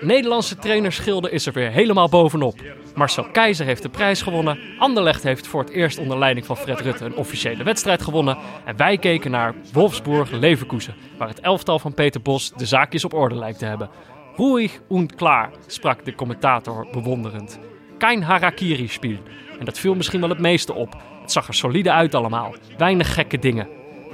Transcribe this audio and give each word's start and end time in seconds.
Nederlandse 0.00 0.56
trainerschilde 0.56 1.30
is 1.30 1.46
er 1.46 1.52
weer 1.52 1.70
helemaal 1.70 2.08
bovenop. 2.08 2.54
Marcel 2.94 3.24
Keizer 3.24 3.66
heeft 3.66 3.82
de 3.82 3.88
prijs 3.88 4.22
gewonnen. 4.22 4.58
Anderlecht 4.78 5.22
heeft 5.22 5.46
voor 5.46 5.60
het 5.60 5.70
eerst 5.70 5.98
onder 5.98 6.18
leiding 6.18 6.46
van 6.46 6.56
Fred 6.56 6.80
Rutte 6.80 7.04
een 7.04 7.16
officiële 7.16 7.62
wedstrijd 7.62 8.02
gewonnen. 8.02 8.38
En 8.64 8.76
wij 8.76 8.98
keken 8.98 9.30
naar 9.30 9.54
Wolfsburg-Leverkusen, 9.72 10.94
waar 11.18 11.28
het 11.28 11.40
elftal 11.40 11.78
van 11.78 11.94
Peter 11.94 12.22
Bos 12.22 12.52
de 12.56 12.66
zaakjes 12.66 13.04
op 13.04 13.14
orde 13.14 13.34
lijkt 13.34 13.58
te 13.58 13.64
hebben. 13.64 13.90
Ruhig 14.36 14.80
und 14.88 15.14
klaar, 15.14 15.50
sprak 15.66 16.04
de 16.04 16.14
commentator 16.14 16.86
bewonderend. 16.92 17.58
Kein 17.98 18.22
harakiri-spiel. 18.22 19.18
En 19.58 19.64
dat 19.64 19.78
viel 19.78 19.94
misschien 19.94 20.20
wel 20.20 20.28
het 20.28 20.38
meeste 20.38 20.74
op. 20.74 20.96
Het 21.20 21.32
zag 21.32 21.48
er 21.48 21.54
solide 21.54 21.92
uit 21.92 22.14
allemaal. 22.14 22.54
Weinig 22.78 23.14
gekke 23.14 23.38
dingen. 23.38 23.68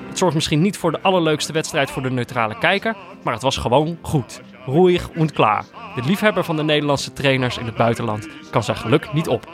Het 0.08 0.18
zorgt 0.18 0.34
misschien 0.34 0.60
niet 0.60 0.76
voor 0.76 0.90
de 0.90 1.00
allerleukste 1.00 1.52
wedstrijd 1.52 1.90
voor 1.90 2.02
de 2.02 2.10
neutrale 2.10 2.58
kijker, 2.58 2.96
maar 3.22 3.32
het 3.32 3.42
was 3.42 3.56
gewoon 3.56 3.98
goed. 4.02 4.40
Ruhig 4.66 5.02
und 5.14 5.32
klaar. 5.34 5.64
De 5.94 6.02
liefhebber 6.04 6.44
van 6.44 6.56
de 6.56 6.62
Nederlandse 6.62 7.12
trainers 7.12 7.58
in 7.58 7.66
het 7.66 7.76
buitenland 7.76 8.28
kan 8.50 8.64
zijn 8.64 8.76
geluk 8.76 9.12
niet 9.12 9.28
op. 9.28 9.48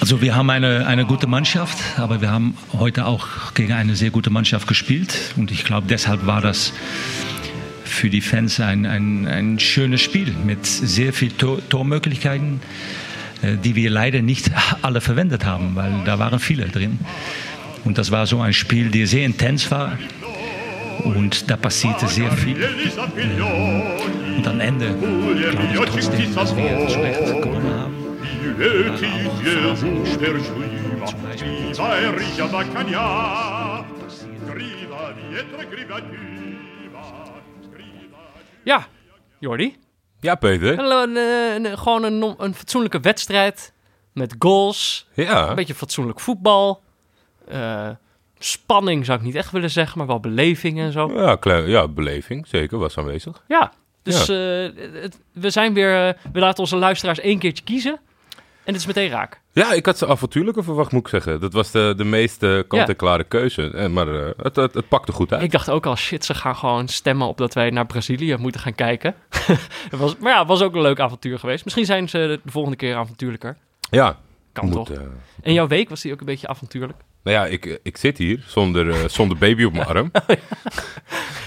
Also 0.00 0.20
wir 0.20 0.34
haben 0.34 0.50
eine, 0.50 0.86
eine 0.86 1.04
gute 1.04 1.26
Mannschaft, 1.26 1.98
aber 1.98 2.20
wir 2.20 2.30
haben 2.30 2.56
heute 2.78 3.04
auch 3.04 3.52
gegen 3.54 3.72
eine 3.72 3.96
sehr 3.96 4.10
gute 4.10 4.30
Mannschaft 4.30 4.66
gespielt. 4.66 5.34
Und 5.36 5.50
ich 5.50 5.64
glaube, 5.64 5.86
deshalb 5.86 6.26
war 6.26 6.40
das 6.40 6.72
für 7.84 8.08
die 8.08 8.20
Fans 8.20 8.60
ein, 8.60 8.86
ein, 8.86 9.26
ein 9.26 9.58
schönes 9.58 10.00
Spiel 10.00 10.32
mit 10.44 10.66
sehr 10.66 11.12
vielen 11.12 11.36
Tor 11.36 11.58
Tormöglichkeiten, 11.68 12.60
äh, 13.42 13.56
die 13.56 13.74
wir 13.74 13.90
leider 13.90 14.22
nicht 14.22 14.50
alle 14.82 15.00
verwendet 15.00 15.44
haben, 15.44 15.74
weil 15.74 15.92
da 16.04 16.18
waren 16.18 16.38
viele 16.38 16.68
drin. 16.68 16.98
Und 17.84 17.98
das 17.98 18.10
war 18.10 18.26
so 18.26 18.40
ein 18.40 18.52
Spiel, 18.52 18.90
der 18.90 19.06
sehr 19.06 19.24
intens 19.24 19.70
war. 19.70 19.98
Und 21.04 21.50
da 21.50 21.56
passierte 21.56 22.06
sehr 22.08 22.30
viel. 22.32 22.56
Und 24.36 24.46
am 24.46 24.60
Ende 24.60 24.94
glaube 24.94 25.84
ich 25.84 25.90
trotzdem, 25.90 26.34
dass 26.34 26.56
wir 26.56 27.40
gewonnen 27.40 27.74
haben. 27.80 27.94
Ja, 38.64 38.86
Jordi. 39.40 39.76
Ja, 40.20 40.34
Peter. 40.34 40.78
Een, 40.78 41.16
een- 41.16 41.64
een- 41.64 41.78
gewoon 41.78 42.04
een, 42.04 42.54
fatsoenlijke 42.54 43.00
wedstrijd 43.00 43.72
met 44.12 44.34
goals. 44.38 45.06
Ja. 45.14 45.48
Een 45.48 45.54
beetje 45.54 45.74
fatsoenlijk 45.74 46.20
voetbal. 46.20 46.82
Eh, 47.48 47.88
spanning 48.38 49.04
zou 49.04 49.18
ik 49.18 49.24
niet 49.24 49.34
echt 49.34 49.50
willen 49.50 49.70
zeggen, 49.70 49.98
maar 49.98 50.06
wel 50.06 50.20
beleving 50.20 50.78
en 50.78 50.92
zo. 50.92 51.12
Ja, 51.14 51.36
klein, 51.36 51.68
ja, 51.68 51.88
beleving. 51.88 52.46
Zeker, 52.46 52.78
was 52.78 52.98
aanwezig. 52.98 53.42
Ja, 53.48 53.72
dus 54.02 54.28
eh, 54.28 54.36
het- 55.02 55.20
we 55.32 55.50
zijn 55.50 55.74
weer... 55.74 56.06
eh, 56.08 56.14
we 56.32 56.38
laten 56.38 56.58
onze 56.60 56.76
luisteraars 56.76 57.20
één 57.20 57.38
keertje 57.38 57.64
kiezen. 57.64 58.00
En 58.64 58.74
het 58.74 58.82
is 58.82 58.86
meteen 58.88 59.08
raak. 59.10 59.40
Ja, 59.52 59.72
ik 59.72 59.86
had 59.86 59.98
ze 59.98 60.06
avontuurlijker 60.06 60.64
verwacht, 60.64 60.92
moet 60.92 61.00
ik 61.00 61.08
zeggen. 61.08 61.40
Dat 61.40 61.52
was 61.52 61.70
de, 61.70 61.94
de 61.96 62.04
meest 62.04 62.38
kant-en-klare 62.68 63.18
Ja. 63.22 63.28
keuze. 63.28 63.70
Eh, 63.70 63.88
maar 63.88 64.06
het, 64.06 64.56
het, 64.56 64.74
het 64.74 64.88
pakte 64.88 65.12
goed 65.12 65.32
uit. 65.32 65.42
Ik 65.42 65.50
dacht 65.50 65.70
ook 65.70 65.86
al, 65.86 65.96
shit, 65.96 66.24
ze 66.24 66.34
gaan 66.34 66.56
gewoon 66.56 66.88
stemmen 66.88 67.26
op 67.26 67.36
dat 67.38 67.54
wij 67.54 67.70
naar 67.70 67.86
Brazilië 67.86 68.36
moeten 68.36 68.60
gaan 68.60 68.74
kijken. 68.74 69.14
het 69.90 69.98
was, 69.98 70.16
maar 70.16 70.32
ja, 70.32 70.38
het 70.38 70.48
was 70.48 70.62
ook 70.62 70.74
een 70.74 70.80
leuk 70.82 71.00
avontuur 71.00 71.38
geweest. 71.38 71.64
Misschien 71.64 71.84
zijn 71.86 72.08
ze 72.08 72.40
de 72.44 72.50
volgende 72.50 72.76
keer 72.76 72.96
avontuurlijker. 72.96 73.56
Ja. 73.90 74.18
Kan 74.52 74.64
moet, 74.64 74.74
toch? 74.74 74.90
eh, 74.90 75.00
En 75.42 75.52
jouw 75.52 75.66
week 75.66 75.88
was 75.88 76.00
die 76.00 76.12
ook 76.12 76.20
een 76.20 76.26
beetje 76.26 76.48
avontuurlijk? 76.48 76.98
Nou 77.22 77.36
ja, 77.36 77.46
ik, 77.46 77.80
ik 77.82 77.96
zit 77.96 78.18
hier 78.18 78.42
zonder, 78.46 78.90
eh, 78.90 79.08
zonder 79.08 79.36
baby 79.36 79.64
op 79.64 79.72
mijn 79.72 79.86
arm. 79.86 80.10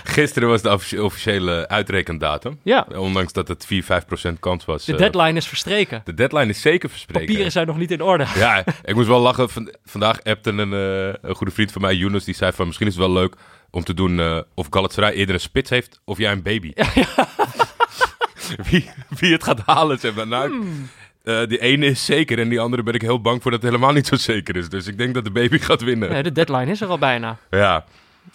Gisteren 0.03 0.50
was 0.50 0.62
de 0.62 0.72
offici- 0.73 1.00
officiële 1.00 1.68
uitrekendatum. 1.68 2.59
Ja, 2.63 2.88
Ondanks 2.95 3.34
dat 3.34 3.47
het 3.47 3.66
4, 3.66 3.84
5 3.84 4.06
procent 4.06 4.40
kans 4.40 4.66
was. 4.66 4.85
de 4.85 4.91
eh, 4.91 4.97
deadline 4.97 5.34
is 5.38 5.47
verstreken. 5.47 6.01
de 6.03 6.13
deadline 6.13 6.47
is 6.50 6.62
zeker 6.62 6.90
verspreken. 6.90 7.25
Papieren 7.28 7.51
zijn 7.51 7.68
nog 7.68 7.78
niet 7.78 7.91
in 7.91 8.01
orde. 8.01 8.25
Ja, 8.35 8.63
ik 8.84 8.95
moest 8.95 9.07
wel 9.07 9.19
lachen. 9.19 9.50
Van- 9.50 9.73
vandaag 9.85 10.23
appte 10.23 10.50
een, 10.50 10.73
eh, 10.73 11.13
een 11.29 11.35
goede 11.35 11.53
vriend 11.53 11.72
van 11.72 11.81
mij, 11.81 11.95
Younes, 11.95 12.24
die 12.24 12.35
zei 12.35 12.51
van 12.51 12.66
misschien 12.66 12.88
is 12.88 12.95
het 12.95 13.03
wel 13.03 13.13
leuk 13.13 13.35
om 13.69 13.84
te 13.84 13.94
doen 13.94 14.44
of 14.56 14.68
Galatasaray 14.69 15.13
eerder 15.13 15.35
een 15.35 15.41
spits 15.41 15.69
heeft 15.69 16.01
of 16.06 16.18
jij 16.18 16.31
een 16.31 16.41
baby. 16.44 16.72
wie, 18.69 18.90
wie 19.19 19.31
het 19.31 19.44
gaat 19.44 19.59
halen, 19.66 20.00
zeg 20.00 20.13
maar. 20.13 20.28
Nou, 20.28 20.50
Hmm. 20.50 20.90
Eh, 21.23 21.47
die 21.47 21.59
ene 21.61 21.85
is 21.85 22.05
zeker 22.05 22.39
en 22.39 22.49
die 22.49 22.59
andere 22.59 22.83
ben 22.83 22.93
ik 22.93 23.01
heel 23.01 23.21
bang 23.21 23.41
voor 23.41 23.51
dat 23.51 23.61
het 23.61 23.71
helemaal 23.71 23.93
niet 23.93 24.07
zo 24.07 24.15
zeker 24.15 24.55
is. 24.55 24.69
Dus 24.69 24.87
ik 24.87 24.97
denk 24.97 25.13
dat 25.13 25.23
de 25.23 25.31
baby 25.31 25.57
gaat 25.67 25.81
winnen. 25.81 26.09
Nee, 26.09 26.23
de 26.23 26.31
deadline 26.31 26.71
is 26.71 26.81
er 26.81 26.87
al 26.87 26.97
bijna. 26.97 27.37
Ja. 27.49 27.85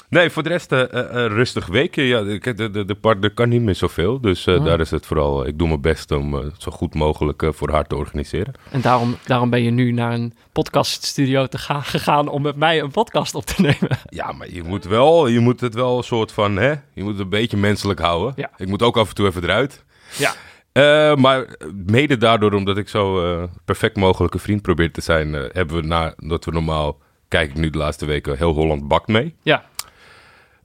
Nee, 0.08 0.30
voor 0.30 0.42
de 0.42 0.48
rest 0.48 0.70
een 0.72 1.28
rustig 1.28 1.66
weekje. 1.66 2.02
Ja, 2.02 2.22
de, 2.22 2.70
de, 2.70 2.84
de, 2.84 2.94
partner 2.94 3.30
kan 3.30 3.48
niet 3.48 3.62
meer 3.62 3.74
zoveel. 3.74 4.20
Dus 4.20 4.46
Oh. 4.46 4.64
daar 4.64 4.80
is 4.80 4.90
het 4.90 5.06
vooral... 5.06 5.46
Ik 5.46 5.58
doe 5.58 5.68
mijn 5.68 5.80
best 5.80 6.10
om 6.10 6.34
het 6.34 6.54
zo 6.62 6.70
goed 6.70 6.94
mogelijk 6.94 7.42
voor 7.50 7.70
haar 7.70 7.86
te 7.86 7.96
organiseren. 7.96 8.54
En 8.70 8.80
daarom, 8.80 9.16
daarom 9.24 9.50
ben 9.50 9.62
je 9.62 9.70
nu 9.70 9.92
naar 9.92 10.12
een 10.12 10.34
podcaststudio 10.52 11.46
te 11.46 11.58
gaan, 11.58 11.82
gegaan 11.82 12.28
om 12.28 12.42
met 12.42 12.56
mij 12.56 12.80
een 12.80 12.90
podcast 12.90 13.34
op 13.34 13.44
te 13.44 13.62
nemen. 13.62 13.98
Ja, 14.08 14.32
maar 14.32 14.50
je 14.50 14.62
moet, 14.62 14.84
wel, 14.84 15.26
je 15.26 15.40
moet 15.40 15.60
het 15.60 15.74
wel 15.74 15.96
een 15.96 16.04
soort 16.04 16.32
van... 16.32 16.56
Hè, 16.56 16.70
je 16.70 17.02
moet 17.02 17.12
het 17.12 17.20
een 17.20 17.28
beetje 17.28 17.56
menselijk 17.56 18.00
houden. 18.00 18.32
Ja. 18.36 18.50
Ik 18.56 18.68
moet 18.68 18.82
ook 18.82 18.96
af 18.96 19.08
en 19.08 19.14
toe 19.14 19.26
even 19.26 19.42
eruit. 19.42 19.84
Ja. 20.16 20.34
Eh, 20.76 21.14
maar 21.16 21.46
mede 21.86 22.16
daardoor, 22.16 22.52
omdat 22.52 22.76
ik 22.76 22.88
zo 22.88 23.24
eh, 23.24 23.48
perfect 23.64 23.96
mogelijke 23.96 24.38
vriend 24.38 24.62
probeer 24.62 24.92
te 24.92 25.00
zijn... 25.00 25.34
eh, 25.34 25.44
hebben 25.52 25.76
we, 25.76 25.82
na, 25.82 26.14
dat 26.16 26.44
we 26.44 26.50
normaal... 26.50 26.98
Kijk 27.28 27.50
ik 27.50 27.56
nu 27.56 27.70
de 27.70 27.78
laatste 27.78 28.06
weken 28.06 28.36
heel 28.36 28.52
Holland 28.54 28.88
bakt 28.88 29.08
mee. 29.08 29.34
Ja, 29.42 29.64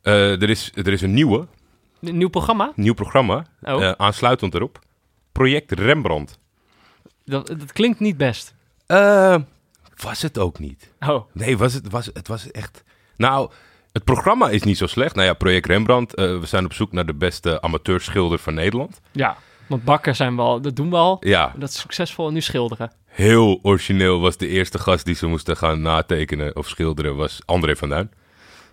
er, 0.01 0.49
is, 0.49 0.71
er 0.75 0.87
is 0.87 1.01
een 1.01 1.13
nieuwe, 1.13 1.47
een 2.01 2.17
nieuw 2.17 2.29
programma. 2.29 2.71
nieuw 2.75 2.93
programma, 2.93 3.45
Oh. 3.61 3.91
aansluitend 3.91 4.53
erop. 4.53 4.79
Project 5.31 5.71
Rembrandt. 5.71 6.39
Dat, 7.25 7.47
dat 7.47 7.71
klinkt 7.71 7.99
niet 7.99 8.17
best. 8.17 8.55
Was 9.95 10.21
het 10.21 10.37
ook 10.37 10.59
niet. 10.59 10.93
Oh, 10.99 11.25
Nee, 11.33 11.57
was 11.57 11.73
het, 11.73 11.89
was, 11.91 12.09
het 12.13 12.27
was 12.27 12.51
echt... 12.51 12.83
Nou, 13.15 13.51
het 13.91 14.03
programma 14.03 14.49
is 14.49 14.63
niet 14.63 14.77
zo 14.77 14.87
slecht. 14.87 15.15
Nou 15.15 15.27
ja, 15.27 15.33
Project 15.33 15.65
Rembrandt. 15.65 16.11
we 16.15 16.41
zijn 16.45 16.65
op 16.65 16.73
zoek 16.73 16.91
naar 16.91 17.05
de 17.05 17.13
beste 17.15 17.61
amateurschilder 17.61 18.39
van 18.39 18.53
Nederland. 18.53 18.99
ja. 19.11 19.37
Want 19.71 19.83
bakken 19.83 20.15
zijn 20.15 20.35
we 20.35 20.41
al, 20.41 20.61
dat 20.61 20.75
doen 20.75 20.89
we 20.89 20.95
al. 20.95 21.17
Ja, 21.19 21.53
Dat 21.57 21.69
is 21.69 21.79
succesvol 21.79 22.27
en 22.27 22.33
nu 22.33 22.41
schilderen. 22.41 22.91
heel 23.05 23.59
origineel 23.61 24.19
was 24.19 24.37
de 24.37 24.47
eerste 24.47 24.79
gast 24.79 25.05
die 25.05 25.15
ze 25.15 25.27
moesten 25.27 25.57
gaan 25.57 25.81
natekenen 25.81 26.55
of 26.55 26.67
schilderen, 26.67 27.15
was 27.15 27.39
André 27.45 27.75
van 27.75 27.89
Duin. 27.89 28.11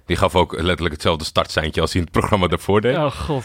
Die 0.06 0.16
gaf 0.16 0.34
ook 0.36 0.52
letterlijk 0.52 0.92
hetzelfde 0.94 1.24
startseintje 1.24 1.80
als 1.80 1.92
hij 1.92 2.00
in 2.00 2.06
het 2.06 2.18
programma 2.20 2.46
daarvoor 2.46 2.80
deed. 2.80 2.96
Oh 2.96 3.10
god. 3.10 3.44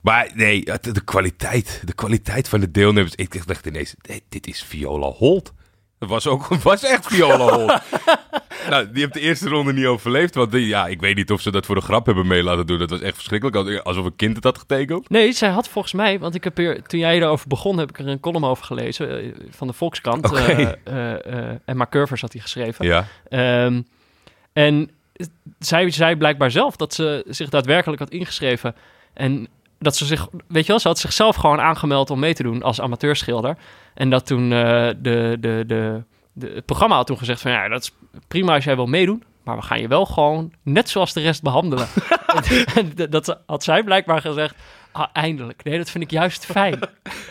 Maar 0.00 0.30
nee, 0.34 0.64
de 0.64 1.04
kwaliteit, 1.04 1.82
de 1.84 1.92
kwaliteit 1.92 2.48
van 2.48 2.60
de 2.60 2.70
deelnemers. 2.70 3.14
Ik 3.14 3.46
dacht 3.46 3.66
ineens, 3.66 3.94
nee, 4.08 4.22
dit 4.28 4.46
is 4.46 4.62
Viola 4.62 5.06
Holt. 5.06 5.52
Het 5.98 6.08
was 6.08 6.26
ook, 6.26 6.46
was 6.46 6.84
echt 6.84 7.06
Viola 7.06 7.54
Holt. 7.54 7.80
nou, 8.70 8.90
die 8.92 9.00
heeft 9.00 9.14
de 9.14 9.20
eerste 9.20 9.48
ronde 9.48 9.72
niet 9.72 9.86
overleefd. 9.86 10.34
Want 10.34 10.52
die, 10.52 10.66
ja, 10.66 10.86
ik 10.86 11.00
weet 11.00 11.16
niet 11.16 11.30
of 11.30 11.40
ze 11.40 11.50
dat 11.50 11.66
voor 11.66 11.74
de 11.74 11.80
grap 11.80 12.06
hebben 12.06 12.26
mee 12.26 12.42
laten 12.42 12.66
doen. 12.66 12.78
Dat 12.78 12.90
was 12.90 13.00
echt 13.00 13.14
verschrikkelijk. 13.14 13.82
Alsof 13.82 14.04
een 14.04 14.16
kind 14.16 14.36
het 14.36 14.44
had 14.44 14.58
getekend. 14.58 15.10
Nee, 15.10 15.32
zij 15.32 15.48
had 15.48 15.68
volgens 15.68 15.94
mij, 15.94 16.18
want 16.18 16.34
ik 16.34 16.44
heb 16.44 16.56
hier, 16.56 16.82
toen 16.82 17.00
jij 17.00 17.16
erover 17.16 17.48
begon, 17.48 17.78
heb 17.78 17.88
ik 17.88 17.98
er 17.98 18.08
een 18.08 18.20
column 18.20 18.44
over 18.44 18.64
gelezen 18.64 19.20
eh, 19.20 19.32
van 19.50 19.66
de 19.66 19.72
Volkskrant. 19.72 20.26
Oké. 20.26 20.38
Eh, 20.38 20.70
eh, 20.84 21.50
eh, 21.50 21.56
Emma 21.64 21.86
Curvers 21.90 22.20
had 22.20 22.32
die 22.32 22.40
geschreven. 22.40 22.86
Ja. 22.86 23.06
Ehm, 23.28 23.82
en 24.52 24.90
zij 25.58 25.90
zei 25.90 26.16
blijkbaar 26.16 26.50
zelf 26.50 26.76
dat 26.76 26.94
ze 26.94 27.24
zich 27.28 27.48
daadwerkelijk 27.48 28.00
had 28.00 28.10
ingeschreven. 28.10 28.74
En 29.12 29.48
dat 29.78 29.96
ze 29.96 30.04
zich, 30.04 30.28
weet 30.46 30.62
je 30.62 30.68
wel, 30.68 30.80
ze 30.80 30.88
had 30.88 30.98
zichzelf 30.98 31.36
gewoon 31.36 31.60
aangemeld 31.60 32.10
om 32.10 32.18
mee 32.18 32.34
te 32.34 32.42
doen 32.42 32.62
als 32.62 32.80
amateurschilder. 32.80 33.56
En 33.98 34.10
dat 34.10 34.26
toen 34.26 34.52
eh, 34.52 34.88
de, 34.98 35.36
de, 35.40 35.64
de, 35.66 36.04
de, 36.32 36.46
het 36.54 36.64
programma 36.64 36.96
had 36.96 37.06
toen 37.06 37.18
gezegd 37.18 37.40
van 37.40 37.50
ja, 37.50 37.68
dat 37.68 37.82
is 37.82 37.92
prima 38.28 38.54
als 38.54 38.64
jij 38.64 38.76
wil 38.76 38.86
meedoen. 38.86 39.22
Maar 39.44 39.56
we 39.56 39.62
gaan 39.62 39.80
je 39.80 39.88
wel 39.88 40.04
gewoon 40.06 40.52
net 40.62 40.88
zoals 40.88 41.12
de 41.12 41.20
rest 41.20 41.42
behandelen. 41.42 41.88
en 42.74 42.92
dat- 43.10 43.40
had 43.46 43.64
zij 43.64 43.82
blijkbaar 43.82 44.20
gezegd. 44.20 44.54
Ah, 44.92 45.06
eindelijk. 45.12 45.64
Nee, 45.64 45.78
dat 45.78 45.90
vind 45.90 46.04
ik 46.04 46.10
juist 46.10 46.44
fijn. 46.44 46.78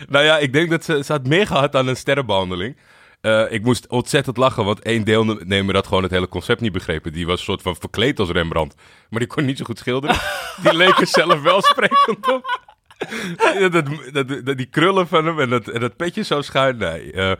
Nou 0.09 0.25
ja, 0.25 0.37
ik 0.37 0.53
denk 0.53 0.69
dat 0.69 0.83
ze, 0.83 1.03
ze 1.03 1.11
had 1.11 1.27
meer 1.27 1.47
gehad 1.47 1.75
aan 1.75 1.87
een 1.87 1.95
sterrenbehandeling. 1.97 2.77
Eh, 3.21 3.51
ik 3.51 3.63
moest 3.63 3.87
ontzettend 3.87 4.37
lachen, 4.37 4.65
want 4.65 4.79
één 4.81 5.03
deelnemer 5.03 5.75
had 5.75 5.87
gewoon 5.87 6.03
het 6.03 6.11
hele 6.11 6.27
concept 6.27 6.61
niet 6.61 6.71
begrepen. 6.71 7.13
Die 7.13 7.25
was 7.25 7.39
een 7.39 7.45
soort 7.45 7.61
van 7.61 7.75
verkleed 7.75 8.19
als 8.19 8.29
Rembrandt. 8.29 8.75
Maar 9.09 9.19
die 9.19 9.27
kon 9.29 9.45
niet 9.45 9.57
zo 9.57 9.65
goed 9.65 9.77
schilderen. 9.79 10.15
Die 10.61 10.73
leek 10.73 10.97
er 10.99 11.07
zelf 11.07 11.41
wel 11.41 11.61
sprekend 11.61 12.31
op. 12.31 12.65
dat, 13.71 13.85
dat, 14.11 14.45
dat- 14.45 14.57
die 14.57 14.65
krullen 14.65 15.07
van 15.07 15.25
hem 15.25 15.39
en 15.39 15.49
dat, 15.49 15.67
en 15.67 15.79
dat 15.79 15.95
petje 15.95 16.23
zo 16.23 16.41
schuin. 16.41 16.77
Nee. 16.77 17.11
eh, 17.11 17.31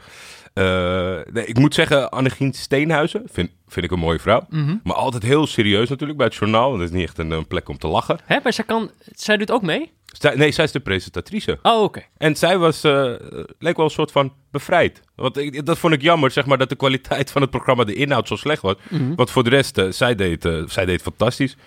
nee, 1.32 1.46
ik 1.46 1.60
moet 1.60 1.74
zeggen, 1.74 2.10
Annegien 2.10 2.54
Steenhuizen 2.54 3.24
vind, 3.26 3.50
vind 3.68 3.86
ik 3.86 3.92
een 3.92 4.00
mooie 4.00 4.20
vrouw. 4.20 4.46
Mhm. 4.50 4.76
Maar 4.84 4.96
altijd 4.96 5.24
heel 5.24 5.48
serieus 5.48 5.90
natuurlijk 5.90 6.18
bij 6.18 6.28
het 6.28 6.36
journaal. 6.36 6.70
want 6.70 6.82
Het 6.82 6.90
is 6.90 6.96
niet 6.96 7.08
echt 7.08 7.18
een, 7.18 7.32
een 7.32 7.48
plek 7.48 7.70
om 7.70 7.78
te 7.78 7.88
lachen. 7.88 8.20
Hè, 8.26 8.38
maar 8.44 8.54
zij, 8.54 8.66
kan, 8.66 8.92
zij 9.16 9.38
doet 9.38 9.52
ook 9.52 9.62
mee? 9.62 9.92
Zij, 10.06 10.36
nee, 10.36 10.52
zij 10.52 10.64
is 10.64 10.72
de 10.72 10.80
presentatrice. 10.80 11.60
Oh, 11.62 11.84
oké. 11.84 12.04
En 12.18 12.36
zij 12.36 12.58
was, 12.58 12.84
eh, 12.84 13.14
leek 13.60 13.76
wel 13.76 13.86
een 13.86 13.92
soort 13.92 14.12
van 14.12 14.34
bevrijd. 14.52 15.02
Want 15.16 15.38
ik, 15.38 15.66
dat 15.66 15.78
vond 15.78 15.94
ik 15.94 16.02
jammer, 16.02 16.32
zeg 16.32 16.46
maar, 16.46 16.58
dat 16.58 16.70
de 16.70 16.76
kwaliteit 16.76 17.32
van 17.32 17.42
het 17.42 17.50
programma, 17.50 17.84
de 17.84 17.94
inhoud 17.94 18.28
zo 18.28 18.36
slecht 18.36 18.62
was. 18.62 18.76
Mhm. 18.90 19.16
Want 19.16 19.32
voor 19.32 19.44
de 19.44 19.50
rest, 19.50 19.78
eh, 19.78 19.90
zij, 19.90 20.16
deed, 20.16 20.46
eh, 20.46 20.64
zij 20.68 20.86
deed 20.86 21.02
fantastisch. 21.02 21.58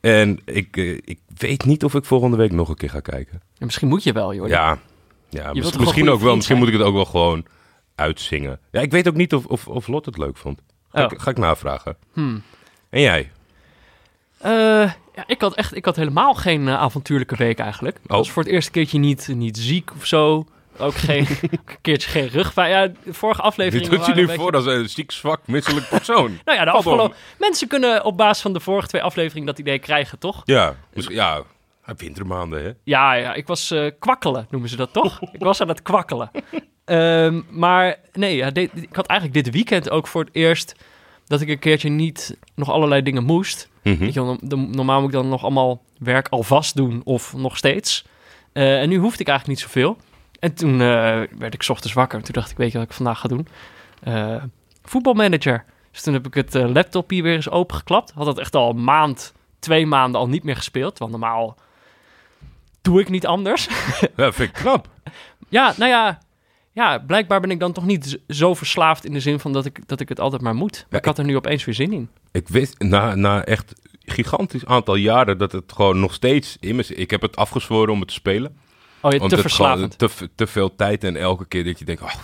En 0.00 0.40
ik, 0.44 0.76
eh, 0.76 0.92
ik 1.04 1.18
weet 1.36 1.64
niet 1.64 1.84
of 1.84 1.94
ik 1.94 2.04
volgende 2.04 2.36
week 2.36 2.52
nog 2.52 2.68
een 2.68 2.74
keer 2.74 2.90
ga 2.90 3.00
kijken. 3.00 3.42
Ja, 3.54 3.64
misschien 3.64 3.88
moet 3.88 4.02
je 4.02 4.12
wel, 4.12 4.34
joh. 4.34 4.48
Ja, 4.48 4.78
ja 5.30 5.52
misschien 5.52 6.10
ook 6.10 6.20
wel. 6.20 6.36
Misschien 6.36 6.58
moet 6.58 6.68
ik 6.68 6.72
het 6.72 6.82
ook 6.82 6.94
wel 6.94 7.04
gewoon 7.04 7.44
uitzingen. 7.94 8.60
Ja, 8.70 8.80
ik 8.80 8.90
weet 8.90 9.08
ook 9.08 9.14
niet 9.14 9.34
of, 9.34 9.46
of, 9.46 9.68
of 9.68 9.86
Lot 9.86 10.06
het 10.06 10.18
leuk 10.18 10.36
vond. 10.36 10.60
Ga, 10.92 11.04
Oh. 11.04 11.12
ik, 11.12 11.20
ga 11.20 11.30
ik 11.30 11.38
navragen. 11.38 11.96
Hmm. 12.12 12.42
En 12.90 13.00
jij? 13.00 13.30
Eh, 14.38 14.50
ja, 15.14 15.24
ik 15.26 15.40
had 15.40 15.54
echt 15.54 15.76
ik 15.76 15.84
had 15.84 15.96
helemaal 15.96 16.34
geen 16.34 16.68
eh, 16.68 16.74
avontuurlijke 16.74 17.36
week 17.36 17.58
eigenlijk. 17.58 17.96
Ik 18.02 18.10
Oh. 18.10 18.16
was 18.16 18.30
voor 18.30 18.42
het 18.42 18.52
eerste 18.52 18.70
keertje 18.70 18.98
niet, 18.98 19.28
niet 19.28 19.58
ziek 19.58 19.90
of 19.96 20.06
zo. 20.06 20.46
Ook 20.78 20.94
geen 20.94 21.26
een 21.42 21.58
keertje 21.80 22.10
geen 22.10 22.28
rugpijn. 22.28 22.70
Ja, 22.70 22.86
de 23.04 23.14
vorige 23.14 23.42
aflevering. 23.42 23.88
doet 23.88 24.06
je 24.06 24.14
nu 24.14 24.28
voor 24.34 24.52
als 24.52 24.66
een 24.66 24.88
ziek, 24.88 25.10
zwak, 25.12 25.40
misselijk 25.46 25.88
persoon. 25.88 26.38
Nou 26.44 26.58
ja, 26.58 26.64
de 26.64 26.70
afgelopen... 26.70 27.16
Mensen 27.38 27.68
kunnen 27.68 28.04
op 28.04 28.16
basis 28.16 28.42
van 28.42 28.52
de 28.52 28.60
vorige 28.60 28.88
twee 28.88 29.02
afleveringen 29.02 29.46
dat 29.46 29.58
idee 29.58 29.78
krijgen, 29.78 30.18
toch? 30.18 30.42
Ja, 30.44 30.74
misschien, 30.94 31.16
ja, 31.16 31.42
wintermaanden, 31.96 32.62
hè? 32.64 32.70
Ja, 32.84 33.12
ja 33.12 33.34
ik 33.34 33.46
was 33.46 33.70
eh, 33.70 33.90
kwakkelen, 33.98 34.46
noemen 34.50 34.68
ze 34.70 34.76
dat 34.76 34.92
toch? 34.92 35.20
ik 35.32 35.40
was 35.40 35.60
aan 35.60 35.68
het 35.68 35.82
kwakkelen. 35.82 36.30
Ehm, 36.84 37.40
maar 37.50 37.96
nee, 38.12 38.36
ja, 38.36 38.50
dit- 38.50 38.70
ik 38.82 38.94
had 38.96 39.06
eigenlijk 39.06 39.44
dit 39.44 39.54
weekend 39.54 39.90
ook 39.90 40.06
voor 40.06 40.24
het 40.24 40.34
eerst 40.34 40.74
dat 41.26 41.40
ik 41.40 41.48
een 41.48 41.58
keertje 41.58 41.88
niet 41.88 42.36
nog 42.54 42.70
allerlei 42.70 43.02
dingen 43.02 43.24
moest. 43.24 43.68
Mhm. 43.82 44.04
Je, 44.04 44.36
de- 44.40 44.56
normaal 44.56 45.00
moet 45.00 45.08
ik 45.08 45.14
dan 45.14 45.28
nog 45.28 45.42
allemaal 45.42 45.82
werk 45.98 46.28
alvast 46.28 46.76
doen 46.76 47.00
of 47.04 47.32
nog 47.36 47.56
steeds. 47.56 48.04
Eh, 48.52 48.80
en 48.80 48.88
nu 48.88 48.96
hoefde 48.96 49.20
ik 49.20 49.28
eigenlijk 49.28 49.58
niet 49.60 49.68
zoveel. 49.68 49.96
En 50.38 50.54
toen 50.54 50.72
eh, 50.72 51.20
werd 51.38 51.54
ik 51.54 51.62
's 51.62 51.68
ochtends 51.68 51.94
wakker. 51.94 52.22
Toen 52.22 52.32
dacht 52.34 52.50
ik, 52.50 52.56
weet 52.56 52.72
je 52.72 52.78
wat 52.78 52.86
ik 52.86 52.92
vandaag 52.92 53.20
ga 53.20 53.28
doen? 53.28 53.46
Eh, 54.02 54.42
voetbalmanager. 54.82 55.64
Dus 55.90 56.02
toen 56.02 56.12
heb 56.14 56.26
ik 56.26 56.34
het 56.34 56.54
eh, 56.54 56.68
laptopje 56.72 57.22
weer 57.22 57.34
eens 57.34 57.50
opengeklapt. 57.50 58.12
Had 58.14 58.24
dat 58.26 58.38
echt 58.38 58.54
al 58.54 58.70
een 58.70 58.84
maand, 58.84 59.32
twee 59.58 59.86
maanden 59.86 60.20
al 60.20 60.28
niet 60.28 60.44
meer 60.44 60.56
gespeeld. 60.56 60.98
Want 60.98 61.10
normaal 61.10 61.56
doe 62.82 63.00
ik 63.00 63.08
niet 63.08 63.26
anders. 63.26 63.68
Ja, 64.16 64.32
vind 64.32 64.48
ik 64.48 64.54
knap. 64.54 64.88
ja, 65.48 65.74
nou 65.76 65.90
ja, 65.90 66.18
ja, 66.74 66.98
blijkbaar 66.98 67.40
ben 67.40 67.50
ik 67.50 67.60
dan 67.60 67.72
toch 67.72 67.84
niet 67.86 68.18
zo 68.28 68.54
verslaafd 68.54 69.04
in 69.04 69.12
de 69.12 69.20
zin 69.20 69.40
van 69.40 69.52
dat 69.52 69.64
ik, 69.64 69.88
dat 69.88 70.00
ik 70.00 70.08
het 70.08 70.20
altijd 70.20 70.42
maar 70.42 70.54
moet. 70.54 70.86
Ja, 70.90 70.98
ik 70.98 71.04
had 71.04 71.18
er 71.18 71.24
nu 71.24 71.36
opeens 71.36 71.64
weer 71.64 71.74
zin 71.74 71.92
in. 71.92 72.08
Ik 72.32 72.48
wist 72.48 72.78
na, 72.78 73.14
na 73.14 73.44
echt 73.44 73.72
gigantisch 74.04 74.66
aantal 74.66 74.94
jaren 74.94 75.38
dat 75.38 75.52
het 75.52 75.72
gewoon 75.74 76.00
nog 76.00 76.14
steeds 76.14 76.56
in 76.60 76.76
me. 76.76 76.84
Ik 76.86 77.10
heb 77.10 77.22
het 77.22 77.36
afgezworen 77.36 77.92
om 77.92 77.98
het 77.98 78.08
te 78.08 78.14
spelen. 78.14 78.56
Oh, 79.00 79.12
je 79.12 79.18
te 79.18 79.24
het 79.24 79.40
verslavend. 79.40 79.98
Te, 80.34 80.46
veel 80.46 80.74
tijd 80.76 81.04
en 81.04 81.16
elke 81.16 81.46
keer 81.46 81.64
dat 81.64 81.78
je 81.78 81.84
denkt, 81.84 82.02
oh, 82.02 82.14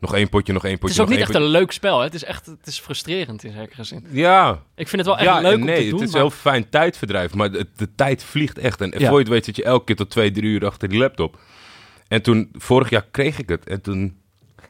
nog 0.00 0.14
één 0.14 0.28
potje, 0.28 0.52
nog 0.52 0.62
één 0.64 0.72
Het 0.72 0.80
potje, 0.80 0.94
is 0.94 1.00
ook 1.02 1.08
niet 1.08 1.18
echt 1.18 1.34
een 1.34 1.42
leuk 1.44 1.72
spel. 1.72 1.98
Hè? 1.98 2.04
Het 2.04 2.14
is 2.14 2.24
echt 2.24 2.46
het 2.46 2.66
is 2.66 2.80
frustrerend 2.80 3.44
in 3.44 3.52
zekere 3.52 3.84
zin. 3.84 4.06
Ja, 4.10 4.62
Ik 4.74 4.88
vind 4.88 5.06
het 5.06 5.06
wel 5.06 5.14
echt 5.18 5.24
ja 5.36 5.40
leuk 5.40 5.56
om 5.56 5.64
nee, 5.64 5.76
te 5.84 5.90
doen. 5.90 5.98
het 5.98 6.08
is 6.08 6.12
maar- 6.14 6.20
heel 6.20 6.30
fijn 6.30 6.68
tijdverdrijf, 6.68 7.34
maar 7.34 7.50
de, 7.50 7.66
de 7.76 7.94
tijd 7.94 8.24
vliegt 8.24 8.58
echt. 8.58 8.80
En 8.80 8.92
Ja. 8.98 9.08
voor 9.08 9.18
je 9.18 9.24
het 9.24 9.28
weet 9.28 9.44
zit 9.44 9.56
je 9.56 9.64
elke 9.64 9.84
keer 9.84 9.96
tot 9.96 10.10
twee, 10.10 10.30
drie 10.30 10.50
uur 10.50 10.66
achter 10.66 10.88
die 10.88 10.98
laptop. 10.98 11.38
En 12.08 12.22
toen, 12.22 12.48
vorig 12.52 12.90
jaar 12.90 13.06
kreeg 13.10 13.38
ik 13.38 13.48
het 13.48 13.66
en 13.68 13.80
toen, 13.80 14.18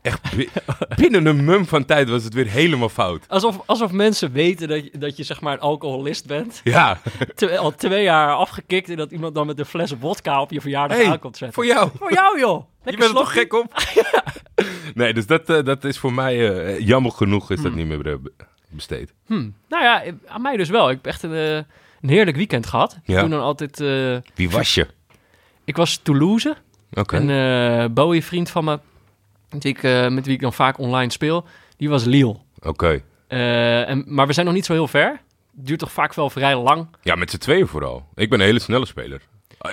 echt 0.03 0.37
bi- 0.37 0.49
binnen 1.03 1.27
een 1.27 1.45
mum 1.45 1.67
van 1.67 1.85
tijd 1.85 2.09
was 2.09 2.25
het 2.25 2.35
weer 2.35 2.47
helemaal 2.47 2.89
fout. 2.89 3.25
Alsof, 3.29 3.61
alsof 3.67 3.93
mensen 3.93 4.33
weten 4.33 4.69
dat 4.69 4.85
je, 4.85 4.99
dat 4.99 5.17
je 5.17 5.23
zeg 5.23 5.41
maar 5.41 5.53
een 5.53 5.61
alcoholist 5.61 6.27
bent. 6.27 6.61
Ja, 6.65 7.01
Terwijl 7.35 7.61
al 7.61 7.75
twee 7.75 8.03
jaar 8.03 8.33
afgekikt 8.35 8.89
en 8.89 8.97
dat 8.97 9.11
iemand 9.13 9.35
dan 9.35 9.47
met 9.47 9.59
een 9.59 9.65
fles 9.67 9.93
vodka 10.01 10.41
op 10.41 10.51
je 10.51 10.61
verjaardag 10.61 10.97
hey, 10.97 11.07
aankomt 11.07 11.37
zetten. 11.37 11.55
voor 11.63 11.67
jou. 11.73 11.91
Voor 11.99 12.13
jou, 12.13 12.39
joh. 12.39 12.65
Je 12.85 12.91
bent 12.97 13.03
er 13.11 13.15
toch 13.17 13.33
gek 13.33 13.53
op? 13.55 13.73
Nee, 14.95 15.15
dus 15.15 15.27
dat, 15.27 15.51
eh, 15.51 15.65
dat 15.65 15.85
is 15.85 15.99
voor 15.99 16.13
mij, 16.13 16.65
eh, 16.65 16.79
jammer 16.87 17.13
genoeg 17.13 17.51
is 17.51 17.57
dat 17.63 17.67
Hmm. 17.73 17.77
niet 17.77 17.87
meer 17.87 18.03
be- 18.21 18.33
besteed. 18.69 19.13
Hm. 19.27 19.49
Nou 19.69 19.83
ja, 19.83 20.03
aan 20.27 20.43
mij 20.43 20.57
dus 20.57 20.69
wel. 20.69 20.91
Ik 20.91 20.97
heb 20.97 21.07
echt 21.07 21.23
een, 21.23 21.35
eh, 21.35 21.55
een 22.01 22.09
heerlijk 22.09 22.37
weekend 22.37 22.67
gehad. 22.67 22.99
Ja. 23.05 23.21
Toen 23.21 23.31
dan 23.31 23.41
altijd... 23.41 23.79
Wie 24.35 24.51
was 24.51 24.75
je? 24.75 24.87
ik 25.65 25.77
was 25.77 25.97
Toulouse. 25.97 26.57
Een 26.95 27.31
eh 27.31 27.85
Bowie 27.91 28.25
vriend 28.25 28.51
van 28.51 28.65
me, 28.65 28.79
met 29.51 29.63
wie, 29.63 29.73
ik, 29.73 29.83
eh, 29.83 30.09
met 30.09 30.25
wie 30.25 30.35
ik 30.35 30.41
dan 30.41 30.53
vaak 30.53 30.79
online 30.79 31.13
speel, 31.13 31.45
die 31.77 31.89
was 31.89 32.05
Lille. 32.05 32.37
Oké. 32.63 33.03
Eh, 33.27 33.89
en, 33.89 34.05
maar 34.07 34.27
we 34.27 34.33
zijn 34.33 34.47
nog 34.47 34.55
niet 34.55 34.65
zo 34.65 34.73
heel 34.73 34.89
ver. 34.89 35.21
Duurt 35.53 35.79
toch 35.79 35.93
vaak 35.93 36.15
wel 36.15 36.31
vrij 36.31 36.57
lang. 36.57 36.87
Ja, 37.03 37.15
met 37.15 37.31
z'n 37.31 37.39
tweeën 37.39 37.67
vooral. 37.67 38.09
Ik 38.15 38.31
ben 38.31 38.41
een 38.41 38.47
hele 38.47 38.59
snelle 38.59 38.87
speler. 38.87 39.21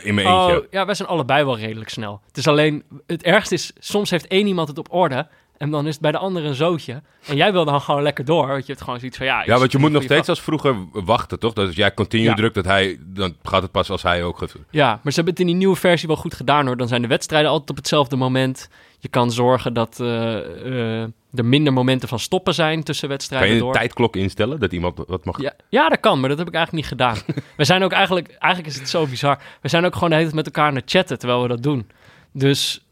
In 0.04 0.14
mijn 0.14 0.28
eentje. 0.28 0.62
Oh, 0.62 0.66
ja, 0.72 0.86
wij 0.86 0.96
zijn 0.96 1.08
allebei 1.08 1.46
wel 1.46 1.58
redelijk 1.58 1.90
snel. 1.90 2.22
Het 2.28 2.38
is 2.38 2.48
alleen, 2.48 2.84
het 3.08 3.24
ergste 3.24 3.54
is, 3.54 3.72
soms 3.80 4.10
heeft 4.10 4.28
één 4.28 4.48
iemand 4.48 4.68
het 4.68 4.78
op 4.78 4.94
orde 4.94 5.28
en 5.62 5.70
dan 5.70 5.88
is 5.88 5.94
het 5.94 6.02
bij 6.02 6.12
de 6.12 6.18
andere 6.18 6.48
een 6.48 6.56
zootje. 6.56 7.02
En 7.28 7.36
jij 7.36 7.52
wil 7.52 7.66
dan 7.66 7.82
gewoon 7.82 8.02
lekker 8.02 8.26
door, 8.26 8.48
want 8.48 8.66
je 8.66 8.72
hebt 8.72 8.84
gewoon 8.84 9.00
zoiets 9.00 9.18
van, 9.18 9.26
ja... 9.26 9.44
Ja, 9.46 9.58
want 9.58 9.72
je 9.72 9.78
moet 9.78 9.92
nog 9.92 10.04
steeds 10.04 10.30
als 10.30 10.42
vroeger 10.42 10.76
wachten, 10.92 11.40
toch? 11.40 11.54
Dat 11.54 11.66
als 11.68 11.76
jij 11.76 11.94
continu 11.94 12.24
Ja. 12.24 12.34
drukt, 12.34 12.56
dat 12.56 12.66
hij, 12.66 12.98
dan 13.00 13.36
gaat 13.44 13.62
het 13.62 13.72
pas 13.72 13.90
als 13.90 14.04
hij 14.04 14.24
ook 14.24 14.38
gaat. 14.38 14.56
Ja, 14.70 14.88
maar 14.88 15.00
ze 15.14 15.16
hebben 15.16 15.34
het 15.34 15.40
in 15.40 15.46
die 15.48 15.56
nieuwe 15.56 15.76
versie 15.76 16.08
wel 16.08 16.18
goed 16.18 16.34
gedaan 16.34 16.66
hoor. 16.66 16.78
Dan 16.78 16.88
zijn 16.88 17.02
de 17.02 17.08
wedstrijden 17.08 17.50
altijd 17.52 17.70
op 17.70 17.76
hetzelfde 17.76 18.16
moment. 18.16 18.70
Je 19.00 19.08
kan 19.08 19.32
zorgen 19.32 19.74
dat 19.74 20.00
eh, 20.00 21.02
eh, 21.02 21.08
er 21.34 21.46
minder 21.46 21.74
momenten 21.74 22.08
van 22.10 22.20
stoppen 22.20 22.54
zijn 22.54 22.84
tussen 22.84 23.08
Kan 23.08 23.18
wedstrijden 23.18 23.50
je 23.50 23.54
een 23.56 23.60
door. 23.62 23.74
tijdklok 23.74 24.16
instellen 24.16 24.60
dat 24.60 24.72
iemand 24.74 25.00
wat 25.08 25.26
mag? 25.26 25.42
Ja, 25.42 25.54
ja, 25.70 25.90
dat 25.90 26.00
kan, 26.00 26.20
maar 26.20 26.30
dat 26.30 26.38
heb 26.38 26.48
ik 26.48 26.54
eigenlijk 26.54 26.84
niet 26.86 27.00
gedaan. 27.00 27.18
we 27.58 27.66
zijn 27.66 27.84
ook 27.84 27.92
eigenlijk, 27.92 28.28
eigenlijk 28.40 28.74
is 28.74 28.80
het 28.80 28.90
zo 28.90 29.06
bizar. 29.06 29.40
We 29.62 29.70
zijn 29.70 29.86
ook 29.86 29.94
gewoon 29.94 30.10
de 30.10 30.16
hele 30.16 30.28
tijd 30.32 30.46
met 30.46 30.56
elkaar 30.56 30.70
aan 30.70 30.76
het 30.76 30.92
chatten 30.92 31.20
terwijl 31.20 31.42
we 31.42 31.48
dat 31.48 31.64
doen. 31.64 31.88
Dus 32.32 32.86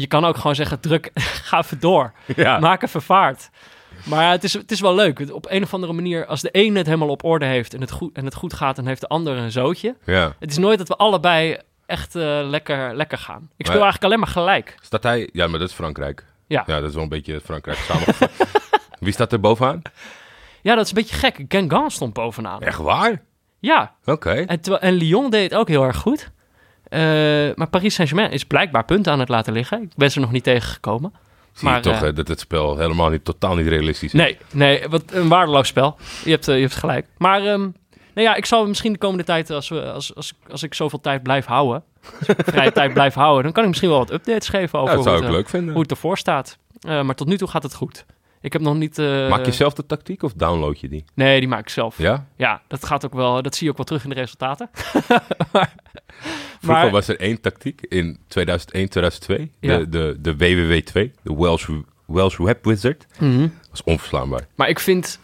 je 0.00 0.06
kan 0.06 0.24
ook 0.24 0.36
gewoon 0.36 0.54
zeggen, 0.54 0.80
druk, 0.80 1.10
ga 1.48 1.58
even 1.58 1.80
door. 1.80 2.12
Ja. 2.36 2.58
Maak 2.58 2.82
even 2.82 3.02
vaart. 3.02 3.50
Maar 4.04 4.30
het 4.30 4.44
is, 4.44 4.52
het 4.52 4.70
is 4.70 4.80
wel 4.80 4.94
leuk. 4.94 5.30
Op 5.32 5.46
een 5.50 5.62
of 5.62 5.74
andere 5.74 5.92
manier, 5.92 6.26
als 6.26 6.40
de 6.40 6.50
ene 6.50 6.76
het 6.78 6.86
helemaal 6.86 7.08
op 7.08 7.24
orde 7.24 7.44
heeft 7.46 7.74
en 7.74 7.80
het 7.80 7.90
goed, 7.90 8.16
en 8.16 8.24
het 8.24 8.34
goed 8.34 8.52
gaat, 8.54 8.76
dan 8.76 8.86
heeft 8.86 9.00
de 9.00 9.06
ander 9.08 9.36
een 9.36 9.50
zootje. 9.52 9.96
ja. 10.04 10.32
Het 10.38 10.50
is 10.50 10.58
nooit 10.58 10.78
dat 10.78 10.88
we 10.88 10.96
allebei 10.96 11.58
echt 11.86 12.14
eh, 12.14 12.40
lekker, 12.42 12.96
lekker 12.96 13.18
gaan. 13.18 13.40
Ik 13.56 13.66
speel 13.66 13.80
Maar- 13.80 13.90
eigenlijk 13.90 14.04
alleen 14.04 14.18
maar 14.18 14.28
gelijk. 14.28 14.74
Staat 14.82 15.02
hij... 15.02 15.28
Ja, 15.32 15.46
maar 15.46 15.58
dat 15.58 15.68
is 15.68 15.74
Frankrijk. 15.74 16.24
Ja. 16.46 16.62
Ja, 16.66 16.80
dat 16.80 16.88
is 16.88 16.94
wel 16.94 17.02
een 17.02 17.08
beetje 17.08 17.40
Frankrijk 17.40 17.78
samengevat. 17.78 18.30
Wie 19.00 19.12
staat 19.12 19.32
er 19.32 19.40
bovenaan? 19.40 19.82
Ja, 20.62 20.74
dat 20.74 20.84
is 20.84 20.90
een 20.90 20.96
beetje 20.96 21.16
gek. 21.16 21.44
Gengan 21.48 21.90
stond 21.90 22.12
bovenaan. 22.12 22.60
Echt 22.62 22.78
waar? 22.78 23.22
Ja, 23.60 23.94
Oké. 24.04 24.30
En, 24.30 24.60
terwijl- 24.60 24.82
en 24.82 24.92
Lyon 24.92 25.30
deed 25.30 25.50
het 25.50 25.58
ook 25.60 25.68
heel 25.68 25.82
erg 25.84 25.96
goed. 25.96 26.30
Eh, 26.88 27.00
maar 27.54 27.68
Paris 27.70 27.94
Saint-Germain 27.94 28.30
is 28.30 28.44
blijkbaar 28.44 28.84
punten 28.84 29.12
aan 29.12 29.20
het 29.20 29.28
laten 29.28 29.52
liggen. 29.52 29.82
Ik 29.82 29.96
ben 29.96 30.10
ze 30.10 30.20
nog 30.20 30.32
niet 30.32 30.44
tegengekomen. 30.44 31.12
Zie 31.52 31.66
je 31.68 31.72
maar, 31.72 31.82
toch 31.82 32.02
eh, 32.02 32.14
dat 32.14 32.28
het 32.28 32.40
spel 32.40 32.76
helemaal 32.76 33.10
niet, 33.10 33.24
totaal 33.24 33.54
niet 33.54 33.66
realistisch 33.66 34.12
is? 34.12 34.20
Nee, 34.20 34.38
nee, 34.52 34.88
wat 34.88 35.02
een 35.12 35.28
waardeloos 35.28 35.68
spel. 35.68 35.96
Je 36.24 36.30
hebt, 36.30 36.48
eh, 36.48 36.54
je 36.54 36.60
hebt 36.60 36.74
gelijk. 36.74 37.06
Maar 37.18 37.38
ehm, 37.38 37.60
nou 38.14 38.28
ja, 38.28 38.34
ik 38.34 38.46
zal 38.46 38.66
misschien 38.66 38.92
de 38.92 38.98
komende 38.98 39.24
tijd, 39.24 39.50
als, 39.50 39.68
we, 39.68 39.92
als, 39.92 40.14
als, 40.14 40.32
als 40.50 40.62
ik 40.62 40.74
zoveel 40.74 41.00
tijd 41.00 41.22
blijf 41.22 41.46
houden, 41.46 41.82
vrije 42.46 42.72
tijd 42.72 42.92
blijf 42.92 43.14
houden, 43.14 43.42
dan 43.42 43.52
kan 43.52 43.62
ik 43.62 43.68
misschien 43.68 43.90
wel 43.90 43.98
wat 43.98 44.12
updates 44.12 44.48
geven 44.48 44.78
over 44.78 44.96
hoe, 44.96 45.08
het, 45.08 45.30
leuk 45.30 45.50
hoe 45.50 45.80
het 45.80 45.90
ervoor 45.90 46.18
staat. 46.18 46.58
Maar 46.80 47.14
tot 47.14 47.26
nu 47.26 47.36
toe 47.36 47.48
gaat 47.48 47.62
het 47.62 47.74
goed. 47.74 48.04
Ik 48.40 48.52
heb 48.52 48.62
nog 48.62 48.74
niet... 48.76 48.98
eh, 48.98 49.28
Maak 49.28 49.44
je 49.46 49.52
zelf 49.52 49.74
de 49.74 49.86
tactiek 49.86 50.22
of 50.22 50.32
download 50.32 50.76
je 50.80 50.88
die? 50.88 51.04
Nee, 51.14 51.38
die 51.40 51.48
maak 51.48 51.60
ik 51.60 51.68
zelf. 51.68 51.98
Ja? 51.98 52.26
Ja, 52.36 52.62
dat 52.68 52.84
gaat 52.86 53.04
ook 53.04 53.14
wel. 53.14 53.42
Dat 53.42 53.54
zie 53.54 53.64
je 53.64 53.70
ook 53.70 53.76
wel 53.76 53.86
terug 53.86 54.02
in 54.04 54.08
de 54.10 54.14
resultaten. 54.14 54.70
Vroeger 56.60 56.82
Maar- 56.84 56.90
was 56.90 57.08
er 57.08 57.20
één 57.20 57.40
tactiek 57.40 57.80
in 57.88 58.18
2001, 58.28 58.88
2002. 58.88 59.50
Ja. 59.60 59.78
De, 59.78 59.88
de, 59.88 60.16
de 60.20 60.34
WWW2, 60.34 61.10
de 61.22 61.34
Welsh, 61.36 61.68
Welsh 62.06 62.36
Web 62.36 62.64
Wizard. 62.64 63.06
Mhm. 63.18 63.48
was 63.70 63.82
onverslaanbaar. 63.84 64.46
Maar 64.54 64.68
ik 64.68 64.80
vind, 64.80 65.18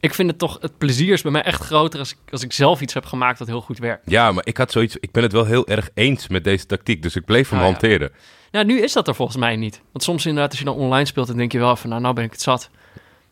ik 0.00 0.14
vind 0.14 0.28
het 0.30 0.38
toch, 0.38 0.58
het 0.60 0.78
plezier 0.78 1.12
is 1.12 1.22
bij 1.22 1.32
mij 1.32 1.42
echt 1.42 1.62
groter 1.62 1.98
als 1.98 2.10
ik, 2.12 2.18
als 2.30 2.42
ik 2.42 2.52
zelf 2.52 2.80
iets 2.80 2.94
heb 2.94 3.04
gemaakt 3.06 3.38
dat 3.38 3.46
heel 3.48 3.60
goed 3.60 3.78
werkt. 3.78 4.10
Ja, 4.10 4.32
maar 4.32 4.46
ik 4.46 4.56
had 4.56 4.70
zoiets. 4.72 4.96
Ik 5.00 5.10
ben 5.10 5.22
het 5.22 5.32
wel 5.32 5.44
heel 5.44 5.66
erg 5.66 5.90
eens 5.94 6.28
met 6.28 6.44
deze 6.44 6.66
tactiek. 6.66 7.02
Dus 7.02 7.16
ik 7.16 7.24
bleef 7.24 7.48
hem 7.50 7.58
Ah, 7.58 7.64
ja. 7.80 8.08
Nou, 8.54 8.66
nu 8.66 8.80
is 8.82 8.92
dat 8.92 9.08
er 9.08 9.14
volgens 9.14 9.36
mij 9.38 9.56
niet. 9.56 9.80
Want 9.92 10.04
soms 10.04 10.26
inderdaad, 10.26 10.50
als 10.50 10.58
je 10.58 10.64
dan 10.64 10.74
online 10.76 11.04
speelt, 11.06 11.26
dan 11.26 11.36
denk 11.36 11.52
je 11.52 11.58
wel 11.58 11.76
van, 11.76 11.90
nou, 11.90 12.02
nou 12.02 12.14
ben 12.14 12.24
ik 12.24 12.30
het 12.32 12.40
zat. 12.42 12.70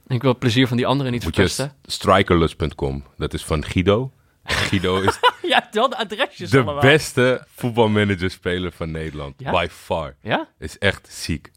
En 0.06 0.14
ik 0.14 0.22
wil 0.22 0.30
het 0.30 0.38
plezier 0.40 0.66
van 0.68 0.76
die 0.76 0.86
anderen 0.86 1.12
niet 1.12 1.24
Moet 1.24 1.34
verpesten. 1.34 1.72
strikerless.com. 1.84 3.04
Dat 3.16 3.34
is 3.34 3.44
van 3.44 3.64
Guido. 3.64 4.12
Guido 4.44 5.00
is 5.08 5.18
Ja, 5.42 5.68
wel 5.70 5.88
de 5.88 5.96
adresjes 5.96 6.50
de 6.50 6.56
allemaal. 6.56 6.80
beste 6.80 7.44
voetbalmanager-speler 7.54 8.72
van 8.72 8.90
Nederland. 8.90 9.34
Ja? 9.36 9.50
By 9.50 9.66
far. 9.70 10.16
Ja? 10.22 10.48
Is 10.58 10.78
echt 10.78 11.08
ziek. 11.12 11.50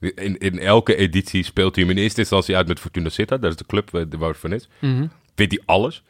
In, 0.00 0.38
in 0.38 0.58
elke 0.58 0.96
editie 0.96 1.42
speelt 1.44 1.74
hij 1.76 1.84
hem 1.84 1.96
in 1.96 2.02
eerste 2.02 2.20
instantie 2.20 2.56
uit 2.56 2.68
met 2.68 2.80
Fortuna 2.80 3.08
Sittard. 3.08 3.42
Dat 3.42 3.50
is 3.50 3.56
de 3.56 3.66
club 3.66 3.90
waar 3.90 4.28
het 4.28 4.38
van 4.38 4.52
is. 4.52 4.68
Mhm. 4.78 5.06
Wint 5.34 5.50
hij 5.52 5.62
alles. 5.64 6.02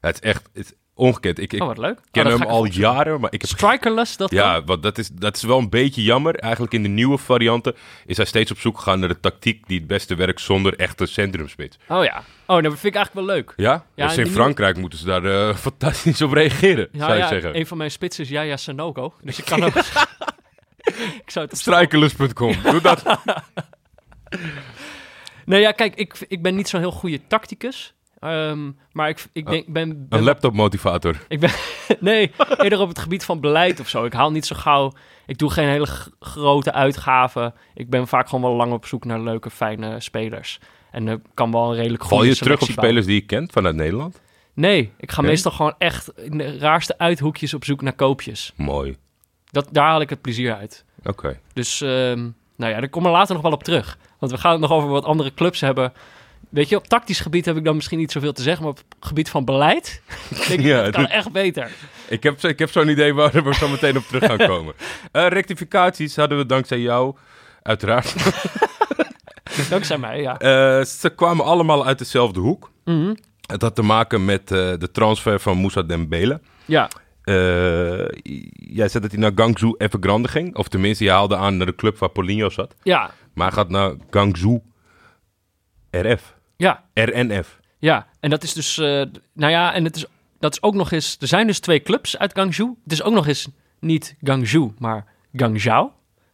Het 0.00 0.14
is 0.14 0.20
echt, 0.20 0.48
het 0.52 0.66
is 0.66 0.72
ongekend. 1.00 1.38
Ik, 1.38 1.52
ik 1.52 1.60
Oh, 1.60 1.66
wat 1.66 1.78
leuk. 1.78 1.98
ken 2.10 2.24
Oh, 2.24 2.30
dat 2.30 2.38
hem 2.38 2.48
al 2.48 2.64
jaren, 2.64 3.20
maar 3.20 3.32
ik 3.32 3.40
heb... 3.40 3.50
Strikerless, 3.50 4.16
dat? 4.16 4.30
Ja, 4.30 4.62
want 4.64 4.82
dat 4.82 4.98
is, 4.98 5.08
dat 5.08 5.36
is 5.36 5.42
wel 5.42 5.58
een 5.58 5.68
beetje 5.70 6.02
jammer. 6.02 6.34
Eigenlijk 6.34 6.72
in 6.72 6.82
de 6.82 6.88
nieuwe 6.88 7.18
varianten 7.18 7.74
is 8.06 8.16
hij 8.16 8.26
steeds 8.26 8.50
op 8.50 8.58
zoek 8.58 8.76
gegaan 8.76 8.98
naar 9.00 9.08
de 9.08 9.20
tactiek 9.20 9.66
die 9.66 9.78
het 9.78 9.86
beste 9.86 10.14
werkt 10.14 10.40
zonder 10.40 10.76
echte 10.78 11.06
centrumspits. 11.06 11.78
Oh 11.88 12.04
ja. 12.04 12.22
Oh, 12.46 12.62
dat 12.62 12.72
vind 12.72 12.84
ik 12.84 12.94
eigenlijk 12.94 13.26
wel 13.26 13.36
leuk. 13.36 13.52
Ja? 13.56 13.84
Ja, 13.94 14.06
dus 14.06 14.16
in 14.16 14.26
Frankrijk 14.26 14.76
moeten 14.76 14.98
ze 14.98 15.04
daar 15.04 15.24
eh, 15.24 15.54
fantastisch 15.66 16.22
op 16.22 16.32
reageren, 16.32 16.88
Ja, 16.92 16.98
zou 16.98 17.12
je 17.12 17.18
ja, 17.18 17.28
zeggen. 17.28 17.56
een 17.56 17.66
van 17.66 17.76
mijn 17.76 17.90
spitsen 17.90 18.24
is 18.24 18.30
Yaya 18.30 18.56
Sanogo. 18.56 19.14
Dus 19.22 19.38
ik 19.38 19.44
kan 19.54 19.64
ook... 19.64 19.74
ik 21.24 21.30
zou 21.30 21.46
het 21.46 21.58
Strijkelus.com, 21.58 22.54
doe 22.62 22.80
dat. 22.80 23.02
Nee, 25.44 25.60
ja, 25.60 25.72
kijk, 25.72 25.94
ik, 25.94 26.14
ik 26.28 26.42
ben 26.42 26.54
niet 26.54 26.68
zo'n 26.68 26.80
heel 26.80 26.90
goede 26.92 27.20
tacticus. 27.26 27.94
Ehm, 28.20 28.70
maar 28.92 29.08
ik, 29.08 29.26
ik 29.32 29.46
denk, 29.46 29.66
ben, 29.66 30.06
ben 30.08 30.18
Een 30.18 30.24
laptopmotivator. 30.24 31.16
Ik 31.28 31.40
ben, 31.40 31.50
nee, 32.00 32.30
eerder 32.58 32.80
op 32.80 32.88
het 32.88 32.98
gebied 32.98 33.24
van 33.24 33.40
beleid 33.40 33.80
of 33.80 33.88
zo. 33.88 34.04
Ik 34.04 34.12
haal 34.12 34.30
niet 34.30 34.46
zo 34.46 34.56
gauw. 34.56 34.92
Ik 35.26 35.38
doe 35.38 35.50
geen 35.50 35.68
hele 35.68 35.86
grote 36.20 36.72
uitgaven. 36.72 37.54
Ik 37.74 37.90
ben 37.90 38.06
vaak 38.08 38.28
gewoon 38.28 38.50
wel 38.50 38.56
lang 38.56 38.72
op 38.72 38.86
zoek 38.86 39.04
naar 39.04 39.20
leuke, 39.20 39.50
fijne 39.50 40.00
spelers. 40.00 40.60
En 40.90 41.08
ik 41.08 41.20
kan 41.34 41.52
wel 41.52 41.70
een 41.70 41.76
redelijk 41.76 42.02
goede 42.02 42.16
Val 42.16 42.24
je 42.24 42.36
terug 42.36 42.60
op 42.60 42.66
bouwen. 42.66 42.84
spelers 42.86 43.06
die 43.06 43.14
je 43.14 43.26
kent 43.26 43.52
vanuit 43.52 43.74
Nederland? 43.76 44.20
Nee, 44.54 44.92
ik 44.98 45.10
ga 45.12 45.20
Nee? 45.20 45.30
meestal 45.30 45.52
gewoon 45.52 45.74
echt 45.78 46.12
in 46.18 46.38
de 46.38 46.58
raarste 46.58 46.98
uithoekjes 46.98 47.54
op 47.54 47.64
zoek 47.64 47.82
naar 47.82 47.92
koopjes. 47.92 48.52
Mooi. 48.56 48.96
Dat, 49.50 49.68
daar 49.72 49.86
haal 49.86 50.00
ik 50.00 50.10
het 50.10 50.20
plezier 50.20 50.54
uit. 50.54 50.84
Oké. 51.04 51.40
Dus, 51.52 51.80
ehm, 51.80 52.28
nou 52.56 52.72
ja, 52.72 52.80
daar 52.80 52.88
komen 52.88 53.10
we 53.10 53.16
later 53.16 53.34
nog 53.34 53.42
wel 53.42 53.52
op 53.52 53.62
terug. 53.64 53.98
Want 54.18 54.32
we 54.32 54.38
gaan 54.38 54.52
het 54.52 54.60
nog 54.60 54.70
over 54.70 54.88
wat 54.88 55.04
andere 55.04 55.34
clubs 55.34 55.60
hebben. 55.60 55.92
Weet 56.48 56.68
je, 56.68 56.76
op 56.76 56.86
tactisch 56.86 57.20
gebied 57.20 57.44
heb 57.44 57.56
ik 57.56 57.64
dan 57.64 57.74
misschien 57.74 57.98
niet 57.98 58.12
zoveel 58.12 58.32
te 58.32 58.42
zeggen, 58.42 58.62
maar 58.62 58.72
op 58.72 58.78
het 58.78 59.08
gebied 59.08 59.28
van 59.30 59.44
beleid 59.44 60.02
denk 60.48 60.60
ik, 60.60 60.66
Ja, 60.66 60.82
dat 60.82 60.92
kan 60.92 61.02
dat- 61.02 61.12
echt 61.12 61.32
beter. 61.32 61.70
Ik 62.08 62.22
heb, 62.22 62.40
ik 62.42 62.58
heb 62.58 62.70
zo'n 62.70 62.88
idee 62.88 63.14
waar 63.14 63.44
we 63.44 63.54
zo 63.54 63.68
meteen 63.68 63.96
op 63.96 64.02
terug 64.04 64.24
gaan 64.24 64.46
komen. 64.48 64.74
Eh, 65.12 65.26
rectificaties 65.26 66.16
hadden 66.16 66.38
we 66.38 66.46
dankzij 66.46 66.78
jou, 66.80 67.14
uiteraard. 67.62 68.14
Dankzij 69.70 69.98
mij, 69.98 70.20
ja. 70.20 70.38
Eh, 70.38 70.84
ze 70.84 71.10
kwamen 71.14 71.44
allemaal 71.44 71.86
uit 71.86 71.98
dezelfde 71.98 72.40
hoek. 72.40 72.70
Mhm. 72.84 73.14
Het 73.46 73.62
had 73.62 73.74
te 73.74 73.82
maken 73.82 74.24
met 74.24 74.40
eh, 74.50 74.72
de 74.78 74.90
transfer 74.92 75.40
van 75.40 75.56
Moussa 75.58 75.82
Dembele. 75.82 76.40
Ja, 76.64 76.88
jij 78.54 78.88
zei 78.88 79.02
dat 79.02 79.10
hij 79.10 79.20
naar 79.20 79.32
Gangzhou 79.34 79.74
Evergrande 79.78 80.28
ging. 80.28 80.56
Of 80.56 80.68
tenminste, 80.68 81.04
je 81.04 81.10
haalde 81.10 81.36
aan 81.36 81.56
naar 81.56 81.66
de 81.66 81.74
club 81.74 81.98
waar 81.98 82.08
Paulinho 82.10 82.50
zat. 82.50 82.74
ja, 82.82 83.10
Maar 83.34 83.46
hij 83.46 83.56
gaat 83.56 83.68
naar 83.68 83.92
Gangzhou 84.10 84.60
RF. 85.90 86.34
ja. 86.56 86.84
RNF. 86.94 87.58
Ja, 87.78 88.06
en 88.20 88.30
dat 88.30 88.42
is 88.42 88.52
dus, 88.52 88.78
eh, 88.78 88.84
nou 89.32 89.52
ja, 89.52 89.74
en 89.74 89.84
het 89.84 89.96
is, 89.96 90.06
dat 90.38 90.52
is 90.52 90.62
ook 90.62 90.74
nog 90.74 90.90
eens, 90.92 91.16
er 91.20 91.26
zijn 91.26 91.46
dus 91.46 91.58
twee 91.60 91.82
clubs 91.82 92.18
uit 92.18 92.32
Guangzhou. 92.32 92.74
Het 92.82 92.92
is 92.92 93.02
ook 93.02 93.14
nog 93.14 93.26
eens 93.26 93.48
niet 93.80 94.16
Guangzhou, 94.22 94.72
maar 94.78 95.04
Guangzhou. 95.32 95.90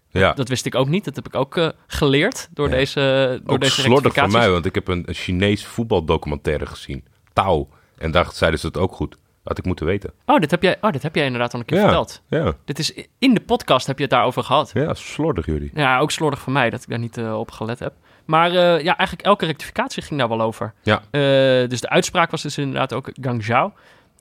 Ja, 0.09 0.33
Dat 0.33 0.49
wist 0.49 0.67
ik 0.67 0.75
ook 0.75 0.89
niet, 0.89 1.05
dat 1.05 1.17
heb 1.17 1.27
ik 1.27 1.35
ook 1.35 1.57
eh, 1.57 1.69
geleerd 1.87 2.49
door 2.53 2.69
Ja. 2.69 2.75
deze, 2.75 3.01
door 3.45 3.55
ook 3.55 3.61
deze 3.61 3.81
slordig 3.81 4.15
van 4.15 4.31
mij, 4.33 4.51
want 4.51 4.65
ik 4.67 4.75
heb 4.75 4.89
een, 4.89 5.03
een 5.09 5.15
Chinees 5.15 5.67
voetbaldocumentaire 5.67 6.67
gezien. 6.67 7.05
Tao. 7.33 7.69
En 7.99 8.11
daar 8.11 8.27
zeiden 8.33 8.61
ze 8.61 8.67
het 8.67 8.77
ook 8.77 8.93
goed. 8.93 9.17
Had 9.45 9.59
ik 9.59 9.65
moeten 9.65 9.87
weten. 9.87 10.13
Oh, 10.25 10.39
dit 10.41 10.51
heb 10.51 10.63
jij, 10.63 10.77
oh, 10.81 10.91
dit 10.91 11.03
heb 11.03 11.15
jij 11.15 11.25
inderdaad 11.25 11.55
al 11.55 11.61
een 11.61 11.67
keer 11.67 11.77
Ja. 11.79 11.83
verteld. 11.83 12.23
Ja, 12.29 12.53
Dit 12.65 12.79
is, 12.79 12.93
in 13.19 13.35
de 13.35 13.41
podcast 13.41 13.87
heb 13.87 13.97
je 13.97 14.03
het 14.03 14.13
daarover 14.13 14.43
gehad. 14.43 14.71
ja 14.75 14.95
slordig 14.95 15.47
jullie. 15.47 15.71
Ja, 15.75 15.99
ook 15.99 16.11
slordig 16.11 16.41
van 16.41 16.53
mij 16.53 16.71
dat 16.71 16.83
ik 16.83 16.89
daar 16.89 16.99
niet 16.99 17.19
eh, 17.19 17.39
op 17.39 17.51
gelet 17.51 17.79
heb. 17.79 17.93
Maar 18.26 18.50
eh, 18.50 18.83
ja, 18.83 18.97
eigenlijk 18.97 19.28
elke 19.28 19.47
rectificatie 19.47 20.02
ging 20.02 20.18
daar 20.21 20.28
wel 20.28 20.40
over. 20.40 20.75
Ja. 20.83 20.97
Eh, 21.11 21.21
dus 21.68 21.80
de 21.80 21.88
uitspraak 21.88 22.30
was 22.30 22.42
dus 22.42 22.59
inderdaad 22.59 22.92
ook 22.92 23.11
Guangzhou. 23.21 23.71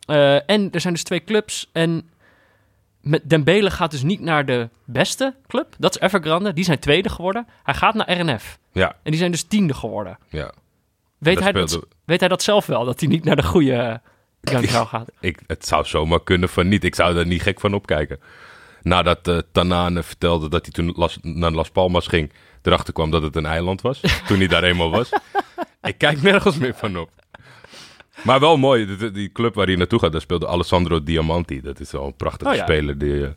Eh, 0.05 0.49
en 0.49 0.71
er 0.71 0.81
zijn 0.81 0.93
dus 0.93 1.03
twee 1.03 1.23
clubs. 1.23 1.69
En 1.71 2.09
met 3.01 3.21
Dembele 3.29 3.71
gaat 3.71 3.91
dus 3.91 4.03
niet 4.03 4.19
naar 4.19 4.45
de 4.45 4.69
beste 4.85 5.35
club. 5.47 5.75
Dat 5.77 5.95
is 5.95 6.01
Evergrande. 6.01 6.53
Die 6.53 6.63
zijn 6.63 6.79
tweede 6.79 7.09
geworden. 7.09 7.47
Hij 7.63 7.73
gaat 7.73 7.93
naar 7.93 8.11
RNF. 8.19 8.57
Ja, 8.71 8.87
En 9.03 9.11
die 9.11 9.19
zijn 9.19 9.31
dus 9.31 9.43
tiende 9.43 9.73
geworden. 9.73 10.17
ja. 10.29 10.51
Weet, 11.17 11.39
hij 11.39 11.51
dat, 11.51 11.79
weet 12.05 12.19
hij 12.19 12.29
dat 12.29 12.43
zelf 12.43 12.65
wel? 12.65 12.85
Dat 12.85 12.99
hij 12.99 13.09
niet 13.09 13.23
naar 13.23 13.35
de 13.35 13.43
goede 13.43 14.01
Guangzhou 14.41 14.87
gaat? 14.95 15.11
Ik, 15.19 15.39
het 15.47 15.65
zou 15.65 15.85
zomaar 15.85 16.23
kunnen 16.23 16.49
van 16.49 16.67
niet. 16.67 16.83
Ik 16.83 16.95
zou 16.95 17.13
daar 17.13 17.25
niet 17.27 17.41
gek 17.41 17.59
van 17.59 17.73
opkijken. 17.73 18.19
Nadat 18.81 19.43
Tanane 19.51 20.03
vertelde 20.03 20.49
dat 20.49 20.61
hij 20.65 20.71
toen 20.73 20.93
Las- 20.95 21.17
naar 21.21 21.51
Las 21.51 21.69
Palmas 21.69 22.07
ging, 22.07 22.31
erachter 22.65 22.93
kwam 22.93 23.11
dat 23.11 23.21
het 23.21 23.35
een 23.35 23.45
eiland 23.45 23.81
was. 23.81 24.01
toen 24.27 24.37
hij 24.37 24.47
daar 24.47 24.63
eenmaal 24.63 24.89
was. 24.91 25.09
Ik 25.81 25.97
kijk 25.97 26.21
nergens 26.21 26.57
meer 26.57 26.73
van 26.75 26.97
op. 26.97 27.09
Maar 28.23 28.39
wel 28.39 28.57
mooi, 28.57 28.97
die, 28.97 29.11
die 29.11 29.31
club 29.31 29.55
waar 29.55 29.65
hij 29.65 29.75
naartoe 29.75 29.99
gaat, 29.99 30.11
daar 30.11 30.21
speelde 30.21 30.47
Alessandro 30.47 31.03
Diamanti. 31.03 31.61
Dat 31.61 31.79
is 31.79 31.91
wel 31.91 32.05
een 32.05 32.15
prachtige 32.15 32.49
Oh 32.51 32.55
ja. 32.55 32.63
speler. 32.63 32.97
Die, 32.97 33.23
eh, 33.25 33.29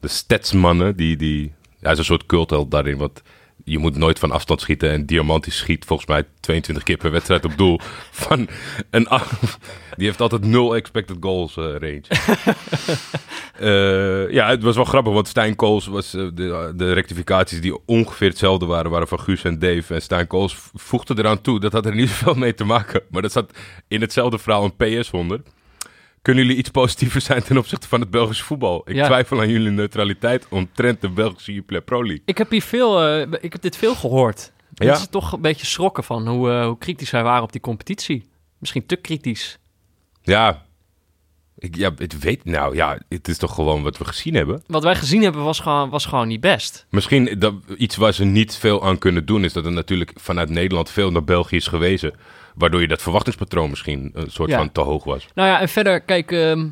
de 0.00 0.08
statsmannen, 0.08 0.96
die, 0.96 1.16
die, 1.16 1.52
hij 1.80 1.92
is 1.92 1.98
een 1.98 2.04
soort 2.04 2.26
cultheld 2.26 2.70
daarin. 2.70 2.96
Want 2.98 3.22
je 3.64 3.78
moet 3.78 3.96
nooit 3.96 4.18
van 4.18 4.30
afstand 4.30 4.60
schieten. 4.60 4.90
En 4.90 5.06
Diamanti 5.06 5.50
schiet 5.50 5.84
volgens 5.84 6.08
mij 6.08 6.24
22 6.40 6.82
keer 6.82 6.96
per 6.96 7.10
wedstrijd 7.10 7.44
op 7.44 7.56
doel. 7.56 7.80
Van 8.10 8.48
een, 8.90 9.08
die 9.96 10.06
heeft 10.06 10.20
altijd 10.20 10.44
nul 10.44 10.76
expected 10.76 11.16
goals 11.20 11.56
eh, 11.56 11.64
range. 11.64 12.02
Eh, 13.60 14.30
ja, 14.30 14.48
het 14.48 14.62
was 14.62 14.74
wel 14.74 14.84
grappig, 14.84 15.12
want 15.12 15.28
Stijn 15.28 15.56
Kools 15.56 15.86
was 15.86 16.14
eh, 16.14 16.26
de, 16.34 16.72
de 16.76 16.92
rectificaties 16.92 17.60
die 17.60 17.86
ongeveer 17.86 18.28
hetzelfde 18.28 18.66
waren, 18.66 18.90
waren 18.90 19.08
van 19.08 19.20
Guus 19.20 19.44
en 19.44 19.58
Dave. 19.58 19.94
En 19.94 20.02
Stijn 20.02 20.26
Kools 20.26 20.56
voegde 20.74 21.14
eraan 21.18 21.40
toe, 21.40 21.60
dat 21.60 21.72
had 21.72 21.86
er 21.86 21.94
niet 21.94 22.08
zoveel 22.18 22.34
mee 22.34 22.54
te 22.54 22.64
maken. 22.64 23.02
Maar 23.10 23.22
dat 23.22 23.32
zat 23.32 23.52
in 23.88 24.00
hetzelfde 24.00 24.38
verhaal 24.38 24.64
een 24.64 25.00
PS 25.00 25.10
onder. 25.10 25.40
Kunnen 26.22 26.42
jullie 26.44 26.58
iets 26.58 26.70
positiever 26.70 27.20
zijn 27.20 27.42
ten 27.42 27.56
opzichte 27.58 27.88
van 27.88 28.00
het 28.00 28.10
Belgische 28.10 28.44
voetbal? 28.44 28.82
Ik 28.84 28.94
Ja. 28.94 29.04
twijfel 29.06 29.40
aan 29.40 29.48
jullie 29.48 29.70
neutraliteit 29.70 30.46
omtrent 30.48 31.00
de 31.00 31.08
Belgische 31.08 31.52
Jupiler 31.52 31.82
Pro 31.82 32.02
League. 32.04 32.22
Ik 32.24 32.38
heb 32.38 32.50
hier 32.50 32.62
veel, 32.62 33.02
eh, 33.02 33.20
ik 33.40 33.52
heb 33.52 33.62
dit 33.62 33.76
veel 33.76 33.94
gehoord. 33.94 34.52
Ja? 34.74 34.86
Het 34.90 34.98
is 34.98 35.06
toch 35.10 35.32
een 35.32 35.40
beetje 35.40 35.66
schrokken 35.66 36.04
van 36.04 36.28
hoe, 36.28 36.50
eh, 36.50 36.64
hoe 36.66 36.78
kritisch 36.78 37.10
wij 37.10 37.22
waren 37.22 37.42
op 37.42 37.52
die 37.52 37.60
competitie. 37.60 38.28
Misschien 38.58 38.86
te 38.86 38.96
kritisch. 38.96 39.58
Ja, 40.22 40.62
ik, 41.58 41.76
ja, 41.76 41.90
ik 41.96 42.12
weet, 42.12 42.44
nou 42.44 42.74
ja, 42.74 42.98
het 43.08 43.28
is 43.28 43.38
toch 43.38 43.54
gewoon 43.54 43.82
wat 43.82 43.98
we 43.98 44.04
gezien 44.04 44.34
hebben. 44.34 44.62
Wat 44.66 44.82
wij 44.82 44.94
gezien 44.96 45.22
hebben 45.22 45.42
was 45.44 45.60
gewoon, 45.60 45.90
was 45.90 46.04
gewoon 46.06 46.28
niet 46.28 46.40
best. 46.40 46.86
Misschien 46.90 47.36
dat, 47.38 47.54
iets 47.76 47.96
waar 47.96 48.12
ze 48.12 48.24
niet 48.24 48.56
veel 48.56 48.84
aan 48.84 48.98
kunnen 48.98 49.26
doen, 49.26 49.44
is 49.44 49.52
dat 49.52 49.64
er 49.64 49.72
natuurlijk 49.72 50.12
vanuit 50.16 50.48
Nederland 50.50 50.90
veel 50.90 51.10
naar 51.10 51.24
België 51.24 51.56
is 51.56 51.66
gewezen. 51.66 52.12
Waardoor 52.60 52.80
je 52.80 52.88
dat 52.88 53.02
verwachtingspatroon 53.02 53.70
misschien 53.70 54.10
een 54.14 54.30
soort 54.30 54.50
Ja. 54.50 54.56
van 54.56 54.72
te 54.72 54.80
hoog 54.80 55.04
was. 55.04 55.26
Nou 55.34 55.48
ja, 55.48 55.60
en 55.60 55.68
verder, 55.68 56.00
kijk, 56.00 56.32
ehm, 56.32 56.66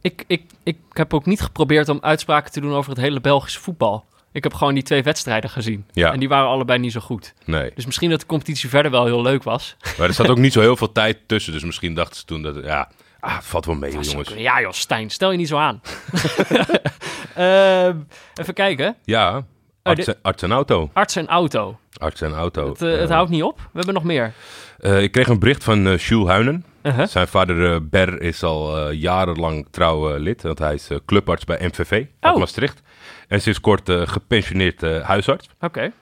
ik, 0.00 0.24
ik, 0.26 0.42
ik 0.62 0.76
heb 0.92 1.14
ook 1.14 1.26
niet 1.26 1.40
geprobeerd 1.40 1.88
om 1.88 1.98
uitspraken 2.02 2.52
te 2.52 2.60
doen 2.60 2.72
over 2.74 2.90
het 2.90 3.00
hele 3.00 3.20
Belgische 3.20 3.60
voetbal. 3.60 4.04
Ik 4.32 4.42
heb 4.42 4.54
gewoon 4.54 4.74
die 4.74 4.82
twee 4.82 5.02
wedstrijden 5.02 5.50
gezien. 5.50 5.84
Ja. 5.92 6.12
En 6.12 6.18
die 6.18 6.28
waren 6.28 6.48
allebei 6.48 6.78
niet 6.78 6.92
zo 6.92 7.00
goed. 7.00 7.34
Nee. 7.44 7.70
Dus 7.74 7.86
misschien 7.86 8.10
dat 8.10 8.20
de 8.20 8.26
competitie 8.26 8.68
verder 8.68 8.90
wel 8.90 9.04
heel 9.04 9.22
leuk 9.22 9.42
was. 9.42 9.76
Maar 9.98 10.08
er 10.08 10.14
zat 10.14 10.28
ook 10.28 10.38
niet 10.38 10.52
zo 10.52 10.60
heel 10.60 10.76
veel 10.76 10.92
tijd 10.92 11.18
tussen. 11.26 11.52
Dus 11.52 11.64
misschien 11.64 11.94
dachten 11.94 12.16
ze 12.16 12.24
toen 12.24 12.42
dat, 12.42 12.64
ja, 12.64 12.88
ah, 13.20 13.38
valt 13.40 13.64
wel 13.64 13.74
mee, 13.74 13.90
jongens. 13.90 14.16
ook- 14.16 14.28
ja 14.38 14.60
joh, 14.60 14.72
Stijn, 14.72 15.10
stel 15.10 15.30
je 15.30 15.36
niet 15.38 15.48
zo 15.48 15.56
aan. 15.56 15.80
Ehm, 17.34 17.96
even 18.34 18.54
kijken. 18.54 18.96
Ja, 19.04 19.44
arts, 19.82 20.06
dit- 20.06 20.18
arts 20.22 20.42
en 20.42 20.50
auto. 20.52 20.90
Arts 20.92 21.16
en 21.16 21.26
auto. 21.28 21.78
Arts 21.98 22.20
en 22.20 22.32
auto. 22.34 22.68
Het, 22.68 22.82
eh, 22.82 22.90
het 22.90 23.08
Eh, 23.08 23.14
houdt 23.14 23.30
niet 23.30 23.42
op. 23.42 23.56
We 23.58 23.68
hebben 23.76 23.94
nog 23.94 24.04
meer. 24.04 24.32
eh, 24.78 25.02
ik 25.02 25.12
kreeg 25.12 25.28
een 25.28 25.38
bericht 25.38 25.64
van 25.64 25.86
eh 25.86 25.98
Jules 25.98 26.28
Huinen. 26.28 26.64
Uh-huh. 26.82 27.06
Zijn 27.06 27.28
vader 27.28 27.88
Ber 27.88 28.20
is 28.22 28.42
al 28.42 28.90
jarenlang 28.90 29.66
trouw 29.70 30.16
lid. 30.16 30.42
Want 30.42 30.58
hij 30.58 30.74
is 30.74 30.88
clubarts 31.06 31.44
bij 31.44 31.66
MVV 31.66 32.04
uit 32.20 32.34
Oh. 32.34 32.38
Maastricht. 32.40 32.82
En 33.28 33.40
sinds 33.40 33.60
kort 33.60 33.90
gepensioneerd 34.04 34.80
huisarts. 35.02 35.48
Oké. 35.60 35.92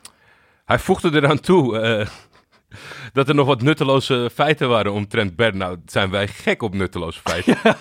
Hij 0.65 0.79
voegde 0.79 1.11
eraan 1.15 1.41
toe 1.41 1.79
dat 3.13 3.29
er 3.29 3.35
nog 3.35 3.47
wat 3.47 3.63
nutteloze 3.63 4.31
feiten 4.35 4.69
waren 4.69 4.93
omtrent 4.93 5.37
Ber. 5.37 5.57
Nou, 5.57 5.77
zijn 5.87 6.11
wij 6.11 6.29
gek 6.29 6.63
op 6.63 6.75
nutteloze 6.75 7.21
feiten. 7.25 7.57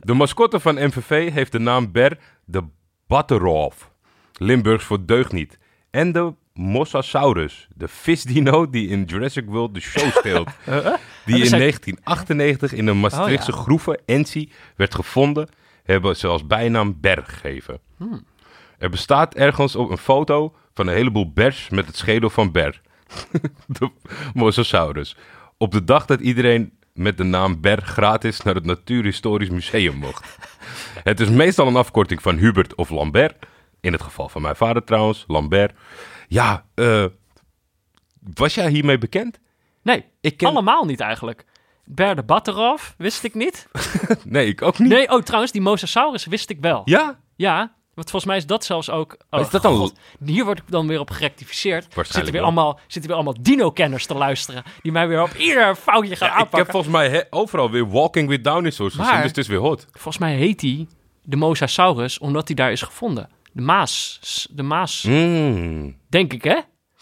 De 0.00 0.14
mascotte 0.14 0.60
van 0.60 0.74
MVV 0.74 1.32
heeft 1.32 1.52
de 1.52 1.58
naam 1.58 1.92
Ber 1.92 2.18
de 2.44 2.62
Batterolf. 3.06 3.90
Limburgs 4.38 4.84
voor 4.84 5.06
deugniet. 5.06 5.58
En 5.90 6.12
de 6.12 6.34
Mosasaurus, 6.54 7.68
de 7.74 7.88
visdino 7.88 8.70
die 8.70 8.88
in 8.88 9.04
Jurassic 9.04 9.44
World 9.46 9.74
de 9.74 9.80
show 9.80 10.10
speelt. 10.12 10.48
Die 11.24 11.38
in 11.38 11.46
zijn- 11.46 11.60
1998 11.60 12.72
in 12.72 12.86
een 12.86 13.00
Maastrichtse 13.00 13.50
Oh, 13.50 13.56
ja. 13.56 13.62
groeve, 13.62 13.98
Ensi, 14.06 14.50
werd 14.76 14.94
gevonden, 14.94 15.48
hebben 15.84 16.16
ze 16.16 16.26
als 16.26 16.46
bijnaam 16.46 16.96
Ber 17.00 17.22
gegeven. 17.26 17.80
Er 18.78 18.90
bestaat 18.90 19.34
ergens 19.34 19.76
op 19.76 19.90
een 19.90 19.98
foto 19.98 20.54
van 20.74 20.86
een 20.86 20.94
heleboel 20.94 21.32
bers 21.32 21.68
met 21.68 21.86
het 21.86 21.96
schedel 21.96 22.30
van 22.30 22.52
Ber. 22.52 22.80
de 23.66 23.90
Mosasaurus. 24.34 25.16
Op 25.56 25.72
de 25.72 25.84
dag 25.84 26.06
dat 26.06 26.20
iedereen 26.20 26.72
met 26.94 27.16
de 27.16 27.24
naam 27.24 27.60
Ber 27.60 27.82
gratis 27.82 28.40
naar 28.42 28.54
het 28.54 28.64
Natuurhistorisch 28.64 29.50
Museum 29.50 29.96
mocht. 29.96 30.38
het 31.10 31.20
is 31.20 31.28
meestal 31.28 31.66
een 31.66 31.76
afkorting 31.76 32.22
van 32.22 32.36
Hubert 32.36 32.74
of 32.74 32.90
Lambert. 32.90 33.46
In 33.80 33.92
het 33.92 34.02
geval 34.02 34.28
van 34.28 34.42
mijn 34.42 34.56
vader 34.56 34.84
trouwens, 34.84 35.24
Lambert. 35.26 35.72
Ja, 36.28 36.64
eh, 36.74 37.04
was 38.34 38.54
jij 38.54 38.68
hiermee 38.70 38.98
bekend? 38.98 39.38
Nee, 39.82 40.04
Ik 40.20 40.36
ken- 40.36 40.48
allemaal 40.48 40.84
niet 40.84 41.00
eigenlijk. 41.00 41.44
Berde 41.84 42.22
Batterov, 42.22 42.90
wist 42.98 43.24
ik 43.24 43.34
niet. 43.34 43.66
Nee, 44.24 44.46
ik 44.46 44.62
ook 44.62 44.78
niet. 44.78 44.88
Nee, 44.88 45.10
oh 45.10 45.22
trouwens, 45.22 45.52
die 45.52 45.60
Mosasaurus 45.60 46.26
wist 46.26 46.50
ik 46.50 46.60
wel. 46.60 46.82
Ja? 46.84 47.18
Ja, 47.36 47.58
want 47.94 48.10
volgens 48.10 48.24
mij 48.24 48.36
is 48.36 48.46
dat 48.46 48.64
zelfs 48.64 48.90
ook... 48.90 49.16
Oh, 49.30 49.40
is 49.40 49.50
dat 49.50 49.62
dan- 49.62 49.76
God, 49.76 49.98
hier 50.24 50.44
word 50.44 50.58
ik 50.58 50.64
dan 50.68 50.86
weer 50.86 51.00
op 51.00 51.10
gerectificeerd. 51.10 51.82
Zitten 51.82 51.96
Waarschijnlijk 51.96 52.36
weer, 52.36 52.44
wel. 52.46 52.52
allemaal, 52.54 52.80
zitten 52.86 53.02
weer 53.10 53.14
allemaal 53.20 53.42
dino-kenners 53.42 54.06
te 54.06 54.14
luisteren. 54.14 54.62
Die 54.82 54.92
mij 54.92 55.08
weer 55.08 55.22
op 55.22 55.34
ieder 55.34 55.74
foutje 55.76 56.16
gaan 56.16 56.28
Ja, 56.28 56.34
ik 56.34 56.40
aanpakken. 56.40 56.58
heb 56.58 56.70
volgens 56.70 56.92
mij 56.92 57.08
he- 57.08 57.22
overal 57.30 57.70
weer 57.70 57.88
Walking 57.90 58.28
with 58.28 58.44
Dinosaurs 58.44 58.94
gezien, 58.94 59.16
dus 59.16 59.22
het 59.24 59.38
is 59.38 59.46
weer 59.48 59.58
hot. 59.58 59.86
Volgens 59.90 60.18
mij 60.18 60.34
heet 60.36 60.60
hij 60.60 60.86
de 61.22 61.36
Mosasaurus 61.36 62.18
omdat 62.18 62.46
hij 62.46 62.56
daar 62.56 62.72
is 62.72 62.82
gevonden. 62.82 63.28
De 63.52 63.62
Maas. 63.62 64.48
De 64.50 64.62
Maas, 64.62 65.02
Mm. 65.02 65.96
denk 66.08 66.32
ik 66.32 66.44
hè? 66.44 66.58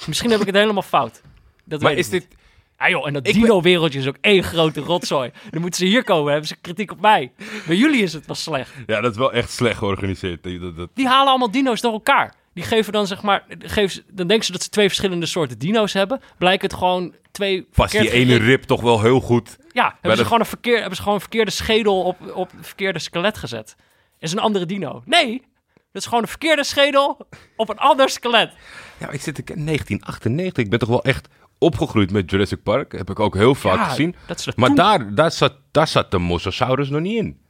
Misschien 0.07 0.31
heb 0.31 0.41
ik 0.41 0.47
het 0.47 0.55
helemaal 0.57 0.83
fout. 0.83 1.23
Dat 1.65 1.81
Maar 1.81 1.91
weet 1.91 1.99
is 1.99 2.07
ik 2.07 2.13
niet. 2.13 2.23
dit... 2.31 2.39
Ah 2.77 2.89
joh, 2.89 3.07
en 3.07 3.13
dat 3.13 3.25
dino-wereldje 3.25 3.99
is 3.99 4.07
ook 4.07 4.17
één 4.21 4.43
grote 4.43 4.81
rotzooi. 4.81 5.31
Dan 5.51 5.61
moeten 5.61 5.81
ze 5.81 5.87
hier 5.87 6.05
komen, 6.05 6.31
hebben 6.31 6.49
ze 6.49 6.57
kritiek 6.57 6.91
op 6.93 7.01
mij. 7.01 7.33
Bij 7.67 7.77
jullie 7.77 8.03
is 8.03 8.13
het 8.13 8.27
wel 8.27 8.37
slecht. 8.37 8.73
Ja, 8.87 9.01
dat 9.01 9.11
is 9.13 9.19
wel 9.19 9.33
echt 9.33 9.51
slecht 9.51 9.79
georganiseerd. 9.79 10.43
Dat- 10.43 10.61
dat- 10.61 10.77
dat- 10.77 10.91
Die 10.95 11.07
halen 11.07 11.29
allemaal 11.29 11.51
dino's 11.51 11.81
door 11.81 11.93
elkaar. 11.93 12.35
Die 12.55 12.65
geven 12.65 12.93
dan 12.93 13.07
zeg 13.07 13.23
maar, 13.23 13.45
geven 13.59 14.03
dan 14.11 14.27
denken 14.27 14.47
ze 14.47 14.53
dat 14.53 14.63
ze 14.63 14.69
twee 14.69 14.87
verschillende 14.87 15.27
soorten 15.27 15.59
dino's 15.59 15.93
hebben. 15.93 16.21
Blijkt 16.39 16.63
het 16.63 16.75
gewoon 16.75 17.15
twee 17.31 17.63
Past 17.63 17.93
die 17.99 18.11
ene 18.11 18.37
rib 18.37 18.63
toch 18.63 18.81
wel 18.81 19.01
heel 19.03 19.21
goed. 19.21 19.57
Ja, 19.73 19.85
hebben 19.93 20.11
de- 20.11 20.17
ze, 20.17 20.25
gewoon 20.25 20.41
een 20.41 20.47
verkeer, 20.47 20.77
hebben 20.79 20.95
ze 20.97 21.01
gewoon 21.01 21.15
een 21.15 21.21
verkeerde 21.21 21.51
schedel 21.51 22.03
op, 22.03 22.17
op 22.35 22.53
een 22.53 22.65
verkeerde 22.65 22.99
skelet 22.99 23.39
gezet. 23.39 23.77
Is 24.19 24.33
een 24.33 24.39
andere 24.39 24.67
dino. 24.67 25.03
Nee, 25.05 25.43
dat 25.97 26.05
is 26.05 26.09
gewoon 26.09 26.23
een 26.23 26.29
verkeerde 26.29 26.65
schedel 26.65 27.27
op 27.57 27.69
een 27.69 27.79
ander 27.79 28.09
skelet. 28.09 28.53
Ja, 28.99 29.11
ik 29.11 29.21
zit 29.21 29.35
kijken, 29.35 29.65
1998. 29.65 30.65
Ik 30.65 30.71
ben 30.71 30.79
toch 30.79 30.89
wel 30.89 31.03
echt 31.03 31.29
opgegroeid 31.59 32.11
met 32.11 32.31
Jurassic 32.31 32.63
Park. 32.63 32.93
Heb 32.93 33.11
ik 33.11 33.21
ook 33.21 33.35
heel 33.35 33.55
vaak 33.55 33.77
Ja, 33.77 33.85
gezien. 33.85 34.15
Maar 34.57 34.67
toen- 34.67 34.77
daar, 34.77 35.15
daar, 35.15 35.33
zat, 35.33 35.55
daar 35.71 35.89
zat 35.89 36.11
de 36.11 36.19
Mosasaurus 36.19 36.89
nog 36.89 37.01
niet 37.01 37.17
in. 37.17 37.41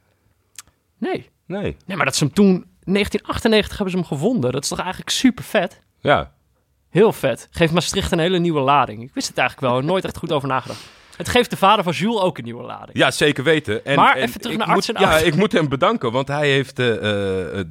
Nee. 0.98 1.30
Nee. 1.46 1.76
nee, 1.86 1.96
maar 1.96 2.06
dat 2.06 2.16
ze 2.16 2.24
hem 2.24 2.32
toen, 2.32 2.50
1998 2.84 3.76
hebben 3.78 3.90
ze 3.94 3.96
hem 4.00 4.06
gevonden. 4.18 4.52
Dat 4.52 4.62
is 4.62 4.68
toch 4.68 4.78
eigenlijk 4.80 5.10
super 5.10 5.44
vet? 5.44 5.80
Ja. 6.00 6.32
Heel 6.90 7.12
vet. 7.12 7.48
Geeft 7.50 7.72
Maastricht 7.72 8.12
een 8.12 8.18
hele 8.18 8.38
nieuwe 8.38 8.60
lading. 8.60 9.02
Ik 9.02 9.14
wist 9.14 9.28
het 9.28 9.38
eigenlijk 9.38 9.72
wel, 9.72 9.80
nooit 9.82 10.04
echt 10.04 10.16
goed 10.18 10.32
over 10.32 10.48
nagedacht. 10.48 10.80
Het 11.16 11.28
geeft 11.28 11.50
de 11.50 11.56
vader 11.56 11.84
van 11.84 11.92
Jules 11.92 12.20
ook 12.20 12.38
een 12.38 12.44
nieuwe 12.44 12.62
lading. 12.62 12.98
Ja, 12.98 13.10
zeker 13.10 13.44
weten. 13.44 13.84
En, 13.84 13.96
Maar 13.96 14.16
en 14.16 14.22
even 14.22 14.40
terug 14.40 14.52
ik 14.52 14.58
naar 14.58 14.74
moet, 14.74 14.76
arts 14.76 14.92
en 14.92 15.00
Ja, 15.00 15.18
ik 15.18 15.34
moet 15.36 15.52
hem 15.52 15.68
bedanken, 15.68 16.12
want 16.12 16.28
hij 16.28 16.50
heeft 16.50 16.78
eh, 16.78 16.86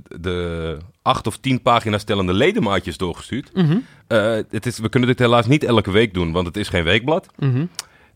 de 0.08 0.78
acht 1.02 1.28
of 1.28 1.38
tien 1.38 1.62
pagina's 1.62 2.02
stellende 2.02 2.34
ledemaatjes 2.34 2.98
doorgestuurd. 2.98 3.50
Mhm. 3.54 3.78
Eh, 4.08 4.38
het 4.50 4.66
is, 4.66 4.80
we 4.80 4.90
kunnen 4.90 5.10
dit 5.10 5.20
helaas 5.20 5.48
niet 5.48 5.64
elke 5.64 5.92
week 5.92 6.14
doen, 6.14 6.32
want 6.32 6.48
het 6.48 6.58
is 6.58 6.70
geen 6.70 6.84
weekblad. 6.84 7.28
Mhm. 7.38 7.66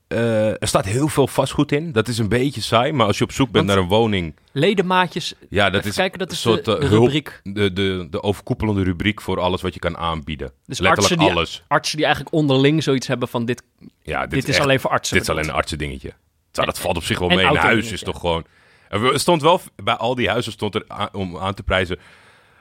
Eh, 0.10 0.48
er 0.62 0.68
staat 0.68 0.86
heel 0.86 1.08
veel 1.08 1.28
vastgoed 1.28 1.72
in. 1.72 1.92
Dat 1.92 2.08
is 2.08 2.18
een 2.18 2.30
beetje 2.30 2.62
saai, 2.62 2.92
maar 2.92 3.06
als 3.06 3.18
je 3.18 3.24
op 3.24 3.32
zoek 3.32 3.52
bent 3.52 3.66
Want- 3.66 3.78
naar 3.78 3.88
een 3.88 3.98
woning... 4.00 4.36
Ledemaatjes. 4.52 5.34
Ja, 5.50 5.70
dat 5.70 5.86
is 5.86 5.96
kijken, 5.96 6.20
dat 6.20 6.32
is 6.32 6.46
een 6.46 6.52
soort 6.52 6.66
de- 6.66 6.76
eh, 6.76 6.80
de 6.82 6.86
hulp- 6.88 7.04
rubriek. 7.04 7.40
De, 7.44 7.74
de, 7.74 8.08
de 8.10 8.24
overkoepelende 8.24 8.84
rubriek 8.84 9.22
voor 9.22 9.40
alles 9.40 9.62
wat 9.62 9.74
je 9.74 9.80
kan 9.80 9.98
aanbieden. 9.98 10.48
Dus 10.66 10.80
Letterlijk 10.80 10.98
artsen 10.98 11.18
die, 11.18 11.30
alles. 11.30 11.64
artsen 11.68 11.98
die 11.98 12.06
eigenlijk 12.06 12.36
onderling 12.36 12.84
zoiets 12.84 13.08
hebben 13.08 13.28
van 13.28 13.46
dit, 13.46 13.64
Ja, 14.04 14.22
dit, 14.22 14.30
dit, 14.32 14.48
is 14.48 14.56
echt- 14.56 14.64
alleen 14.64 14.80
voor 14.80 14.90
artsen. 14.90 15.14
Dit 15.14 15.24
is 15.24 15.30
alleen 15.30 15.42
een 15.42 15.48
bedoeld. 15.50 15.64
artsendingetje. 15.66 16.14
Zo, 16.52 16.66
dat 16.66 16.80
valt 16.80 16.98
op 16.98 17.04
zich 17.04 17.20
wel 17.20 17.28
mee. 17.30 17.46
Een 17.46 17.56
huis 17.56 17.92
is 17.92 18.02
toch 18.04 18.20
gewoon... 18.20 18.46
Er 18.90 19.20
stond 19.20 19.42
wel, 19.42 19.62
bij 19.84 19.96
al 19.96 20.16
die 20.16 20.30
huizen 20.30 20.52
stond 20.52 20.76
er 20.76 20.84
aan- 20.88 21.10
om 21.14 21.38
aan 21.38 21.54
te 21.54 21.64
prijzen... 21.64 22.00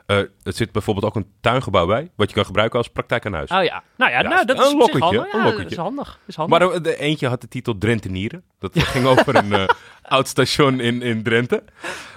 eh, 0.08 0.16
er 0.18 0.52
zit 0.52 0.72
bijvoorbeeld 0.72 1.06
ook 1.06 1.16
een 1.16 1.26
tuingebouw 1.40 1.86
bij, 1.86 2.10
wat 2.16 2.28
je 2.28 2.34
kan 2.34 2.44
gebruiken 2.44 2.78
als 2.78 2.88
praktijk 2.88 3.26
aan 3.26 3.32
huis. 3.32 3.50
Oh 3.50 3.64
ja, 3.64 3.82
nou 3.96 4.10
ja, 4.10 4.20
Ja, 4.20 4.28
nou, 4.28 4.44
dat 4.46 4.56
een 4.56 4.62
is 4.62 4.68
zich 4.68 4.78
lokketje, 4.78 5.04
handig. 5.04 5.32
een 5.32 5.38
Ja, 5.38 5.44
lokketje. 5.44 5.62
dat 5.62 5.72
is 5.72 5.76
handig. 5.78 6.18
Is 6.26 6.36
handig. 6.36 6.58
Maar 6.58 6.68
de, 6.72 6.80
de 6.80 6.96
eentje 6.98 7.28
had 7.28 7.40
de 7.40 7.48
titel 7.48 7.78
Drentenieren. 7.78 8.42
Dat 8.58 8.78
ging 8.92 9.06
over 9.06 9.36
een 9.36 9.52
eh, 9.52 9.64
oud 10.02 10.28
station 10.28 10.80
in, 10.80 11.02
in 11.02 11.22
Drenthe. 11.22 11.64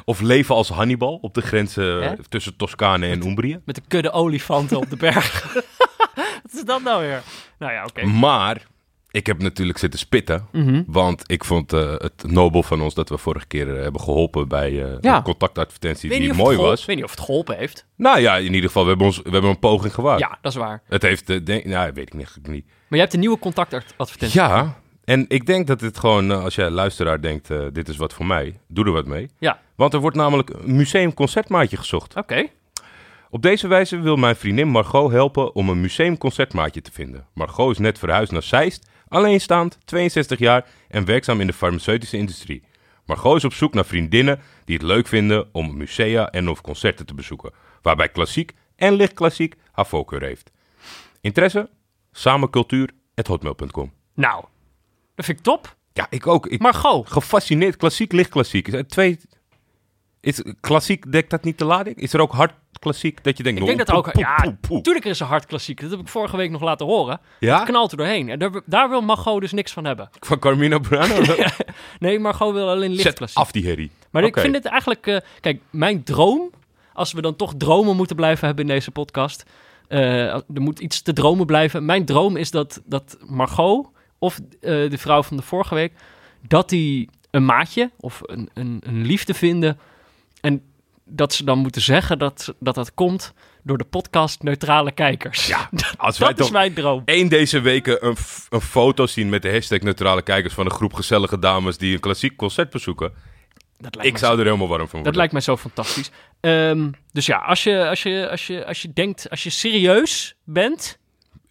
Of 0.06 0.20
leven 0.22 0.56
als 0.56 0.70
Hannibal 0.70 1.18
op 1.22 1.34
de 1.34 1.42
grens 1.42 1.78
eh, 1.78 2.00
Hè? 2.00 2.14
tussen 2.30 2.56
Toscane 2.56 3.08
en 3.08 3.28
Umbrië. 3.28 3.60
Met 3.66 3.76
de 3.76 3.82
kudde 3.88 4.12
olifanten 4.12 4.78
op 4.78 4.90
de 4.90 4.96
berg. 4.98 5.54
Wat 6.44 6.54
is 6.54 6.64
dat 6.66 6.82
nou 6.82 7.02
weer? 7.02 7.22
Nou 7.60 7.72
ja, 7.74 7.84
oké. 7.86 8.06
Maar 8.06 8.62
ik 9.12 9.28
heb 9.28 9.42
natuurlijk 9.42 9.78
zitten 9.78 10.00
spitten. 10.00 10.48
Mhm. 10.52 10.84
Want 10.88 11.24
ik 11.26 11.44
vond 11.46 11.74
eh, 11.74 11.92
het 11.98 12.24
nobel 12.28 12.64
van 12.64 12.82
ons 12.82 12.94
dat 12.94 13.10
we 13.10 13.18
vorige 13.18 13.48
keer 13.48 13.76
eh, 13.76 13.82
hebben 13.82 14.02
geholpen 14.02 14.48
bij 14.48 14.84
eh 14.84 14.98
Ja. 15.02 15.16
een 15.18 15.24
contactadvertentie 15.24 16.10
Weet 16.10 16.20
die 16.20 16.34
mooi 16.34 16.58
was. 16.58 16.86
weet 16.86 16.96
niet 16.96 17.06
of 17.06 17.12
het 17.12 17.20
geholpen 17.20 17.58
heeft. 17.58 17.86
Nou 17.96 18.20
ja, 18.20 18.38
in 18.38 18.54
ieder 18.54 18.62
geval, 18.70 18.84
we 18.84 18.90
hebben, 18.90 19.08
ons, 19.08 19.18
we 19.18 19.30
hebben 19.30 19.50
een 19.50 19.60
poging 19.60 19.94
gewaagd. 19.94 20.20
Ja, 20.20 20.38
dat 20.42 20.52
is 20.52 20.58
waar. 20.58 20.82
Het 20.88 21.02
heeft, 21.02 21.30
eh, 21.30 21.40
denk, 21.44 21.66
nou, 21.66 21.92
weet 21.94 22.08
ik 22.08 22.14
niet, 22.14 22.38
niet. 22.48 22.66
Maar 22.66 22.74
jij 22.90 23.00
hebt 23.00 23.14
een 23.14 23.20
nieuwe 23.20 23.40
contactadvertentie. 23.40 24.40
Ja, 24.40 24.80
en 25.04 25.26
ik 25.28 25.46
denk 25.46 25.68
dat 25.68 25.82
het 25.82 25.98
gewoon, 26.00 26.32
eh, 26.32 26.44
als 26.44 26.56
jij 26.56 26.70
luisteraar 26.70 27.22
denkt, 27.22 27.50
eh, 27.50 27.60
dit 27.74 27.90
is 27.90 27.98
wat 27.98 28.14
voor 28.14 28.26
mij, 28.26 28.60
doe 28.68 28.86
er 28.86 28.92
wat 28.92 29.06
mee. 29.06 29.30
Ja, 29.40 29.60
Want 29.76 29.94
er 29.94 30.00
wordt 30.00 30.16
namelijk 30.18 30.50
een 30.50 30.76
museumconcertmaatje 30.76 31.78
gezocht. 31.78 32.16
oké. 32.16 32.48
Op 33.30 33.42
deze 33.42 33.68
wijze 33.68 34.00
wil 34.00 34.16
mijn 34.16 34.36
vriendin 34.36 34.68
Margot 34.68 35.12
helpen 35.12 35.56
om 35.56 35.70
een 35.70 35.82
museumconcertmaatje 35.82 36.82
te 36.82 36.92
vinden. 36.92 37.26
Margot 37.34 37.72
is 37.72 37.78
net 37.78 38.00
verhuisd 38.00 38.32
naar 38.32 38.44
Zeist, 38.44 38.90
alleenstaand, 39.12 39.78
62 39.86 40.40
jaar 40.40 40.66
en 40.88 41.06
werkzaam 41.06 41.42
in 41.42 41.48
de 41.48 41.54
farmaceutische 41.54 42.18
industrie. 42.18 42.64
Margot 43.06 43.38
is 43.38 43.44
op 43.44 43.54
zoek 43.54 43.74
naar 43.74 43.86
vriendinnen 43.86 44.40
die 44.66 44.76
het 44.76 44.86
leuk 44.86 45.08
vinden 45.08 45.50
om 45.52 45.78
musea 45.78 46.30
en 46.30 46.50
of 46.50 46.62
concerten 46.62 47.06
te 47.06 47.14
bezoeken, 47.14 47.52
waarbij 47.82 48.10
klassiek 48.10 48.52
en 48.76 48.94
lichtklassiek 48.94 49.56
haar 49.72 49.86
voorkeur 49.86 50.24
heeft. 50.24 50.52
Interesse? 51.22 51.70
Samencultuur.hotmail.com 52.12 53.94
Nou, 54.14 54.46
dat 55.16 55.26
vind 55.26 55.38
ik 55.38 55.44
top. 55.44 55.76
Ja, 55.94 56.08
ik 56.10 56.28
ook. 56.28 56.48
Ik, 56.48 56.60
Margot. 56.60 57.12
gefascineerd. 57.12 57.76
Klassiek, 57.76 58.12
lichtklassiek. 58.12 58.68
Is 58.68 58.84
Twee... 58.88 59.20
Is, 60.20 60.44
klassiek 60.60 61.12
dekt 61.12 61.30
dat 61.30 61.44
niet 61.44 61.58
de 61.58 61.66
lading? 61.66 61.96
Is 61.96 62.14
er 62.14 62.22
ook 62.22 62.32
hard 62.32 62.54
klassiek 62.82 63.24
dat 63.24 63.38
je 63.38 63.44
denkt... 63.44 63.60
Ik 63.60 63.66
denk 63.66 63.80
oh, 63.80 63.86
dat 63.86 63.96
ook... 63.96 64.16
Ja, 64.16 64.56
natuurlijk 64.70 65.06
is 65.06 65.20
een 65.20 65.28
hard 65.28 65.46
klassiek. 65.46 65.82
Dat 65.82 65.92
heb 65.92 66.00
ik 66.00 66.08
vorige 66.08 66.38
week 66.38 66.50
nog 66.52 66.62
laten 66.62 66.86
horen. 66.86 67.20
Ja? 67.40 67.56
Het 67.60 67.68
knalt 67.68 67.92
er 67.92 67.98
doorheen. 67.98 68.30
En 68.30 68.40
daar, 68.40 68.62
daar 68.66 68.90
wil 68.90 69.02
Margot 69.02 69.42
dus 69.42 69.52
niks 69.52 69.72
van 69.72 69.86
hebben. 69.86 70.10
Van 70.20 70.40
Carmina 70.40 70.80
Burana? 70.80 71.16
Nee, 72.00 72.20
Margot 72.20 72.54
wil 72.54 72.70
alleen 72.70 72.96
Zet 72.96 73.04
lichtklassiek. 73.04 73.38
af 73.38 73.52
die 73.52 73.66
herrie. 73.66 73.92
Maar 74.10 74.24
ik 74.24 74.40
vind 74.40 74.56
het 74.56 74.66
eigenlijk... 74.66 75.08
eh, 75.08 75.18
kijk, 75.40 75.62
mijn 75.70 76.04
droom... 76.04 76.50
Als 76.94 77.14
we 77.14 77.22
dan 77.22 77.36
toch 77.36 77.54
dromen 77.58 77.96
moeten 77.96 78.16
blijven 78.16 78.48
hebben 78.48 78.66
in 78.66 78.72
deze 78.72 78.92
podcast... 78.92 79.44
eh, 79.88 80.34
er 80.34 80.44
moet 80.48 80.80
iets 80.80 81.02
te 81.02 81.14
dromen 81.14 81.46
blijven. 81.46 81.86
Mijn 81.86 82.06
droom 82.06 82.36
is 82.38 82.52
dat, 82.52 82.82
dat 82.86 83.18
Margot... 83.26 83.88
Of 84.20 84.38
eh, 84.38 84.90
de 84.90 84.98
vrouw 84.98 85.24
van 85.24 85.38
de 85.38 85.44
vorige 85.44 85.76
week... 85.76 85.94
Dat 86.48 86.70
die 86.70 87.10
een 87.32 87.46
maatje 87.46 87.92
of 88.00 88.22
een, 88.26 88.50
een, 88.54 88.82
een 88.86 89.06
liefde 89.06 89.34
vinden... 89.34 89.80
En 90.42 90.62
dat 91.12 91.34
ze 91.34 91.44
dan 91.44 91.58
moeten 91.58 91.82
zeggen 91.82 92.20
dat 92.20 92.54
dat, 92.60 92.76
dat 92.76 92.94
komt... 92.94 93.34
Door 93.64 93.78
de 93.78 93.84
podcast 93.84 94.44
Neutrale 94.44 94.92
Kijkers. 94.92 95.48
Ja, 95.48 95.70
als 95.98 96.18
wij 96.18 96.28
dat 96.30 96.40
is 96.40 96.46
toch 96.46 96.54
mijn 96.54 96.74
droom. 96.74 97.02
één 97.06 97.28
deze 97.30 97.60
weken 97.60 98.06
een, 98.06 98.16
een 98.50 98.62
foto 98.62 99.06
zien 99.08 99.30
met 99.30 99.42
de 99.42 99.52
hashtag 99.52 99.80
neutrale 99.80 100.22
kijkers 100.22 100.54
van 100.54 100.66
een 100.66 100.72
groep 100.72 100.94
gezellige 100.94 101.40
dames 101.40 101.78
die 101.78 101.94
een 101.94 102.00
klassiek 102.00 102.36
concert 102.36 102.70
bezoeken. 102.70 103.14
Dat 103.78 103.96
lijkt 103.96 104.12
Ik 104.12 104.18
zou 104.18 104.40
er 104.40 104.46
helemaal 104.46 104.68
warm 104.68 104.80
van 104.80 104.88
Dat 104.88 105.02
worden. 105.02 105.16
lijkt 105.16 105.32
mij 105.32 105.42
zo 105.42 105.58
fantastisch. 105.58 106.12
Ehm, 106.40 106.90
dus 107.12 107.26
ja, 107.26 107.38
als 107.38 107.64
je, 107.64 107.88
als, 107.88 108.04
je, 108.04 108.30
als, 108.30 108.48
je, 108.48 108.66
als 108.66 108.82
je 108.82 108.94
denkt, 108.94 109.30
als 109.30 109.44
je 109.44 109.50
serieus 109.50 110.36
bent, 110.44 110.98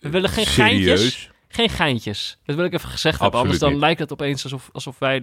we 0.00 0.08
willen 0.10 0.28
geen 0.30 0.46
geintjes. 0.46 1.29
Geen 1.52 1.68
geintjes. 1.68 2.38
Dat 2.44 2.56
wil 2.56 2.64
ik 2.64 2.72
even 2.72 2.88
gezegd 2.88 3.20
hebben, 3.20 3.40
anders 3.40 3.58
dan 3.58 3.70
niet. 3.70 3.80
lijkt 3.80 4.00
het 4.00 4.12
opeens 4.12 4.42
alsof, 4.42 4.68
alsof 4.72 4.98
wij 4.98 5.14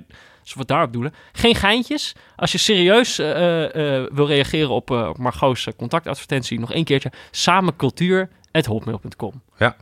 alsof 0.41 0.53
we 0.53 0.59
het 0.59 0.67
daarop 0.67 0.93
doelen. 0.93 1.13
Geen 1.31 1.55
geintjes. 1.55 2.13
Als 2.35 2.51
je 2.51 2.57
serieus 2.57 3.19
eh, 3.19 3.31
eh, 3.65 4.03
eh, 4.03 4.07
wil 4.13 4.27
reageren 4.27 4.69
op, 4.69 4.89
op 4.89 5.17
Margot's 5.17 5.67
contactadvertentie, 5.77 6.59
nog 6.59 6.73
één 6.73 6.83
keertje. 6.83 7.11
Samencultuur.hotmail.com 7.31 9.41
Ja. 9.57 9.75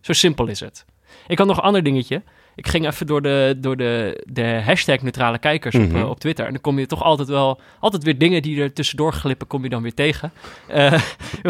Zo 0.00 0.12
simpel 0.12 0.46
is 0.46 0.60
het. 0.60 0.84
Ik 1.26 1.38
had 1.38 1.46
nog 1.46 1.56
een 1.56 1.62
ander 1.62 1.82
dingetje. 1.82 2.22
Ik 2.54 2.68
ging 2.68 2.86
even 2.86 3.06
door 3.06 3.22
de, 3.22 3.54
door 3.56 3.76
de, 3.76 4.22
de 4.28 4.60
hashtag 4.64 5.00
neutrale 5.02 5.38
kijkers 5.38 5.74
op, 5.74 5.80
Mhm. 5.88 6.02
op 6.02 6.20
Twitter. 6.20 6.44
En 6.46 6.52
dan 6.52 6.60
kom 6.60 6.78
je 6.78 6.86
toch 6.86 7.02
altijd 7.02 7.28
wel... 7.28 7.60
Altijd 7.80 8.02
weer 8.04 8.18
dingen 8.18 8.42
die 8.42 8.60
er 8.60 8.72
tussendoor 8.72 9.12
glippen, 9.12 9.46
kom 9.46 9.62
je 9.62 9.68
dan 9.68 9.82
weer 9.82 9.94
tegen. 9.94 10.32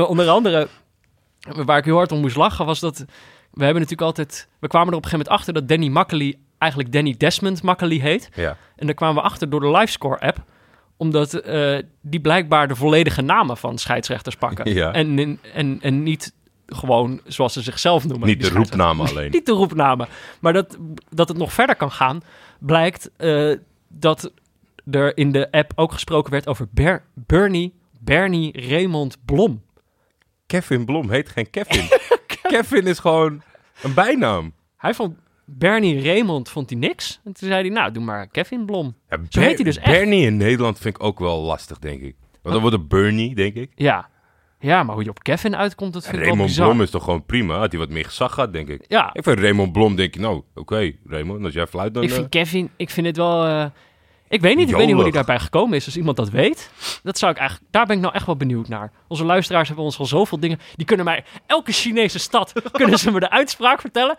Onder 0.09 0.28
andere, 0.28 0.68
waar 1.40 1.78
ik 1.78 1.85
heel 1.85 1.96
hard 1.96 2.12
om 2.12 2.20
moest 2.20 2.37
lachen, 2.37 2.66
was 2.66 2.80
dat... 2.80 3.04
We 3.56 3.64
hebben 3.64 3.82
natuurlijk 3.82 4.08
altijd... 4.08 4.48
We 4.58 4.68
kwamen 4.68 4.88
er 4.90 4.96
op 4.96 5.04
een 5.04 5.10
gegeven 5.10 5.26
moment 5.30 5.48
achter 5.48 5.54
dat 5.54 5.68
Danny 5.68 5.88
Makkely 5.92 6.38
eigenlijk 6.58 6.92
Danny 6.92 7.14
Desmond 7.18 7.62
Makkely 7.62 7.98
heet. 7.98 8.28
Ja. 8.34 8.56
En 8.76 8.86
daar 8.86 8.94
kwamen 8.94 9.22
we 9.22 9.28
achter 9.28 9.50
door 9.50 9.60
de 9.60 9.70
Livescore-app. 9.70 10.44
Omdat 10.96 11.34
eh, 11.34 11.78
die 12.00 12.20
blijkbaar 12.20 12.68
de 12.68 12.76
volledige 12.76 13.22
namen 13.22 13.56
van 13.56 13.78
scheidsrechters 13.78 14.36
pakken. 14.36 14.72
Ja. 14.74 14.92
En, 14.92 15.38
en, 15.54 15.78
en, 15.80 16.02
niet 16.02 16.34
gewoon 16.66 17.20
zoals 17.24 17.52
ze 17.52 17.62
zichzelf 17.62 18.06
noemen. 18.06 18.28
Niet 18.28 18.42
de 18.42 18.48
roepnamen 18.48 19.08
alleen. 19.08 19.30
Niet 19.36 19.46
de 19.46 19.52
roepnamen. 19.52 20.08
Maar 20.40 20.52
dat, 20.52 20.76
dat 21.10 21.28
het 21.28 21.36
nog 21.36 21.52
verder 21.52 21.76
kan 21.76 21.90
gaan, 21.90 22.22
blijkt 22.58 23.10
eh, 23.16 23.52
dat 23.88 24.32
er 24.90 25.16
in 25.16 25.32
de 25.32 25.50
app 25.50 25.72
ook 25.74 25.92
gesproken 25.92 26.32
werd 26.32 26.46
over 26.48 26.66
Ber- 26.70 27.04
Bernie, 27.14 27.74
Bernie 28.00 28.68
Raymond 28.68 29.16
Blom. 29.24 29.62
Kevin 30.46 30.84
Blom 30.84 31.10
heet 31.10 31.28
geen 31.28 31.50
Kevin. 31.50 31.88
Kevin 32.52 32.87
is 32.87 32.98
gewoon 32.98 33.42
een 33.82 33.94
bijnaam. 33.94 34.52
Hij 34.76 34.94
vond 34.94 35.16
Bernie 35.44 36.02
Raymond 36.02 36.48
vond 36.48 36.70
hij 36.70 36.78
niks. 36.78 37.20
En 37.24 37.32
toen 37.32 37.48
zei 37.48 37.61
hij, 37.61 37.70
nou, 37.70 37.92
doe 37.92 38.02
maar 38.02 38.26
Kevin 38.26 38.64
Blom. 38.66 38.96
Ja, 39.09 39.18
Zo 39.28 39.40
heet 39.40 39.54
hij 39.54 39.64
dus 39.64 39.76
echt. 39.78 39.92
Bernie 39.92 40.26
in 40.26 40.37
Nederland 40.37 40.78
vind 40.78 40.96
ik 40.96 41.02
ook 41.02 41.18
wel 41.18 41.40
lastig, 41.40 41.78
denk 41.78 42.00
ik. 42.02 42.16
Want 42.42 42.54
dan 42.54 42.61
wordt 42.61 42.76
het 42.76 42.88
Bernie, 42.88 43.35
denk 43.35 43.54
ik. 43.54 43.70
Ja. 43.74 44.09
Ja, 44.59 44.82
maar 44.82 44.94
hoe 44.94 45.04
je 45.04 45.11
op 45.11 45.22
Kevin 45.22 45.56
uitkomt, 45.56 45.92
dat 45.92 46.02
vind 46.02 46.14
ik 46.14 46.20
wel 46.20 46.28
Raymond 46.28 46.48
bizar. 46.50 46.66
Blom 46.68 46.82
is 46.82 46.90
toch 46.90 47.04
gewoon 47.04 47.24
prima? 47.24 47.59
Had 47.59 47.70
hij 47.70 47.80
wat 47.80 47.90
meer 47.90 48.04
gezag 48.04 48.32
gehad, 48.35 48.52
denk 48.52 48.68
ik. 48.68 48.85
Ja, 48.88 49.11
Ik 49.12 49.22
vind 49.22 49.38
Raymond 49.38 49.72
Blom, 49.72 49.96
denk 49.96 50.14
ik, 50.14 50.20
nou, 50.20 50.42
oké, 50.54 50.92
Raymond, 51.06 51.44
als 51.44 51.54
jij 51.54 51.66
fluit, 51.66 51.94
dan... 51.94 52.02
ik 52.02 52.09
eh, 52.09 52.14
vind 52.14 52.28
Kevin, 52.28 52.70
ik 52.76 52.90
vind 52.90 53.06
het 53.06 53.16
wel... 53.16 53.44
eh, 53.44 53.64
ik 54.28 54.40
weet 54.40 54.56
niet, 54.56 54.68
ik 54.68 54.74
weet 54.74 54.86
niet 54.86 54.94
hoe 54.94 55.02
hij 55.02 55.10
Jolig. 55.10 55.12
daarbij 55.12 55.38
gekomen 55.38 55.76
is. 55.76 55.84
Als 55.86 55.96
iemand 55.96 56.16
dat 56.16 56.30
weet, 56.30 56.70
dat 57.02 57.18
zou 57.18 57.32
ik 57.32 57.38
eigenlijk, 57.38 57.72
daar 57.72 57.86
ben 57.86 57.96
ik 57.96 58.02
nou 58.02 58.14
echt 58.14 58.26
wel 58.26 58.36
benieuwd 58.36 58.68
naar. 58.68 58.92
Onze 59.08 59.24
luisteraars 59.24 59.66
hebben 59.68 59.84
ons 59.86 59.98
al 59.98 60.06
zoveel 60.06 60.40
dingen. 60.40 60.58
Die 60.76 60.86
kunnen 60.86 61.04
mij, 61.04 61.24
elke 61.46 61.72
Chinese 61.72 62.18
stad, 62.18 62.52
kunnen 62.72 62.98
ze 62.98 63.10
me 63.10 63.20
de 63.20 63.30
uitspraak 63.30 63.80
vertellen. 63.80 64.16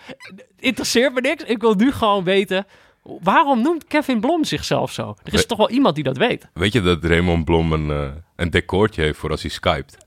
Interesseert 0.60 1.13
me 1.13 1.22
niks. 1.22 1.43
Ik 1.43 1.62
wil 1.62 1.74
nu 1.74 1.91
gewoon 1.91 2.24
weten, 2.24 2.65
waarom 3.04 3.62
noemt 3.62 3.86
Kevin 3.88 4.20
Blom 4.20 4.43
zichzelf 4.43 4.91
zo? 4.91 5.15
Er 5.24 5.34
is 5.34 5.46
toch 5.46 5.58
wel 5.58 5.70
iemand 5.70 5.96
die 5.96 6.04
dat 6.04 6.17
weet. 6.17 6.48
Weet 6.54 6.74
je 6.74 6.82
dat 6.82 7.04
Raymond 7.04 7.46
Blom 7.46 7.72
een, 7.74 7.91
eh, 7.91 8.10
een 8.36 8.50
decoortje 8.50 9.02
heeft 9.02 9.17
voor 9.20 9.30
als 9.32 9.41
hij 9.41 9.52
skypt? 9.52 9.98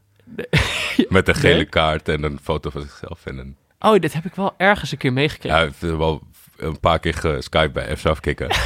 Met 1.09 1.29
een 1.29 1.35
gele 1.35 1.55
Nee. 1.55 1.65
kaart 1.65 2.09
en 2.09 2.23
een 2.23 2.39
foto 2.43 2.71
van 2.71 2.81
zichzelf 2.83 3.27
en 3.27 3.39
een... 3.39 3.57
Oh, 3.81 3.99
dit 3.99 4.13
heb 4.13 4.25
ik 4.25 4.35
wel 4.35 4.55
ergens 4.57 4.93
een 4.93 4.99
keer 4.99 5.11
Ja, 5.11 5.17
meegekregen. 5.17 5.59
hij 5.59 5.67
heeft 5.67 5.97
wel 5.97 6.21
een 6.57 6.81
paar 6.81 6.99
keer 6.99 7.15
geskypt 7.15 7.73
bij 7.73 7.97
FC 7.97 8.07
Afkikken. 8.07 8.49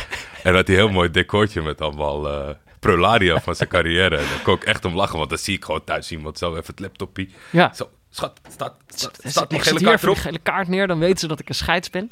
en 0.44 0.52
dat 0.52 0.66
hij 0.66 0.76
heel 0.76 0.88
mooi 0.88 1.10
decoortje 1.10 1.62
met 1.62 1.80
allemaal 1.80 2.28
eh 2.28 2.54
prolaria 2.84 3.40
van 3.40 3.54
zijn 3.54 3.68
carrière. 3.68 4.16
En 4.16 4.24
daar 4.24 4.42
kon 4.42 4.54
ik 4.54 4.64
echt 4.64 4.84
om 4.84 4.94
lachen, 4.94 5.18
want 5.18 5.28
dan 5.28 5.38
zie 5.38 5.54
ik 5.56 5.64
gewoon 5.64 5.84
thuis 5.84 6.10
iemand 6.10 6.38
zo 6.38 6.50
even 6.50 6.64
het 6.66 6.80
laptopje. 6.80 7.28
Ja. 7.50 7.72
Zo, 7.74 7.88
schat, 8.10 8.40
staat, 8.50 8.74
staat, 8.86 9.18
staat 9.22 9.54
gele 9.54 9.62
kaart 9.80 10.00
die 10.00 10.08
erop? 10.08 10.16
gele 10.16 10.38
kaart 10.38 10.68
neer, 10.68 10.86
dan 10.86 10.98
weten 10.98 11.18
ze 11.18 11.26
dat 11.26 11.40
ik 11.40 11.48
een 11.48 11.54
scheids 11.54 11.90
ben. 11.90 12.08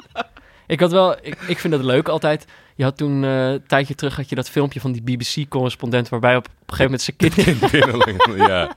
ik 0.67 0.79
had 0.79 0.91
wel, 0.91 1.17
ik, 1.21 1.41
ik 1.47 1.59
vind 1.59 1.73
het 1.73 1.83
leuk 1.83 2.07
altijd. 2.07 2.45
Je 2.75 2.83
had 2.83 2.97
toen 2.97 3.23
eh, 3.23 3.51
een 3.51 3.63
tijdje 3.67 3.95
terug 3.95 4.15
had 4.15 4.29
je 4.29 4.35
dat 4.35 4.49
filmpje 4.49 4.79
van 4.79 4.91
die 4.91 5.01
BBC-correspondent 5.01 6.09
waarbij 6.09 6.35
op, 6.35 6.45
op 6.45 6.69
een 6.69 6.75
gegeven 6.75 6.83
moment 6.83 7.01
zijn 7.01 7.17
kind. 7.17 8.37
Ja. 8.47 8.75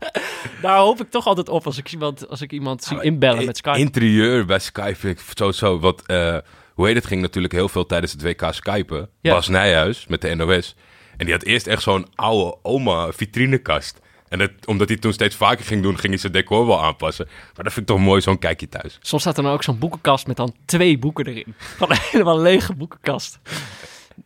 Daar 0.63 0.79
hoop 0.79 1.01
ik 1.01 1.11
toch 1.11 1.27
altijd 1.27 1.49
op 1.49 1.67
als 1.67 1.79
ik 1.79 1.93
iemand, 1.93 2.29
als 2.29 2.41
ik 2.41 2.53
iemand 2.53 2.85
zie 2.85 3.03
inbellen 3.03 3.45
met 3.45 3.57
Skype. 3.57 3.79
Interieur 3.79 4.45
bij 4.45 4.59
Skype 4.59 4.97
vind 4.97 5.21
ik 5.21 5.25
sowieso 5.35 5.79
wat... 5.79 6.03
eh, 6.07 6.37
hoe 6.77 6.87
heet 6.87 6.95
het? 6.97 7.07
Ging 7.07 7.21
natuurlijk 7.21 7.53
heel 7.55 7.69
veel 7.69 7.87
tijdens 7.87 8.13
het 8.13 8.23
WK 8.23 8.47
Skypen. 8.51 9.09
Ja. 9.21 9.33
Bas 9.33 9.49
Nijhuis 9.49 10.07
met 10.07 10.21
de 10.21 10.35
NOS. 10.35 10.75
En 11.17 11.25
die 11.25 11.35
had 11.35 11.43
eerst 11.45 11.67
echt 11.67 11.83
zo'n 11.83 12.07
oude 12.15 12.57
oma 12.63 13.13
vitrinekast. 13.13 14.01
En 14.29 14.39
dat, 14.39 14.51
omdat 14.65 14.89
hij 14.89 14.97
toen 14.97 15.13
steeds 15.13 15.37
vaker 15.37 15.65
ging 15.65 15.83
doen, 15.83 15.99
ging 15.99 16.09
hij 16.13 16.19
zijn 16.19 16.33
decor 16.33 16.67
wel 16.67 16.83
aanpassen. 16.83 17.27
Maar 17.27 17.65
dat 17.65 17.73
vind 17.73 17.91
ik 17.91 17.97
toch 17.97 18.05
mooi, 18.05 18.21
zo'n 18.21 18.39
kijkje 18.39 18.69
thuis. 18.69 18.99
Soms 19.01 19.23
staat 19.23 19.37
er 19.37 19.43
dan 19.43 19.53
ook 19.53 19.63
zo'n 19.63 19.79
boekenkast 19.79 20.27
met 20.27 20.37
dan 20.37 20.55
twee 20.65 20.99
boeken 20.99 21.27
erin. 21.27 21.55
Van 21.79 21.91
een 21.91 21.99
helemaal 22.11 22.41
lege 22.41 22.75
boekenkast. 22.75 23.39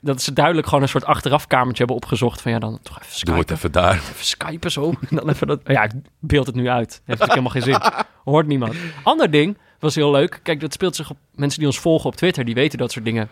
Dat 0.00 0.22
ze 0.22 0.32
duidelijk 0.32 0.66
gewoon 0.66 0.82
een 0.82 0.88
soort 0.88 1.04
achterafkamertje 1.04 1.78
hebben 1.78 1.96
opgezocht. 1.96 2.40
Van 2.40 2.52
ja, 2.52 2.58
dan 2.58 2.78
toch 2.82 2.98
even 3.02 3.24
Doe 3.26 3.34
het 3.34 3.48
skypen. 3.48 3.54
even 3.56 3.72
daar. 3.72 3.94
Even 3.94 4.24
skypen 4.24 4.70
zo. 4.70 4.92
En 5.10 5.16
dan 5.16 5.28
even 5.28 5.46
dat... 5.46 5.60
Ja, 5.64 5.82
ik 5.82 5.92
beeld 6.18 6.46
het 6.46 6.54
nu 6.54 6.68
uit. 6.68 7.02
Heeft 7.04 7.20
natuurlijk 7.20 7.54
helemaal 7.54 7.80
geen 7.82 7.94
zin. 7.94 8.04
Hoort 8.24 8.46
niemand. 8.46 8.74
Ander 9.02 9.30
ding 9.30 9.58
was 9.80 9.94
heel 9.94 10.10
leuk. 10.10 10.40
Kijk, 10.42 10.60
dat 10.60 10.72
speelt 10.72 10.96
zich 10.96 11.10
op... 11.10 11.16
Mensen 11.34 11.58
die 11.58 11.68
ons 11.68 11.78
volgen 11.78 12.06
op 12.10 12.16
Twitter, 12.16 12.44
die 12.44 12.54
weten 12.54 12.78
dat 12.78 12.92
soort 12.92 13.04
dingen. 13.04 13.28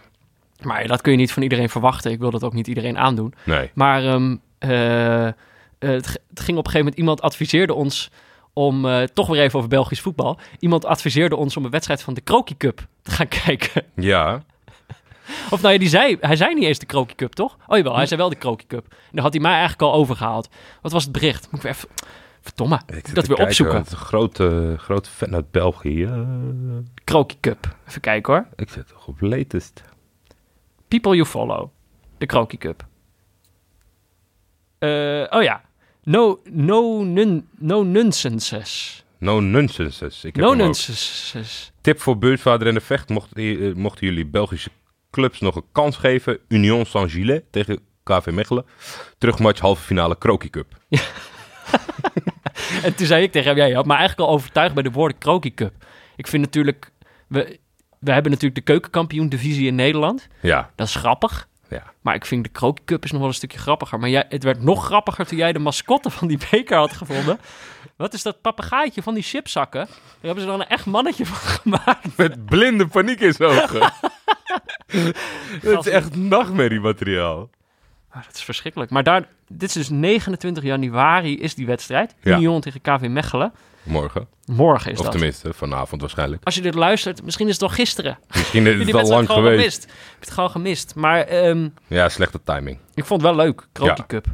Maar 0.63 0.87
dat 0.87 1.01
kun 1.01 1.13
je 1.13 1.19
niet 1.19 1.33
van 1.33 1.43
iedereen 1.43 1.69
verwachten. 1.69 2.11
Ik 2.11 2.19
wil 2.19 2.31
dat 2.31 2.45
ook 2.45 2.53
niet 2.53 2.67
iedereen 2.67 2.99
aandoen. 2.99 3.35
Nee. 3.45 3.71
Maar 3.75 4.05
ehm, 4.05 4.37
eh, 4.59 5.27
eh, 5.27 5.35
het, 5.79 6.07
ging 6.35 6.59
op 6.59 6.65
een 6.67 6.71
gegeven 6.71 6.79
moment... 6.79 6.97
Iemand 6.97 7.23
adviseerde 7.23 7.75
ons 7.75 8.11
om... 8.53 8.87
eh, 8.87 9.03
toch 9.03 9.27
weer 9.27 9.43
even 9.43 9.59
over 9.59 9.71
Belgisch 9.71 10.01
voetbal. 10.01 10.39
Iemand 10.59 10.85
adviseerde 10.85 11.37
ons 11.37 11.57
om 11.57 11.65
een 11.65 11.71
wedstrijd 11.71 12.03
van 12.03 12.15
de 12.15 12.21
Kroki 12.21 12.57
Cup 12.57 12.87
te 13.03 13.11
gaan 13.11 13.29
kijken. 13.45 13.85
Ja. 13.95 14.43
Of 15.51 15.61
nou 15.61 15.73
ja, 15.73 15.79
die 15.79 15.89
zei, 15.89 16.17
hij 16.21 16.37
zei 16.37 16.55
niet 16.55 16.65
eens 16.65 16.79
de 16.79 16.87
Kroki 16.87 17.15
Cup, 17.15 17.33
toch? 17.33 17.57
Oh 17.67 17.77
jawel, 17.77 17.97
hij 17.97 18.07
zei 18.07 18.21
wel 18.21 18.29
de 18.29 18.37
Kroki 18.37 18.67
Cup. 18.67 18.87
En 18.91 18.97
dan 19.13 19.23
had 19.23 19.33
hij 19.33 19.43
mij 19.43 19.53
eigenlijk 19.53 19.83
al 19.83 19.93
overgehaald. 19.93 20.49
Wat 20.83 20.93
was 20.93 21.03
het 21.03 21.13
bericht? 21.13 21.47
Moet 21.51 21.55
ik 21.55 21.63
weer 21.63 21.73
even... 21.73 21.89
Verdomme, 22.40 22.81
Ik 22.87 22.87
dat 22.87 23.05
weer 23.05 23.14
kijken, 23.14 23.44
opzoeken. 23.44 23.77
Het 23.77 23.87
is 23.87 23.92
een 23.92 23.98
grote, 23.98 24.74
grote 24.79 25.11
fan 25.11 25.35
uit 25.35 25.51
België. 25.51 26.27
Kroki 27.05 27.37
Cup. 27.40 27.77
Even 27.88 28.01
kijken 28.01 28.33
hoor. 28.33 28.46
ik 28.57 28.68
zit 28.68 28.88
toch 28.88 29.07
op 29.07 29.20
latest. 29.20 29.83
People 30.88 31.14
you 31.14 31.27
follow. 31.27 31.68
De 32.18 32.27
Kroki 32.27 32.59
Cup. 32.59 32.87
Eh, 34.79 35.27
oh 35.31 35.42
ja. 35.42 35.62
No, 36.03 36.40
no, 36.51 37.05
nun, 37.05 37.48
no 37.59 37.83
nonsenses. 37.83 39.05
No 39.18 39.40
nonsenses. 39.40 40.24
Ik 40.24 40.37
heb 40.37 40.44
No. 40.44 40.72
Tip 41.81 42.01
voor 42.01 42.18
buurtvader 42.18 42.68
en 42.68 42.74
de 42.74 42.81
vecht. 42.81 43.09
Mochten, 43.09 43.42
eh, 43.42 43.74
mochten 43.74 44.07
jullie 44.07 44.27
Belgische 44.27 44.70
clubs 45.11 45.40
nog 45.40 45.57
een 45.57 45.64
kans 45.72 45.96
geven. 45.96 46.38
Union 46.48 46.87
Saint-Gilles 46.87 47.40
tegen 47.51 47.79
KV 48.03 48.27
Mechelen. 48.33 48.64
Terugmatch 49.18 49.61
halve 49.61 49.83
finale 49.83 50.18
Kroki 50.18 50.51
Cup. 50.51 50.66
En 52.83 52.94
toen 52.94 53.07
zei 53.07 53.22
ik 53.22 53.33
tegen 53.33 53.48
hem, 53.48 53.57
ja, 53.59 53.64
je 53.64 53.74
had 53.74 53.87
me 53.87 53.94
eigenlijk 53.94 54.28
al 54.28 54.35
overtuigd 54.35 54.74
bij 54.74 54.83
de 54.83 54.90
woorden 54.90 55.18
Kroki 55.18 55.54
Cup. 55.54 55.72
Ik 56.16 56.26
vind 56.26 56.42
natuurlijk, 56.44 56.90
we, 57.28 57.59
we 57.98 58.12
hebben 58.12 58.31
natuurlijk 58.33 58.66
de 58.66 58.72
keukenkampioen 58.72 59.28
divisie 59.28 59.66
in 59.66 59.74
Nederland. 59.74 60.28
Ja, 60.40 60.70
Dat 60.74 60.87
is 60.87 60.94
grappig. 60.94 61.48
ja. 61.68 61.83
Maar 62.00 62.14
ik 62.14 62.26
vind 62.26 62.44
de 62.44 62.50
Kroki 62.50 62.85
Cup 62.85 63.04
is 63.04 63.11
nog 63.11 63.20
wel 63.20 63.28
een 63.28 63.35
stukje 63.35 63.59
grappiger. 63.59 63.98
Maar 63.98 64.09
jij, 64.09 64.24
het 64.28 64.42
werd 64.42 64.62
nog 64.62 64.85
grappiger 64.85 65.26
toen 65.26 65.38
jij 65.38 65.52
de 65.52 65.59
mascotte 65.59 66.11
van 66.11 66.28
die 66.28 66.38
beker 66.50 66.76
had 66.76 66.92
gevonden. 66.92 67.38
Wat 67.96 68.14
is 68.14 68.22
dat 68.22 68.40
papegaaitje 68.40 69.02
van 69.02 69.14
die 69.14 69.22
chipzakken? 69.22 69.87
Daar 69.87 69.96
hebben 70.20 70.42
ze 70.42 70.48
dan 70.50 70.61
een 70.61 70.68
echt 70.68 70.87
mannetje 70.87 71.26
van 71.26 71.37
gemaakt. 71.37 72.16
Met 72.16 72.44
blinde 72.46 72.87
paniek 72.87 73.20
in 73.20 73.33
zijn 73.33 73.50
ogen. 73.50 73.92
Dat 75.62 75.87
is 75.87 75.92
echt 75.92 76.16
nachtmerriemateriaal. 76.16 77.50
Ah, 78.11 78.25
dat 78.25 78.35
is 78.35 78.42
verschrikkelijk. 78.42 78.90
Maar 78.90 79.03
daar, 79.03 79.29
dit 79.49 79.68
is 79.68 79.73
dus 79.75 79.88
29 79.88 80.62
januari 80.64 81.38
is 81.40 81.55
die 81.55 81.66
wedstrijd. 81.66 82.14
Ja. 82.23 82.37
Union 82.37 82.61
tegen 82.61 82.81
KV 82.81 83.07
Mechelen. 83.09 83.53
Morgen. 83.83 84.29
Morgen 84.47 84.90
is 84.92 84.99
Of 84.99 85.03
dat. 85.05 85.12
tenminste, 85.12 85.53
vanavond 85.55 86.01
waarschijnlijk. 86.01 86.44
Als 86.44 86.55
je 86.55 86.61
dit 86.61 86.75
luistert, 86.75 87.23
misschien 87.23 87.47
is 87.47 87.53
het 87.53 87.61
wel 87.61 87.71
gisteren. 87.71 88.18
Misschien 88.29 88.66
is 88.66 88.87
het 88.87 88.94
al 88.94 89.09
lang 89.09 89.27
gewoon 89.27 89.42
geweest. 89.42 89.59
gemist? 89.59 89.83
Heb 90.12 90.21
het 90.21 90.31
gewoon 90.31 90.51
gemist. 90.51 90.94
Maar 90.94 91.21
ehm, 91.21 91.68
Ja, 91.87 92.09
slechte 92.09 92.40
timing. 92.44 92.79
ik 92.94 93.05
vond 93.05 93.23
het 93.23 93.31
wel 93.35 93.44
leuk, 93.44 93.66
Kroki 93.73 93.90
Ja. 94.01 94.05
Cup. 94.07 94.27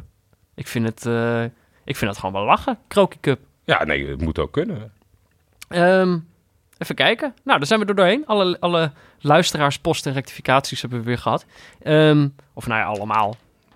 Ik 0.55 0.67
vind, 0.67 0.85
het, 0.87 1.05
eh, 1.05 1.43
ik 1.85 1.95
vind 1.95 2.11
het 2.11 2.19
gewoon 2.19 2.35
wel 2.35 2.43
lachen, 2.45 2.77
Kroki 2.87 3.17
Cup. 3.19 3.39
Ja, 3.63 3.83
nee, 3.83 4.07
het 4.07 4.21
moet 4.21 4.39
ook 4.39 4.51
kunnen. 4.51 4.91
Ehm, 5.67 6.17
even 6.77 6.95
kijken. 6.95 7.33
Nou, 7.43 7.57
daar 7.57 7.67
zijn 7.67 7.79
we 7.79 7.85
er 7.85 7.95
doorheen. 7.95 8.23
Alle, 8.25 8.57
alle 8.59 8.91
luisteraars, 9.19 9.79
post 9.79 10.05
en 10.05 10.13
rectificaties 10.13 10.81
hebben 10.81 10.99
we 10.99 11.05
weer 11.05 11.17
gehad. 11.17 11.45
Ehm, 11.81 12.27
of 12.53 12.67
nou 12.67 12.79
ja, 12.79 12.85
allemaal. 12.87 13.35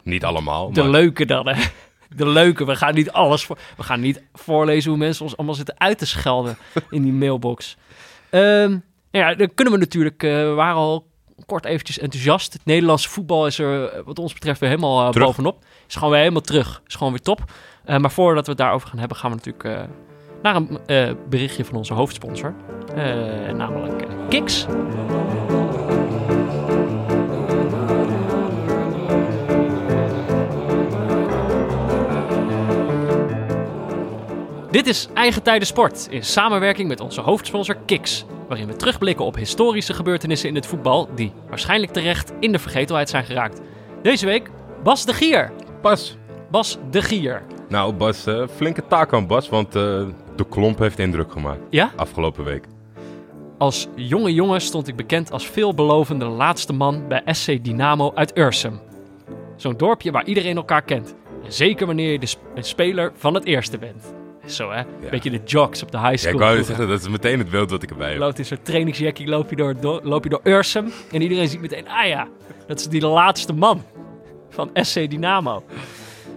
Niet 0.09 0.25
allemaal, 0.25 0.71
De 0.73 0.81
maar 0.81 0.89
leuke 0.89 1.25
dan, 1.25 1.47
hè. 1.47 1.61
De 2.15 2.27
leuke. 2.27 2.65
We 2.65 2.75
gaan 2.75 2.93
niet 2.93 3.11
alles 3.11 3.45
voor, 3.45 3.57
We 3.77 3.83
gaan 3.83 3.99
niet 3.99 4.21
voorlezen 4.33 4.89
hoe 4.89 4.99
mensen 4.99 5.23
ons 5.23 5.37
allemaal 5.37 5.55
zitten 5.55 5.75
uit 5.79 5.97
te 5.97 6.05
schelden 6.05 6.57
in 6.89 7.01
die 7.01 7.11
mailbox. 7.13 7.77
Ehm, 8.29 8.77
ja, 9.11 9.35
dan 9.35 9.53
kunnen 9.53 9.73
we 9.73 9.79
natuurlijk... 9.79 10.23
eh, 10.23 10.29
we 10.29 10.53
waren 10.55 10.75
al 10.75 11.07
kort 11.45 11.65
eventjes 11.65 11.99
enthousiast. 11.99 12.53
Het 12.53 12.65
Nederlandse 12.65 13.09
voetbal 13.09 13.47
is 13.47 13.59
er 13.59 13.85
eh, 13.85 14.01
wat 14.05 14.19
ons 14.19 14.33
betreft 14.33 14.59
weer 14.59 14.69
helemaal 14.69 15.13
eh, 15.13 15.21
bovenop. 15.21 15.63
Is 15.87 15.93
gewoon 15.95 16.09
weer 16.09 16.19
helemaal 16.19 16.41
terug. 16.41 16.81
Is 16.87 16.95
gewoon 16.95 17.13
weer 17.13 17.21
top. 17.21 17.43
Maar 17.85 18.11
voordat 18.11 18.45
we 18.45 18.51
het 18.51 18.59
daarover 18.59 18.87
gaan 18.89 18.99
hebben, 18.99 19.17
gaan 19.17 19.31
we 19.31 19.35
natuurlijk 19.35 19.87
naar 20.41 20.55
een 20.55 21.17
berichtje 21.29 21.65
van 21.65 21.75
onze 21.75 21.93
hoofdsponsor. 21.93 22.53
Namelijk 23.53 24.07
Kiks. 24.29 24.65
Dit 34.71 34.87
is 34.87 35.07
Eigen 35.13 35.43
Tijden 35.43 35.67
Sport 35.67 36.07
in 36.09 36.23
samenwerking 36.23 36.87
met 36.87 36.99
onze 36.99 37.21
hoofdsponsor 37.21 37.75
Kiks. 37.85 38.25
Waarin 38.47 38.67
we 38.67 38.75
terugblikken 38.75 39.25
op 39.25 39.35
historische 39.35 39.93
gebeurtenissen 39.93 40.49
in 40.49 40.55
het 40.55 40.65
voetbal 40.67 41.09
die 41.15 41.31
waarschijnlijk 41.49 41.91
terecht 41.91 42.33
in 42.39 42.51
de 42.51 42.59
vergetelheid 42.59 43.09
zijn 43.09 43.25
geraakt. 43.25 43.61
Deze 44.01 44.25
week 44.25 44.49
Bas 44.83 45.05
de 45.05 45.13
Gier. 45.13 45.51
pas. 45.81 46.17
Bas 46.51 46.77
de 46.91 47.01
Gier. 47.01 47.41
Nou, 47.69 47.93
Bas, 47.93 48.25
eh, 48.25 48.47
flinke 48.55 48.87
taak 48.87 49.13
aan 49.13 49.27
Bas, 49.27 49.49
want 49.49 49.67
eh, 49.75 49.81
de 50.35 50.45
klomp 50.49 50.79
heeft 50.79 50.99
indruk 50.99 51.31
gemaakt 51.31 51.59
Ja? 51.69 51.91
afgelopen 51.95 52.43
week. 52.43 52.65
Als 53.57 53.87
jonge 53.95 54.33
jongen 54.33 54.61
stond 54.61 54.87
ik 54.87 54.95
bekend 54.95 55.31
als 55.31 55.47
veelbelovende 55.49 56.25
laatste 56.25 56.73
man 56.73 57.07
bij 57.07 57.21
SC 57.25 57.63
Dynamo 57.63 58.11
uit 58.15 58.37
Ursum. 58.37 58.79
Zo'n 59.55 59.77
dorpje 59.77 60.11
waar 60.11 60.25
iedereen 60.25 60.55
elkaar 60.55 60.81
kent. 60.81 61.15
En 61.43 61.53
zeker 61.53 61.85
wanneer 61.85 62.11
je 62.11 62.19
de 62.19 62.25
sp- 62.25 62.39
een 62.55 62.63
speler 62.63 63.11
van 63.15 63.33
het 63.33 63.45
eerste 63.45 63.77
bent. 63.77 64.13
Zo 64.49 64.71
hè, 64.71 64.81
beetje 65.09 65.29
de 65.29 65.41
jocks 65.45 65.83
op 65.83 65.91
de 65.91 65.97
high 65.97 66.11
Ja, 66.11 66.17
school. 66.17 66.33
ik 66.33 66.39
wou 66.39 66.63
zeggen, 66.63 66.87
dat 66.87 66.99
is 67.01 67.07
meteen 67.09 67.39
het 67.39 67.49
beeld 67.49 67.69
wat 67.69 67.83
ik 67.83 67.89
erbij 67.89 68.09
heb. 68.09 68.19
loopt 68.19 68.39
in 68.39 68.45
zo'n 68.45 68.61
trainingsjackie, 68.61 69.27
loop 69.27 69.49
je, 69.49 69.55
door, 69.55 69.79
door- 69.79 69.99
loop 70.03 70.23
je 70.23 70.29
door 70.29 70.39
Ursum. 70.43 70.91
En 71.11 71.21
iedereen 71.21 71.47
ziet 71.47 71.61
meteen, 71.61 71.87
ah 71.89 72.07
ja, 72.07 72.27
dat 72.67 72.79
is 72.79 72.87
die 72.87 73.07
laatste 73.07 73.53
man 73.53 73.83
van 74.49 74.69
SC 74.73 74.93
Dynamo. 75.09 75.63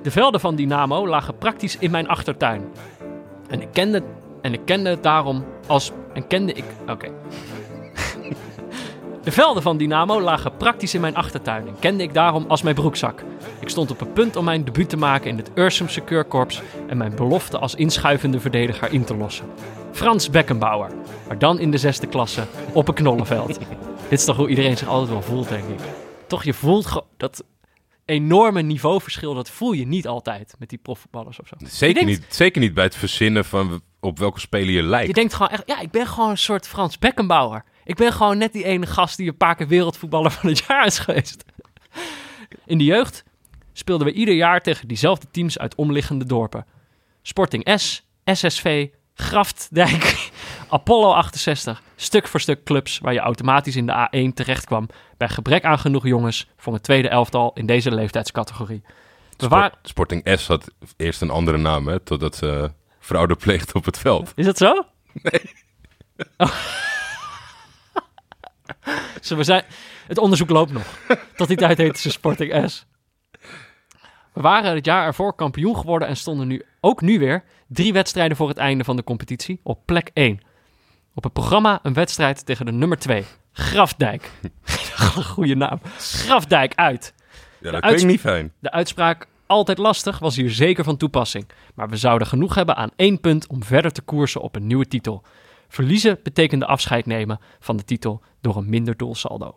De 0.03 0.11
velden 0.11 0.40
van 0.40 0.55
Dynamo 0.57 1.07
lagen 1.09 1.38
praktisch 1.38 1.77
in 1.79 1.90
mijn 1.90 2.09
achtertuin. 2.09 2.62
En 3.48 3.61
ik 3.61 3.68
kende, 3.72 4.03
en 4.42 4.53
ik 4.53 4.61
kende 4.64 4.90
het 4.90 5.03
daarom 5.03 5.44
als... 5.66 5.92
En 6.14 6.27
kende 6.27 6.53
ik... 6.53 6.64
Oké. 6.88 7.09
De 9.22 9.32
velden 9.32 9.62
van 9.62 9.76
Dynamo 9.76 10.20
lagen 10.20 10.56
praktisch 10.56 10.94
in 10.94 11.00
mijn 11.00 11.16
achtertuin 11.16 11.66
en 11.66 11.76
kende 11.78 12.02
ik 12.02 12.14
daarom 12.14 12.44
als 12.48 12.62
mijn 12.62 12.74
broekzak. 12.74 13.24
Ik 13.61 13.68
stond 13.68 13.90
op 13.90 14.00
het 14.00 14.14
punt 14.14 14.37
om 14.37 14.44
mijn 14.44 14.64
debuut 14.64 14.88
te 14.88 14.96
maken 14.96 15.30
in 15.30 15.37
het 15.37 15.50
Ursumse 15.54 16.00
keurkorps 16.00 16.62
en 16.88 16.96
mijn 16.96 17.14
belofte 17.16 17.58
als 17.58 17.74
inschuivende 17.74 18.40
verdediger 18.40 18.92
in 18.92 19.04
te 19.04 19.16
lossen. 19.16 19.46
Frans 19.92 20.30
Beckenbauer, 20.30 20.90
maar 21.28 21.38
dan 21.38 21.58
in 21.58 21.70
de 21.70 21.78
zesde 21.78 22.06
klasse 22.06 22.46
op 22.72 22.88
een 22.88 22.94
knollenveld. 22.94 23.58
Dit 24.08 24.18
is 24.18 24.24
toch 24.24 24.37
hoe 24.37 24.48
iedereen 24.48 24.76
zich 24.76 24.88
altijd 24.88 25.11
wel 25.11 25.22
voelt, 25.22 25.48
denk 25.48 25.68
ik. 25.68 25.80
Toch, 26.26 26.44
je 26.44 26.54
voelt 26.54 26.87
gewoon 26.87 27.06
dat 27.16 27.44
enorme 28.04 28.62
niveauverschil, 28.62 29.35
dat 29.35 29.50
voel 29.50 29.72
je 29.72 29.87
niet 29.87 30.06
altijd 30.06 30.54
met 30.58 30.68
die 30.68 30.78
profvoetballers 30.82 31.40
of 31.40 31.46
zo. 31.48 31.54
Zeker, 31.66 32.04
denkt- 32.04 32.20
niet, 32.20 32.35
zeker 32.35 32.61
niet 32.61 32.74
bij 32.74 32.85
het 32.85 32.96
verzinnen 32.96 33.44
van 33.44 33.80
op 34.00 34.18
welke 34.18 34.40
speler 34.40 34.74
je 34.74 34.82
lijkt. 34.82 35.06
Je 35.06 35.12
denkt 35.14 35.35
gewoon 35.35 35.50
echt, 35.50 35.62
ja, 35.66 35.80
ik 35.80 35.90
ben 35.90 36.06
gewoon 36.06 36.30
een 36.30 36.38
soort 36.38 36.68
Frans 36.68 36.98
Beckenbauer. 36.98 37.64
Ik 37.85 37.97
ben 37.97 38.12
gewoon 38.12 38.38
net 38.38 38.53
die 38.53 38.64
ene 38.64 38.87
gast 38.87 39.16
die 39.16 39.29
een 39.29 39.37
paar 39.37 39.55
keer 39.55 39.68
wereldvoetballer 39.68 40.31
van 40.31 40.49
het 40.49 40.64
jaar 40.68 40.87
is 40.87 40.99
geweest. 40.99 41.45
In 42.66 42.79
de 42.79 42.85
jeugd 42.85 43.25
speelden 43.73 44.07
we 44.07 44.12
ieder 44.12 44.35
jaar 44.35 44.61
tegen 44.61 44.88
diezelfde 44.88 45.27
teams 45.31 45.59
uit 45.59 45.75
omliggende 45.75 46.25
dorpen. 46.25 46.66
Sporting 47.23 47.71
S, 47.81 48.07
SSV, 48.25 48.88
Graftdijk, 49.14 50.31
Apollo 50.68 51.12
68. 51.12 51.83
Stuk 51.97 52.29
voor 52.29 52.40
stuk 52.40 52.64
clubs 52.64 52.99
waar 52.99 53.12
je 53.12 53.18
automatisch 53.18 53.77
in 53.77 53.87
de 53.87 54.09
A1 54.31 54.35
terecht 54.35 54.64
kwam 54.64 54.88
bij 55.16 55.29
gebrek 55.29 55.64
aan 55.64 55.79
genoeg 55.79 56.07
jongens 56.07 56.49
voor 56.57 56.75
een 56.75 56.81
tweede 56.81 57.09
elftal 57.09 57.51
in 57.55 57.66
deze 57.66 57.95
leeftijdscategorie. 57.95 58.83
We 58.85 58.90
Sport- 59.37 59.51
waren... 59.51 59.79
Sporting 59.83 60.29
S 60.38 60.47
had 60.47 60.71
eerst 60.97 61.21
een 61.23 61.31
andere 61.31 61.57
naam, 61.59 61.87
hè, 61.88 62.01
totdat 62.01 62.37
ze 62.37 62.73
fraude 62.99 63.35
pleegde 63.35 63.75
op 63.75 63.85
het 63.85 63.99
veld. 63.99 64.33
Is 64.37 64.45
dat 64.45 64.59
zo? 64.59 64.87
Nee. 65.12 65.40
Zo, 69.21 69.37
we 69.37 69.45
zijn, 69.45 69.64
het 70.07 70.18
onderzoek 70.18 70.51
loopt 70.51 70.73
nog. 70.73 70.99
Tot 71.37 71.49
die 71.49 71.57
tijd 71.57 71.79
heette 71.79 72.01
ze 72.01 72.11
Sporting 72.11 72.71
S. 72.71 72.87
We 74.33 74.40
waren 74.40 74.75
het 74.75 74.85
jaar 74.85 75.07
ervoor 75.07 75.35
kampioen 75.35 75.77
geworden 75.77 76.09
en 76.09 76.16
stonden 76.16 76.47
nu 76.47 76.62
ook 76.81 77.01
nu 77.01 77.18
weer 77.18 77.45
drie 77.66 77.92
wedstrijden 77.92 78.37
voor 78.37 78.49
het 78.49 78.57
einde 78.57 78.85
van 78.85 78.97
de 78.97 79.05
competitie 79.05 79.61
op 79.62 79.87
plek 79.87 80.11
1. 80.12 80.40
Op 81.14 81.25
het 81.25 81.33
programma 81.33 81.79
een 81.83 81.92
wedstrijd 81.92 82.47
tegen 82.47 82.66
de 82.66 82.73
nummer 82.73 82.99
2, 82.99 83.25
Grafdijk. 83.53 84.31
Goeie 85.33 85.57
naam. 85.57 85.81
Grafdijk 85.99 86.75
uit. 86.75 87.14
Ja, 87.61 87.71
dat 87.71 87.81
klinkt 87.81 88.05
niet 88.05 88.21
fijn. 88.21 88.53
De 88.59 88.71
uitspraak 88.71 89.27
altijd 89.47 89.79
lastig 89.79 90.18
was 90.18 90.37
hier 90.37 90.51
zeker 90.51 90.85
van 90.85 90.97
toepassing. 90.97 91.49
Maar 91.75 91.88
we 91.88 91.97
zouden 91.97 92.27
genoeg 92.27 92.55
hebben 92.55 92.77
aan 92.77 92.90
één 92.97 93.21
punt 93.21 93.47
om 93.47 93.62
verder 93.62 93.92
te 93.92 94.03
koersen 94.03 94.40
op 94.40 94.57
een 94.57 94.66
nieuwe 94.66 94.88
titel. 94.88 95.23
Verliezen 95.72 96.18
betekende 96.22 96.66
afscheid 96.66 97.06
nemen 97.06 97.40
van 97.61 97.76
de 97.76 97.85
titel 97.85 98.22
door 98.40 98.56
een 98.56 98.68
minder 98.68 98.96
doelsaldo. 98.96 99.54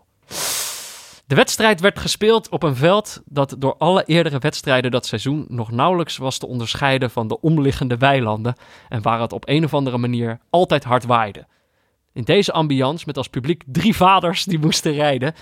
De 1.26 1.36
wedstrijd 1.36 1.82
werd 1.82 2.00
gespeeld 2.00 2.50
op 2.50 2.64
een 2.64 2.76
veld 2.76 3.22
dat 3.26 3.56
door 3.60 3.76
alle 3.78 4.04
eerdere 4.06 4.40
wedstrijden 4.40 4.92
dat 4.92 5.06
seizoen 5.06 5.46
nog 5.50 5.72
nauwelijks 5.72 6.18
was 6.18 6.38
te 6.38 6.48
onderscheiden 6.48 7.12
van 7.12 7.28
de 7.28 7.42
omliggende 7.42 7.98
weilanden 7.98 8.56
en 8.90 9.02
waar 9.02 9.22
het 9.22 9.34
op 9.34 9.48
een 9.48 9.64
of 9.64 9.74
andere 9.74 9.98
manier 9.98 10.40
altijd 10.50 10.84
hard 10.84 11.06
waaide. 11.06 11.48
In 12.14 12.24
deze 12.24 12.52
ambiance, 12.52 13.04
met 13.08 13.18
als 13.18 13.28
publiek 13.28 13.64
drie 13.66 13.96
vaders 13.96 14.44
die 14.44 14.60
moesten 14.60 14.92
rijden, 14.92 15.34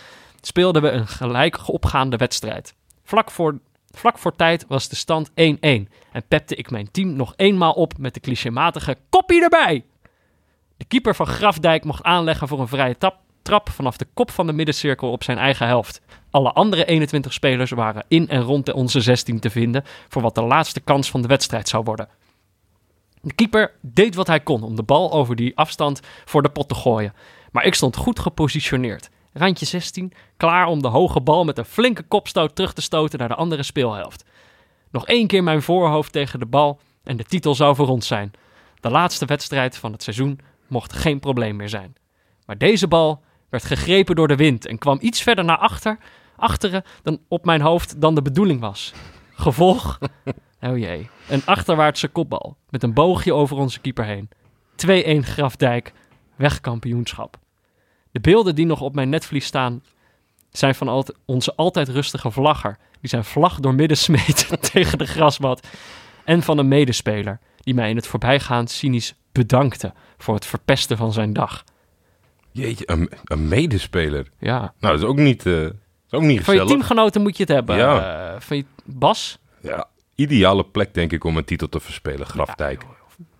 speelden 0.41 0.81
we 0.81 0.89
een 0.89 1.07
gelijk 1.07 1.67
opgaande 1.67 2.17
wedstrijd. 2.17 2.75
Vlak 3.03 3.31
voor, 3.31 3.59
vlak 3.91 4.17
voor 4.17 4.35
tijd 4.35 4.65
was 4.67 4.89
de 4.89 4.95
stand 4.95 5.29
1-1 5.29 5.33
en 5.33 5.87
pepte 6.27 6.55
ik 6.55 6.71
mijn 6.71 6.91
team 6.91 7.15
nog 7.15 7.33
eenmaal 7.35 7.73
op 7.73 7.97
met 7.97 8.13
de 8.13 8.19
clichématige 8.19 8.97
koppie 9.09 9.41
erbij. 9.41 9.83
De 10.77 10.85
keeper 10.85 11.15
van 11.15 11.27
Grafdijk 11.27 11.83
mocht 11.83 12.03
aanleggen 12.03 12.47
voor 12.47 12.59
een 12.59 12.67
vrije 12.67 12.97
trap 13.41 13.69
vanaf 13.69 13.97
de 13.97 14.07
kop 14.13 14.31
van 14.31 14.47
de 14.47 14.53
middencirkel 14.53 15.11
op 15.11 15.23
zijn 15.23 15.37
eigen 15.37 15.67
helft. 15.67 16.01
Alle 16.29 16.51
andere 16.51 16.85
21 16.85 17.33
spelers 17.33 17.71
waren 17.71 18.05
in 18.07 18.29
en 18.29 18.41
rond 18.41 18.65
de 18.65 18.73
onze 18.73 19.01
16 19.01 19.39
te 19.39 19.49
vinden 19.49 19.83
voor 20.07 20.21
wat 20.21 20.35
de 20.35 20.41
laatste 20.41 20.79
kans 20.79 21.09
van 21.09 21.21
de 21.21 21.27
wedstrijd 21.27 21.69
zou 21.69 21.83
worden. 21.83 22.09
De 23.21 23.33
keeper 23.33 23.71
deed 23.81 24.15
wat 24.15 24.27
hij 24.27 24.39
kon 24.39 24.63
om 24.63 24.75
de 24.75 24.83
bal 24.83 25.11
over 25.11 25.35
die 25.35 25.57
afstand 25.57 25.99
voor 26.25 26.41
de 26.41 26.49
pot 26.49 26.67
te 26.67 26.75
gooien. 26.75 27.13
Maar 27.51 27.65
ik 27.65 27.75
stond 27.75 27.95
goed 27.95 28.19
gepositioneerd. 28.19 29.09
Randje 29.33 29.65
16, 29.65 30.13
klaar 30.37 30.67
om 30.67 30.81
de 30.81 30.87
hoge 30.87 31.21
bal 31.21 31.43
met 31.43 31.57
een 31.57 31.65
flinke 31.65 32.03
kopstoot 32.03 32.55
terug 32.55 32.73
te 32.73 32.81
stoten 32.81 33.19
naar 33.19 33.27
de 33.27 33.35
andere 33.35 33.63
speelhelft. 33.63 34.25
Nog 34.91 35.07
één 35.07 35.27
keer 35.27 35.43
mijn 35.43 35.61
voorhoofd 35.61 36.11
tegen 36.11 36.39
de 36.39 36.45
bal 36.45 36.79
en 37.03 37.17
de 37.17 37.23
titel 37.23 37.55
zou 37.55 37.75
voor 37.75 37.87
ons 37.87 38.07
zijn. 38.07 38.31
De 38.79 38.89
laatste 38.89 39.25
wedstrijd 39.25 39.77
van 39.77 39.91
het 39.91 40.03
seizoen 40.03 40.39
mocht 40.73 40.93
geen 40.93 41.19
probleem 41.19 41.55
meer 41.55 41.69
zijn. 41.69 41.95
Maar 42.45 42.57
deze 42.57 42.87
bal 42.87 43.23
werd 43.49 43.65
gegrepen 43.65 44.15
door 44.15 44.27
de 44.27 44.35
wind 44.35 44.65
en 44.65 44.77
kwam 44.77 44.97
iets 45.01 45.21
verder 45.21 45.45
naar 45.45 45.57
achter, 45.57 45.97
achteren 46.35 46.83
dan 47.01 47.19
op 47.27 47.45
mijn 47.45 47.61
hoofd 47.61 48.01
dan 48.01 48.15
de 48.15 48.21
bedoeling 48.21 48.59
was. 48.59 48.93
Gevolg, 49.33 49.99
oh 50.61 50.77
jee, 50.77 51.09
een 51.29 51.45
achterwaartse 51.45 52.07
kopbal 52.07 52.57
met 52.69 52.83
een 52.83 52.93
boogje 52.93 53.33
over 53.33 53.57
onze 53.57 53.79
keeper 53.79 54.05
heen. 54.05 54.29
2-1 55.21 55.25
Grafdijk, 55.25 55.93
wegkampioenschap. 56.35 57.37
De 58.11 58.19
beelden 58.19 58.55
die 58.55 58.65
nog 58.65 58.81
op 58.81 58.95
mijn 58.95 59.09
netvlies 59.09 59.45
staan 59.45 59.83
zijn 60.49 60.75
van 60.75 61.05
onze 61.25 61.55
altijd 61.55 61.89
rustige 61.89 62.31
vlagger, 62.31 62.77
die 62.99 63.09
zijn 63.09 63.23
vlag 63.23 63.59
doormidden 63.59 63.97
smeet 63.97 64.57
tegen 64.71 64.97
de 64.97 65.05
grasmat, 65.05 65.67
en 66.25 66.43
van 66.43 66.57
een 66.57 66.67
medespeler 66.67 67.39
die 67.61 67.73
mij 67.73 67.89
in 67.89 67.95
het 67.95 68.07
voorbijgaan 68.07 68.67
cynisch 68.67 69.15
bedankte 69.33 69.93
voor 70.17 70.35
het 70.35 70.45
verpesten 70.45 70.97
van 70.97 71.13
zijn 71.13 71.33
dag. 71.33 71.63
Jeetje, 72.51 72.83
een, 72.89 73.09
een 73.23 73.47
medespeler. 73.47 74.27
Ja. 74.39 74.59
Nou, 74.59 74.73
dat 74.79 74.97
is 74.99 75.03
ook 75.03 75.17
niet, 75.17 75.45
eh, 75.45 75.53
dat 75.53 75.71
is 76.07 76.11
ook 76.11 76.21
niet 76.21 76.43
Van 76.43 76.53
je 76.53 76.59
gezellig. 76.59 76.67
teamgenoten 76.67 77.21
moet 77.21 77.37
je 77.37 77.43
het 77.43 77.51
hebben. 77.51 77.75
Ja. 77.77 78.33
Eh, 78.33 78.39
van 78.41 78.57
je 78.57 78.65
Bas, 78.85 79.39
Ja, 79.61 79.85
ideale 80.15 80.65
plek 80.65 80.93
denk 80.93 81.11
ik 81.11 81.23
om 81.23 81.37
een 81.37 81.43
titel 81.45 81.69
te 81.69 81.79
verspelen, 81.79 82.27
Grafdijk. 82.27 82.83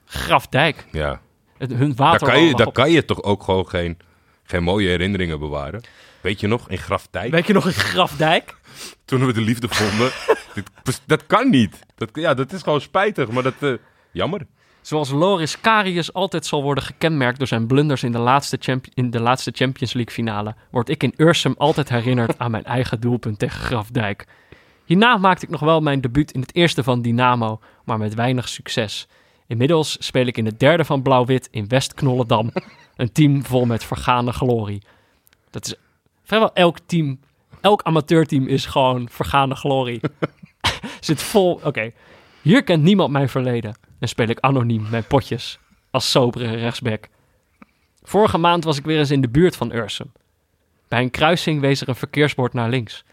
Grafdijk, 0.06 0.86
Ja, 0.92 1.22
het, 1.58 1.74
hun 1.74 1.88
daar, 1.88 1.96
water. 1.96 2.28
kan 2.28 2.42
je, 2.44 2.56
daar 2.56 2.72
kan 2.72 2.92
je 2.92 3.06
toch 3.06 3.24
ook 3.24 3.44
gewoon 3.44 3.68
geen, 3.70 3.98
geen 4.44 4.64
mooie 4.64 4.88
herinneringen 4.88 5.40
bewaren. 5.40 5.82
Weet 6.22 6.40
je 6.40 6.48
nog, 6.48 6.70
in 6.70 6.78
Grafdijk, 6.78 7.32
Weet 7.32 7.48
je 7.48 7.54
nog 7.54 7.66
een 7.66 7.72
Grafdijk? 7.74 8.56
toen 9.06 9.26
we 9.26 9.34
de 9.34 9.42
liefde 9.42 9.68
vonden. 9.70 10.12
dit, 10.84 11.02
dat 11.06 11.26
kan 11.28 11.50
niet. 11.50 11.80
Dat, 11.96 12.10
ja, 12.14 12.34
dat 12.34 12.52
is 12.54 12.62
gewoon 12.62 12.82
spijtig, 12.82 13.30
maar 13.30 13.44
dat... 13.44 13.54
eh, 13.60 13.74
jammer. 14.12 14.42
Zoals 14.84 15.10
Loris 15.10 15.62
Karius 15.62 16.14
altijd 16.14 16.46
zal 16.46 16.64
worden 16.64 16.84
gekenmerkt 16.84 17.38
door 17.38 17.48
zijn 17.48 17.68
blunders 17.68 18.04
in 18.04 18.12
de 18.12 18.18
laatste, 18.18 18.82
in 18.94 19.10
de 19.10 19.20
laatste 19.20 19.52
Champions 19.56 19.94
League 19.94 20.14
finale, 20.14 20.56
word 20.72 20.90
ik 20.90 21.04
in 21.04 21.14
Ursum 21.18 21.56
altijd 21.58 21.90
herinnerd 21.90 22.40
aan 22.40 22.52
mijn 22.52 22.64
eigen 22.64 23.00
doelpunt 23.00 23.40
tegen 23.40 23.60
Grafdijk. 23.60 24.26
Hierna 24.86 25.18
maakte 25.18 25.46
ik 25.46 25.52
nog 25.52 25.60
wel 25.60 25.82
mijn 25.82 26.02
debuut 26.02 26.32
in 26.32 26.42
het 26.42 26.56
eerste 26.56 26.84
van 26.84 27.02
Dynamo, 27.02 27.60
maar 27.84 27.98
met 27.98 28.14
weinig 28.14 28.50
succes. 28.50 29.08
Inmiddels 29.48 29.98
speel 30.00 30.26
ik 30.26 30.38
in 30.38 30.46
het 30.46 30.60
derde 30.60 30.86
van 30.86 31.02
Blauw-Wit 31.02 31.48
in 31.52 31.68
West-Knollendam, 31.68 32.52
een 32.96 33.12
team 33.12 33.46
vol 33.46 33.66
met 33.66 33.84
vergane 33.84 34.32
glorie. 34.32 34.82
Dat 35.50 35.66
is 35.66 35.76
vrijwel 36.24 36.54
elk 36.54 36.78
team, 36.86 37.20
elk 37.62 37.82
amateurteam 37.84 38.48
is 38.48 38.66
gewoon 38.66 39.10
vergane 39.10 39.56
glorie. 39.56 40.02
Zit 41.00 41.22
vol, 41.22 41.60
oké. 41.64 41.92
Hier 42.42 42.64
kent 42.64 42.84
niemand 42.84 43.12
mijn 43.12 43.30
verleden 43.30 43.76
en 44.04 44.10
speel 44.10 44.28
ik 44.28 44.40
anoniem 44.40 44.90
mijn 44.90 45.08
potjes 45.08 45.60
als 45.92 46.12
sobere 46.12 46.56
rechtsback. 46.56 47.08
Vorige 48.02 48.38
maand 48.38 48.64
was 48.64 48.78
ik 48.78 48.86
weer 48.86 48.98
eens 49.00 49.12
in 49.12 49.22
de 49.22 49.30
buurt 49.30 49.56
van 49.56 49.74
Ursum. 49.74 50.12
Bij 50.88 51.02
een 51.02 51.10
kruising 51.12 51.62
wees 51.62 51.82
er 51.82 51.90
een 51.90 51.96
verkeersbord 51.96 52.54
naar 52.54 52.70
links. 52.70 53.04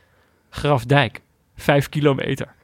Grafdijk, 0.48 1.20
vijf 1.57 1.88
kilometer. 1.88 2.55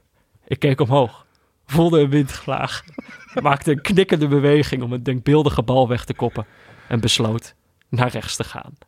Ik 0.47 0.59
keek 0.59 0.81
omhoog, 0.81 1.27
voelde 1.67 2.01
een 2.01 2.11
windvlaag, 2.11 2.85
maakte 3.43 3.71
een 3.71 3.81
knikkende 3.81 4.29
beweging 4.29 4.83
om 4.83 4.93
een 4.93 5.03
denkbeeldige 5.03 5.63
bal 5.63 5.89
weg 5.89 6.05
te 6.05 6.15
koppen 6.15 6.47
en 6.89 7.01
besloot 7.01 7.55
naar 7.89 8.09
rechts 8.11 8.37
te 8.37 8.45
gaan. 8.45 8.79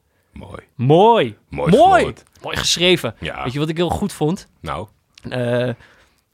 Mooi. 0.75 1.37
Mooi, 1.49 1.71
Mooi 1.77 2.13
mooi, 2.43 2.57
geschreven. 2.57 3.15
Ja, 3.21 3.43
Weet 3.45 3.53
je 3.53 3.59
wat 3.59 3.69
ik 3.69 3.77
heel 3.77 3.91
goed 3.91 4.13
vond? 4.13 4.49
nou, 4.61 4.89
Eh, 5.23 5.71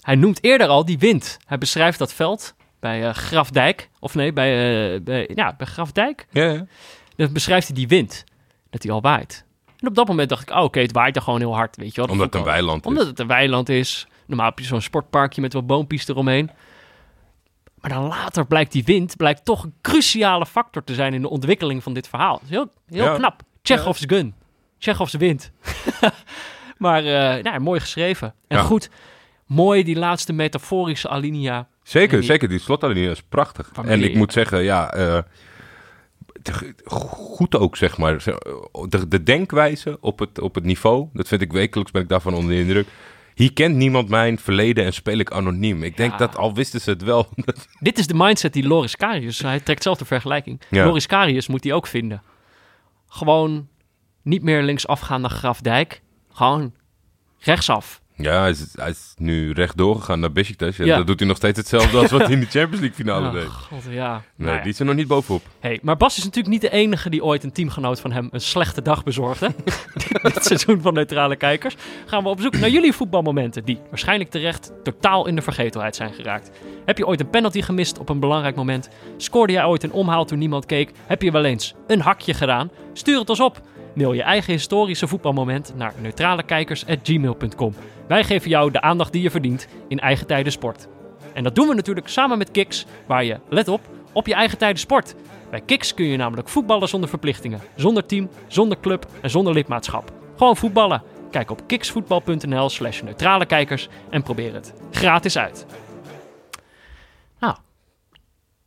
hij 0.00 0.14
noemt 0.14 0.44
eerder 0.44 0.66
al 0.66 0.84
die 0.84 0.98
wind. 0.98 1.38
Hij 1.46 1.58
beschrijft 1.58 1.98
dat 1.98 2.12
veld 2.12 2.54
bij 2.84 3.08
eh, 3.08 3.14
Grafdijk. 3.14 3.90
Of 4.00 4.14
nee, 4.14 4.32
bij, 4.32 4.50
eh, 4.94 5.00
bij, 5.02 5.30
ja, 5.34 5.54
bij 5.56 5.66
Grafdijk. 5.66 6.26
ja, 6.30 6.44
ja. 6.44 6.66
Dan 7.16 7.32
beschrijft 7.32 7.66
hij 7.66 7.76
die 7.76 7.88
wind. 7.88 8.24
Dat 8.70 8.82
hij 8.82 8.92
al 8.92 9.00
waait. 9.00 9.44
En 9.78 9.88
op 9.88 9.94
dat 9.94 10.06
moment 10.08 10.28
dacht 10.28 10.42
ik, 10.42 10.56
oh, 10.56 10.62
oké, 10.62 10.80
het 10.80 10.92
waait 10.92 11.16
er 11.16 11.22
gewoon 11.22 11.40
heel 11.40 11.54
hard. 11.54 11.76
Weet 11.76 11.88
je 11.94 11.96
wel. 11.96 12.04
Dat 12.06 12.14
omdat 12.14 12.32
het 12.32 12.40
een 12.40 12.46
weiland 12.46 12.80
is. 12.80 12.86
Omdat 12.86 13.06
het 13.06 13.18
een 13.18 13.26
weiland 13.26 13.68
is. 13.68 14.06
Normaal 14.26 14.46
heb 14.48 14.58
je 14.58 14.64
zo'n 14.64 14.80
sportparkje 14.80 15.40
met 15.40 15.52
wat 15.52 15.66
boompjes 15.66 16.08
eromheen. 16.08 16.50
Maar 17.80 17.90
dan 17.90 18.06
later 18.06 18.46
blijkt 18.46 18.72
die 18.72 18.84
wind 18.84 19.16
blijkt 19.16 19.44
toch 19.44 19.64
een 19.64 19.74
cruciale 19.82 20.46
factor 20.46 20.84
te 20.84 20.94
zijn 20.94 21.14
in 21.14 21.22
de 21.22 21.28
ontwikkeling 21.30 21.82
van 21.82 21.92
dit 21.94 22.08
verhaal. 22.08 22.40
Is 22.42 22.48
heel, 22.50 22.72
heel 22.88 23.04
Ja. 23.04 23.14
knap. 23.16 23.42
Chekhov's 23.62 24.02
gun. 24.06 24.34
Chekhov's 24.78 25.14
wind. 25.14 25.50
maar 26.78 27.04
eh, 27.04 27.42
nou, 27.42 27.60
mooi 27.60 27.80
geschreven. 27.80 28.34
En 28.48 28.56
Ja. 28.58 28.62
goed, 28.62 28.90
mooi 29.46 29.82
die 29.84 29.96
laatste 29.96 30.32
metaforische 30.32 31.08
alinea. 31.08 31.68
Zeker, 31.84 32.18
die- 32.18 32.26
zeker. 32.26 32.48
Die 32.48 32.58
slotalinea 32.58 33.10
is 33.10 33.22
prachtig. 33.22 33.70
En 33.84 34.02
ik 34.02 34.14
moet 34.14 34.32
zeggen, 34.32 34.62
ja, 34.62 34.92
eh, 34.92 35.18
goed 36.84 37.56
ook, 37.56 37.76
zeg 37.76 37.98
maar. 37.98 38.24
De, 38.88 39.08
de 39.08 39.22
denkwijze 39.22 39.98
op 40.00 40.18
het, 40.18 40.40
op 40.40 40.54
het 40.54 40.64
niveau, 40.64 41.08
dat 41.12 41.28
vind 41.28 41.40
ik 41.42 41.52
wekelijks, 41.52 41.90
ben 41.90 42.02
ik 42.02 42.08
daarvan 42.08 42.34
onder 42.34 42.50
de 42.54 42.60
indruk. 42.60 42.86
Hier 43.34 43.52
kent 43.52 43.76
niemand 43.76 44.08
mijn 44.08 44.38
verleden 44.38 44.84
en 44.84 44.92
speel 44.92 45.18
ik 45.18 45.30
anoniem. 45.30 45.82
Ik 45.82 45.96
denk 45.96 46.10
Ja. 46.12 46.16
dat, 46.18 46.36
al 46.36 46.54
wisten 46.54 46.80
ze 46.80 46.90
het 46.90 47.02
wel, 47.02 47.28
Dit 47.80 47.98
is 47.98 48.06
de 48.06 48.14
mindset 48.14 48.52
die 48.52 48.66
Loris 48.66 48.96
Karius, 48.96 49.38
hij 49.38 49.60
trekt 49.60 49.82
zelf 49.82 49.98
de 49.98 50.04
vergelijking. 50.04 50.60
Ja. 50.70 50.84
Loris 50.84 51.06
Karius 51.06 51.46
moet 51.48 51.62
die 51.62 51.74
ook 51.74 51.86
vinden. 51.86 52.22
Gewoon 53.08 53.68
niet 54.22 54.42
meer 54.42 54.62
linksaf 54.62 55.00
gaan 55.00 55.20
naar 55.20 55.30
Grafdijk. 55.30 56.02
Gewoon 56.32 56.74
rechtsaf. 57.38 58.00
Ja, 58.16 58.40
hij 58.40 58.50
is, 58.50 58.66
hij 58.74 58.90
is 58.90 59.14
nu 59.16 59.52
rechtdoor 59.52 59.96
gegaan 59.96 60.20
naar 60.20 60.32
Besiktas. 60.32 60.78
En 60.78 60.86
Ja. 60.86 60.96
dat 60.96 61.06
doet 61.06 61.18
hij 61.18 61.28
nog 61.28 61.36
steeds 61.36 61.58
hetzelfde 61.58 61.98
als 61.98 62.10
wat 62.10 62.20
hij 62.20 62.30
in 62.30 62.40
de 62.40 62.46
Champions 62.46 62.80
League 62.80 62.92
finale 62.96 63.26
Oh, 63.28 63.32
deed. 63.32 63.44
God, 63.48 63.82
ja. 63.90 64.12
Nee, 64.12 64.46
Nou 64.46 64.56
ja. 64.56 64.62
die 64.62 64.72
is 64.72 64.78
er 64.78 64.84
nog 64.86 64.94
niet 64.94 65.06
bovenop. 65.06 65.42
Hey, 65.60 65.78
maar 65.82 65.96
Bas 65.96 66.16
is 66.18 66.24
natuurlijk 66.24 66.52
niet 66.52 66.60
de 66.60 66.70
enige 66.70 67.10
die 67.10 67.24
ooit 67.24 67.44
een 67.44 67.52
teamgenoot 67.52 68.00
van 68.00 68.12
hem 68.12 68.28
een 68.30 68.40
slechte 68.40 68.82
dag 68.82 69.02
bezorgde. 69.04 69.54
dit, 69.94 70.18
dit 70.34 70.44
seizoen 70.44 70.80
van 70.80 70.94
neutrale 70.94 71.36
kijkers 71.36 71.76
gaan 72.06 72.22
we 72.22 72.28
op 72.28 72.40
zoek 72.40 72.58
naar 72.58 72.70
jullie 72.70 72.92
voetbalmomenten 72.92 73.64
die 73.64 73.78
waarschijnlijk 73.88 74.30
terecht 74.30 74.72
totaal 74.82 75.26
in 75.26 75.34
de 75.36 75.42
vergetelheid 75.42 75.96
zijn 75.96 76.12
geraakt. 76.12 76.50
Heb 76.84 76.98
je 76.98 77.06
ooit 77.06 77.20
een 77.20 77.30
penalty 77.30 77.62
gemist 77.62 77.98
op 77.98 78.08
een 78.08 78.20
belangrijk 78.20 78.56
moment? 78.56 78.88
Scoorde 79.16 79.52
jij 79.52 79.64
ooit 79.64 79.82
een 79.82 79.92
omhaal 79.92 80.24
toen 80.24 80.38
niemand 80.38 80.66
keek? 80.66 80.90
Heb 81.06 81.22
je 81.22 81.30
wel 81.30 81.44
eens 81.44 81.74
een 81.86 82.00
hakje 82.00 82.34
gedaan? 82.34 82.70
Stuur 82.92 83.18
het 83.18 83.30
ons 83.30 83.40
op. 83.40 83.60
Mail 83.94 84.12
je 84.12 84.22
eigen 84.22 84.52
historische 84.52 85.06
voetbalmoment 85.06 85.72
naar 85.76 85.92
neutralekijkers.gmail.com. 86.00 87.74
Wij 88.08 88.24
geven 88.24 88.50
jou 88.50 88.70
de 88.70 88.80
aandacht 88.80 89.12
die 89.12 89.22
je 89.22 89.30
verdient 89.30 89.68
in 89.88 90.00
eigen 90.00 90.26
tijden 90.26 90.52
sport. 90.52 90.88
En 91.34 91.42
dat 91.42 91.54
doen 91.54 91.68
we 91.68 91.74
natuurlijk 91.74 92.08
samen 92.08 92.38
met 92.38 92.50
Kiks, 92.50 92.86
waar 93.06 93.24
je, 93.24 93.38
let 93.48 93.68
op, 93.68 93.80
op 94.12 94.26
je 94.26 94.34
eigen 94.34 94.58
tijden 94.58 94.80
sport. 94.80 95.14
Bij 95.50 95.60
Kiks 95.60 95.94
kun 95.94 96.04
je 96.04 96.16
namelijk 96.16 96.48
voetballen 96.48 96.88
zonder 96.88 97.08
verplichtingen, 97.08 97.60
zonder 97.76 98.06
team, 98.06 98.28
zonder 98.46 98.80
club 98.80 99.06
en 99.20 99.30
zonder 99.30 99.52
lidmaatschap. 99.52 100.12
Gewoon 100.36 100.56
voetballen. 100.56 101.02
Kijk 101.30 101.50
op 101.50 101.66
kiksvoetbal.nl 101.66 102.68
slash 102.68 103.02
neutrale 103.02 103.46
kijkers 103.46 103.88
en 104.10 104.22
probeer 104.22 104.54
het 104.54 104.74
gratis 104.90 105.38
uit. 105.38 105.66
Nou, 107.38 107.56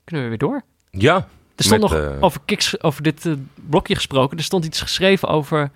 kunnen 0.03 0.23
we 0.23 0.29
weer 0.29 0.37
door? 0.37 0.61
Ja, 0.89 1.27
Er 1.57 1.63
stond 1.63 1.81
Met, 1.81 1.91
nog 1.91 1.99
eh, 1.99 2.23
over 2.23 2.41
over 2.81 3.03
dit 3.03 3.25
eh, 3.25 3.33
blokje 3.55 3.95
gesproken. 3.95 4.37
Er 4.37 4.43
stond 4.43 4.65
iets 4.65 4.81
geschreven 4.81 5.27
over, 5.27 5.71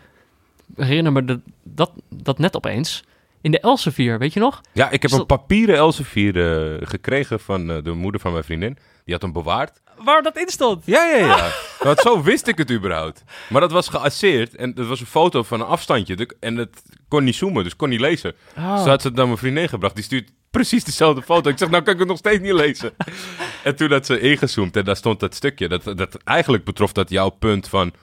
herinner 0.75 1.11
me 1.11 1.25
de, 1.25 1.39
dat, 1.63 1.91
dat 2.09 2.37
net 2.37 2.55
opeens, 2.55 3.03
in 3.41 3.51
de 3.51 3.59
Elsevier, 3.59 4.19
weet 4.19 4.33
je 4.33 4.39
nog? 4.39 4.61
ja 4.71 4.89
ik 4.89 5.01
heb 5.01 5.11
een 5.11 5.25
papieren 5.25 5.75
Elsevier 5.75 6.53
eh, 6.79 6.87
gekregen 6.87 7.39
van 7.39 7.67
de 7.67 7.91
moeder 7.91 8.21
van 8.21 8.31
mijn 8.31 8.43
vriendin. 8.43 8.77
Die 9.03 9.13
had 9.13 9.21
hem 9.21 9.31
bewaard. 9.31 9.81
Waar 10.03 10.21
dat 10.21 10.37
in 10.37 10.49
stond. 10.49 10.85
Ja, 10.85 11.03
ja, 11.03 11.17
ja. 11.25 11.49
Want 11.83 11.99
zo 11.99 12.23
wist 12.23 12.47
ik 12.47 12.57
het 12.57 12.71
überhaupt. 12.71 13.23
Maar 13.49 13.61
dat 13.61 13.71
was 13.71 13.87
geasseerd 13.87 14.55
en 14.55 14.73
dat 14.73 14.87
was 14.87 14.99
een 14.99 15.05
foto 15.05 15.43
van 15.43 15.59
een 15.59 15.65
afstandje. 15.65 16.27
En 16.39 16.55
het 16.55 16.81
kon 17.07 17.23
niet 17.23 17.35
zoomen, 17.35 17.63
dus 17.63 17.75
kon 17.75 17.89
niet 17.89 17.99
lezen. 17.99 18.35
Oh. 18.57 18.75
Dus 18.75 18.85
had 18.85 19.01
ze 19.01 19.07
het 19.07 19.15
naar 19.15 19.25
mijn 19.25 19.37
vriendin 19.37 19.69
gebracht. 19.69 19.95
Die 19.95 20.03
stuurt 20.03 20.31
precies 20.51 20.83
dezelfde 20.83 21.21
foto. 21.21 21.49
Ik 21.49 21.57
zeg, 21.57 21.69
nou 21.69 21.83
kan 21.83 21.93
ik 21.93 21.99
het 21.99 22.07
nog 22.07 22.17
steeds 22.17 22.39
niet 22.41 22.53
lezen. 22.53 22.91
en 23.63 23.75
toen 23.75 23.91
had 23.91 24.05
ze 24.05 24.19
ingezoomd 24.19 24.75
en 24.77 24.85
daar 24.85 24.95
stond 24.95 25.19
dat 25.19 25.35
stukje. 25.35 25.67
Dat, 25.67 25.83
dat, 25.83 26.15
eigenlijk 26.23 26.63
betrof 26.63 26.91
dat 26.91 27.09
jouw 27.09 27.29
punt 27.29 27.67
van... 27.67 27.93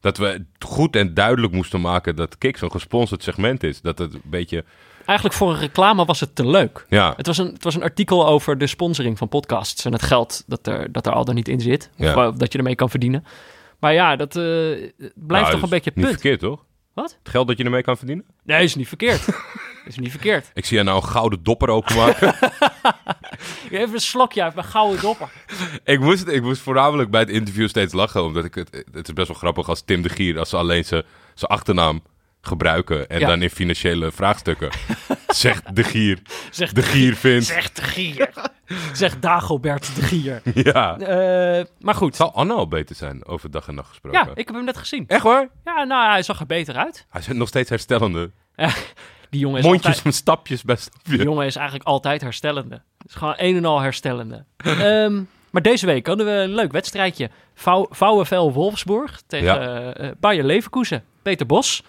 Dat 0.00 0.16
we 0.18 0.44
goed 0.66 0.96
en 0.96 1.14
duidelijk 1.14 1.52
moesten 1.52 1.80
maken 1.80 2.16
dat 2.16 2.38
Kik 2.38 2.56
zo'n 2.56 2.70
gesponsord 2.70 3.22
segment 3.22 3.62
is. 3.62 3.80
Dat 3.80 3.98
het 3.98 4.14
een 4.14 4.20
beetje... 4.24 4.64
Eigenlijk 5.04 5.38
voor 5.38 5.50
een 5.50 5.58
reclame 5.58 6.04
was 6.04 6.20
het 6.20 6.34
te 6.34 6.46
leuk. 6.46 6.86
Ja, 6.88 7.14
Het 7.16 7.26
was, 7.26 7.38
een, 7.38 7.46
het 7.52 7.64
was 7.64 7.74
een 7.74 7.82
artikel 7.82 8.26
over 8.26 8.58
de 8.58 8.66
sponsoring 8.66 9.18
van 9.18 9.28
podcasts 9.28 9.84
en 9.84 9.92
het 9.92 10.02
geld 10.02 10.44
dat 10.46 10.66
er, 10.66 10.92
dat 10.92 11.06
er 11.06 11.12
al 11.12 11.24
dan 11.24 11.34
niet 11.34 11.48
in 11.48 11.60
zit. 11.60 11.90
Of 11.98 12.04
Ja. 12.04 12.30
dat 12.30 12.52
je 12.52 12.58
ermee 12.58 12.74
kan 12.74 12.90
verdienen. 12.90 13.24
Maar 13.80 13.92
ja, 13.92 14.16
dat 14.16 14.36
eh, 14.36 14.42
blijft 14.42 15.26
Nou, 15.26 15.50
toch 15.50 15.62
een 15.62 15.68
beetje 15.68 15.90
het 15.90 15.94
Niet 15.96 16.04
punt. 16.06 16.20
verkeerd, 16.20 16.40
toch? 16.40 16.64
Wat? 16.94 17.16
Het 17.18 17.28
geld 17.28 17.48
dat 17.48 17.58
je 17.58 17.64
ermee 17.64 17.82
kan 17.82 17.96
verdienen? 17.96 18.24
Nee, 18.42 18.62
is 18.64 18.74
niet 18.74 18.88
verkeerd. 18.88 19.28
is 19.86 19.96
niet 19.98 20.10
verkeerd. 20.10 20.50
Ik 20.54 20.64
zie 20.64 20.76
je 20.78 20.82
nou 20.84 20.96
een 20.96 21.08
gouden 21.08 21.42
dopper 21.42 21.68
openmaken. 21.68 22.34
Even 23.70 23.94
een 23.94 24.00
slokje 24.00 24.42
uit 24.42 24.54
mijn 24.54 24.66
gouden 24.66 25.00
dopper. 25.00 25.28
ik, 25.84 26.00
moest, 26.00 26.28
ik 26.28 26.42
moest 26.42 26.60
voornamelijk 26.60 27.10
bij 27.10 27.20
het 27.20 27.30
interview 27.30 27.68
steeds 27.68 27.92
lachen. 27.92 28.24
Omdat 28.24 28.44
ik 28.44 28.54
het... 28.54 28.84
Het 28.92 29.08
is 29.08 29.14
best 29.14 29.28
wel 29.28 29.36
grappig 29.36 29.68
als 29.68 29.82
Tim 29.84 30.02
de 30.02 30.08
Gier... 30.08 30.38
Als 30.38 30.48
ze 30.48 30.56
alleen 30.56 30.84
zijn 30.84 31.02
zijn 31.34 31.50
achternaam 31.50 32.02
gebruiken. 32.40 33.08
En 33.08 33.20
Ja. 33.20 33.26
dan 33.26 33.42
in 33.42 33.50
financiële 33.50 34.12
vraagstukken. 34.12 34.70
zegt 35.28 35.76
de 35.76 35.84
Gier. 35.84 36.18
Zegt 36.50 36.74
De 36.74 36.82
Gier 36.82 37.14
vindt... 37.16 37.46
Zegt 37.46 37.76
de 37.76 37.82
gier. 37.82 38.30
Zegt 38.92 39.22
Dagobert 39.22 39.94
de 39.94 40.02
gier. 40.02 40.42
Ja. 40.72 40.98
Eh, 40.98 41.64
maar 41.80 41.94
goed. 41.94 42.16
Zou 42.16 42.30
Anna 42.34 42.54
al 42.54 42.68
beter 42.68 42.96
zijn 42.96 43.26
over 43.26 43.50
dag 43.50 43.68
en 43.68 43.74
nacht 43.74 43.88
gesproken? 43.88 44.20
Ja, 44.20 44.30
ik 44.34 44.46
heb 44.46 44.56
hem 44.56 44.64
net 44.64 44.76
gezien. 44.76 45.04
Echt 45.06 45.22
waar? 45.22 45.48
Ja, 45.64 45.84
nou, 45.84 46.10
hij 46.10 46.22
zag 46.22 46.40
er 46.40 46.46
beter 46.46 46.74
uit. 46.76 47.06
Hij 47.10 47.20
is 47.20 47.26
nog 47.26 47.48
steeds 47.48 47.70
herstellende. 47.70 48.30
Die 49.30 49.40
jongen 49.40 49.58
is, 49.58 49.64
Mondjes 49.64 49.96
altijd, 49.96 50.14
stapjes 50.14 50.62
bij 50.62 50.76
stapje. 50.76 51.16
die 51.16 51.22
jongen 51.26 51.46
is 51.46 51.56
eigenlijk 51.56 51.88
altijd 51.88 52.20
herstellende. 52.20 52.74
Het 52.98 53.08
is 53.08 53.14
gewoon 53.14 53.34
een 53.36 53.56
en 53.56 53.64
al 53.64 53.80
herstellende. 53.80 54.44
Ehm, 54.64 55.22
maar 55.50 55.62
deze 55.62 55.86
week 55.86 56.06
hadden 56.06 56.26
we 56.26 56.32
een 56.32 56.54
leuk 56.54 56.72
wedstrijdje. 56.72 57.30
VfL 57.54 58.50
Wolfsburg 58.50 59.22
tegen 59.26 59.46
Ja. 59.46 59.92
eh, 59.92 60.10
Bayer 60.20 60.44
Leverkusen. 60.44 61.04
Peter 61.22 61.46
Bos. 61.46 61.82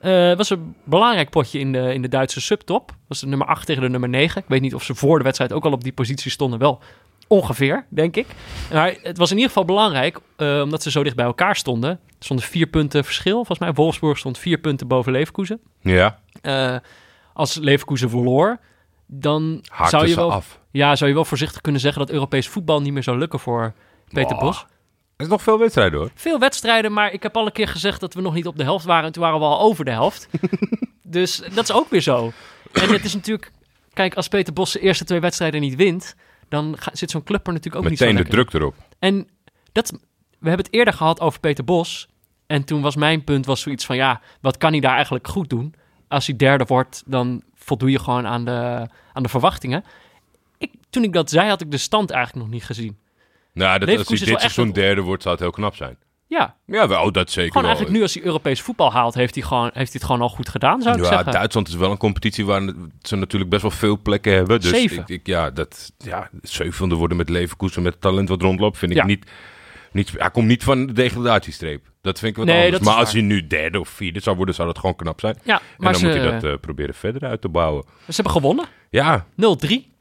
Eh 0.00 0.34
was 0.36 0.50
een 0.50 0.74
belangrijk 0.84 1.30
potje 1.30 1.58
in 1.58 1.72
de, 1.72 1.94
in 1.94 2.02
de 2.02 2.08
Duitse 2.08 2.40
subtop. 2.40 2.92
Was 3.08 3.20
de 3.20 3.26
nummer 3.26 3.46
8 3.46 3.66
tegen 3.66 3.82
de 3.82 3.88
nummer 3.88 4.08
9. 4.08 4.42
Ik 4.42 4.48
weet 4.48 4.60
niet 4.60 4.74
of 4.74 4.82
ze 4.84 4.94
voor 4.94 5.18
de 5.18 5.24
wedstrijd 5.24 5.52
ook 5.52 5.64
al 5.64 5.72
op 5.72 5.82
die 5.84 5.92
positie 5.92 6.30
stonden. 6.30 6.58
Wel 6.58 6.80
ongeveer, 7.28 7.86
denk 7.88 8.16
ik. 8.16 8.26
Maar 8.72 8.94
het 9.02 9.18
was 9.18 9.28
in 9.30 9.36
ieder 9.36 9.50
geval 9.52 9.64
belangrijk, 9.66 10.18
eh, 10.36 10.60
omdat 10.64 10.82
ze 10.82 10.90
zo 10.90 11.02
dicht 11.02 11.16
bij 11.16 11.24
elkaar 11.24 11.56
stonden. 11.56 11.90
Er 11.90 11.98
stonden 12.24 12.46
vier 12.46 12.66
punten 12.66 13.04
verschil. 13.04 13.34
Volgens 13.34 13.58
mij 13.58 13.72
Wolfsburg 13.72 14.18
stond 14.18 14.38
vier 14.38 14.58
punten 14.58 14.86
boven 14.86 15.12
Leverkusen. 15.12 15.60
Ja, 15.80 16.18
Eh, 16.40 16.76
als 17.32 17.54
Leverkusen 17.54 18.10
verloor, 18.10 18.58
dan 19.06 19.64
haakte 19.68 19.96
zou 19.96 20.08
je, 20.08 20.14
wel, 20.14 20.32
af. 20.32 20.60
ja, 20.70 20.96
zou 20.96 21.08
je 21.10 21.14
wel 21.16 21.24
voorzichtig 21.24 21.60
kunnen 21.60 21.80
zeggen 21.80 22.00
dat 22.00 22.10
Europees 22.10 22.48
voetbal 22.48 22.80
niet 22.80 22.92
meer 22.92 23.02
zou 23.02 23.18
lukken 23.18 23.38
voor 23.38 23.72
Peter 24.08 24.36
Oh. 24.36 24.42
Bos. 24.42 24.66
Er 25.16 25.24
is 25.24 25.30
nog 25.30 25.42
veel 25.42 25.58
wedstrijden 25.58 25.98
hoor. 25.98 26.10
Veel 26.14 26.38
wedstrijden, 26.38 26.92
maar 26.92 27.12
ik 27.12 27.22
heb 27.22 27.36
al 27.36 27.46
een 27.46 27.52
keer 27.52 27.68
gezegd 27.68 28.00
dat 28.00 28.14
we 28.14 28.20
nog 28.20 28.34
niet 28.34 28.46
op 28.46 28.56
de 28.56 28.62
helft 28.62 28.84
waren. 28.84 29.04
En 29.04 29.12
toen 29.12 29.22
waren 29.22 29.38
we 29.38 29.44
al 29.44 29.60
over 29.60 29.84
de 29.84 29.90
helft. 29.90 30.28
dus 31.02 31.36
dat 31.54 31.64
is 31.68 31.72
ook 31.72 31.90
weer 31.90 32.00
zo. 32.00 32.32
En 32.72 32.88
het 32.88 33.04
is 33.04 33.14
natuurlijk... 33.14 33.50
Kijk, 33.92 34.14
als 34.14 34.28
Peter 34.28 34.52
Bos 34.52 34.72
de 34.72 34.80
eerste 34.80 35.04
twee 35.04 35.20
wedstrijden 35.20 35.60
niet 35.60 35.74
wint... 35.76 36.14
dan 36.48 36.74
ga- 36.78 36.90
zit 36.94 37.10
zo'n 37.10 37.22
club 37.22 37.46
er 37.46 37.52
natuurlijk 37.52 37.84
ook 37.84 37.90
Meteen 37.90 38.08
niet 38.14 38.16
de 38.18 38.30
zo 38.30 38.36
lekker. 38.36 38.50
druk 38.50 38.62
erop. 38.62 38.74
En 38.98 39.28
dat, 39.72 39.90
we 40.38 40.48
hebben 40.48 40.64
het 40.66 40.74
eerder 40.74 40.94
gehad 40.94 41.20
over 41.20 41.40
Peter 41.40 41.64
Bos. 41.64 42.08
En 42.46 42.64
toen 42.64 42.80
was 42.82 42.96
mijn 42.96 43.24
punt 43.24 43.46
was 43.46 43.60
zoiets 43.60 43.86
van... 43.86 43.96
ja, 43.96 44.20
wat 44.40 44.56
kan 44.56 44.70
hij 44.72 44.80
daar 44.80 44.94
eigenlijk 44.94 45.28
goed 45.28 45.50
doen? 45.50 45.74
Als 46.08 46.26
hij 46.26 46.36
derde 46.36 46.64
wordt, 46.64 47.02
dan 47.06 47.42
voldoe 47.54 47.90
je 47.90 47.98
gewoon 47.98 48.26
aan 48.26 48.44
de, 48.44 48.86
aan 49.12 49.22
de 49.22 49.28
verwachtingen. 49.28 49.84
Ik, 50.58 50.72
toen 50.90 51.02
ik 51.04 51.12
dat 51.12 51.30
zei, 51.30 51.48
had 51.48 51.60
ik 51.60 51.70
de 51.70 51.78
stand 51.78 52.10
eigenlijk 52.10 52.44
nog 52.44 52.54
niet 52.54 52.64
gezien. 52.64 52.98
Nou, 53.52 53.78
dat, 53.78 53.88
als 53.98 54.08
hij 54.08 54.18
dit 54.18 54.38
seizoen 54.40 54.72
derde 54.72 55.00
wordt, 55.00 55.22
zou 55.22 55.34
het 55.34 55.44
heel 55.44 55.52
knap 55.52 55.74
zijn. 55.74 55.96
Ja, 56.28 56.54
Ja, 56.66 56.88
wel, 56.88 57.12
dat 57.12 57.30
zeker 57.30 57.46
gewoon 57.52 57.62
wel. 57.62 57.70
eigenlijk 57.70 57.96
nu 57.96 58.02
als 58.02 58.14
hij 58.14 58.22
Europees 58.22 58.60
voetbal 58.60 58.92
haalt... 58.92 59.14
heeft 59.14 59.34
hij, 59.34 59.44
gewoon, 59.44 59.64
heeft 59.64 59.74
hij 59.74 59.86
het 59.92 60.04
gewoon 60.04 60.20
al 60.20 60.28
goed 60.28 60.48
gedaan, 60.48 60.82
zou 60.82 60.96
ik 60.96 61.02
ja, 61.02 61.08
zeggen. 61.08 61.32
Duitsland 61.32 61.68
is 61.68 61.74
wel 61.74 61.90
een 61.90 61.96
competitie 61.96 62.46
waar 62.46 62.62
ze 63.02 63.16
natuurlijk 63.16 63.50
best 63.50 63.62
wel 63.62 63.70
veel 63.70 63.98
plekken 64.02 64.32
hebben. 64.32 64.60
Dus 64.60 64.70
Zeven. 64.70 64.98
Ik, 64.98 65.08
ik, 65.08 65.26
ja, 65.26 65.50
dat, 65.50 65.92
ja, 65.98 66.30
zevende 66.42 66.94
worden 66.94 67.16
met 67.16 67.28
Leverkusen 67.28 67.82
met 67.82 68.00
talent 68.00 68.28
wat 68.28 68.42
rondloopt, 68.42 68.78
vind 68.78 68.90
ik 68.90 68.96
Ja. 68.96 69.04
niet, 69.04 69.30
niet... 69.92 70.12
Hij 70.16 70.30
komt 70.30 70.46
niet 70.46 70.64
van 70.64 70.86
de 70.86 70.92
degradatiestreep. 70.92 71.86
Dat 72.00 72.18
vind 72.18 72.30
ik 72.30 72.36
wat 72.36 72.46
Nee, 72.46 72.64
anders. 72.64 72.82
Maar 72.84 72.94
als 72.94 73.12
hij 73.12 73.20
nu 73.22 73.46
derde 73.46 73.80
of 73.80 73.88
vierde 73.88 74.20
zou 74.20 74.36
worden, 74.36 74.54
zou 74.54 74.68
dat 74.68 74.78
gewoon 74.78 74.96
knap 74.96 75.20
zijn. 75.20 75.38
Ja, 75.44 75.56
En 75.58 75.62
maar 75.78 75.92
dan 75.92 76.00
ze, 76.00 76.06
moet 76.06 76.14
je 76.16 76.22
dat 76.30 76.44
eh, 76.44 76.52
proberen 76.60 76.94
verder 76.94 77.28
uit 77.28 77.40
te 77.40 77.48
bouwen. 77.48 77.84
ze 78.06 78.12
hebben 78.14 78.32
gewonnen. 78.32 78.64
0-3. 78.66 78.70
Ja, 78.90 79.26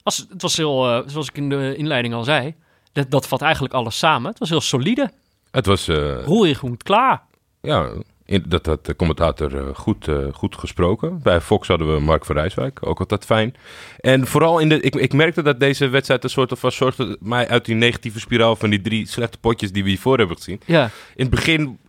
Was, 0.04 0.26
het 0.30 0.42
was 0.42 0.58
heel, 0.58 0.88
eh, 0.90 1.02
zoals 1.06 1.28
ik 1.28 1.38
in 1.38 1.50
de 1.50 1.76
inleiding 1.78 2.13
al 2.13 2.24
zei... 2.24 2.56
Dat, 2.92 3.12
dat 3.12 3.28
vat 3.28 3.42
eigenlijk 3.42 3.74
alles 3.74 3.98
samen. 3.98 4.30
Het 4.30 4.40
was 4.40 4.50
heel 4.50 4.62
solide. 4.62 5.12
Het 5.51 5.65
was... 5.65 5.88
eh, 5.88 6.23
Roerig 6.23 6.57
goed 6.57 6.83
klaar. 6.83 7.21
ja, 7.62 7.89
in, 8.25 8.43
dat 8.47 8.65
had 8.65 8.86
de 8.86 8.95
commentator 8.95 9.57
eh, 9.67 9.75
goed, 9.75 10.07
eh, 10.07 10.15
goed 10.33 10.55
gesproken. 10.57 11.19
Bij 11.21 11.41
Fox 11.41 11.67
hadden 11.67 11.93
we 11.93 11.99
Mark 12.01 12.25
van 12.25 12.36
Rijswijk, 12.36 12.86
ook 12.88 12.99
altijd 12.99 13.25
fijn. 13.25 13.55
En 13.99 14.27
vooral 14.27 14.60
in 14.60 14.69
de... 14.69 14.79
Ik, 14.81 14.95
ik 14.95 15.13
merkte 15.13 15.41
dat 15.41 15.60
deze 15.60 15.88
wedstrijd 15.88 16.23
een 16.23 16.29
soort 16.29 16.51
van 16.60 16.71
zorgde 16.71 17.17
mij 17.19 17.47
uit 17.47 17.65
die 17.65 17.75
negatieve 17.75 18.19
spiraal 18.19 18.55
van 18.55 18.69
die 18.69 18.81
drie 18.81 19.07
slechte 19.07 19.38
potjes 19.38 19.71
die 19.71 19.83
we 19.83 19.89
hiervoor 19.89 20.17
hebben 20.17 20.38
gezien. 20.38 20.62
Ja, 20.65 20.83
In 21.15 21.25
het 21.25 21.29
begin, 21.29 21.79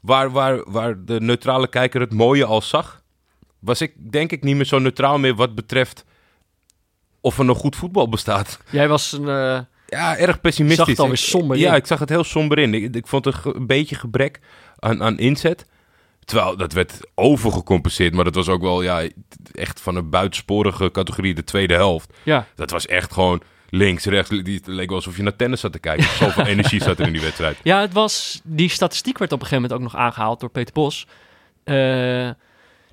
waar, 0.00 0.30
waar, 0.30 0.70
waar 0.70 1.04
de 1.04 1.20
neutrale 1.20 1.68
kijker 1.68 2.00
het 2.00 2.12
mooie 2.12 2.44
al 2.44 2.62
zag, 2.62 3.02
was 3.58 3.80
ik 3.80 4.12
denk 4.12 4.32
ik 4.32 4.42
niet 4.42 4.56
meer 4.56 4.64
zo 4.64 4.78
neutraal 4.78 5.18
meer 5.18 5.34
wat 5.34 5.54
betreft 5.54 6.04
of 7.20 7.38
er 7.38 7.44
nog 7.44 7.58
goed 7.58 7.76
voetbal 7.76 8.08
bestaat. 8.08 8.58
jij 8.70 8.88
was 8.88 9.12
een... 9.12 9.66
Ja, 9.94 10.16
erg 10.16 10.40
pessimistisch. 10.40 10.78
Zag 10.78 10.88
het 10.88 10.98
alweer 10.98 11.16
somber 11.16 11.56
Ja, 11.56 11.70
in. 11.70 11.76
ik 11.76 11.86
zag 11.86 11.98
het 11.98 12.08
heel 12.08 12.24
somber 12.24 12.58
in. 12.58 12.74
Ik, 12.74 12.94
ik 12.94 13.06
vond 13.06 13.26
een, 13.26 13.66
beetje 13.66 13.94
gebrek 13.94 14.40
aan, 14.78 15.02
aan 15.02 15.18
inzet. 15.18 15.66
Terwijl 16.24 16.56
dat 16.56 16.72
werd 16.72 17.00
overgecompenseerd, 17.14 18.14
maar 18.14 18.24
dat 18.24 18.34
was 18.34 18.48
ook 18.48 18.62
wel 18.62 18.82
ja, 18.82 19.02
echt 19.52 19.80
van 19.80 19.96
een 19.96 20.10
buitensporige 20.10 20.90
categorie 20.90 21.34
de 21.34 21.44
tweede 21.44 21.74
helft. 21.74 22.12
ja, 22.22 22.46
Dat 22.54 22.70
was 22.70 22.86
echt 22.86 23.12
gewoon 23.12 23.42
links, 23.70 24.04
rechts. 24.04 24.30
Die, 24.30 24.54
het 24.56 24.66
leek 24.66 24.88
wel 24.88 24.96
alsof 24.96 25.16
je 25.16 25.22
naar 25.22 25.36
tennis 25.36 25.60
zat 25.60 25.72
te 25.72 25.78
kijken. 25.78 26.04
Zoveel 26.18 26.46
energie 26.46 26.82
zat 26.82 26.98
er 26.98 27.06
in 27.06 27.12
die 27.12 27.22
wedstrijd. 27.22 27.56
Ja, 27.62 27.80
het 27.80 27.92
was, 27.92 28.40
die 28.44 28.68
statistiek 28.68 29.18
werd 29.18 29.32
op 29.32 29.40
een 29.40 29.46
gegeven 29.46 29.68
moment 29.70 29.86
ook 29.86 29.92
nog 29.92 30.02
aangehaald 30.02 30.40
door 30.40 30.50
Peter 30.50 30.72
Bos. 30.74 31.06
Eh, 31.64 32.30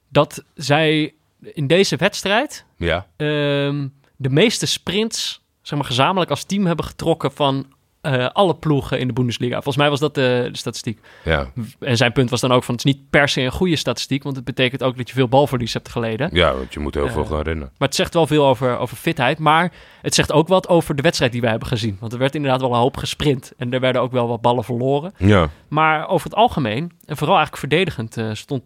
dat 0.10 0.44
zij 0.56 1.14
in 1.42 1.68
deze 1.68 1.96
wedstrijd 1.96 2.66
Ja, 2.78 3.08
ehm, 3.18 3.88
de 4.16 4.30
meeste 4.30 4.66
sprints 4.66 5.41
zeg 5.62 5.78
maar, 5.80 5.88
gezamenlijk 5.88 6.30
als 6.32 6.44
team 6.44 6.66
hebben 6.66 6.86
getrokken 6.86 7.32
van 7.32 7.66
eh, 8.02 8.28
alle 8.34 8.56
ploegen 8.56 9.00
in 9.00 9.08
de 9.08 9.14
Bundesliga. 9.14 9.54
Volgens 9.54 9.78
mij 9.78 9.90
was 9.90 10.00
dat 10.00 10.16
de, 10.16 10.50
de 10.52 10.58
statistiek. 10.58 11.00
ja, 11.24 11.52
En 11.80 11.98
zijn 11.98 12.12
punt 12.12 12.30
was 12.30 12.42
dan 12.42 12.52
ook 12.52 12.64
van 12.64 12.76
het 12.76 12.86
is 12.86 12.94
niet 12.94 13.10
per 13.10 13.30
se 13.30 13.42
een 13.42 13.52
goede 13.52 13.76
statistiek, 13.76 14.24
want 14.24 14.36
het 14.36 14.46
betekent 14.46 14.84
ook 14.84 14.98
dat 14.98 15.08
je 15.08 15.14
veel 15.16 15.28
balverlies 15.28 15.74
hebt 15.74 15.90
geleden. 15.90 16.30
ja, 16.34 16.54
want 16.56 16.74
je 16.74 16.80
moet 16.80 16.94
heel 16.94 17.10
veel 17.10 17.24
Eh, 17.24 17.30
gaan 17.30 17.42
rennen. 17.42 17.72
Maar 17.78 17.88
het 17.88 17.98
zegt 17.98 18.14
wel 18.14 18.28
veel 18.28 18.46
over, 18.46 18.78
over 18.78 18.98
fitheid. 18.98 19.40
Maar 19.40 19.72
het 20.02 20.16
zegt 20.16 20.32
ook 20.32 20.48
wat 20.48 20.68
over 20.68 20.96
de 20.96 21.02
wedstrijd 21.02 21.32
die 21.32 21.42
wij 21.42 21.50
hebben 21.50 21.68
gezien. 21.68 21.98
Want 22.00 22.14
er 22.14 22.20
werd 22.20 22.36
inderdaad 22.36 22.62
wel 22.62 22.72
een 22.74 22.80
hoop 22.80 22.98
gesprint. 22.98 23.52
En 23.58 23.74
er 23.74 23.80
werden 23.80 24.02
ook 24.02 24.12
wel 24.12 24.28
wat 24.28 24.42
ballen 24.42 24.64
verloren. 24.64 25.14
Ja, 25.18 25.50
Maar 25.68 26.08
over 26.08 26.30
het 26.30 26.36
algemeen, 26.38 26.92
en 27.06 27.18
vooral 27.18 27.36
eigenlijk 27.38 27.68
verdedigend, 27.68 28.18
eh, 28.18 28.30
stond, 28.34 28.64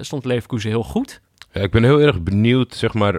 stond 0.00 0.24
Leverkusen 0.24 0.70
heel 0.70 0.82
goed. 0.84 1.20
Ja, 1.52 1.60
ik 1.60 1.70
ben 1.70 1.84
heel 1.84 2.00
erg 2.00 2.20
benieuwd, 2.22 2.74
zeg 2.74 2.94
maar. 2.94 3.14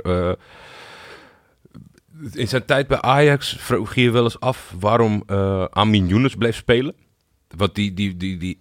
In 2.32 2.48
zijn 2.48 2.66
tijd 2.66 2.88
bij 2.88 3.02
Ajax 3.02 3.56
vroeg 3.60 3.96
je 3.96 4.02
je 4.02 4.12
wel 4.12 4.24
eens 4.24 4.40
af 4.40 4.74
waarom 4.80 5.24
eh 5.28 5.66
Amin 5.70 6.08
Younes 6.08 6.36
bleef 6.36 6.56
spelen. 6.56 6.96
Want 7.58 7.76
die, 7.76 7.94
die, 7.94 8.18
die, 8.18 8.38
die, 8.38 8.58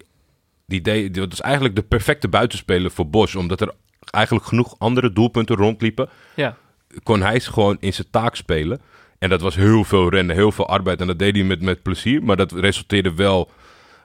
die 0.65 0.81
deed, 0.81 1.13
dat 1.13 1.29
was 1.29 1.41
eigenlijk 1.41 1.75
de 1.75 1.83
perfecte 1.83 2.27
buitenspeler 2.27 2.91
voor 2.91 3.09
Bosch. 3.09 3.35
Omdat 3.35 3.61
er 3.61 3.73
eigenlijk 4.11 4.45
genoeg 4.45 4.75
andere 4.77 5.13
doelpunten 5.13 5.55
rondliepen. 5.55 6.09
Ja, 6.35 6.57
Kon 7.03 7.21
hij 7.21 7.39
gewoon 7.39 7.77
in 7.79 7.93
zijn 7.93 8.07
taak 8.11 8.35
spelen. 8.35 8.81
En 9.19 9.29
dat 9.29 9.41
was 9.41 9.55
heel 9.55 9.83
veel 9.83 10.09
rennen, 10.09 10.35
heel 10.35 10.51
veel 10.51 10.67
arbeid. 10.67 11.01
En 11.01 11.07
dat 11.07 11.19
deed 11.19 11.35
hij 11.35 11.43
met, 11.43 11.61
met 11.61 11.81
plezier. 11.81 12.23
Maar 12.23 12.35
dat 12.35 12.51
resulteerde 12.51 13.13
wel. 13.13 13.51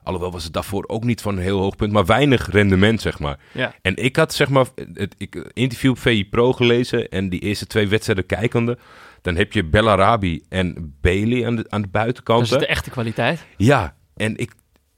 Alhoewel 0.03 0.33
was 0.33 0.45
het 0.45 0.53
daarvoor 0.53 0.85
ook 0.87 1.05
niet 1.05 1.21
van 1.21 1.37
een 1.37 1.43
heel 1.43 1.61
hoog 1.61 1.77
punt. 1.77 1.93
Maar 1.93 2.07
weinig 2.07 2.51
rendement, 2.51 3.01
zeg 3.01 3.19
maar. 3.19 3.39
ja. 3.53 3.75
En 3.83 3.97
ik 3.97 4.17
had 4.17 4.35
zeg 4.35 4.49
maar 4.49 4.67
het 4.95 5.15
ik, 5.19 5.51
interview 5.53 5.91
op 5.91 5.99
VI 5.99 6.29
Pro 6.29 6.53
gelezen 6.53 7.09
en 7.09 7.29
die 7.29 7.41
eerste 7.41 7.67
twee 7.67 7.89
wedstrijden 7.89 8.27
kijkende. 8.27 8.79
Dan 9.29 9.37
heb 9.37 9.53
je 9.53 9.65
Bellarabi 9.65 10.43
en 10.49 10.97
Bailey 11.01 11.47
aan 11.47 11.57
de, 11.57 11.65
aan 11.69 11.83
de 11.83 11.89
dat 11.91 12.03
buitenkant. 12.03 12.43
is 12.43 12.49
de 12.51 12.67
echte 12.67 12.91
kwaliteit. 12.91 13.47
Ja, 13.57 13.97
en 14.17 14.37
ik, 14.37 14.53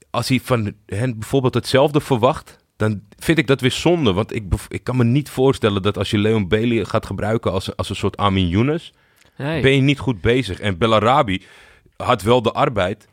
als 0.09 0.27
hij 0.29 0.39
van 0.43 0.73
hen 0.85 1.19
bijvoorbeeld 1.19 1.53
hetzelfde 1.53 1.99
verwacht, 2.01 2.57
dan 2.77 3.01
vind 3.17 3.37
ik 3.37 3.47
dat 3.47 3.61
weer 3.61 3.71
zonde. 3.71 4.13
Want 4.13 4.35
ik, 4.35 4.43
ik 4.67 4.83
kan 4.83 4.97
me 4.97 5.03
niet 5.03 5.29
voorstellen 5.29 5.81
dat 5.81 5.97
als 5.97 6.09
je 6.09 6.17
Leon 6.17 6.47
Bailey 6.47 6.85
gaat 6.85 7.05
gebruiken 7.05 7.51
als, 7.51 7.75
als 7.75 7.89
een 7.89 7.95
soort 7.95 8.17
Amin 8.17 8.47
Younes, 8.47 8.93
Nee. 9.37 9.61
ben 9.61 9.75
je 9.75 9.81
niet 9.81 9.99
goed 9.99 10.21
bezig. 10.21 10.59
En 10.59 10.77
Bellarabi 10.77 11.41
had 11.97 12.21
wel 12.21 12.41
de 12.41 12.51
arbeid. 12.51 13.07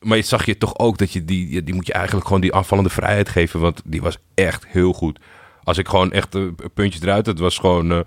Maar 0.00 0.16
je 0.16 0.22
zag 0.22 0.46
je 0.46 0.58
toch 0.58 0.78
ook 0.78 0.98
dat 0.98 1.12
je 1.12 1.24
die, 1.24 1.62
die 1.62 1.74
moet 1.74 1.86
je 1.86 1.92
eigenlijk 1.92 2.26
gewoon 2.26 2.40
die 2.40 2.54
aanvallende 2.54 2.90
vrijheid 2.90 3.28
geven. 3.28 3.60
Want 3.60 3.82
die 3.84 4.02
was 4.02 4.18
echt 4.34 4.66
heel 4.66 4.92
goed. 4.92 5.18
Als 5.62 5.78
ik 5.78 5.88
gewoon 5.88 6.12
echt 6.12 6.34
uh, 6.34 6.50
puntjes 6.74 7.02
eruit, 7.02 7.26
het 7.26 7.38
was 7.38 7.58
gewoon 7.58 7.92
eh, 7.92 8.00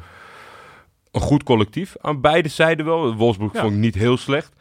een 1.15 1.21
goed 1.21 1.43
collectief. 1.43 1.95
Aan 2.01 2.21
beide 2.21 2.49
zijden 2.49 2.85
wel. 2.85 3.13
Wolfsburg 3.15 3.53
Ja. 3.53 3.61
vond 3.61 3.73
ik 3.73 3.79
niet 3.79 3.95
heel 3.95 4.17
slecht. 4.17 4.51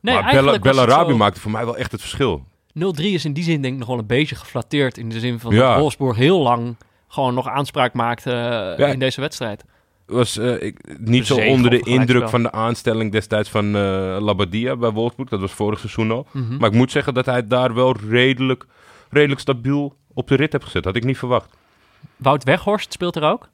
nee, 0.00 0.14
maar 0.14 0.58
Bella, 0.60 0.88
zo- 1.06 1.16
maakte 1.16 1.40
voor 1.40 1.50
mij 1.50 1.64
wel 1.64 1.76
echt 1.76 1.92
het 1.92 2.00
verschil. 2.00 2.44
0-3 2.72 3.14
is 3.14 3.24
in 3.24 3.32
die 3.32 3.44
zin 3.44 3.62
denk 3.62 3.72
ik 3.72 3.78
nog 3.78 3.88
wel 3.88 3.98
een 3.98 4.06
beetje 4.06 4.34
geflatteerd. 4.34 4.98
In 4.98 5.08
de 5.08 5.20
zin 5.20 5.38
van 5.38 5.54
Ja. 5.54 5.68
dat 5.70 5.78
Wolfsburg 5.80 6.16
heel 6.16 6.42
lang 6.42 6.76
gewoon 7.08 7.34
nog 7.34 7.48
aanspraak 7.48 7.92
maakte 7.94 8.30
eh, 8.30 8.78
Ja. 8.78 8.86
in 8.92 8.98
deze 8.98 9.20
wedstrijd. 9.20 9.64
Was 10.06 10.36
eh, 10.38 10.62
ik, 10.62 10.98
niet 10.98 11.26
zo 11.26 11.34
Zege 11.34 11.48
onder 11.50 11.70
de 11.70 11.80
indruk 11.80 12.28
van 12.28 12.42
de 12.42 12.52
aanstelling 12.52 13.12
destijds 13.12 13.48
van 13.48 13.64
eh 13.76 14.16
Labadia 14.20 14.76
bij 14.76 14.90
Wolfsburg. 14.90 15.28
Dat 15.28 15.40
was 15.40 15.52
vorig 15.52 15.78
seizoen 15.78 16.10
al. 16.10 16.26
Mhm. 16.32 16.56
Maar 16.56 16.68
ik 16.70 16.74
moet 16.76 16.90
zeggen 16.90 17.14
dat 17.14 17.26
hij 17.26 17.34
het 17.36 17.50
daar 17.50 17.74
wel 17.74 17.96
redelijk, 18.08 18.66
redelijk 19.10 19.40
stabiel 19.40 19.94
op 20.14 20.28
de 20.28 20.34
rit 20.34 20.52
heeft 20.52 20.64
gezet. 20.64 20.84
Had 20.84 20.96
ik 20.96 21.04
niet 21.04 21.18
verwacht. 21.18 21.50
Wout 22.16 22.44
Weghorst 22.44 22.92
speelt 22.92 23.16
er 23.16 23.22
ook. 23.22 23.48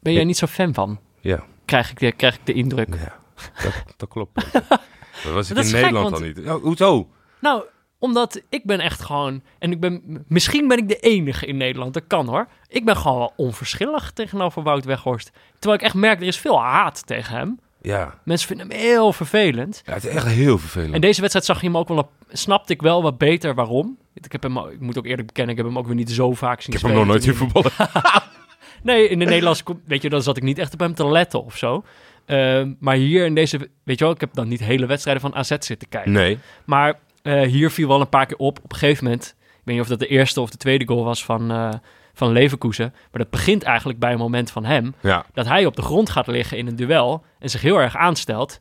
Ben 0.00 0.12
jij 0.12 0.24
niet 0.24 0.36
zo 0.36 0.46
fan 0.46 0.74
van? 0.74 0.98
Ja. 1.26 1.44
Krijg 1.64 1.90
ik 1.90 1.98
de, 1.98 2.12
krijg 2.12 2.34
ik 2.34 2.40
de 2.46 2.52
indruk. 2.52 2.88
Ja, 2.94 3.16
dat, 3.62 3.82
dat 3.96 4.08
klopt. 4.08 4.52
dat 5.24 5.32
was 5.32 5.48
ik 5.50 5.56
Dat 5.56 5.64
in 5.64 5.70
gek, 5.70 5.80
Nederland 5.80 6.10
want- 6.10 6.22
al 6.22 6.28
niet. 6.28 6.40
Ja, 6.44 6.58
hoezo? 6.58 7.08
Nou, 7.40 7.62
omdat 7.98 8.40
ik 8.48 8.64
ben 8.64 8.80
echt 8.80 9.02
gewoon... 9.02 9.42
En 9.58 9.70
ik 9.72 9.80
ben... 9.80 10.24
Misschien 10.28 10.68
ben 10.68 10.78
ik 10.78 10.88
de 10.88 10.96
enige 10.98 11.46
in 11.46 11.56
Nederland. 11.56 11.94
Dat 11.94 12.02
kan 12.06 12.28
hoor. 12.28 12.46
Ik 12.68 12.84
ben 12.84 12.96
gewoon 12.96 13.18
wel 13.18 13.32
onverschillig 13.36 14.10
tegenover 14.12 14.62
Wout 14.62 14.84
Weghorst. 14.84 15.30
Terwijl 15.58 15.80
ik 15.80 15.86
echt 15.86 15.94
merk, 15.94 16.20
er 16.20 16.26
is 16.26 16.38
veel 16.38 16.60
haat 16.62 17.06
tegen 17.06 17.36
hem. 17.36 17.58
Ja. 17.80 18.14
Mensen 18.24 18.48
vinden 18.48 18.68
hem 18.70 18.76
heel 18.78 19.12
vervelend. 19.12 19.82
ja, 19.84 19.92
het 19.92 20.04
is 20.04 20.10
echt 20.10 20.26
heel 20.26 20.58
vervelend. 20.58 20.94
En 20.94 21.00
deze 21.00 21.20
wedstrijd 21.20 21.46
zag 21.46 21.60
je 21.60 21.66
hem 21.66 21.76
ook 21.76 21.88
wel... 21.88 21.98
een- 21.98 22.36
Snapte 22.36 22.72
ik 22.72 22.82
wel 22.82 23.02
wat 23.02 23.18
beter 23.18 23.54
waarom. 23.54 23.98
Ik, 24.14 24.32
heb 24.32 24.42
hem, 24.42 24.58
ik 24.58 24.80
moet 24.80 24.98
ook 24.98 25.06
eerlijk 25.06 25.26
bekennen, 25.26 25.52
ik 25.52 25.58
heb 25.60 25.66
hem 25.70 25.78
ook 25.78 25.86
weer 25.86 25.94
niet 25.94 26.10
zo 26.10 26.32
vaak 26.32 26.60
zien 26.60 26.74
ik 26.74 26.80
heb 26.80 26.90
hem 26.90 26.98
nog 26.98 27.06
nooit 27.08 27.22
zien 27.22 27.34
spelen. 27.34 27.52
voetballen. 27.52 28.24
Nee, 28.82 29.08
in 29.08 29.18
de 29.18 29.24
Nederlandse... 29.24 29.64
Weet 29.84 30.02
je, 30.02 30.08
dan 30.08 30.22
zat 30.22 30.36
ik 30.36 30.42
niet 30.42 30.58
echt 30.58 30.72
op 30.72 30.80
hem 30.80 30.94
te 30.94 31.08
letten 31.08 31.44
of 31.44 31.56
zo. 31.56 31.84
Ehm, 32.26 32.72
maar 32.78 32.94
hier 32.94 33.24
in 33.24 33.34
deze... 33.34 33.58
Weet 33.82 33.98
je 33.98 34.04
wel, 34.04 34.14
ik 34.14 34.20
heb 34.20 34.34
dan 34.34 34.48
niet 34.48 34.60
hele 34.60 34.86
wedstrijden 34.86 35.22
van 35.22 35.34
AZ 35.34 35.48
zitten 35.58 35.88
kijken. 35.88 36.12
Nee. 36.12 36.38
Maar 36.64 36.98
eh, 37.22 37.40
hier 37.42 37.70
viel 37.70 37.88
wel 37.88 38.00
een 38.00 38.08
paar 38.08 38.26
keer 38.26 38.36
op. 38.36 38.58
Op 38.62 38.72
een 38.72 38.78
gegeven 38.78 39.04
moment, 39.04 39.34
ik 39.38 39.60
weet 39.64 39.74
niet 39.74 39.84
of 39.84 39.90
dat 39.90 39.98
de 39.98 40.06
eerste 40.06 40.40
of 40.40 40.50
de 40.50 40.56
tweede 40.56 40.86
goal 40.86 41.04
was 41.04 41.24
van, 41.24 41.50
eh 41.50 41.68
van 42.16 42.32
Leverkusen. 42.32 42.94
Maar 43.10 43.20
dat 43.20 43.30
begint 43.30 43.62
eigenlijk 43.62 43.98
bij 43.98 44.12
een 44.12 44.18
moment 44.18 44.50
van 44.50 44.64
hem. 44.64 44.94
Ja. 45.00 45.24
Dat 45.32 45.46
hij 45.46 45.66
op 45.66 45.76
de 45.76 45.82
grond 45.82 46.10
gaat 46.10 46.26
liggen 46.26 46.58
in 46.58 46.66
een 46.66 46.76
duel 46.76 47.24
en 47.38 47.50
zich 47.50 47.62
heel 47.62 47.80
erg 47.80 47.96
aanstelt. 47.96 48.58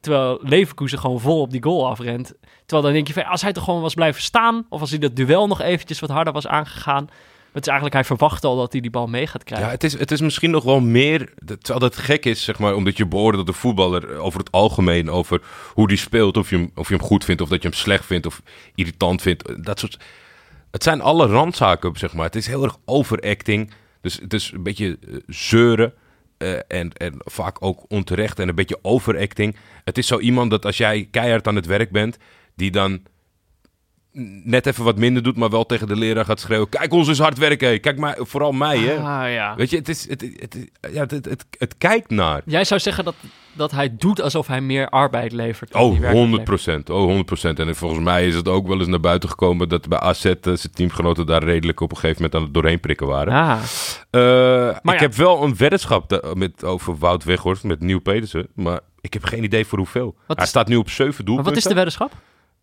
Terwijl 0.00 0.38
Leverkusen 0.42 0.98
gewoon 0.98 1.20
vol 1.20 1.40
op 1.40 1.50
die 1.50 1.62
goal 1.62 1.88
afrent. 1.88 2.34
Terwijl 2.66 2.82
dan 2.82 2.92
denk 2.92 3.06
je 3.06 3.12
van, 3.12 3.24
als 3.24 3.42
hij 3.42 3.52
toch 3.52 3.64
gewoon 3.64 3.80
was 3.80 3.94
blijven 3.94 4.22
staan... 4.22 4.66
of 4.68 4.80
als 4.80 4.90
hij 4.90 4.98
dat 4.98 5.16
duel 5.16 5.46
nog 5.46 5.60
eventjes 5.60 6.00
wat 6.00 6.10
harder 6.10 6.32
was 6.32 6.46
aangegaan... 6.46 7.08
Het 7.58 7.66
is 7.66 7.72
eigenlijk, 7.72 7.94
hij 7.94 8.16
verwacht 8.16 8.44
al 8.44 8.56
dat 8.56 8.72
hij 8.72 8.80
die 8.80 8.90
bal 8.90 9.06
mee 9.06 9.26
gaat 9.26 9.44
krijgen. 9.44 9.66
Ja, 9.66 9.72
het 9.72 9.84
is, 9.84 9.98
het 9.98 10.10
is 10.10 10.20
misschien 10.20 10.50
nog 10.50 10.64
wel 10.64 10.80
meer. 10.80 11.32
Terwijl 11.46 11.78
dat 11.78 11.96
gek 11.96 12.24
is, 12.24 12.44
zeg 12.44 12.58
maar, 12.58 12.74
omdat 12.74 12.96
je 12.96 13.06
beoordeelt 13.06 13.46
de 13.46 13.52
voetballer 13.52 14.12
eh, 14.12 14.24
over 14.24 14.38
het 14.38 14.50
algemeen, 14.52 15.10
over 15.10 15.40
hoe 15.74 15.88
die 15.88 15.96
speelt, 15.96 16.36
of 16.36 16.50
je, 16.50 16.56
hem, 16.56 16.70
of 16.74 16.88
je 16.88 16.94
hem 16.94 17.04
goed 17.04 17.24
vindt, 17.24 17.40
of 17.42 17.48
dat 17.48 17.62
je 17.62 17.68
hem 17.68 17.76
slecht 17.76 18.06
vindt, 18.06 18.26
of 18.26 18.42
irritant 18.74 19.22
vindt. 19.22 19.48
eh, 19.48 19.54
Dat 19.58 19.78
soort. 19.78 19.98
Het 20.70 20.82
zijn 20.82 21.00
alle 21.00 21.26
randzaken, 21.26 21.96
zeg 21.96 22.14
maar. 22.14 22.24
Het 22.24 22.36
is 22.36 22.46
heel 22.46 22.62
erg 22.64 22.76
overacting. 22.84 23.70
Dus 24.00 24.18
het 24.22 24.32
is 24.34 24.50
een 24.54 24.62
beetje 24.62 24.98
eh, 25.08 25.16
zeuren. 25.26 25.92
en, 26.68 26.92
en 26.92 27.14
vaak 27.18 27.56
ook 27.64 27.84
onterecht 27.88 28.38
en 28.38 28.48
een 28.48 28.54
beetje 28.54 28.78
overacting. 28.82 29.56
Het 29.84 29.98
is 29.98 30.06
zo 30.06 30.18
iemand 30.18 30.50
dat 30.50 30.64
als 30.64 30.76
jij 30.76 31.08
keihard 31.10 31.46
aan 31.48 31.56
het 31.56 31.66
werk 31.66 31.90
bent, 31.90 32.16
die 32.56 32.70
dan 32.70 33.02
net 34.44 34.66
even 34.66 34.84
wat 34.84 34.96
minder 34.96 35.22
doet, 35.22 35.36
maar 35.36 35.50
wel 35.50 35.66
tegen 35.66 35.86
de 35.88 35.96
leraar 35.96 36.24
gaat 36.24 36.40
schreeuwen: 36.40 36.68
Kijk, 36.68 36.92
ons 36.92 37.08
is 37.08 37.18
hard 37.18 37.38
werken. 37.38 37.68
hé. 37.68 37.78
Kijk, 37.78 37.98
mij, 37.98 38.14
vooral 38.18 38.52
mij. 38.52 38.78
Hè. 38.78 38.94
Ah, 38.96 39.32
ja. 39.32 39.54
Weet 39.56 39.70
je, 39.70 39.76
het, 39.76 39.88
is, 39.88 40.08
het, 40.08 40.20
het, 40.20 40.56
ja, 40.92 41.00
het, 41.00 41.10
het, 41.10 41.44
het 41.58 41.74
kijkt 41.78 42.10
naar. 42.10 42.42
Jij 42.44 42.64
zou 42.64 42.80
zeggen 42.80 43.04
dat, 43.04 43.14
dat 43.52 43.70
hij 43.70 43.96
doet 43.96 44.20
alsof 44.22 44.46
hij 44.46 44.60
meer 44.60 44.88
arbeid 44.88 45.32
levert. 45.32 45.74
Oh, 45.74 45.90
hij 45.92 46.00
werkelijk 46.00 46.48
levert. 46.48 46.88
100 46.88 46.90
Oh, 46.90 47.60
100% 47.64 47.66
En 47.68 47.76
volgens 47.76 48.00
mij 48.04 48.26
is 48.26 48.34
het 48.34 48.48
ook 48.48 48.66
wel 48.66 48.78
eens 48.78 48.88
naar 48.88 49.00
buiten 49.00 49.28
gekomen 49.28 49.68
dat 49.68 49.88
bij 49.88 49.98
AZ 49.98 50.24
eh, 50.24 50.34
zijn 50.42 50.72
teamgenoten 50.72 51.26
daar 51.26 51.42
redelijk 51.44 51.80
op 51.80 51.90
een 51.90 51.96
gegeven 51.96 52.16
moment 52.22 52.34
aan 52.40 52.42
het 52.42 52.54
doorheen 52.54 52.80
prikken 52.80 53.06
waren. 53.06 53.32
Ah, 53.32 53.58
Eh, 54.10 54.68
ik 54.82 54.92
ja. 54.92 54.96
heb 54.98 55.14
wel 55.14 55.42
een 55.42 55.56
weddenschap 55.56 56.32
met, 56.34 56.64
over 56.64 56.96
Wout 56.98 57.24
Weghorst 57.24 57.64
met 57.64 57.80
Nieuw 57.80 58.00
Pedersen, 58.00 58.46
maar 58.54 58.80
ik 59.00 59.12
heb 59.12 59.24
geen 59.24 59.44
idee 59.44 59.64
voor 59.66 59.78
hoeveel. 59.78 60.14
Wat 60.26 60.36
Hij 60.36 60.44
is- 60.44 60.50
staat 60.50 60.68
nu 60.68 60.76
op 60.76 60.90
7 60.90 61.06
maar 61.16 61.24
doelpunten. 61.24 61.44
wat 61.52 61.62
is 61.62 61.68
de 61.68 61.74
weddenschap? 61.74 62.12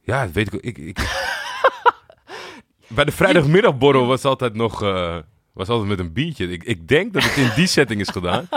Ja, 0.05 0.23
dat 0.25 0.33
weet 0.33 0.53
ik. 0.53 0.61
ik, 0.61 0.77
ik... 0.77 0.97
Bij 2.87 3.05
de 3.05 3.11
vrijdagmiddagborrel 3.11 4.05
was 4.07 4.25
altijd 4.25 4.53
nog. 4.53 4.83
eh, 4.83 5.17
was 5.53 5.67
altijd 5.69 5.89
met 5.89 5.99
een 5.99 6.13
biertje. 6.13 6.47
Ik, 6.51 6.63
ik 6.63 6.87
denk 6.87 7.13
dat 7.13 7.23
het 7.23 7.35
in 7.37 7.51
die 7.55 7.67
setting 7.67 8.01
is 8.01 8.09
gedaan. 8.09 8.47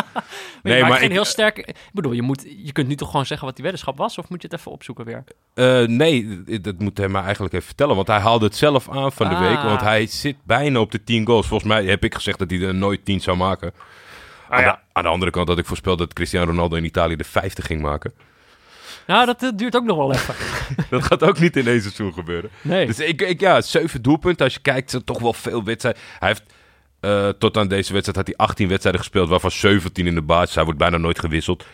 Nee, 0.62 0.82
maar, 0.82 0.92
geen 0.92 1.04
ik, 1.04 1.12
heel 1.12 1.24
sterk. 1.24 1.58
Ik 1.58 1.76
bedoel, 1.92 2.12
je, 2.12 2.22
moet, 2.22 2.46
je 2.64 2.72
kunt 2.72 2.88
nu 2.88 2.94
toch 2.94 3.10
gewoon 3.10 3.26
zeggen 3.26 3.46
wat 3.46 3.54
die 3.56 3.64
weddenschap 3.64 3.96
was, 3.96 4.18
of 4.18 4.28
moet 4.28 4.42
je 4.42 4.48
het 4.50 4.58
even 4.58 4.72
opzoeken 4.72 5.04
weer? 5.04 5.24
Eh, 5.54 5.82
nee, 5.88 6.42
dat 6.60 6.78
moet 6.78 6.98
hij 6.98 7.08
maar 7.08 7.22
eigenlijk 7.24 7.54
even 7.54 7.66
vertellen. 7.66 7.96
Want 7.96 8.06
hij 8.08 8.18
haalde 8.18 8.44
het 8.44 8.56
zelf 8.56 8.90
aan 8.90 9.12
van 9.12 9.28
de 9.28 9.34
Ah. 9.34 9.40
week. 9.40 9.62
Want 9.62 9.80
hij 9.80 10.06
zit 10.06 10.36
bijna 10.44 10.80
op 10.80 10.90
de 10.90 11.04
10 11.04 11.26
goals. 11.26 11.46
Volgens 11.46 11.70
mij 11.70 11.84
heb 11.84 12.04
ik 12.04 12.14
gezegd 12.14 12.38
dat 12.38 12.50
hij 12.50 12.60
er 12.60 12.74
nooit 12.74 13.04
10 13.04 13.20
zou 13.20 13.36
maken. 13.36 13.72
aan, 14.48 14.60
ja. 14.62 14.72
de, 14.72 14.78
aan 14.92 15.02
de 15.02 15.08
andere 15.08 15.30
kant 15.30 15.48
had 15.48 15.58
ik 15.58 15.66
voorspeld 15.66 15.98
dat 15.98 16.12
Cristiano 16.12 16.46
Ronaldo 16.50 16.76
in 16.76 16.84
Italië 16.84 17.16
de 17.16 17.24
50 17.24 17.66
ging 17.66 17.80
maken. 17.82 18.12
Nou, 19.08 19.26
dat 19.26 19.42
eh, 19.42 19.48
duurt 19.54 19.76
ook 19.76 19.84
nog 19.84 19.96
wel 19.96 20.12
even. 20.12 20.34
dat 20.90 21.04
gaat 21.04 21.22
ook 21.22 21.38
niet 21.38 21.56
in 21.56 21.66
één 21.66 21.80
seizoen 21.80 22.12
gebeuren. 22.12 22.50
Nee. 22.60 22.86
Dus 22.86 22.98
ik, 22.98 23.20
ik, 23.20 23.40
ja, 23.40 23.60
7 23.60 24.02
doelpunten. 24.02 24.44
Als 24.44 24.54
je 24.54 24.60
kijkt, 24.60 24.90
zijn 24.90 25.04
toch 25.04 25.18
wel 25.18 25.32
veel 25.32 25.64
wedstrijden. 25.64 26.02
Hij 26.18 26.28
heeft 26.28 26.42
eh, 27.00 27.28
tot 27.28 27.56
aan 27.56 27.68
deze 27.68 27.92
wedstrijd 27.92 28.16
had 28.16 28.36
hij 28.36 28.46
18 28.46 28.68
wedstrijden 28.68 29.00
gespeeld, 29.00 29.28
waarvan 29.28 29.50
17 29.50 30.06
in 30.06 30.14
de 30.14 30.22
basis. 30.22 30.54
Hij 30.54 30.64
wordt 30.64 30.78
bijna 30.78 30.96
nooit 30.96 31.18
gewisseld. 31.18 31.64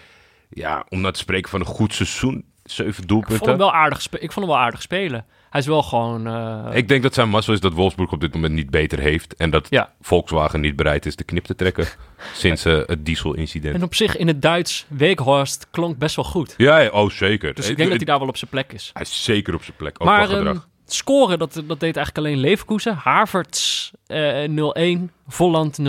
Ja, 0.49 0.87
om 0.89 1.01
nou 1.01 1.13
te 1.13 1.19
spreken 1.19 1.51
van 1.51 1.61
een 1.61 1.67
goed 1.67 1.95
seizoen, 1.95 2.45
7 2.65 2.89
ik, 2.89 2.95
vond 2.95 3.09
doelpunten. 3.09 3.49
hem 3.49 3.59
wel 3.59 3.73
aardig 3.73 4.07
ik 4.11 4.33
vond 4.33 4.35
hem 4.35 4.47
wel 4.47 4.59
aardig 4.59 4.83
spelen. 4.83 5.27
Hij 5.55 5.63
is 5.63 5.69
wel 5.69 5.83
gewoon... 5.83 6.27
eh, 6.27 6.77
Ik 6.77 6.89
denk 6.89 7.03
dat 7.03 7.15
zijn 7.15 7.29
mazzel 7.29 7.53
is 7.55 7.61
dat 7.61 7.73
Wolfsburg 7.73 8.13
op 8.13 8.21
dit 8.21 8.35
moment 8.35 8.53
niet 8.55 8.71
beter 8.71 8.99
heeft. 8.99 9.35
En 9.37 9.51
dat 9.51 9.67
Ja. 9.71 9.93
Volkswagen 10.01 10.61
niet 10.61 10.77
bereid 10.77 11.07
is 11.07 11.17
de 11.17 11.25
knip 11.25 11.45
te 11.45 11.55
trekken. 11.55 11.87
sinds 12.35 12.65
eh, 12.65 12.79
het 12.87 13.05
diesel-incident. 13.07 13.75
En 13.75 13.83
op 13.83 13.95
zich 13.95 14.17
in 14.17 14.27
het 14.27 14.43
Duits, 14.43 14.87
Weekhorst 14.89 15.67
klonk 15.71 15.99
best 15.99 16.17
wel 16.17 16.25
goed. 16.25 16.55
Ja, 16.57 16.79
ja, 16.79 16.91
oh 16.91 17.11
zeker. 17.11 17.55
Dus 17.55 17.69
ik 17.69 17.77
denk 17.77 17.89
dat 17.89 17.97
hij 17.99 18.07
daar 18.07 18.19
wel 18.19 18.29
op 18.29 18.37
zijn 18.37 18.51
plek 18.51 18.73
is. 18.73 18.91
Hij 18.93 19.03
is 19.03 19.25
zeker 19.25 19.55
op 19.55 19.63
zijn 19.65 19.77
plek. 19.77 19.97
Ook 20.01 20.07
maar 20.09 20.31
ehm, 20.31 20.57
scoren, 20.87 21.39
dat, 21.39 21.53
dat 21.55 21.81
deed 21.81 21.97
eigenlijk 21.97 22.19
alleen 22.19 22.39
Leverkusen. 22.39 22.95
Havertz 22.95 23.91
eh 24.07 24.99
0-1, 24.99 25.11
Volland 25.29 25.79
0-2 25.81 25.85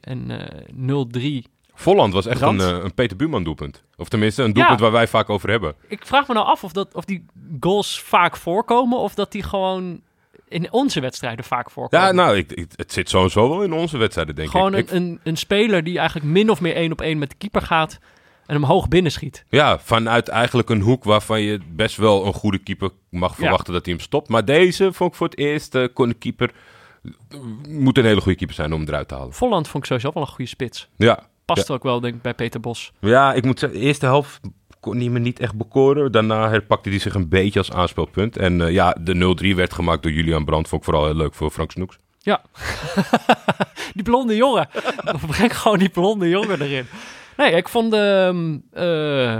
en 0.00 0.30
eh 0.30 1.42
0-3. 1.44 1.48
Volland 1.74 2.12
was 2.12 2.26
echt 2.26 2.40
een, 2.40 2.60
eh, 2.60 2.78
een 2.82 2.94
Peter 2.94 3.16
Buurman 3.16 3.44
doelpunt. 3.44 3.82
Of 4.00 4.08
tenminste, 4.08 4.42
een 4.42 4.52
doelpunt 4.52 4.78
Ja. 4.78 4.84
waar 4.84 4.92
wij 4.94 5.08
vaak 5.08 5.30
over 5.30 5.50
hebben. 5.50 5.74
Ik 5.88 6.06
vraag 6.06 6.28
me 6.28 6.34
nou 6.34 6.46
af 6.46 6.64
of, 6.64 6.72
dat, 6.72 6.94
of 6.94 7.04
die 7.04 7.26
goals 7.60 8.00
vaak 8.00 8.36
voorkomen... 8.36 8.98
of 8.98 9.14
dat 9.14 9.32
die 9.32 9.42
gewoon 9.42 10.00
in 10.48 10.72
onze 10.72 11.00
wedstrijden 11.00 11.44
vaak 11.44 11.70
voorkomen. 11.70 12.06
Ja, 12.06 12.12
nou, 12.12 12.36
ik, 12.36 12.52
ik- 12.52 12.72
het 12.76 12.92
zit 12.92 13.08
sowieso 13.08 13.48
wel 13.48 13.62
in 13.62 13.72
onze 13.72 13.96
wedstrijden, 13.98 14.34
denk 14.34 14.50
gewoon 14.50 14.74
ik. 14.74 14.90
een, 14.90 14.96
ik. 14.96 15.02
een, 15.10 15.20
een 15.22 15.36
speler 15.36 15.84
die 15.84 15.98
eigenlijk 15.98 16.28
min 16.30 16.50
of 16.50 16.60
meer 16.60 16.74
één 16.74 16.92
op 16.92 17.00
één 17.00 17.18
met 17.18 17.30
de 17.30 17.36
keeper 17.36 17.62
gaat... 17.62 17.98
en 18.46 18.54
hem 18.54 18.64
hoog 18.64 18.88
binnenschiet. 18.88 19.44
Ja, 19.48 19.78
vanuit 19.78 20.28
eigenlijk 20.28 20.70
een 20.70 20.80
hoek 20.80 21.04
waarvan 21.04 21.40
je 21.42 21.60
best 21.68 21.96
wel 21.96 22.26
een 22.26 22.32
goede 22.34 22.58
keeper 22.58 22.90
mag 23.10 23.34
verwachten 23.34 23.72
dat 23.72 23.84
hij 23.84 23.94
hem 23.94 24.02
stopt. 24.02 24.28
Maar 24.28 24.44
deze 24.44 24.92
vond 24.92 25.10
ik 25.10 25.16
voor 25.16 25.26
het 25.28 25.38
eerst, 25.38 25.74
eh, 25.74 25.84
kon 25.94 26.08
de 26.08 26.14
keeper... 26.14 26.50
Moet 27.68 27.98
een 27.98 28.04
hele 28.04 28.20
goede 28.20 28.38
keeper 28.38 28.56
zijn 28.56 28.72
om 28.72 28.78
hem 28.80 28.88
eruit 28.88 29.08
te 29.08 29.14
halen. 29.14 29.32
Volland 29.32 29.68
vond 29.68 29.82
ik 29.82 29.88
sowieso 29.88 30.10
wel 30.14 30.22
een 30.22 30.28
goede 30.28 30.50
spits. 30.50 30.88
Ja, 30.96 31.28
Past 31.54 31.70
ook 31.70 31.82
wel, 31.82 32.00
denk 32.00 32.14
ik, 32.14 32.22
bij 32.22 32.34
Peter 32.34 32.60
Bos. 32.60 32.92
Ja, 33.00 33.32
ik 33.32 33.44
moet 33.44 33.58
zeggen, 33.58 33.78
de 33.78 33.84
eerste 33.84 34.06
helft 34.06 34.40
kon 34.80 34.96
hij 34.96 35.08
me 35.08 35.18
niet 35.18 35.40
echt 35.40 35.54
bekoren. 35.54 36.12
Daarna 36.12 36.48
herpakte 36.48 36.88
hij 36.88 36.98
zich 36.98 37.14
een 37.14 37.28
beetje 37.28 37.58
als 37.58 37.72
aanspeelpunt. 37.72 38.36
En 38.36 38.60
eh, 38.60 38.72
ja, 38.72 38.96
de 39.00 39.36
0-3 39.52 39.56
werd 39.56 39.72
gemaakt 39.72 40.02
door 40.02 40.12
Julian 40.12 40.44
Brandt. 40.44 40.68
Vond 40.68 40.80
ik 40.80 40.88
vooral 40.88 41.06
heel 41.06 41.16
leuk 41.16 41.34
voor 41.34 41.50
Frank 41.50 41.70
Snoeks. 41.70 41.98
Ja. 42.18 42.42
die 43.94 44.02
blonde 44.02 44.36
jongen. 44.36 44.68
Breng 45.26 45.58
gewoon 45.58 45.78
die 45.78 45.88
blonde 45.88 46.28
jongen 46.28 46.62
erin. 46.62 46.86
Nee, 47.36 47.52
ik 47.52 47.68
vond... 47.68 47.92
ehm, 47.92 48.58
eh, 48.72 49.38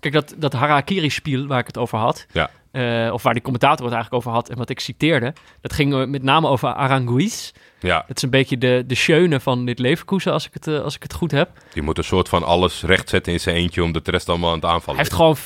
kijk, 0.00 0.12
dat, 0.12 0.34
dat 0.38 0.52
Harakiri-spiel 0.52 1.46
waar 1.46 1.58
ik 1.58 1.66
het 1.66 1.78
over 1.78 1.98
had... 1.98 2.26
Ja. 2.32 2.50
Eh, 2.74 3.12
of 3.12 3.22
waar 3.22 3.32
die 3.32 3.42
commentator 3.42 3.84
het 3.84 3.94
eigenlijk 3.94 4.24
over 4.24 4.32
had 4.32 4.48
en 4.48 4.56
wat 4.56 4.68
ik 4.68 4.80
citeerde... 4.80 5.32
dat 5.60 5.72
ging 5.72 5.94
eh, 5.94 6.06
met 6.06 6.22
name 6.22 6.48
over 6.48 6.68
Aranguiz. 6.72 7.52
Ja, 7.80 8.04
Dat 8.08 8.16
is 8.16 8.22
een 8.22 8.30
beetje 8.30 8.58
de, 8.58 8.84
de 8.86 8.94
schöne 8.94 9.40
van 9.40 9.64
dit 9.64 9.78
Leverkusen, 9.78 10.32
als 10.32 10.46
ik, 10.46 10.54
het, 10.54 10.66
eh, 10.66 10.80
als 10.80 10.94
ik 10.94 11.02
het 11.02 11.12
goed 11.14 11.30
heb. 11.30 11.50
die 11.72 11.82
moet 11.82 11.98
een 11.98 12.04
soort 12.04 12.28
van 12.28 12.42
alles 12.42 12.82
rechtzetten 12.82 13.32
in 13.32 13.40
zijn 13.40 13.56
eentje... 13.56 13.82
omdat 13.82 14.04
de 14.04 14.10
rest 14.10 14.28
allemaal 14.28 14.48
aan 14.48 14.56
het 14.56 14.64
aanvallen 14.64 15.00
Hij 15.00 15.10
heeft 15.10 15.12
gewoon... 15.12 15.36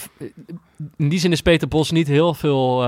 In 0.96 1.08
die 1.08 1.18
zin 1.18 1.32
is 1.32 1.40
Peter 1.40 1.68
Bos 1.68 1.90
niet 1.90 2.08
heel 2.08 2.34
veel 2.34 2.84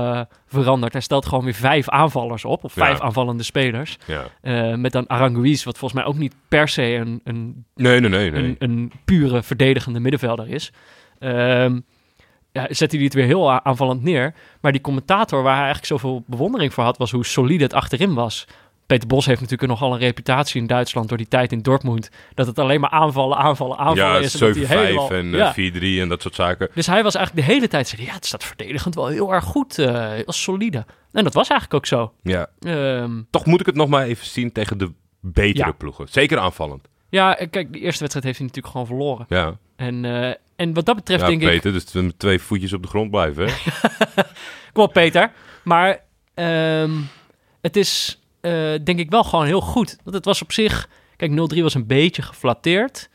veranderd. 0.47 0.93
Hij 0.93 1.01
stelt 1.01 1.25
gewoon 1.25 1.43
weer 1.43 1.53
vijf 1.53 1.89
aanvallers 1.89 2.45
op. 2.45 2.63
Of 2.63 2.73
vijf 2.73 2.97
Ja. 2.97 3.03
aanvallende 3.03 3.43
spelers. 3.43 3.97
Ja. 4.41 4.75
Met 4.75 4.91
dan 4.91 5.09
Aranguiz, 5.09 5.63
wat 5.63 5.77
volgens 5.77 6.01
mij 6.01 6.09
ook 6.09 6.17
niet 6.17 6.33
per 6.47 6.67
se 6.67 6.83
een, 6.83 7.21
een, 7.23 7.65
Nee, 7.75 7.99
nee, 7.99 8.09
nee. 8.09 8.31
nee. 8.31 8.43
een, 8.43 8.55
een 8.59 8.91
pure 9.05 9.43
verdedigende 9.43 9.99
middenvelder 9.99 10.47
is. 10.47 10.71
Ehm 11.19 11.79
ja, 12.51 12.67
zet 12.69 12.91
hij 12.91 13.03
het 13.03 13.13
weer 13.13 13.25
heel 13.25 13.51
aanvallend 13.51 14.03
neer. 14.03 14.33
Maar 14.61 14.71
die 14.71 14.81
commentator 14.81 15.43
waar 15.43 15.55
hij 15.55 15.63
eigenlijk 15.63 15.91
zoveel 15.91 16.23
bewondering 16.27 16.73
voor 16.73 16.83
had... 16.83 16.97
was 16.97 17.11
hoe 17.11 17.25
solide 17.25 17.63
het 17.63 17.73
achterin 17.73 18.13
was. 18.13 18.47
Peter 18.85 19.07
Bos 19.07 19.25
heeft 19.25 19.41
natuurlijk 19.41 19.69
nogal 19.71 19.93
een 19.93 19.99
reputatie 19.99 20.61
in 20.61 20.67
Duitsland... 20.67 21.09
door 21.09 21.17
die 21.17 21.27
tijd 21.27 21.51
in 21.51 21.61
Dortmund. 21.61 22.09
Dat 22.33 22.47
het 22.47 22.59
alleen 22.59 22.79
maar 22.79 22.89
aanvallen, 22.89 23.37
aanvallen, 23.37 23.77
aanvallen 23.77 24.13
ja, 24.13 24.19
is. 24.19 24.39
hij 24.39 24.53
7-5 24.53 24.67
helemaal- 24.67 25.09
en 25.11 25.29
Ja. 25.31 25.47
eh, 25.55 25.71
4-3 25.97 26.01
en 26.01 26.09
dat 26.09 26.21
soort 26.21 26.35
zaken. 26.35 26.69
Dus 26.73 26.87
hij 26.87 27.03
was 27.03 27.15
eigenlijk 27.15 27.47
de 27.47 27.53
hele 27.53 27.67
tijd... 27.67 27.87
Zei, 27.87 28.05
ja, 28.05 28.13
het 28.13 28.25
staat 28.25 28.43
verdedigend 28.43 28.95
wel 28.95 29.07
heel 29.07 29.33
erg 29.33 29.43
goed. 29.43 29.79
eh 29.79 30.09
heel 30.09 30.23
solide. 30.31 30.85
En 31.11 31.23
dat 31.23 31.33
was 31.33 31.47
eigenlijk 31.49 31.73
ook 31.73 31.85
zo. 31.99 32.13
Ja. 32.23 32.47
Ehm, 32.59 33.21
Toch 33.29 33.45
moet 33.45 33.59
ik 33.59 33.65
het 33.65 33.75
nog 33.75 33.89
maar 33.89 34.03
even 34.05 34.25
zien 34.25 34.51
tegen 34.51 34.77
de 34.77 34.91
betere 35.19 35.65
Ja. 35.67 35.71
ploegen. 35.71 36.07
Zeker 36.09 36.37
aanvallend. 36.39 36.87
ja, 37.09 37.37
en 37.37 37.49
kijk, 37.49 37.73
de 37.73 37.79
eerste 37.79 37.99
wedstrijd 37.99 38.25
heeft 38.25 38.37
hij 38.37 38.47
natuurlijk 38.47 38.73
gewoon 38.73 38.87
verloren. 38.87 39.25
Ja, 39.29 39.57
En, 39.75 40.05
eh, 40.05 40.33
en 40.61 40.73
wat 40.73 40.85
dat 40.85 40.95
betreft 40.95 41.21
ja 41.21 41.27
denk 41.27 41.41
ik... 41.41 41.47
Peter, 41.47 41.71
dus 41.71 41.91
met 41.91 42.19
twee 42.19 42.39
voetjes 42.39 42.73
op 42.73 42.81
de 42.81 42.87
grond 42.87 43.11
blijven. 43.11 43.47
Hè? 43.47 43.53
Kom 44.73 44.83
op, 44.83 44.93
Peter. 44.93 45.31
Maar 45.63 45.99
ehm, 46.33 46.91
het 47.61 47.75
is 47.75 48.21
eh, 48.41 48.51
denk 48.83 48.99
ik 48.99 49.09
wel 49.09 49.23
gewoon 49.23 49.45
heel 49.45 49.61
goed. 49.61 49.97
Want 50.03 50.15
het 50.15 50.25
was 50.25 50.41
op 50.41 50.51
zich... 50.51 50.89
Kijk, 51.15 51.31
0-3 51.31 51.61
was 51.61 51.73
een 51.73 51.87
beetje 51.87 52.21
geflatteerd. 52.21 53.09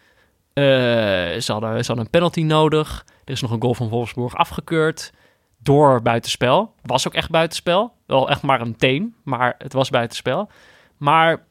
Eh, 0.53 0.65
ze, 0.65 1.53
hadden, 1.53 1.71
ze 1.71 1.87
hadden 1.87 1.99
een 1.99 2.11
penalty 2.11 2.43
nodig. 2.43 3.05
Er 3.25 3.33
is 3.33 3.41
nog 3.41 3.51
een 3.51 3.61
goal 3.61 3.75
van 3.75 3.89
Wolfsburg 3.89 4.35
afgekeurd. 4.35 5.13
Door 5.59 6.03
buitenspel. 6.03 6.75
Was 6.83 7.07
ook 7.07 7.15
echt 7.15 7.31
buitenspel. 7.31 7.93
Wel 8.07 8.31
echt 8.31 8.43
maar 8.43 8.61
een 8.61 8.77
teen. 8.77 9.15
Maar 9.25 9.55
het 9.59 9.73
was 9.73 9.91
buitenspel. 9.91 10.51
Maar... 10.97 11.47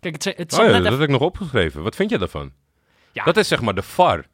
Kijk, 0.00 0.14
het, 0.14 0.36
het 0.36 0.52
Oh 0.52 0.58
ja, 0.58 0.66
dat 0.66 0.80
even- 0.80 0.92
heb 0.92 1.00
ik 1.00 1.08
nog 1.08 1.20
opgeschreven. 1.20 1.82
Wat 1.82 1.96
vind 1.96 2.10
je 2.10 2.18
daarvan? 2.18 2.52
Ja. 3.12 3.24
Dat 3.24 3.36
is 3.36 3.48
zeg 3.48 3.60
maar 3.60 3.74
de 3.74 3.82
VAR. 3.82 4.26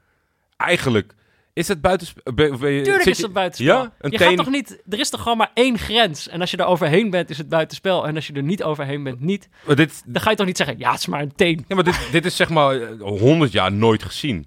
Eigenlijk 0.62 1.14
is 1.52 1.68
het 1.68 1.80
buitenspel. 1.80 2.34
Tuurlijk 2.34 3.04
is 3.04 3.18
dat 3.18 3.32
buitenspel. 3.32 3.76
Ja, 3.82 3.92
een 4.00 4.10
je 4.10 4.18
teen- 4.18 4.28
gaat 4.28 4.36
toch 4.36 4.50
niet... 4.50 4.82
Er 4.88 4.98
is 4.98 5.10
toch 5.10 5.22
gewoon 5.22 5.38
maar 5.38 5.50
één 5.54 5.78
grens. 5.78 6.28
En 6.28 6.40
als 6.40 6.50
je 6.50 6.56
er 6.56 6.64
overheen 6.64 7.10
bent, 7.10 7.30
is 7.30 7.38
het 7.38 7.48
buitenspel. 7.48 8.06
En 8.06 8.14
als 8.14 8.26
je 8.26 8.32
er 8.32 8.42
niet 8.42 8.62
overheen 8.62 9.02
bent, 9.02 9.20
niet. 9.20 9.48
Maar 9.66 9.76
dit, 9.76 10.02
Dan 10.06 10.22
ga 10.22 10.30
je 10.30 10.36
toch 10.36 10.46
niet 10.46 10.56
zeggen... 10.56 10.78
Ja, 10.78 10.90
het 10.90 10.98
is 11.00 11.06
maar 11.06 11.20
een 11.20 11.34
teen. 11.34 11.64
ja, 11.68 11.74
maar 11.74 11.84
dit, 11.84 12.08
dit 12.12 12.24
is 12.24 12.36
zeg 12.36 12.48
maar 12.48 12.80
honderd 13.00 13.52
jaar 13.52 13.72
nooit 13.72 14.02
gezien. 14.02 14.46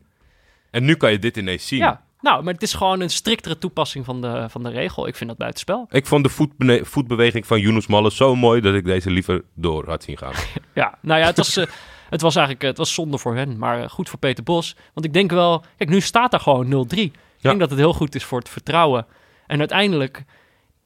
En 0.71 0.85
nu 0.85 0.95
kan 0.95 1.11
je 1.11 1.19
dit 1.19 1.37
ineens 1.37 1.67
zien. 1.67 1.79
Ja, 1.79 2.03
nou, 2.21 2.43
maar 2.43 2.53
het 2.53 2.63
is 2.63 2.73
gewoon 2.73 3.01
een 3.01 3.09
striktere 3.09 3.57
toepassing 3.57 4.05
van 4.05 4.21
de, 4.21 4.45
van 4.49 4.63
de 4.63 4.69
regel. 4.69 5.07
Ik 5.07 5.15
vind 5.15 5.29
dat 5.29 5.37
buitenspel. 5.39 5.85
Ik 5.89 6.05
vond 6.05 6.23
de 6.57 6.81
voetbeweging 6.85 7.47
van 7.47 7.59
Yunus 7.59 7.87
Malle 7.87 8.11
zo 8.11 8.35
mooi 8.35 8.61
dat 8.61 8.73
ik 8.73 8.85
deze 8.85 9.11
liever 9.11 9.43
door 9.53 9.87
had 9.87 10.03
zien 10.03 10.17
gaan. 10.17 10.33
Ja, 10.73 10.97
nou 11.01 11.19
ja, 11.19 11.25
het 11.25 11.37
was, 11.37 11.57
eh, 11.57 11.65
het 12.15 12.23
was 12.23 12.35
eigenlijk 12.35 12.63
eh, 12.63 12.69
het 12.69 12.77
was 12.77 12.93
zonde 12.93 13.17
voor 13.17 13.35
hen, 13.35 13.57
maar 13.57 13.83
eh, 13.83 13.89
goed 13.89 14.09
voor 14.09 14.19
Peter 14.19 14.43
Bos. 14.43 14.75
Want 14.93 15.05
ik 15.05 15.13
denk 15.13 15.31
wel, 15.31 15.63
kijk, 15.77 15.89
nu 15.89 16.01
staat 16.01 16.33
er 16.33 16.39
gewoon 16.39 16.87
0-3. 16.87 16.97
Ik 16.97 17.11
denk 17.41 17.59
dat 17.59 17.69
het 17.69 17.79
heel 17.79 17.93
goed 17.93 18.15
is 18.15 18.23
voor 18.23 18.39
het 18.39 18.49
vertrouwen. 18.49 19.05
En 19.47 19.59
uiteindelijk, 19.59 20.23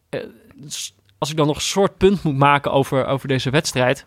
eh, 0.10 0.20
als 1.18 1.30
ik 1.30 1.38
dan 1.38 1.48
nog 1.48 1.56
een 1.56 1.62
soort 1.62 1.98
punt 1.98 2.24
moet 2.24 2.38
maken 2.38 2.72
over, 2.72 3.06
over 3.06 3.28
deze 3.28 3.50
wedstrijd. 3.50 4.06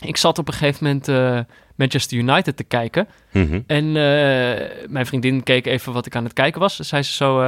Ik 0.00 0.16
zat 0.16 0.38
op 0.38 0.48
een 0.48 0.54
gegeven 0.54 0.84
moment 0.84 1.46
Manchester 1.76 2.18
United 2.18 2.56
te 2.56 2.64
kijken. 2.64 3.08
Mhm. 3.32 3.60
En 3.66 3.92
mijn 4.92 5.06
vriendin 5.06 5.42
keek 5.42 5.66
even 5.66 5.92
wat 5.92 6.06
ik 6.06 6.16
aan 6.16 6.24
het 6.24 6.32
kijken 6.32 6.60
was. 6.60 6.76
Dan 6.76 6.86
zei 6.86 7.02
ze 7.02 7.12
zo, 7.12 7.38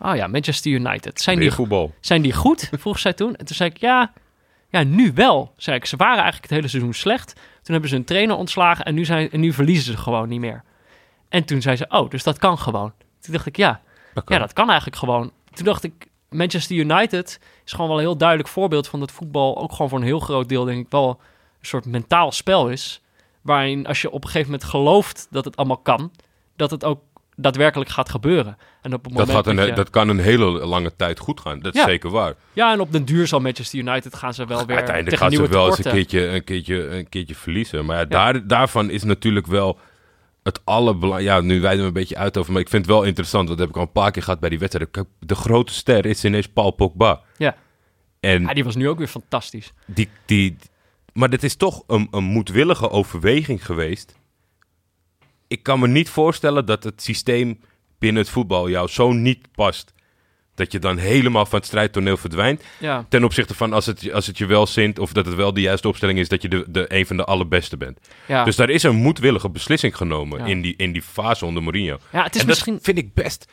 oh 0.00 0.16
ja, 0.16 0.26
Manchester 0.26 0.72
United. 0.72 1.20
Zijn 1.20 1.38
die 1.38 1.50
voetbal. 1.50 1.94
zijn 2.00 2.22
die 2.22 2.32
goed? 2.32 2.70
Vroeg 2.78 2.98
zij 2.98 3.12
toen. 3.12 3.36
En 3.36 3.44
toen 3.44 3.56
zei 3.56 3.70
ik, 3.70 3.76
ja, 3.76 4.12
ja, 4.74 4.82
nu 4.84 5.12
wel. 5.14 5.52
Zei 5.56 5.76
ik, 5.76 5.84
ze 5.84 5.96
waren 5.96 6.22
eigenlijk 6.22 6.42
het 6.42 6.52
hele 6.52 6.68
seizoen 6.68 6.92
slecht. 6.92 7.32
Toen 7.34 7.72
hebben 7.72 7.88
ze 7.88 7.96
een 7.96 8.04
trainer 8.04 8.36
ontslagen 8.36 8.84
en 8.84 8.94
nu, 8.94 9.04
zijn, 9.04 9.30
en 9.30 9.40
nu 9.40 9.52
verliezen 9.52 9.92
ze 9.92 9.98
gewoon 9.98 10.28
niet 10.28 10.40
meer. 10.40 10.64
En 11.28 11.44
toen 11.44 11.62
zei 11.62 11.76
ze, 11.76 11.86
oh, 11.88 12.10
dus 12.10 12.22
dat 12.22 12.38
kan 12.38 12.58
gewoon. 12.58 12.92
Toen 13.20 13.32
dacht 13.32 13.46
ik, 13.46 13.56
ja, 13.56 13.80
Dat 14.14 14.24
kan. 14.24 14.36
ja, 14.36 14.42
dat 14.42 14.52
kan 14.52 14.66
eigenlijk 14.66 14.98
gewoon. 14.98 15.32
Toen 15.52 15.64
dacht 15.64 15.84
ik, 15.84 16.06
Manchester 16.28 16.76
United 16.76 17.40
is 17.64 17.72
gewoon 17.72 17.88
wel 17.88 17.96
een 17.96 18.02
heel 18.02 18.16
duidelijk 18.16 18.48
voorbeeld 18.48 18.88
van 18.88 19.00
dat 19.00 19.12
voetbal 19.12 19.58
ook 19.58 19.72
gewoon 19.72 19.88
voor 19.88 19.98
een 19.98 20.04
heel 20.04 20.20
groot 20.20 20.48
deel, 20.48 20.64
denk 20.64 20.84
ik, 20.84 20.90
wel 20.90 21.08
een 21.60 21.66
soort 21.66 21.86
mentaal 21.86 22.32
spel 22.32 22.68
is. 22.68 23.02
Waarin 23.40 23.86
als 23.86 24.02
je 24.02 24.10
op 24.10 24.24
een 24.24 24.30
gegeven 24.30 24.50
moment 24.50 24.68
gelooft 24.68 25.26
dat 25.30 25.44
het 25.44 25.56
allemaal 25.56 25.76
kan, 25.76 26.10
dat 26.56 26.70
het 26.70 26.84
ook 26.84 27.00
daadwerkelijk 27.36 27.90
gaat 27.90 28.08
gebeuren. 28.10 28.56
En 28.82 28.94
op 28.94 29.04
het 29.04 29.14
Dat, 29.16 29.30
gaat 29.30 29.46
een, 29.46 29.56
dat 29.56 29.66
je- 29.66 29.72
dat 29.72 29.90
kan 29.90 30.08
een 30.08 30.18
hele 30.18 30.44
lange 30.66 30.96
tijd 30.96 31.18
goed 31.18 31.40
gaan. 31.40 31.60
Dat 31.60 31.74
is 31.74 31.80
Ja. 31.80 31.86
zeker 31.86 32.10
waar. 32.10 32.34
ja, 32.52 32.72
en 32.72 32.80
op 32.80 32.92
den 32.92 33.04
duur 33.04 33.26
zal 33.26 33.40
Manchester 33.40 33.78
United 33.78 34.14
gaan 34.14 34.34
ze 34.34 34.46
wel 34.46 34.66
weer 34.66 34.76
Uiteindelijk 34.76 35.16
gaan 35.16 35.30
ze 35.30 35.48
wel 35.48 35.66
eens 35.66 35.84
een 35.84 35.92
keertje, 35.92 36.26
een, 36.28 36.44
keertje, 36.44 36.88
een 36.88 37.08
keertje 37.08 37.34
verliezen. 37.34 37.84
Maar 37.84 37.96
ja, 37.98 38.04
Daar, 38.04 38.46
daarvan 38.46 38.90
is 38.90 39.02
natuurlijk 39.02 39.46
wel 39.46 39.78
het 40.42 40.60
allerbelangrijkste. 40.64 41.34
Ja, 41.46 41.54
nu 41.54 41.60
wijden 41.60 41.80
we 41.80 41.86
een 41.86 41.92
beetje 41.92 42.16
uit 42.16 42.36
over. 42.36 42.52
Maar 42.52 42.60
ik 42.60 42.68
vind 42.68 42.86
het 42.86 42.94
wel 42.94 43.02
interessant. 43.02 43.46
Want 43.48 43.58
dat 43.58 43.66
heb 43.66 43.76
ik 43.76 43.82
al 43.82 43.86
een 43.86 44.02
paar 44.02 44.10
keer 44.10 44.22
gehad 44.22 44.40
bij 44.40 44.48
die 44.48 44.58
wedstrijd. 44.58 44.98
De 45.18 45.34
grote 45.34 45.72
ster 45.72 46.06
is 46.06 46.24
ineens 46.24 46.46
Paul 46.48 46.70
Pogba. 46.70 47.20
Ja. 47.36 47.56
En 48.20 48.42
Ja, 48.42 48.54
die 48.54 48.64
was 48.64 48.76
nu 48.76 48.88
ook 48.88 48.98
weer 48.98 49.06
fantastisch. 49.06 49.72
die, 49.86 50.08
die, 50.26 50.56
maar 51.12 51.30
dit 51.30 51.42
is 51.42 51.56
toch 51.56 51.82
een, 51.86 52.08
een 52.10 52.24
moedwillige 52.24 52.90
overweging 52.90 53.66
geweest. 53.66 54.16
Ik 55.48 55.62
kan 55.62 55.80
me 55.80 55.88
niet 55.88 56.08
voorstellen 56.08 56.66
dat 56.66 56.84
het 56.84 57.02
systeem 57.02 57.60
binnen 57.98 58.22
het 58.22 58.30
voetbal 58.32 58.68
jou 58.70 58.88
zo 58.88 59.12
niet 59.12 59.52
past. 59.52 59.92
Dat 60.54 60.72
je 60.72 60.78
dan 60.78 60.96
helemaal 60.96 61.46
van 61.46 61.58
het 61.58 61.66
strijdtoneel 61.68 62.16
verdwijnt. 62.16 62.62
Ja, 62.80 63.06
Ten 63.08 63.24
opzichte 63.24 63.54
van 63.54 63.72
als 63.72 63.86
het, 63.86 64.12
als 64.12 64.26
het 64.26 64.38
je 64.38 64.46
wel 64.46 64.66
zint 64.66 64.98
of 64.98 65.12
dat 65.12 65.26
het 65.26 65.34
wel 65.34 65.52
de 65.54 65.60
juiste 65.60 65.88
opstelling 65.88 66.18
is, 66.18 66.28
dat 66.28 66.42
je 66.42 66.48
de, 66.48 66.64
de, 66.68 66.84
een 66.94 67.06
van 67.06 67.16
de 67.16 67.24
allerbeste 67.24 67.76
bent. 67.76 67.98
ja. 68.26 68.44
Dus 68.44 68.56
daar 68.56 68.70
is 68.70 68.82
een 68.82 68.96
moedwillige 68.96 69.50
beslissing 69.50 69.96
genomen 69.96 70.38
Ja. 70.38 70.44
in, 70.44 70.60
die, 70.62 70.74
in 70.76 70.92
die 70.92 71.02
fase 71.02 71.46
onder 71.46 71.62
Mourinho. 71.62 71.98
ja 72.12 72.22
het 72.22 72.34
is 72.34 72.40
en 72.40 72.46
misschien... 72.46 72.74
dat 72.74 72.84
vind 72.84 72.98
ik 72.98 73.14
best, 73.14 73.46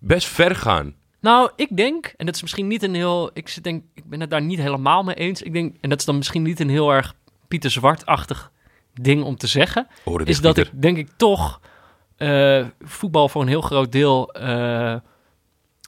best 0.00 0.26
ver 0.26 0.56
gaan. 0.56 0.94
Nou, 1.20 1.50
ik 1.56 1.76
denk, 1.76 2.14
en 2.16 2.26
dat 2.26 2.34
is 2.34 2.42
misschien 2.42 2.66
niet 2.66 2.82
een 2.82 2.94
heel... 2.94 3.30
Ik, 3.34 3.62
denk, 3.64 3.82
ik 3.94 4.04
ben 4.04 4.20
het 4.20 4.30
daar 4.30 4.42
niet 4.42 4.58
helemaal 4.58 5.02
mee 5.02 5.14
eens. 5.14 5.42
Ik 5.42 5.52
denk, 5.52 5.76
en 5.80 5.88
dat 5.88 5.98
is 5.98 6.04
dan 6.04 6.16
misschien 6.16 6.42
niet 6.42 6.60
een 6.60 6.68
heel 6.70 6.90
erg 6.92 7.14
Pieter 7.48 7.70
Zwart-achtig 7.70 8.52
ding 9.02 9.22
om 9.22 9.36
te 9.36 9.46
zeggen. 9.46 9.86
Oren 10.04 10.26
is 10.26 10.40
dat 10.40 10.56
ik 10.56 10.70
denk 10.72 10.96
ik 10.96 11.08
toch 11.16 11.60
eh, 12.16 12.64
voetbal 12.80 13.28
voor 13.28 13.42
een 13.42 13.48
heel 13.48 13.60
groot 13.60 13.92
deel 13.92 14.32
eh, 14.32 14.96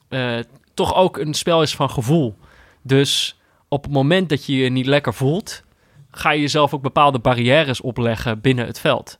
eh, 0.09 0.43
toch 0.73 0.95
ook 0.95 1.17
een 1.17 1.33
spel 1.33 1.61
is 1.61 1.75
van 1.75 1.89
gevoel. 1.89 2.37
Dus 2.81 3.39
op 3.67 3.83
het 3.83 3.93
moment 3.93 4.29
dat 4.29 4.45
je 4.45 4.55
je 4.55 4.69
niet 4.69 4.85
lekker 4.85 5.13
voelt, 5.13 5.63
ga 6.11 6.31
je 6.31 6.41
jezelf 6.41 6.73
ook 6.73 6.81
bepaalde 6.81 7.19
barrières 7.19 7.81
opleggen 7.81 8.41
binnen 8.41 8.65
het 8.65 8.79
veld. 8.79 9.19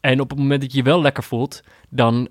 En 0.00 0.20
op 0.20 0.30
het 0.30 0.38
moment 0.38 0.60
dat 0.60 0.72
je 0.72 0.78
je 0.78 0.84
wel 0.84 1.02
lekker 1.02 1.22
voelt, 1.22 1.62
dan 1.88 2.28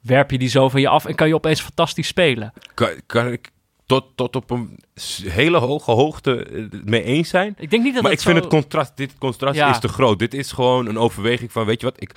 werp 0.00 0.30
je 0.30 0.38
die 0.38 0.48
zo 0.48 0.68
van 0.68 0.80
je 0.80 0.88
af 0.88 1.04
en 1.04 1.14
kan 1.14 1.28
je 1.28 1.34
opeens 1.34 1.60
fantastisch 1.60 2.06
spelen. 2.06 2.52
Kan, 2.74 3.00
kan 3.06 3.32
ik 3.32 3.50
tot, 3.86 4.04
tot 4.16 4.36
op 4.36 4.50
een 4.50 4.78
hele 5.22 5.58
hoge 5.58 5.90
hoogte 5.90 6.44
eh, 6.44 6.64
mee 6.84 7.02
eens 7.02 7.28
zijn? 7.28 7.54
Ik 7.58 7.70
denk 7.70 7.82
niet 7.82 7.94
dat 7.94 8.02
Maar 8.02 8.10
het 8.12 8.20
ik 8.20 8.26
vind 8.26 8.38
het 8.38 8.48
contrast, 8.48 8.96
dit 8.96 9.18
contrast 9.18 9.56
Ja. 9.56 9.70
is 9.70 9.78
te 9.80 9.88
groot. 9.88 10.18
Dit 10.18 10.34
is 10.34 10.52
gewoon 10.52 10.86
een 10.86 10.98
overweging 10.98 11.52
van, 11.52 11.64
weet 11.64 11.80
je 11.80 11.86
wat, 11.86 12.00
ik, 12.02 12.12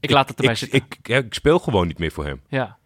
Ik 0.00 0.10
laat 0.10 0.28
het 0.28 0.36
erbij 0.36 0.52
ik, 0.52 0.58
zitten. 0.58 0.78
ik, 0.78 0.98
ja, 1.02 1.16
ik 1.16 1.34
speel 1.34 1.58
gewoon 1.58 1.86
niet 1.86 1.98
meer 1.98 2.10
voor 2.12 2.24
hem. 2.24 2.40
Ja. 2.48 2.78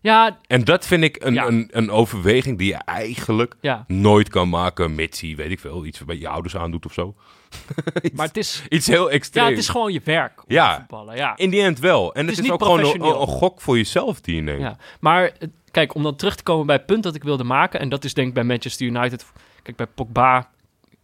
Ja, 0.00 0.38
En 0.46 0.64
dat 0.64 0.86
vind 0.86 1.02
ik 1.02 1.24
een, 1.24 1.34
Ja. 1.34 1.46
een, 1.46 1.68
een 1.70 1.90
overweging 1.90 2.58
die 2.58 2.66
je 2.68 2.74
eigenlijk 2.84 3.54
ja. 3.60 3.84
nooit 3.86 4.28
kan 4.28 4.48
maken, 4.48 4.94
mits 4.94 5.20
hij, 5.20 5.36
weet 5.36 5.50
ik 5.50 5.60
veel, 5.60 5.84
iets 5.86 6.04
bij 6.04 6.18
je 6.18 6.28
ouders 6.28 6.56
aandoet 6.56 6.86
of 6.86 6.92
zo. 6.92 7.14
iets, 8.02 8.14
Maar 8.14 8.26
het 8.26 8.36
is, 8.36 8.62
iets 8.68 8.86
heel 8.86 9.10
extreem. 9.10 9.44
ja, 9.44 9.50
het 9.50 9.58
is 9.58 9.68
gewoon 9.68 9.92
je 9.92 10.00
werk. 10.04 10.38
om 10.38 10.44
Ja. 10.54 10.72
te 10.72 10.78
voetballen. 10.78 11.16
Ja. 11.16 11.36
In 11.36 11.50
die 11.50 11.62
end 11.62 11.78
wel. 11.78 12.14
En 12.14 12.26
het 12.26 12.38
is, 12.38 12.40
niet 12.42 12.50
ook 12.50 12.62
gewoon 12.62 12.80
een, 12.80 13.00
een 13.04 13.26
gok 13.26 13.60
voor 13.60 13.76
jezelf 13.76 14.20
die 14.20 14.34
je 14.34 14.42
neemt. 14.42 14.60
Ja, 14.60 14.76
maar 15.00 15.24
eh, 15.24 15.48
kijk, 15.72 15.94
om 15.94 16.02
dan 16.02 16.16
terug 16.16 16.36
te 16.36 16.42
komen 16.42 16.66
bij 16.66 16.76
het 16.76 16.86
punt 16.86 17.02
dat 17.02 17.14
ik 17.14 17.22
wilde 17.22 17.44
maken, 17.44 17.80
en 17.80 17.88
dat 17.88 18.04
is 18.04 18.14
denk 18.14 18.28
ik 18.28 18.34
bij 18.34 18.44
Manchester 18.44 18.86
United, 18.86 19.32
kijk 19.62 19.76
bij 19.76 19.86
Pogba, 19.86 20.48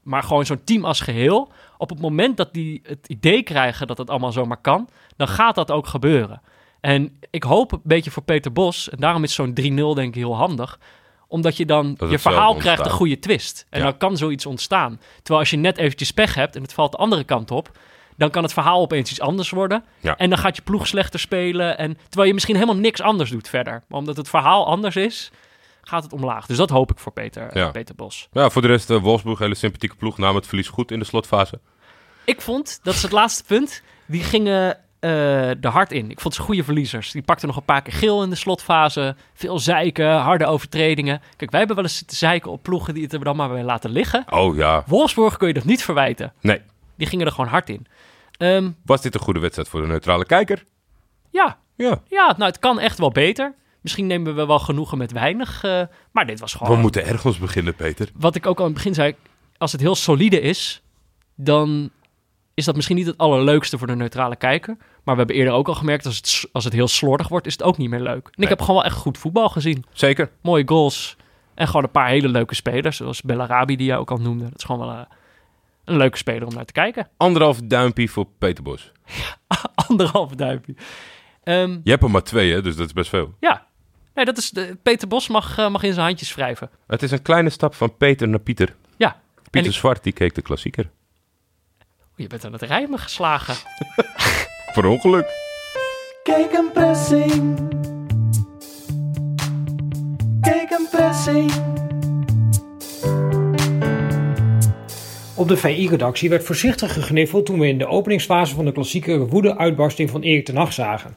maar 0.02 0.22
gewoon 0.22 0.46
zo'n 0.46 0.64
team 0.64 0.84
als 0.84 1.00
geheel. 1.00 1.52
Op 1.78 1.88
het 1.90 2.00
moment 2.00 2.36
dat 2.36 2.52
die 2.52 2.80
het 2.82 3.08
idee 3.08 3.42
krijgen 3.42 3.86
dat 3.86 3.98
het 3.98 4.10
allemaal 4.10 4.32
zomaar 4.32 4.60
kan, 4.60 4.88
dan 5.16 5.28
gaat 5.28 5.54
dat 5.54 5.70
ook 5.70 5.86
gebeuren. 5.86 6.40
En 6.80 7.18
ik 7.30 7.42
hoop 7.42 7.72
een 7.72 7.80
beetje 7.84 8.10
voor 8.10 8.22
Peter 8.22 8.52
Bos, 8.52 8.90
en 8.90 8.98
daarom 8.98 9.22
is 9.22 9.34
zo'n 9.34 9.50
3-0 9.50 9.54
denk 9.94 9.98
ik 9.98 10.14
heel 10.14 10.36
handig, 10.36 10.78
omdat 11.26 11.56
je 11.56 11.66
dan 11.66 11.96
je 12.10 12.18
verhaal 12.18 12.54
krijgt 12.54 12.84
een 12.84 12.90
goede 12.90 13.18
twist. 13.18 13.66
En 13.70 13.78
Ja. 13.78 13.84
dan 13.84 13.96
kan 13.96 14.16
zoiets 14.16 14.46
ontstaan. 14.46 15.00
Terwijl 15.16 15.38
als 15.40 15.50
je 15.50 15.56
net 15.56 15.78
eventjes 15.78 16.10
pech 16.10 16.34
hebt 16.34 16.56
en 16.56 16.62
het 16.62 16.72
valt 16.72 16.92
de 16.92 16.98
andere 16.98 17.24
kant 17.24 17.50
op, 17.50 17.78
dan 18.18 18.30
kan 18.30 18.42
het 18.42 18.52
verhaal 18.52 18.80
opeens 18.80 19.10
iets 19.10 19.20
anders 19.20 19.50
worden. 19.50 19.84
Ja. 20.00 20.16
En 20.16 20.28
dan 20.28 20.38
gaat 20.38 20.56
je 20.56 20.62
ploeg 20.62 20.86
slechter 20.86 21.20
spelen. 21.20 21.78
En, 21.78 21.98
terwijl 22.02 22.28
je 22.28 22.34
misschien 22.34 22.54
helemaal 22.54 22.76
niks 22.76 23.00
anders 23.00 23.30
doet 23.30 23.48
verder. 23.48 23.82
Maar 23.88 23.98
omdat 23.98 24.16
het 24.16 24.28
verhaal 24.28 24.66
anders 24.66 24.96
is, 24.96 25.30
gaat 25.82 26.02
het 26.02 26.12
omlaag. 26.12 26.46
Dus 26.46 26.56
dat 26.56 26.70
hoop 26.70 26.90
ik 26.90 26.98
voor 26.98 27.12
Peter, 27.12 27.58
Ja. 27.58 27.70
Peter 27.70 27.94
Bos. 27.94 28.28
Ja, 28.32 28.50
voor 28.50 28.62
de 28.62 28.68
rest, 28.68 28.90
eh, 28.90 28.96
Wolfsburg, 28.96 29.38
hele 29.38 29.54
sympathieke 29.54 29.96
ploeg, 29.96 30.18
namen 30.18 30.36
het 30.36 30.46
verlies 30.46 30.68
goed 30.68 30.90
in 30.90 30.98
de 30.98 31.04
slotfase. 31.04 31.60
Ik 32.24 32.40
vond, 32.40 32.80
dat 32.82 32.94
is 32.94 33.02
het 33.02 33.12
laatste 33.12 33.44
punt, 33.44 33.82
die 34.06 34.22
gingen 34.22 34.78
eh 35.00 35.64
er 35.64 35.68
hard 35.70 35.92
in. 35.92 36.10
Ik 36.10 36.20
vond 36.20 36.34
ze 36.34 36.40
goede 36.42 36.64
verliezers. 36.64 37.10
Die 37.10 37.22
pakten 37.22 37.46
nog 37.48 37.56
een 37.56 37.64
paar 37.64 37.82
keer 37.82 37.92
geel 37.92 38.22
in 38.22 38.30
de 38.30 38.36
slotfase. 38.36 39.16
Veel 39.34 39.58
zeiken, 39.58 40.10
harde 40.16 40.46
overtredingen. 40.46 41.20
Kijk, 41.36 41.50
wij 41.50 41.58
hebben 41.58 41.76
wel 41.76 41.84
eens 41.84 41.96
zitten 41.98 42.16
zeiken 42.16 42.50
op 42.50 42.62
ploegen 42.62 42.94
die 42.94 43.02
het 43.02 43.12
er 43.12 43.24
dan 43.24 43.36
maar 43.36 43.52
weer 43.52 43.62
laten 43.64 43.90
liggen. 43.90 44.24
Oh 44.30 44.56
ja, 44.56 44.82
Wolfsburg 44.86 45.36
kun 45.36 45.48
je 45.48 45.54
dat 45.54 45.64
niet 45.64 45.84
verwijten. 45.84 46.32
nee. 46.40 46.60
Die 46.98 47.06
gingen 47.06 47.26
er 47.26 47.32
gewoon 47.32 47.50
hard 47.50 47.68
in. 47.70 47.86
Ehm, 48.36 48.70
Was 48.84 49.00
dit 49.02 49.14
een 49.14 49.20
goede 49.20 49.40
wedstrijd 49.40 49.68
voor 49.68 49.80
de 49.80 49.86
neutrale 49.86 50.24
kijker? 50.26 50.64
ja, 51.30 51.58
Ja. 51.76 52.02
ja, 52.08 52.26
nou 52.36 52.44
het 52.50 52.58
kan 52.58 52.78
echt 52.80 52.98
wel 52.98 53.10
beter. 53.10 53.54
Misschien 53.80 54.06
nemen 54.06 54.34
we 54.34 54.46
wel 54.46 54.58
genoegen 54.58 54.98
met 54.98 55.12
weinig. 55.12 55.62
eh, 55.64 55.82
maar 56.12 56.26
dit 56.26 56.40
was 56.40 56.52
We 56.52 56.58
gewoon... 56.58 56.80
moeten 56.80 57.04
ergens 57.06 57.38
beginnen, 57.38 57.74
Peter. 57.74 58.08
Wat 58.14 58.34
ik 58.34 58.46
ook 58.46 58.56
al 58.58 58.60
aan 58.64 58.70
het 58.70 58.74
begin 58.78 58.94
zei. 58.94 59.14
Als 59.58 59.72
het 59.72 59.80
heel 59.80 59.94
solide 59.94 60.40
is, 60.40 60.82
dan 61.34 61.90
is 62.54 62.64
dat 62.64 62.74
misschien 62.74 62.96
niet 62.96 63.06
het 63.06 63.18
allerleukste 63.18 63.78
voor 63.78 63.86
de 63.86 63.96
neutrale 63.96 64.36
kijker. 64.36 64.76
Maar 65.04 65.14
we 65.14 65.20
hebben 65.20 65.36
eerder 65.36 65.52
ook 65.54 65.68
al 65.68 65.74
gemerkt, 65.74 66.06
als 66.06 66.16
het, 66.16 66.48
als 66.52 66.64
het 66.64 66.72
heel 66.72 66.88
slordig 66.88 67.28
wordt, 67.28 67.46
is 67.46 67.52
het 67.52 67.62
ook 67.62 67.76
niet 67.78 67.90
meer 67.90 68.00
leuk. 68.00 68.24
En 68.26 68.32
Nee. 68.34 68.44
ik 68.44 68.48
heb 68.48 68.60
gewoon 68.60 68.76
wel 68.76 68.84
echt 68.84 68.96
goed 68.96 69.18
voetbal 69.18 69.48
gezien. 69.48 69.84
Zeker. 69.92 70.30
Mooie 70.42 70.62
goals. 70.68 71.16
En 71.54 71.66
gewoon 71.66 71.82
een 71.82 71.90
paar 71.90 72.08
hele 72.08 72.28
leuke 72.28 72.54
spelers, 72.54 72.96
zoals 72.96 73.22
Bellarabi 73.22 73.76
die 73.76 73.86
jij 73.86 73.96
ook 73.96 74.10
al 74.10 74.16
noemde. 74.16 74.44
Dat 74.44 74.58
is 74.58 74.64
gewoon 74.64 74.86
wel 74.86 74.96
eh, 74.96 75.00
een 75.88 75.96
leuke 75.96 76.16
speler 76.16 76.46
om 76.46 76.54
naar 76.54 76.64
te 76.64 76.72
kijken. 76.72 77.08
Anderhalf 77.16 77.60
duimpje 77.64 78.08
voor 78.08 78.26
Peter 78.38 78.62
Bos. 78.64 78.92
Anderhalve 79.88 80.36
duimpje. 80.36 80.74
Ehm, 81.42 81.70
Je 81.84 81.90
hebt 81.90 82.02
er 82.02 82.10
maar 82.10 82.22
twee, 82.22 82.52
hè, 82.52 82.62
dus 82.62 82.76
dat 82.76 82.86
is 82.86 82.92
best 82.92 83.08
veel. 83.10 83.34
ja, 83.40 83.66
nee, 84.14 84.24
dat 84.24 84.36
is, 84.38 84.50
de, 84.50 84.76
Peter 84.82 85.08
Bos 85.08 85.28
mag, 85.28 85.58
eh, 85.58 85.68
mag 85.70 85.82
in 85.82 85.92
zijn 85.92 86.06
handjes 86.06 86.34
wrijven. 86.34 86.70
Het 86.86 87.02
is 87.02 87.10
een 87.10 87.22
kleine 87.22 87.50
stap 87.50 87.74
van 87.74 87.96
Peter 87.96 88.28
naar 88.28 88.38
Pieter. 88.40 88.74
Ja, 88.96 89.20
Pieter 89.50 89.70
ik- 89.70 89.76
Zwart, 89.76 90.02
die 90.02 90.12
keek 90.12 90.34
de 90.34 90.42
klassieker. 90.42 90.90
je 92.16 92.26
bent 92.26 92.44
aan 92.44 92.52
het 92.52 92.62
rijmen 92.62 92.98
geslagen. 92.98 93.54
Voor 94.74 94.84
ongeluk. 94.84 95.26
Kijk 96.22 96.52
een 96.52 96.72
pressing. 96.72 97.58
Kijk 100.40 100.70
een 100.70 100.86
pressing. 100.90 101.52
Op 105.38 105.48
de 105.48 105.56
VI-redactie 105.56 106.28
werd 106.28 106.44
voorzichtig 106.44 106.92
gegniffeld 106.92 107.46
toen 107.46 107.58
we 107.58 107.68
in 107.68 107.78
de 107.78 107.86
openingsfase 107.86 108.54
van 108.54 108.64
de 108.64 108.72
klassieke 108.72 109.26
woede-uitbarsting 109.26 110.10
van 110.10 110.22
Erik 110.22 110.44
ten 110.44 110.56
Hag 110.56 110.72
zagen. 110.72 111.16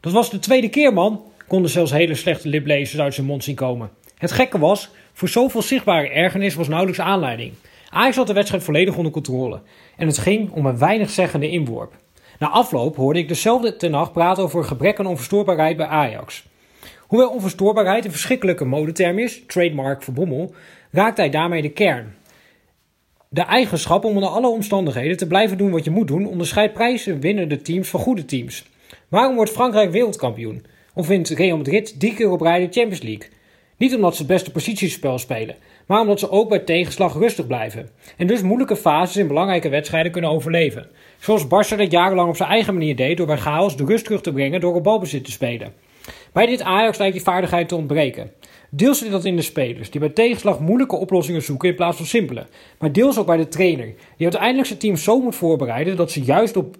Dat 0.00 0.12
was 0.12 0.30
de 0.30 0.38
tweede 0.38 0.68
keer, 0.68 0.92
man, 0.92 1.22
konden 1.46 1.70
zelfs 1.70 1.90
hele 1.90 2.14
slechte 2.14 2.48
liplezers 2.48 3.00
uit 3.00 3.14
zijn 3.14 3.26
mond 3.26 3.44
zien 3.44 3.54
komen. 3.54 3.90
Het 4.18 4.32
gekke 4.32 4.58
was, 4.58 4.90
voor 5.12 5.28
zoveel 5.28 5.62
zichtbare 5.62 6.08
ergernis 6.08 6.54
was 6.54 6.68
nauwelijks 6.68 7.00
aanleiding. 7.00 7.52
Ajax 7.90 8.16
had 8.16 8.26
de 8.26 8.32
wedstrijd 8.32 8.64
volledig 8.64 8.96
onder 8.96 9.12
controle 9.12 9.60
en 9.96 10.06
het 10.06 10.18
ging 10.18 10.50
om 10.50 10.66
een 10.66 10.78
weinig 10.78 11.10
zeggende 11.10 11.50
inworp. 11.50 11.92
Na 12.38 12.48
afloop 12.48 12.96
hoorde 12.96 13.18
ik 13.18 13.28
dezelfde 13.28 13.76
ten 13.76 13.92
Hag 13.92 14.12
praten 14.12 14.42
over 14.42 14.64
gebrek 14.64 14.98
aan 14.98 15.06
onverstoorbaarheid 15.06 15.76
bij 15.76 15.86
Ajax. 15.86 16.44
Hoewel 17.00 17.30
onverstoorbaarheid 17.30 18.04
een 18.04 18.10
verschrikkelijke 18.10 18.64
modeterm 18.64 19.18
is, 19.18 19.42
trademark 19.46 20.02
voor 20.02 20.14
Bommel, 20.14 20.54
raakt 20.90 21.16
hij 21.16 21.30
daarmee 21.30 21.62
de 21.62 21.70
kern. 21.70 22.16
De 23.30 23.42
eigenschap 23.42 24.04
om 24.04 24.14
onder 24.14 24.28
alle 24.28 24.48
omstandigheden 24.48 25.16
te 25.16 25.26
blijven 25.26 25.58
doen 25.58 25.70
wat 25.70 25.84
je 25.84 25.90
moet 25.90 26.06
doen, 26.06 26.26
onderscheidt 26.26 26.72
prijzen 26.72 27.20
winnende 27.20 27.62
teams 27.62 27.88
van 27.88 28.00
goede 28.00 28.24
teams. 28.24 28.64
Waarom 29.08 29.34
wordt 29.34 29.50
Frankrijk 29.50 29.90
wereldkampioen? 29.90 30.64
Of 30.94 31.06
wint 31.06 31.28
Real 31.28 31.56
Madrid 31.56 32.00
drie 32.00 32.14
keer 32.14 32.30
op 32.30 32.40
rij 32.40 32.58
de 32.58 32.72
Champions 32.72 33.02
League? 33.02 33.28
Niet 33.76 33.94
omdat 33.94 34.12
ze 34.12 34.18
het 34.18 34.30
beste 34.30 34.50
positiespel 34.50 35.18
spelen, 35.18 35.56
maar 35.86 36.00
omdat 36.00 36.18
ze 36.18 36.30
ook 36.30 36.48
bij 36.48 36.58
tegenslag 36.58 37.14
rustig 37.14 37.46
blijven. 37.46 37.88
En 38.16 38.26
dus 38.26 38.42
moeilijke 38.42 38.76
fases 38.76 39.16
in 39.16 39.26
belangrijke 39.26 39.68
wedstrijden 39.68 40.12
kunnen 40.12 40.30
overleven. 40.30 40.86
Zoals 41.18 41.46
Barca 41.46 41.76
dat 41.76 41.90
jarenlang 41.90 42.28
op 42.28 42.36
zijn 42.36 42.50
eigen 42.50 42.74
manier 42.74 42.96
deed 42.96 43.16
door 43.16 43.26
bij 43.26 43.36
chaos 43.36 43.76
de 43.76 43.84
rust 43.84 44.04
terug 44.04 44.20
te 44.20 44.32
brengen 44.32 44.60
door 44.60 44.74
op 44.74 44.84
balbezit 44.84 45.24
te 45.24 45.30
spelen. 45.30 45.72
Bij 46.32 46.46
dit 46.46 46.62
Ajax 46.62 46.98
lijkt 46.98 47.14
die 47.14 47.22
vaardigheid 47.22 47.68
te 47.68 47.76
ontbreken. 47.76 48.30
Deels 48.70 48.98
zit 48.98 49.10
dat 49.10 49.24
in 49.24 49.36
de 49.36 49.42
spelers, 49.42 49.90
die 49.90 50.00
bij 50.00 50.08
tegenslag 50.08 50.60
moeilijke 50.60 50.96
oplossingen 50.96 51.42
zoeken 51.42 51.68
in 51.68 51.74
plaats 51.74 51.96
van 51.96 52.06
simpele. 52.06 52.46
Maar 52.78 52.92
deels 52.92 53.18
ook 53.18 53.26
bij 53.26 53.36
de 53.36 53.48
trainer, 53.48 53.86
die 53.86 54.26
uiteindelijk 54.26 54.66
zijn 54.66 54.78
team 54.78 54.96
zo 54.96 55.20
moet 55.20 55.34
voorbereiden 55.34 55.96
dat 55.96 56.10
ze 56.10 56.22
juist 56.22 56.56
op 56.56 56.76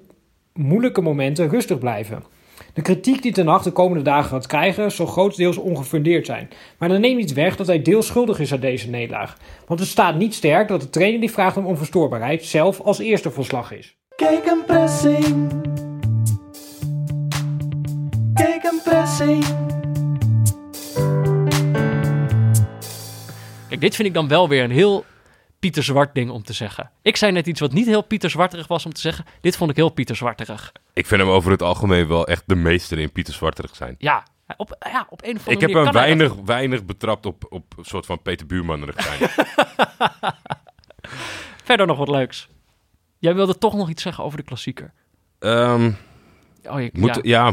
moeilijke 0.53 1.01
momenten 1.01 1.49
rustig 1.49 1.78
blijven. 1.78 2.22
De 2.74 2.82
kritiek 2.82 3.22
die 3.22 3.32
Ten 3.32 3.47
Hag 3.47 3.62
de 3.62 3.70
komende 3.70 4.03
dagen 4.03 4.30
gaat 4.30 4.47
krijgen 4.47 4.93
zal 4.93 5.07
grotendeels 5.07 5.57
ongefundeerd 5.57 6.26
zijn. 6.26 6.49
Maar 6.78 6.89
dat 6.89 7.01
neemt 7.01 7.16
niet 7.16 7.32
weg 7.32 7.57
dat 7.57 7.66
hij 7.66 7.82
deels 7.82 8.07
schuldig 8.07 8.39
is 8.41 8.53
aan 8.53 8.61
deze 8.61 8.91
nederlaag. 8.91 9.36
Want 9.66 9.80
het 9.80 9.89
staat 9.89 10.16
niet 10.16 10.34
sterk 10.34 10.68
dat 10.68 10.80
de 10.80 10.91
trainer 10.91 11.20
die 11.20 11.30
vraagt 11.30 11.57
om 11.57 11.66
onverstoorbaarheid 11.66 12.45
zelf 12.45 12.80
als 12.80 12.99
eerste 12.99 13.30
voor 13.30 13.45
slag 13.45 13.72
is. 13.72 13.97
Kijk 14.16 14.47
een 14.47 14.64
pressing. 14.66 15.53
Kijk 18.34 18.62
een 18.64 18.80
pressing. 18.84 19.45
Kijk, 23.69 23.81
dit 23.81 23.95
vind 23.95 24.09
ik 24.09 24.14
dan 24.14 24.29
wel 24.29 24.49
weer 24.49 24.64
een 24.64 24.71
heel 24.71 25.05
Pieter 25.59 25.83
Zwart 25.83 26.14
ding 26.14 26.31
om 26.31 26.43
te 26.43 26.53
zeggen. 26.53 26.91
Ik 27.03 27.16
zei 27.16 27.33
net 27.33 27.47
iets 27.47 27.61
wat 27.61 27.73
niet 27.73 27.87
heel 27.87 28.03
Pieter 28.03 28.31
Zwarterig 28.31 28.66
was 28.66 28.87
om 28.87 28.93
te 28.93 29.01
zeggen. 29.01 29.25
Dit 29.41 29.57
vond 29.57 29.71
ik 29.71 29.77
heel 29.77 29.89
Pieter 29.89 30.16
Zwarterig. 30.16 30.73
Ik 30.93 31.07
vind 31.07 31.21
hem 31.21 31.31
over 31.31 31.51
het 31.51 31.62
algemeen 31.62 32.09
wel 32.09 32.27
echt 32.27 32.43
de 32.47 32.55
meester 32.55 32.99
in 32.99 33.12
Pieter 33.12 33.35
Zwarterig 33.35 33.77
zijn. 33.77 33.95
Ja, 33.99 34.23
op, 34.57 34.77
ja, 34.93 35.07
op 35.11 35.23
een 35.25 35.37
of 35.37 35.39
andere 35.39 35.55
Ik 35.55 35.61
heb 35.61 35.73
hem 35.73 35.85
dat. 35.85 35.95
weinig, 35.95 36.35
weinig 36.45 36.85
betrapt 36.85 37.27
op, 37.27 37.47
op 37.49 37.75
een 37.79 37.85
soort 37.85 38.07
van 38.07 38.23
Peter 38.23 38.47
Buurmanerig 38.47 39.03
zijn. 39.03 39.31
Verder 41.64 41.87
nog 41.87 41.99
wat 41.99 42.09
leuks. 42.09 42.49
Jij 43.19 43.35
wilde 43.35 43.59
toch 43.59 43.75
nog 43.75 43.89
iets 43.89 44.03
zeggen 44.03 44.25
over 44.25 44.39
de 44.39 44.45
klassieker. 44.45 44.93
Ehm, 45.39 45.91
Oh, 46.69 46.81
je, 46.81 46.91
moet, 46.93 47.14
ja. 47.23 47.25
ja. 47.47 47.53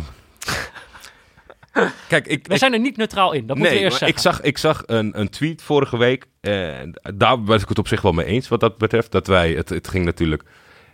Kijk, 2.08 2.28
ik, 2.28 2.48
We 2.48 2.58
zijn 2.58 2.74
er 2.74 2.80
niet 2.80 2.98
neutraal 2.98 3.32
in, 3.32 3.48
dat 3.48 3.58
moeten 3.58 3.74
we 3.74 3.80
nee, 3.80 3.90
eerst 3.90 4.02
maar 4.02 4.10
ik 4.10 4.20
zeggen. 4.20 4.44
zag, 4.44 4.48
ik 4.48 4.58
zag 4.58 4.84
een, 4.86 5.20
een 5.20 5.30
tweet 5.30 5.62
vorige 5.62 5.98
week. 5.98 6.26
En 6.42 6.94
daar 7.16 7.44
was 7.44 7.62
ik 7.62 7.70
het 7.70 7.80
op 7.80 7.88
zich 7.88 8.02
wel 8.02 8.12
mee 8.12 8.26
eens 8.26 8.48
wat 8.48 8.60
dat 8.60 8.78
betreft. 8.78 9.12
Dat 9.12 9.28
wij, 9.28 9.52
het, 9.52 9.70
het 9.70 9.88
ging 9.88 10.06
natuurlijk. 10.06 10.44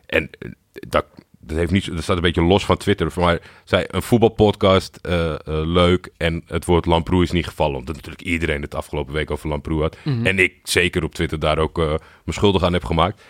En 0.06 0.30
eh, 0.40 0.52
dat, 0.72 1.06
dat, 1.42 1.58
heeft 1.58 1.72
niet, 1.72 1.86
dat 1.86 2.04
staat 2.04 2.16
een 2.16 2.22
beetje 2.22 2.44
los 2.44 2.66
van 2.66 2.78
Twitter. 2.78 3.12
Maar 3.16 3.40
zij 3.64 3.86
een 3.88 4.02
voetbalpodcast, 4.02 5.00
eh, 5.02 5.34
eh, 5.34 5.38
leuk. 5.46 6.10
En 6.18 6.44
het 6.48 6.66
woord 6.66 6.86
Lamproe 6.86 7.24
is 7.24 7.32
niet 7.32 7.48
gevallen. 7.48 7.78
Omdat 7.78 7.96
natuurlijk 7.96 8.24
iedereen 8.24 8.62
het 8.62 8.76
afgelopen 8.76 9.14
week 9.14 9.32
over 9.32 9.50
Lamproe 9.50 9.82
had. 9.82 9.98
Mhm. 10.04 10.26
En 10.26 10.40
ik 10.40 10.54
zeker 10.64 11.04
op 11.04 11.16
Twitter 11.16 11.40
daar 11.40 11.58
ook 11.58 11.80
eh, 11.80 11.94
me 12.26 12.34
schuldig 12.34 12.64
aan 12.64 12.74
heb 12.74 12.86
gemaakt. 12.86 13.22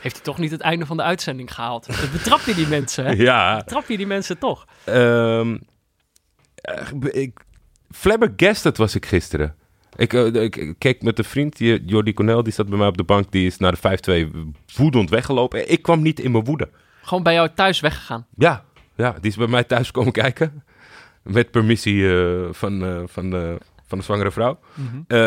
Heeft 0.00 0.14
hij 0.14 0.24
toch 0.24 0.38
niet 0.38 0.50
het 0.50 0.60
einde 0.60 0.86
van 0.86 0.96
de 0.96 1.02
uitzending 1.02 1.54
gehaald? 1.54 1.86
Dat 1.86 2.12
betrap 2.22 2.40
je 2.40 2.54
die 2.54 2.66
mensen, 2.66 3.04
hè? 3.04 3.12
Ja. 3.12 3.56
Betrap 3.56 3.88
je 3.88 3.96
die 3.96 4.06
mensen 4.06 4.38
toch? 4.38 4.66
Ehm, 4.84 5.52
eh, 5.52 5.58
ik, 7.10 7.40
flabbergasted 7.90 8.76
was 8.76 8.94
ik 8.94 9.06
gisteren. 9.06 9.54
Ik, 9.96 10.12
eh, 10.12 10.26
ik, 10.26 10.56
ik 10.56 10.74
keek 10.78 11.02
met 11.02 11.18
een 11.18 11.24
vriend, 11.24 11.58
Jordi 11.58 12.14
Cornel, 12.14 12.42
die 12.42 12.52
zat 12.52 12.68
bij 12.68 12.78
mij 12.78 12.86
op 12.86 12.96
de 12.96 13.04
bank. 13.04 13.32
Die 13.32 13.46
is 13.46 13.56
naar 13.56 13.72
de 13.80 14.26
5-2 14.26 14.76
woedend 14.76 15.10
weggelopen. 15.10 15.70
Ik 15.70 15.82
kwam 15.82 16.02
niet 16.02 16.20
in 16.20 16.30
mijn 16.30 16.44
woede. 16.44 16.68
Gewoon 17.02 17.22
bij 17.22 17.34
jou 17.34 17.48
thuis 17.54 17.80
weggegaan. 17.80 18.26
Ja, 18.36 18.64
ja, 18.96 19.12
die 19.20 19.30
is 19.30 19.36
bij 19.36 19.46
mij 19.46 19.64
thuis 19.64 19.90
komen 19.90 20.12
kijken. 20.12 20.64
Met 21.22 21.50
permissie 21.50 22.10
eh, 22.18 22.46
van, 22.50 22.84
eh, 22.84 23.02
van, 23.06 23.34
eh, 23.34 23.54
van 23.86 23.98
de 23.98 24.04
zwangere 24.04 24.30
vrouw. 24.30 24.58
Eh, 25.06 25.18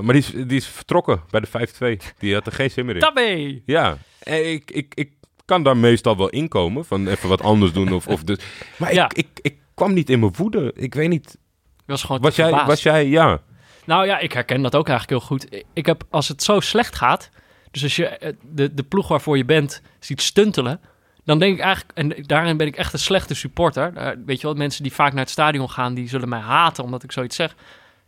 maar 0.00 0.14
die 0.14 0.22
is, 0.22 0.30
die 0.30 0.56
is 0.56 0.66
vertrokken 0.66 1.20
bij 1.30 1.40
de 1.40 1.46
5-2. 1.46 2.12
Die 2.18 2.34
had 2.34 2.46
er 2.46 2.52
geen 2.52 2.70
zin 2.70 2.86
meer 2.86 2.94
in. 2.94 3.00
Tabé! 3.00 3.60
Ja, 3.66 3.96
ik, 4.22 4.70
ik, 4.70 4.92
ik 4.94 5.10
kan 5.44 5.62
daar 5.62 5.76
meestal 5.76 6.16
wel 6.16 6.28
inkomen. 6.28 6.84
Van 6.84 7.08
even 7.08 7.28
wat 7.28 7.42
anders 7.42 7.72
doen. 7.72 7.92
Of, 7.92 8.06
of 8.06 8.24
dus. 8.24 8.38
Maar 8.76 8.94
Ja. 8.94 9.04
ik, 9.04 9.12
ik, 9.18 9.28
ik 9.42 9.58
kwam 9.78 9.92
niet 9.92 10.10
in 10.10 10.20
mijn 10.20 10.34
woede. 10.36 10.72
Ik 10.74 10.94
weet 10.94 11.08
niet. 11.08 11.38
Was 11.86 12.02
gewoon 12.02 12.20
Was 12.20 12.36
jij, 12.36 12.50
was 12.50 12.82
jij, 12.82 13.06
ja. 13.06 13.40
Nou 13.84 14.06
ja, 14.06 14.18
ik 14.18 14.32
herken 14.32 14.62
dat 14.62 14.76
ook 14.76 14.88
eigenlijk 14.88 15.20
heel 15.20 15.28
goed. 15.28 15.64
Ik 15.72 15.86
heb, 15.86 16.04
als 16.10 16.28
het 16.28 16.42
zo 16.42 16.60
slecht 16.60 16.96
gaat, 16.96 17.30
dus 17.70 17.82
als 17.82 17.96
je 17.96 18.06
eh, 18.06 18.32
de, 18.42 18.74
de 18.74 18.82
ploeg 18.82 19.08
waarvoor 19.08 19.36
je 19.36 19.44
bent 19.44 19.82
ziet 19.98 20.22
stuntelen, 20.22 20.80
dan 21.24 21.38
denk 21.38 21.54
ik 21.54 21.64
eigenlijk, 21.64 21.98
en 21.98 22.22
daarin 22.26 22.56
ben 22.56 22.66
ik 22.66 22.76
echt 22.76 22.92
een 22.92 22.98
slechte 22.98 23.34
supporter. 23.34 23.96
Eh, 23.96 24.10
weet 24.26 24.40
je 24.40 24.46
wel, 24.46 24.56
mensen 24.56 24.82
die 24.82 24.92
vaak 24.92 25.12
naar 25.12 25.22
het 25.22 25.30
stadion 25.30 25.70
gaan, 25.70 25.94
die 25.94 26.08
zullen 26.08 26.28
mij 26.28 26.40
haten 26.40 26.84
omdat 26.84 27.02
ik 27.02 27.12
zoiets 27.12 27.36
zeg. 27.36 27.54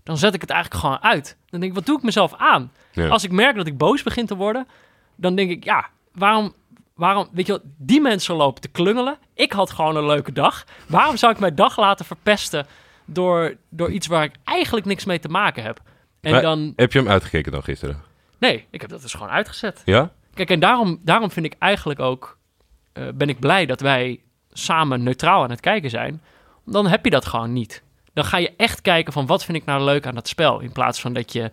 Dan 0.02 0.18
zet 0.18 0.34
ik 0.34 0.40
het 0.40 0.50
eigenlijk 0.50 0.80
gewoon 0.80 1.02
uit. 1.02 1.36
Dan 1.50 1.60
denk 1.60 1.72
ik, 1.72 1.78
wat 1.78 1.86
doe 1.86 1.96
ik 1.96 2.02
mezelf 2.02 2.34
aan? 2.34 2.72
Ja. 2.92 3.08
Als 3.08 3.24
ik 3.24 3.32
merk 3.32 3.56
dat 3.56 3.66
ik 3.66 3.78
boos 3.78 4.02
begin 4.02 4.26
te 4.26 4.36
worden, 4.36 4.66
dan 5.16 5.34
denk 5.34 5.50
ik, 5.50 5.64
ja, 5.64 5.88
waarom, 6.12 6.54
waarom, 7.00 7.28
weet 7.32 7.46
je 7.46 7.52
wel, 7.52 7.62
die 7.76 8.00
mensen 8.00 8.34
lopen 8.34 8.60
te 8.60 8.68
klungelen. 8.68 9.18
Ik 9.34 9.52
had 9.52 9.70
gewoon 9.70 9.96
een 9.96 10.06
leuke 10.06 10.32
dag. 10.32 10.64
Waarom 10.86 11.16
zou 11.16 11.32
ik 11.32 11.38
mijn 11.38 11.54
dag 11.54 11.78
laten 11.78 12.04
verpesten 12.04 12.66
door, 13.04 13.56
door 13.68 13.90
iets 13.90 14.06
waar 14.06 14.24
ik 14.24 14.34
eigenlijk 14.44 14.86
niks 14.86 15.04
mee 15.04 15.18
te 15.18 15.28
maken 15.28 15.62
heb? 15.62 15.80
En 16.20 16.32
Maar 16.32 16.42
dan, 16.42 16.72
Heb 16.76 16.92
je 16.92 16.98
hem 16.98 17.08
uitgekeken 17.08 17.52
dan 17.52 17.62
gisteren? 17.62 18.02
nee, 18.38 18.66
ik 18.70 18.80
heb 18.80 18.90
dat 18.90 19.02
dus 19.02 19.12
gewoon 19.12 19.28
uitgezet. 19.28 19.82
Ja? 19.84 20.10
Kijk, 20.34 20.50
en 20.50 20.60
daarom, 20.60 21.00
daarom 21.02 21.30
vind 21.30 21.46
ik 21.46 21.54
eigenlijk 21.58 22.00
ook, 22.00 22.38
eh, 22.92 23.04
ben 23.14 23.28
ik 23.28 23.40
blij 23.40 23.66
dat 23.66 23.80
wij 23.80 24.20
samen 24.52 25.02
neutraal 25.02 25.42
aan 25.42 25.50
het 25.50 25.60
kijken 25.60 25.90
zijn. 25.90 26.22
Dan 26.66 26.86
heb 26.86 27.04
je 27.04 27.10
dat 27.10 27.26
gewoon 27.26 27.52
niet. 27.52 27.82
Dan 28.12 28.24
ga 28.24 28.36
je 28.36 28.52
echt 28.56 28.80
kijken 28.80 29.12
van 29.12 29.26
wat 29.26 29.44
vind 29.44 29.56
ik 29.56 29.64
nou 29.64 29.82
leuk 29.82 30.06
aan 30.06 30.14
dat 30.14 30.28
spel. 30.28 30.60
In 30.60 30.72
plaats 30.72 31.00
van 31.00 31.12
dat 31.12 31.32
je, 31.32 31.50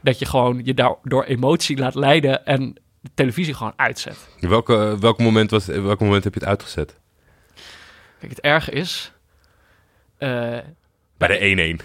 dat 0.00 0.18
je 0.18 0.26
gewoon 0.26 0.60
je 0.64 0.74
daar 0.74 0.94
door 1.02 1.24
emotie 1.24 1.78
laat 1.78 1.94
leiden 1.94 2.46
en 2.46 2.76
de 3.04 3.10
televisie 3.14 3.54
gewoon 3.54 3.72
uitzet. 3.76 4.28
Welke, 4.40 4.96
welk, 5.00 5.18
moment 5.18 5.50
was, 5.50 5.66
welk 5.66 6.00
moment 6.00 6.24
heb 6.24 6.34
je 6.34 6.40
het 6.40 6.48
uitgezet? 6.48 6.98
Kijk, 8.18 8.30
het 8.32 8.40
erge 8.40 8.70
is. 8.70 9.12
eh, 10.18 10.58
Bij 11.18 11.28
de 11.28 11.78
1-1. 11.78 11.82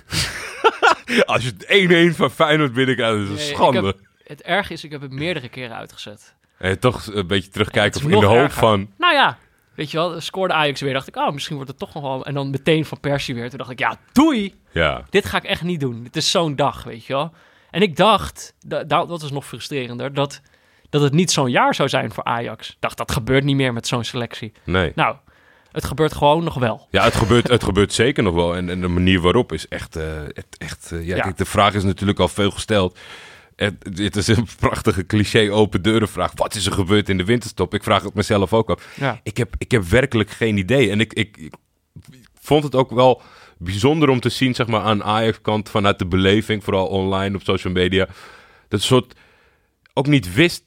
Als 1.25 1.43
je 1.43 1.53
het 1.57 2.11
1-1 2.13 2.15
van 2.15 2.31
Feyenoord 2.31 2.73
binnenkrijgt, 2.73 3.13
dat 3.17 3.23
is 3.23 3.29
een 3.29 3.35
Nee, 3.35 3.49
ik 3.49 3.55
schande. 3.55 3.85
heb- 3.85 3.99
het 4.23 4.41
erge 4.41 4.73
is, 4.73 4.83
ik 4.83 4.91
heb 4.91 5.01
het 5.01 5.11
meerdere 5.11 5.49
keren 5.49 5.75
uitgezet. 5.75 6.35
En 6.57 6.79
toch 6.79 7.05
een 7.13 7.27
beetje 7.27 7.49
terugkijken 7.49 7.99
het 8.01 8.07
of 8.09 8.13
in 8.13 8.19
de 8.19 8.25
hoop 8.25 8.37
erger. 8.37 8.59
van... 8.59 8.89
Nou 8.97 9.13
ja, 9.13 9.37
weet 9.75 9.91
je 9.91 9.97
wel, 9.97 10.21
scoorde 10.21 10.53
Ajax 10.53 10.81
weer. 10.81 10.93
Dacht 10.93 11.07
ik, 11.07 11.15
oh, 11.15 11.31
misschien 11.31 11.55
wordt 11.55 11.69
het 11.71 11.79
toch 11.79 11.93
nog 11.93 12.03
wel. 12.03 12.25
En 12.25 12.33
dan 12.33 12.49
meteen 12.49 12.85
van 12.85 12.99
Persie 12.99 13.35
weer. 13.35 13.49
Toen 13.49 13.57
dacht 13.57 13.69
ik, 13.71 13.79
ja, 13.79 13.97
doei. 14.11 14.55
Ja, 14.71 15.05
Dit 15.09 15.25
ga 15.25 15.37
ik 15.37 15.43
echt 15.43 15.61
niet 15.63 15.79
doen. 15.79 16.03
Dit 16.03 16.15
is 16.15 16.31
zo'n 16.31 16.55
dag, 16.55 16.83
weet 16.83 17.05
je 17.05 17.13
wel. 17.13 17.33
En 17.71 17.81
ik 17.81 17.95
dacht, 17.95 18.53
da, 18.65 18.83
da- 18.83 19.05
dat 19.05 19.21
is 19.21 19.31
nog 19.31 19.45
frustrerender, 19.45 20.13
dat, 20.13 20.41
dat 20.89 21.01
het 21.01 21.13
niet 21.13 21.31
zo'n 21.31 21.49
jaar 21.49 21.75
zou 21.75 21.89
zijn 21.89 22.11
voor 22.11 22.23
Ajax. 22.23 22.69
Ik 22.69 22.75
dacht, 22.79 22.97
dat 22.97 23.11
gebeurt 23.11 23.43
niet 23.43 23.55
meer 23.55 23.73
met 23.73 23.87
zo'n 23.87 24.03
selectie. 24.03 24.51
nee. 24.63 24.91
Nou, 24.95 25.15
het 25.71 25.85
gebeurt 25.85 26.13
gewoon 26.13 26.43
nog 26.43 26.53
wel. 26.53 26.87
Ja, 26.91 27.03
het 27.03 27.15
gebeurt, 27.15 27.47
het 27.47 27.63
gebeurt 27.63 27.93
zeker 27.93 28.23
nog 28.23 28.33
wel. 28.33 28.55
En, 28.55 28.69
en 28.69 28.81
de 28.81 28.87
manier 28.87 29.19
waarop 29.21 29.51
is 29.51 29.67
echt... 29.67 29.95
eh, 29.95 30.21
echt 30.57 30.91
eh, 30.91 31.05
ja, 31.07 31.15
Ja. 31.15 31.21
Kijk, 31.21 31.37
de 31.37 31.45
vraag 31.45 31.73
is 31.73 31.83
natuurlijk 31.83 32.19
al 32.19 32.27
veel 32.27 32.51
gesteld. 32.51 32.97
Het, 33.55 33.75
het 33.95 34.15
is 34.15 34.27
een 34.27 34.47
prachtige 34.59 35.05
cliché 35.05 35.51
open 35.51 35.81
deuren 35.81 36.07
vraag. 36.07 36.31
Wat 36.35 36.55
is 36.55 36.65
er 36.65 36.71
gebeurd 36.71 37.09
in 37.09 37.17
de 37.17 37.23
winterstop? 37.25 37.73
Ik 37.73 37.83
vraag 37.83 38.03
het 38.03 38.13
mezelf 38.13 38.53
ook 38.53 38.69
af. 38.69 38.87
Ja. 38.95 39.19
Ik 39.23 39.37
heb, 39.37 39.53
ik 39.57 39.71
heb 39.71 39.83
werkelijk 39.83 40.29
geen 40.29 40.57
idee. 40.57 40.89
En 40.91 40.99
ik, 40.99 41.13
ik, 41.13 41.37
ik 41.37 41.53
vond 42.41 42.63
het 42.63 42.75
ook 42.75 42.91
wel 42.91 43.21
bijzonder 43.57 44.09
om 44.09 44.19
te 44.19 44.29
zien, 44.29 44.55
zeg 44.55 44.67
maar, 44.67 44.81
aan 44.81 45.03
Ajax-kant 45.03 45.69
vanuit 45.69 45.99
de 45.99 46.05
beleving, 46.05 46.63
vooral 46.63 46.87
online 46.87 47.35
op 47.35 47.41
social 47.43 47.73
media. 47.73 48.07
Dat 48.67 48.81
soort 48.81 49.13
ook 49.99 50.07
niet 50.07 50.33
wist 50.33 50.63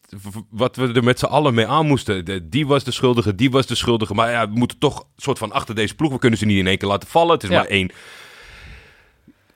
wat 0.50 0.76
we 0.76 0.92
er 0.92 1.04
met 1.04 1.18
z'n 1.18 1.24
allen 1.24 1.54
mee 1.54 1.66
aan 1.66 1.86
moesten. 1.86 2.24
De- 2.24 2.48
die 2.48 2.66
was 2.66 2.84
de 2.84 2.90
schuldige, 2.90 3.34
die 3.34 3.50
was 3.50 3.66
de 3.66 3.74
schuldige. 3.74 4.14
Maar 4.14 4.30
ja, 4.30 4.48
we 4.50 4.58
moeten 4.58 4.78
toch 4.78 4.98
een 4.98 5.06
soort 5.22 5.38
van 5.38 5.52
achter 5.52 5.74
deze 5.74 5.94
ploeg. 5.94 6.12
We 6.12 6.18
kunnen 6.18 6.38
ze 6.38 6.44
niet 6.46 6.58
in 6.58 6.66
één 6.66 6.78
keer 6.78 6.88
laten 6.88 7.08
vallen. 7.08 7.32
Het 7.34 7.42
is 7.42 7.48
Ja. 7.48 7.56
maar 7.56 7.66
één. 7.66 7.90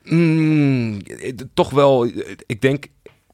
Mm, 0.03 1.01
toch 1.53 1.69
wel, 1.69 2.05
ik 2.45 2.61
denk 2.61 2.85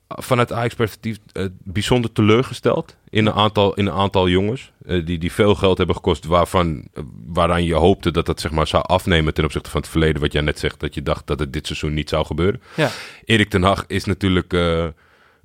vanuit 0.08 0.52
Ajax 0.52 0.74
perspectief 0.76 1.18
eh, 1.32 1.46
bijzonder 1.64 2.12
teleurgesteld 2.12 2.96
in 3.10 3.26
een 3.26 3.34
aantal, 3.34 3.74
in 3.74 3.86
een 3.86 3.94
aantal 3.94 4.30
jongens. 4.30 4.72
eh, 4.86 5.06
die, 5.06 5.18
die 5.18 5.32
veel 5.32 5.56
geld 5.56 5.78
hebben 5.78 5.96
gekost 5.96 6.26
waarvan, 6.26 6.88
eh, 6.94 7.04
waaraan 7.26 7.64
je 7.64 7.74
hoopte 7.74 8.12
dat 8.12 8.26
dat 8.26 8.39
zeg 8.41 8.52
maar, 8.52 8.68
zou 8.68 8.84
afnemen 8.86 9.34
ten 9.34 9.44
opzichte 9.44 9.70
van 9.70 9.82
het 9.82 9.89
verleden. 9.89 10.22
Wat 10.22 10.34
jij 10.34 10.41
net 10.41 10.60
zegt, 10.60 10.80
dat 10.80 10.94
je 10.94 11.02
dacht 11.04 11.28
dat 11.28 11.39
het 11.39 11.54
dit 11.54 11.66
seizoen 11.68 11.94
niet 11.94 12.10
zou 12.10 12.26
gebeuren. 12.26 12.62
Ja. 12.76 12.89
Erik 13.26 13.50
ten 13.50 13.64
Hag 13.64 13.84
is 13.88 14.06
natuurlijk 14.06 14.54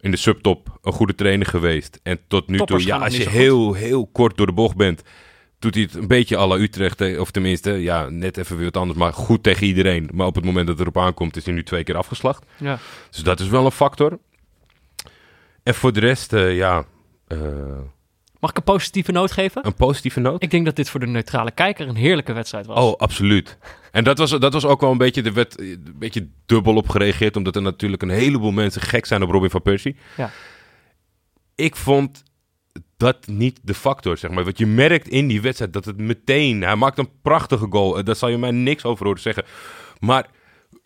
in 0.01 0.11
de 0.11 0.17
subtop 0.17 0.79
een 0.83 0.93
goede 0.93 1.15
trainer 1.15 1.47
geweest. 1.47 2.01
En 2.03 2.19
tot 2.29 2.49
nu 2.49 2.59
toe, 2.59 2.87
ja, 2.87 2.99
als 2.99 3.17
je 3.17 3.29
heel, 3.29 3.73
heel 3.75 4.07
kort 4.07 4.37
door 4.37 4.47
de 4.47 4.53
bocht 4.53 4.77
bent, 4.77 5.03
doet 5.59 5.75
hij 5.75 5.83
het 5.83 5.95
een 5.95 6.07
beetje 6.07 6.37
à 6.39 6.47
la 6.47 6.57
Utrecht. 6.57 7.01
eh, 7.01 7.21
Of 7.21 7.31
tenminste, 7.31 7.71
ja, 7.71 8.09
net 8.09 8.37
even 8.37 8.57
weer 8.57 8.65
wat 8.65 8.77
anders, 8.77 8.99
maar 8.99 9.13
goed 9.13 9.43
tegen 9.43 9.67
iedereen. 9.67 10.09
Maar 10.13 10.27
op 10.27 10.35
het 10.35 10.45
moment 10.45 10.67
dat 10.67 10.79
het 10.79 10.87
erop 10.89 11.03
aankomt, 11.05 11.37
is 11.37 11.45
hij 11.45 11.55
nu 11.55 11.63
twee 11.63 11.85
keer 11.85 11.97
afgeslacht. 11.97 12.45
Ja. 12.57 12.79
Dus 13.11 13.23
dat 13.23 13.41
is 13.41 13.49
wel 13.49 13.65
een 13.65 13.71
factor. 13.71 14.19
En 15.63 15.75
voor 15.75 15.93
de 15.93 16.01
rest, 16.01 16.33
eh, 16.33 16.57
ja, 16.57 16.85
eh, 17.27 17.39
Mag 18.41 18.51
ik 18.51 18.57
een 18.57 18.63
positieve 18.63 19.13
noot 19.13 19.33
geven? 19.33 19.67
een 19.67 19.75
positieve 19.75 20.21
noot. 20.21 20.43
Ik 20.43 20.51
denk 20.51 20.65
dat 20.65 20.77
dit 20.77 20.91
voor 20.91 21.01
de 21.01 21.07
neutrale 21.07 21.51
kijker 21.51 21.89
een 21.89 21.97
heerlijke 21.97 22.33
wedstrijd 22.33 22.67
was. 22.67 22.79
Oh, 22.85 22.97
absoluut. 22.97 23.59
En 23.93 24.05
dat 24.05 24.19
was, 24.19 24.31
dat 24.31 24.53
was 24.53 24.65
ook 24.65 24.81
wel 24.81 24.91
een 24.91 24.99
beetje, 24.99 25.23
er 25.23 25.33
werd 25.33 25.61
een 25.61 25.95
beetje 25.99 26.29
dubbel 26.47 26.77
op 26.77 26.89
gereageerd, 26.89 27.37
omdat 27.37 27.57
er 27.57 27.63
natuurlijk 27.63 28.03
een 28.03 28.09
heleboel 28.11 28.51
mensen 28.51 28.83
gek 28.83 29.07
zijn 29.07 29.23
op 29.23 29.31
Robin 29.31 29.51
van 29.51 29.63
Persie. 29.63 29.97
Ja. 30.17 30.31
Ik 31.55 31.77
vond 31.77 32.23
dat 32.97 33.27
niet 33.27 33.61
de 33.63 33.75
factor, 33.75 34.17
zeg 34.19 34.31
maar. 34.31 34.45
Want 34.45 34.59
je 34.59 34.67
merkt 34.67 35.09
in 35.09 35.27
die 35.29 35.41
wedstrijd 35.41 35.73
dat 35.73 35.85
het 35.85 35.97
meteen, 35.99 36.63
hij 36.63 36.77
maakt 36.77 36.99
een 36.99 37.11
prachtige 37.23 37.67
goal. 37.71 37.99
Eh, 37.99 38.05
Daar 38.05 38.17
zal 38.17 38.29
je 38.29 38.39
mij 38.39 38.51
niks 38.51 38.85
over 38.85 39.05
horen 39.07 39.21
zeggen. 39.23 39.45
Maar 39.99 40.27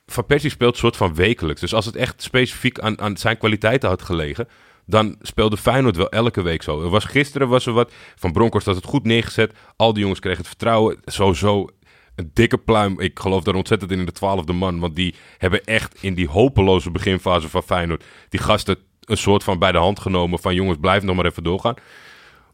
Van 0.06 0.26
Persie 0.26 0.50
speelt 0.50 0.76
soort 0.76 0.96
van 0.96 1.14
wekelijks. 1.14 1.60
Dus 1.60 1.74
als 1.74 1.86
het 1.86 1.96
echt 1.96 2.22
specifiek 2.22 2.78
aan, 2.80 3.00
aan 3.00 3.16
zijn 3.16 3.38
kwaliteiten 3.38 3.88
had 3.88 4.02
gelegen, 4.02 4.48
dan 4.86 5.16
speelde 5.20 5.56
Feyenoord 5.56 5.96
wel 5.96 6.08
elke 6.08 6.42
week 6.42 6.62
zo. 6.62 6.82
Er 6.82 6.88
was, 6.88 7.04
gisteren 7.04 7.48
was 7.48 7.66
er 7.66 7.72
wat. 7.72 7.92
Van 8.16 8.32
Bronckhorst 8.32 8.66
had 8.66 8.76
het 8.76 8.84
goed 8.84 9.04
neergezet. 9.04 9.52
Al 9.76 9.92
die 9.92 10.02
jongens 10.02 10.20
kregen 10.20 10.38
het 10.38 10.48
vertrouwen. 10.48 10.98
Sowieso 11.04 11.66
een 12.14 12.30
dikke 12.34 12.58
pluim. 12.58 13.00
Ik 13.00 13.18
geloof 13.18 13.42
daar 13.42 13.54
ontzettend 13.54 13.90
in 13.90 13.98
in 13.98 14.04
de 14.04 14.12
twaalfde 14.12 14.52
man. 14.52 14.78
Want 14.78 14.96
die 14.96 15.14
hebben 15.38 15.64
echt 15.64 16.02
in 16.02 16.14
die 16.14 16.28
hopeloze 16.28 16.90
beginfase 16.90 17.48
van 17.48 17.62
Feyenoord... 17.62 18.04
die 18.28 18.40
gasten 18.40 18.76
een 19.00 19.16
soort 19.16 19.44
van 19.44 19.58
bij 19.58 19.72
de 19.72 19.78
hand 19.78 20.00
genomen 20.00 20.38
van... 20.38 20.54
jongens, 20.54 20.78
blijf 20.80 21.02
nog 21.02 21.16
maar 21.16 21.26
even 21.26 21.44
doorgaan. 21.44 21.74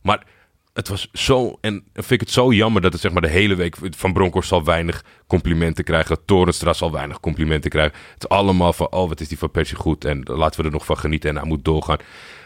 Maar 0.03 0.27
het 0.79 0.89
was 0.89 1.09
zo... 1.13 1.59
En 1.61 1.85
vind 1.93 2.11
ik 2.11 2.21
het 2.21 2.31
zo 2.31 2.53
jammer 2.53 2.83
dat 2.83 2.93
het 2.93 3.01
zeg 3.01 3.13
maar 3.13 3.23
de 3.23 3.29
hele 3.29 3.55
week... 3.55 3.77
Van 3.91 4.13
Bronckhorst 4.13 4.49
zal 4.49 4.65
weinig 4.65 5.05
complimenten 5.27 5.85
krijgen. 5.85 6.25
Torenstra 6.25 6.73
zal 6.73 6.93
weinig 6.93 7.21
complimenten 7.21 7.71
krijgen. 7.71 7.99
Het 8.15 8.23
is 8.23 8.29
allemaal 8.29 8.73
van... 8.73 8.91
Oh, 8.91 9.09
wat 9.09 9.21
is 9.21 9.29
die 9.29 9.39
van 9.39 9.51
Persie 9.51 9.77
goed. 9.77 10.05
En 10.05 10.23
laten 10.25 10.61
we 10.61 10.67
er 10.67 10.73
nog 10.73 10.85
van 10.85 10.99
genieten. 10.99 11.31
En 11.31 11.37
hij 11.37 11.45
moet 11.45 11.65
doorgaan. 11.65 11.97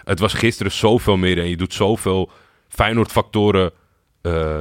Het 0.05 0.18
was 0.18 0.35
gisteren 0.35 0.72
zoveel 0.72 1.16
meer. 1.16 1.39
En 1.39 1.49
je 1.49 1.57
doet 1.57 1.74
zoveel 1.74 2.30
Feyenoord-factoren... 2.68 3.72
eh, 4.22 4.59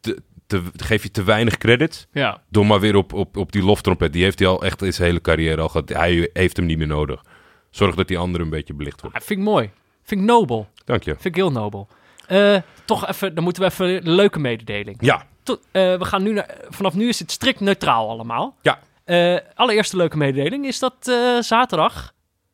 te, 0.00 0.22
te, 0.46 0.62
geef 0.76 1.02
je 1.02 1.10
te 1.10 1.24
weinig 1.24 1.58
credits. 1.58 2.06
Ja. 2.12 2.42
Door 2.48 2.66
maar 2.66 2.80
weer 2.80 2.96
op, 2.96 3.12
op, 3.12 3.36
op 3.36 3.52
die 3.52 3.62
loftrompet. 3.62 4.12
Die 4.12 4.22
heeft 4.22 4.38
hij 4.38 4.48
al 4.48 4.62
echt 4.64 4.82
in 4.82 4.92
zijn 4.92 5.08
hele 5.08 5.20
carrière 5.20 5.60
al 5.60 5.68
gehad. 5.68 5.88
Hij 5.88 6.30
heeft 6.32 6.56
hem 6.56 6.66
niet 6.66 6.78
meer 6.78 6.86
nodig. 6.86 7.24
Zorg 7.70 7.94
dat 7.94 8.08
die 8.08 8.18
andere 8.18 8.44
een 8.44 8.50
beetje 8.50 8.74
belicht 8.74 9.00
wordt. 9.00 9.16
Ah, 9.16 9.22
vind 9.22 9.38
ik 9.38 9.44
mooi. 9.44 9.70
Vind 10.02 10.20
ik 10.20 10.26
nobel. 10.26 10.68
Dank 10.84 11.02
je. 11.02 11.10
Vind 11.10 11.24
ik 11.24 11.34
heel 11.34 11.52
nobel. 11.52 11.88
Eh, 12.26 12.56
toch 12.84 13.08
even, 13.08 13.34
dan 13.34 13.44
moeten 13.44 13.62
we 13.62 13.68
even 13.68 13.88
een 14.06 14.10
leuke 14.14 14.38
mededeling. 14.38 14.96
Ja, 15.00 15.26
To- 15.42 15.60
eh, 15.72 15.96
we 15.98 16.04
gaan 16.04 16.22
nu 16.22 16.32
naar, 16.32 16.54
vanaf 16.68 16.94
nu 16.94 17.08
is 17.08 17.18
het 17.18 17.30
strikt 17.30 17.60
neutraal 17.60 18.08
allemaal. 18.10 18.56
ja. 18.62 18.78
Eh, 19.04 19.36
allereerste 19.54 19.96
leuke 19.96 20.16
mededeling 20.16 20.66
is 20.66 20.78
dat 20.78 20.94
zaterdag 21.40 22.12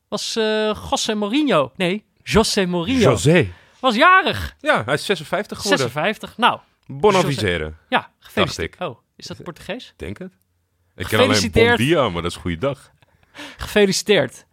was 0.08 0.32
José 0.90 1.14
Mourinho. 1.14 1.72
Nee, 1.76 2.04
José 2.22 2.66
Mourinho. 2.66 3.10
José. 3.10 3.48
Was 3.80 3.94
jarig. 3.94 4.54
Ja, 4.60 4.84
hij 4.84 4.94
is 4.94 5.04
56 5.04 5.58
geworden. 5.58 5.90
56. 5.90 6.36
Nou, 6.36 6.58
Bon 6.86 7.16
aviseren. 7.16 7.76
ja, 7.88 8.10
gefeliciteerd. 8.18 8.80
Oh, 8.80 8.98
is 9.16 9.26
dat 9.26 9.42
Portugees? 9.42 9.92
Denk 9.96 10.18
het. 10.18 10.32
Ik 10.96 11.06
ken 11.06 11.18
alleen. 11.20 11.50
Bon 11.50 11.76
dia, 11.76 12.08
maar 12.08 12.22
dat 12.22 12.30
is 12.30 12.36
goede 12.36 12.58
dag. 12.58 12.90
Gefeliciteerd 13.56 14.44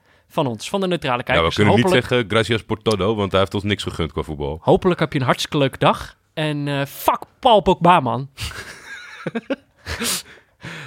van 0.44 0.48
ons, 0.48 0.70
van 0.70 0.80
de 0.82 0.88
neutrale 0.88 1.18
Ja, 1.18 1.24
kijkers. 1.24 1.48
we 1.48 1.54
kunnen 1.64 1.74
hopelijk, 1.74 2.02
niet 2.02 2.10
zeggen 2.10 2.30
gracias 2.30 2.64
por 2.64 2.82
todo, 2.82 3.16
want 3.16 3.32
hij 3.32 3.40
heeft 3.40 3.54
ons 3.54 3.64
niks 3.64 3.84
gegund 3.84 4.12
qua 4.12 4.22
voetbal. 4.22 4.60
hopelijk 4.62 5.00
heb 5.00 5.14
je 5.14 5.20
een 5.20 5.26
hartstikke 5.26 5.58
leuke 5.58 5.78
dag. 5.78 6.16
En 6.34 6.68
eh 6.68 6.86
fuck 6.86 7.20
Paul 7.40 7.62
Pogba, 7.62 8.00
man. 8.00 8.30
Het 9.84 10.26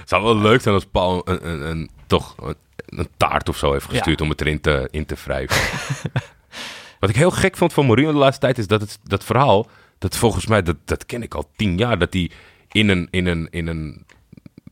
zou 0.11 0.23
wel 0.23 0.37
leuk 0.37 0.61
zijn 0.61 0.75
als 0.75 0.85
Paul 0.87 1.23
een, 1.29 1.49
een, 1.49 1.61
een- 1.71 1.91
toch 2.07 2.35
een, 2.43 2.55
een 2.87 3.09
taart 3.17 3.49
of 3.49 3.57
zo 3.57 3.73
heeft 3.73 3.85
gestuurd 3.89 4.21
om 4.21 4.29
het 4.29 4.41
erin 4.41 4.61
te, 4.61 4.89
in 4.91 5.07
te 5.07 5.17
wrijven. 5.25 5.57
Wat 7.01 7.11
ik 7.11 7.17
heel 7.17 7.31
gek 7.31 7.57
vond 7.57 7.73
van 7.73 7.87
Mourinho 7.87 8.13
de 8.13 8.19
laatste 8.19 8.41
tijd 8.41 8.59
is 8.59 8.67
dat 8.67 8.81
het, 8.81 8.99
dat 9.03 9.25
verhaal, 9.25 9.67
dat 9.99 10.17
volgens 10.17 10.47
mij, 10.47 10.63
dat, 10.63 10.77
dat 10.85 11.07
ken 11.07 11.23
ik 11.23 11.35
al 11.35 11.51
tien 11.57 11.77
jaar, 11.77 11.99
dat 11.99 12.13
hij 12.13 12.31
in 12.69 12.89
een, 12.89 13.09
in 13.11 13.27
een, 13.27 13.49
in 13.51 13.67
een 13.67 14.07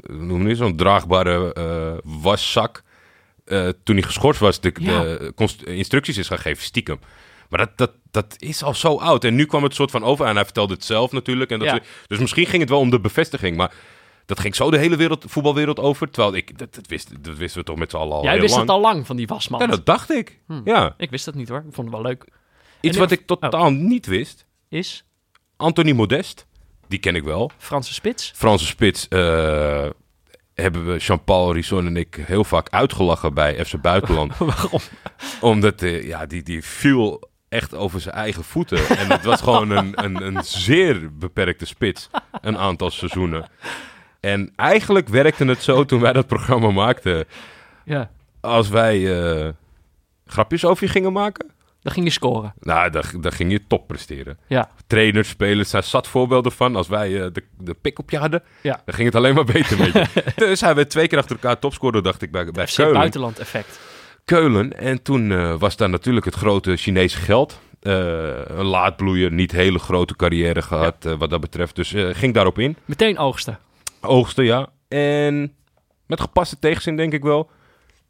noem 0.07 0.47
het, 0.47 0.57
zo'n 0.57 0.76
draagbare 0.76 1.53
eh, 1.53 2.11
waszak, 2.22 2.83
eh, 3.49 3.68
toen 3.84 3.96
hij 3.96 4.05
geschorst 4.05 4.40
was, 4.40 4.61
de, 4.61 4.72
Ja. 4.80 5.03
de 5.03 5.32
instructies 5.64 6.16
is 6.18 6.28
gaan 6.28 6.38
geven, 6.38 6.62
stiekem. 6.64 7.01
Maar 7.49 7.59
dat, 7.59 7.70
dat, 7.78 7.90
dat 8.11 8.34
is 8.38 8.62
al 8.62 8.74
zo 8.74 8.96
oud. 8.96 9.24
En 9.24 9.34
nu 9.34 9.44
kwam 9.46 9.62
het 9.62 9.74
soort 9.74 9.90
van 9.90 10.05
over. 10.05 10.26
En 10.26 10.34
hij 10.34 10.44
vertelde 10.44 10.74
het 10.74 10.84
zelf 10.84 11.12
natuurlijk. 11.12 11.51
En 11.51 11.59
dat 11.59 11.68
Ja. 11.68 11.80
dus 12.07 12.18
misschien 12.18 12.46
ging 12.46 12.61
het 12.61 12.70
wel 12.70 12.78
om 12.80 12.90
de 12.90 13.01
bevestiging. 13.01 13.57
Maar 13.57 13.72
dat 14.26 14.40
ging 14.40 14.55
zo 14.57 14.70
de 14.70 14.78
hele 14.78 14.96
wereld, 14.96 15.24
voetbalwereld 15.28 15.78
over. 15.78 16.11
Terwijl 16.11 16.34
ik, 16.34 16.59
dat, 16.59 16.74
dat, 16.74 16.86
wist, 16.86 17.24
dat 17.24 17.36
wisten 17.36 17.61
we 17.61 17.66
toch 17.66 17.76
met 17.76 17.90
z'n 17.90 17.96
allen 17.96 18.16
al 18.16 18.22
Jij 18.22 18.40
wist 18.40 18.51
lang. 18.55 18.61
het 18.61 18.70
al 18.70 18.80
lang 18.80 19.07
van 19.07 19.16
die 19.16 19.26
wasmand. 19.26 19.62
Ja, 19.62 19.68
dat 19.68 19.86
dacht 19.86 20.11
ik. 20.11 20.38
Hm. 20.46 20.61
Ja. 20.64 20.94
Ik 20.96 21.11
wist 21.11 21.24
dat 21.24 21.34
niet 21.34 21.49
hoor. 21.49 21.59
Ik 21.68 21.74
vond 21.74 21.86
het 21.86 21.96
wel 21.96 22.03
leuk. 22.07 22.24
Iets 22.80 22.96
wat 22.96 23.11
ik- 23.11 23.20
ik 23.20 23.26
totaal 23.26 23.70
niet 23.70 24.07
wist. 24.07 24.46
Is 24.68 25.05
Anthony 25.57 25.92
Modest. 25.92 26.46
Die 26.88 26.99
ken 26.99 27.14
ik 27.14 27.22
wel. 27.24 27.51
Franse 27.59 27.94
spits. 27.94 28.32
Franse 28.36 28.66
spits. 28.66 29.09
eh, 29.09 29.86
hebben 30.63 30.87
we 30.87 30.97
Jean-Paul 30.97 31.53
Risson 31.53 31.87
en 31.87 31.97
ik 31.97 32.23
heel 32.27 32.45
vaak 32.45 32.69
uitgelachen 32.71 33.35
bij 33.35 33.65
FC 33.65 33.81
Buitenland. 33.81 34.37
Waarom? 34.39 34.81
Omdat 35.41 35.83
eh, 35.83 36.07
ja, 36.07 36.27
die, 36.27 36.43
die 36.43 36.65
viel 36.65 37.29
echt 37.49 37.75
over 37.75 38.01
zijn 38.01 38.15
eigen 38.15 38.45
voeten. 38.45 38.89
En 38.89 39.11
het 39.11 39.25
was 39.25 39.41
gewoon 39.41 39.71
een, 39.71 40.05
een, 40.05 40.27
een 40.27 40.45
zeer 40.45 41.19
beperkte 41.19 41.67
spits. 41.67 42.11
Een 42.41 42.59
aantal 42.59 42.91
seizoenen. 42.91 43.49
En 44.21 44.53
eigenlijk 44.57 45.09
werkte 45.09 45.45
het 45.45 45.63
zo 45.63 45.85
toen 45.85 46.01
wij 46.01 46.13
dat 46.13 46.27
programma 46.27 46.71
maakten. 46.71 47.25
Ja, 47.85 48.11
Als 48.41 48.69
wij 48.69 49.21
eh, 49.21 49.49
grapjes 50.27 50.65
over 50.65 50.85
je 50.85 50.91
gingen 50.91 51.13
maken. 51.13 51.51
Dan 51.83 51.93
ging 51.93 52.07
je 52.07 52.12
scoren. 52.12 52.55
Nou, 52.61 52.91
daar, 52.91 53.12
daar 53.20 53.33
ging 53.33 53.53
je 53.53 53.66
top 53.66 53.87
presteren. 53.87 54.39
Ja, 54.47 54.70
Trainers, 54.87 55.29
spelers, 55.29 55.70
daar 55.70 55.83
zat 55.83 56.07
voorbeelden 56.07 56.53
van. 56.53 56.76
Als 56.76 56.89
wij 56.89 57.22
eh, 57.22 57.33
de, 57.33 57.43
de 57.59 57.74
pik 57.74 57.99
op 57.99 58.11
je 58.11 58.18
hadden, 58.18 58.43
ja. 58.62 58.83
dan 58.85 58.95
ging 58.95 59.07
het 59.07 59.16
alleen 59.16 59.35
maar 59.35 59.45
beter 59.45 59.79
met 59.79 59.93
je. 59.93 60.22
dus 60.37 60.61
hij 60.61 60.74
werd 60.74 60.91
twee 60.91 61.09
keer 61.09 61.18
achter 61.18 61.37
elkaar 61.37 61.59
topscorer, 61.59 62.03
dacht 62.03 62.22
ik, 62.22 62.31
bij, 62.31 62.51
bij 62.51 62.66
FC 62.66 62.74
Keulen. 62.74 62.95
buitenland 62.95 63.39
effect. 63.39 63.79
Keulen. 64.29 64.79
En 64.79 65.03
toen 65.03 65.33
eh, 65.33 65.55
was 65.59 65.76
daar 65.76 65.89
natuurlijk 65.89 66.26
het 66.26 66.35
grote 66.35 66.76
Chinese 66.76 67.18
geld. 67.18 67.61
Eh, 67.81 67.93
een 68.47 68.64
laadbloeier, 68.64 69.33
niet 69.33 69.53
hele 69.53 69.79
grote 69.79 70.16
carrière 70.16 70.62
gehad 70.62 71.05
eh, 71.05 71.12
wat 71.18 71.31
dat 71.31 71.41
betreft. 71.41 71.76
Dus 71.76 71.95
ging 71.97 72.35
daarop 72.35 72.59
in. 72.59 72.76
Meteen 72.85 73.18
oogsten. 73.18 73.59
Oogsten, 74.01 74.45
ja. 74.45 74.68
En 74.89 75.55
met 76.07 76.20
gepaste 76.20 76.59
tegenzin 76.59 76.97
denk 76.97 77.12
ik 77.12 77.22
wel. 77.22 77.51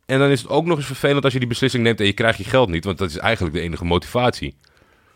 En 0.08 0.18
dan 0.18 0.30
is 0.30 0.40
het 0.42 0.50
ook 0.50 0.66
nog 0.66 0.76
eens 0.76 0.86
vervelend 0.86 1.24
als 1.24 1.32
je 1.32 1.38
die 1.38 1.48
beslissing 1.48 1.82
neemt 1.82 2.00
en 2.00 2.06
je 2.06 2.12
krijgt 2.12 2.38
je 2.38 2.44
geld 2.44 2.68
niet. 2.68 2.84
Want 2.84 2.98
dat 2.98 3.10
is 3.10 3.16
eigenlijk 3.16 3.54
de 3.54 3.60
enige 3.60 3.84
motivatie. 3.84 4.54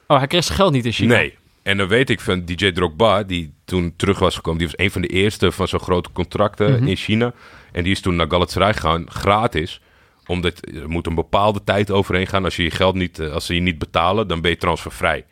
Oh, 0.07 0.19
hij 0.19 0.27
kreeg 0.27 0.45
zijn 0.45 0.59
geld 0.59 0.73
niet 0.73 0.85
in 0.85 0.93
China. 0.93 1.15
Nee. 1.15 1.39
En 1.63 1.77
dan 1.77 1.89
weet 1.89 2.11
ik 2.11 2.21
van 2.21 2.45
DJ 2.45 2.73
Drogba, 2.73 3.23
die 3.23 3.55
toen 3.65 3.95
terug 3.97 4.19
was 4.19 4.35
gekomen. 4.35 4.59
Die 4.59 4.69
was 4.69 4.79
een 4.79 4.91
van 4.91 5.03
de 5.03 5.09
eerste 5.09 5.53
van 5.53 5.69
zo'n 5.69 5.81
grote 5.81 6.13
contracten 6.13 6.73
Mhm. 6.73 6.87
in 6.87 6.97
China. 6.97 7.33
En 7.73 7.83
die 7.83 7.93
is 7.93 8.01
toen 8.01 8.17
naar 8.17 8.31
Galatasaray 8.31 8.73
gegaan, 8.75 9.11
gratis. 9.11 9.81
Omdat 10.27 10.67
er 10.75 10.89
moet 10.89 11.07
een 11.07 11.15
bepaalde 11.15 11.65
tijd 11.65 11.91
overheen 11.91 12.27
gaan. 12.27 12.45
Als, 12.45 12.57
je 12.57 12.63
je 12.63 12.71
geld 12.71 12.95
niet, 12.95 13.19
eh, 13.19 13.33
als 13.33 13.47
ze 13.47 13.55
je 13.55 13.61
niet 13.61 13.79
betalen, 13.79 14.29
dan 14.29 14.41
ben 14.41 14.51
je 14.51 14.57
transfervrij. 14.57 15.25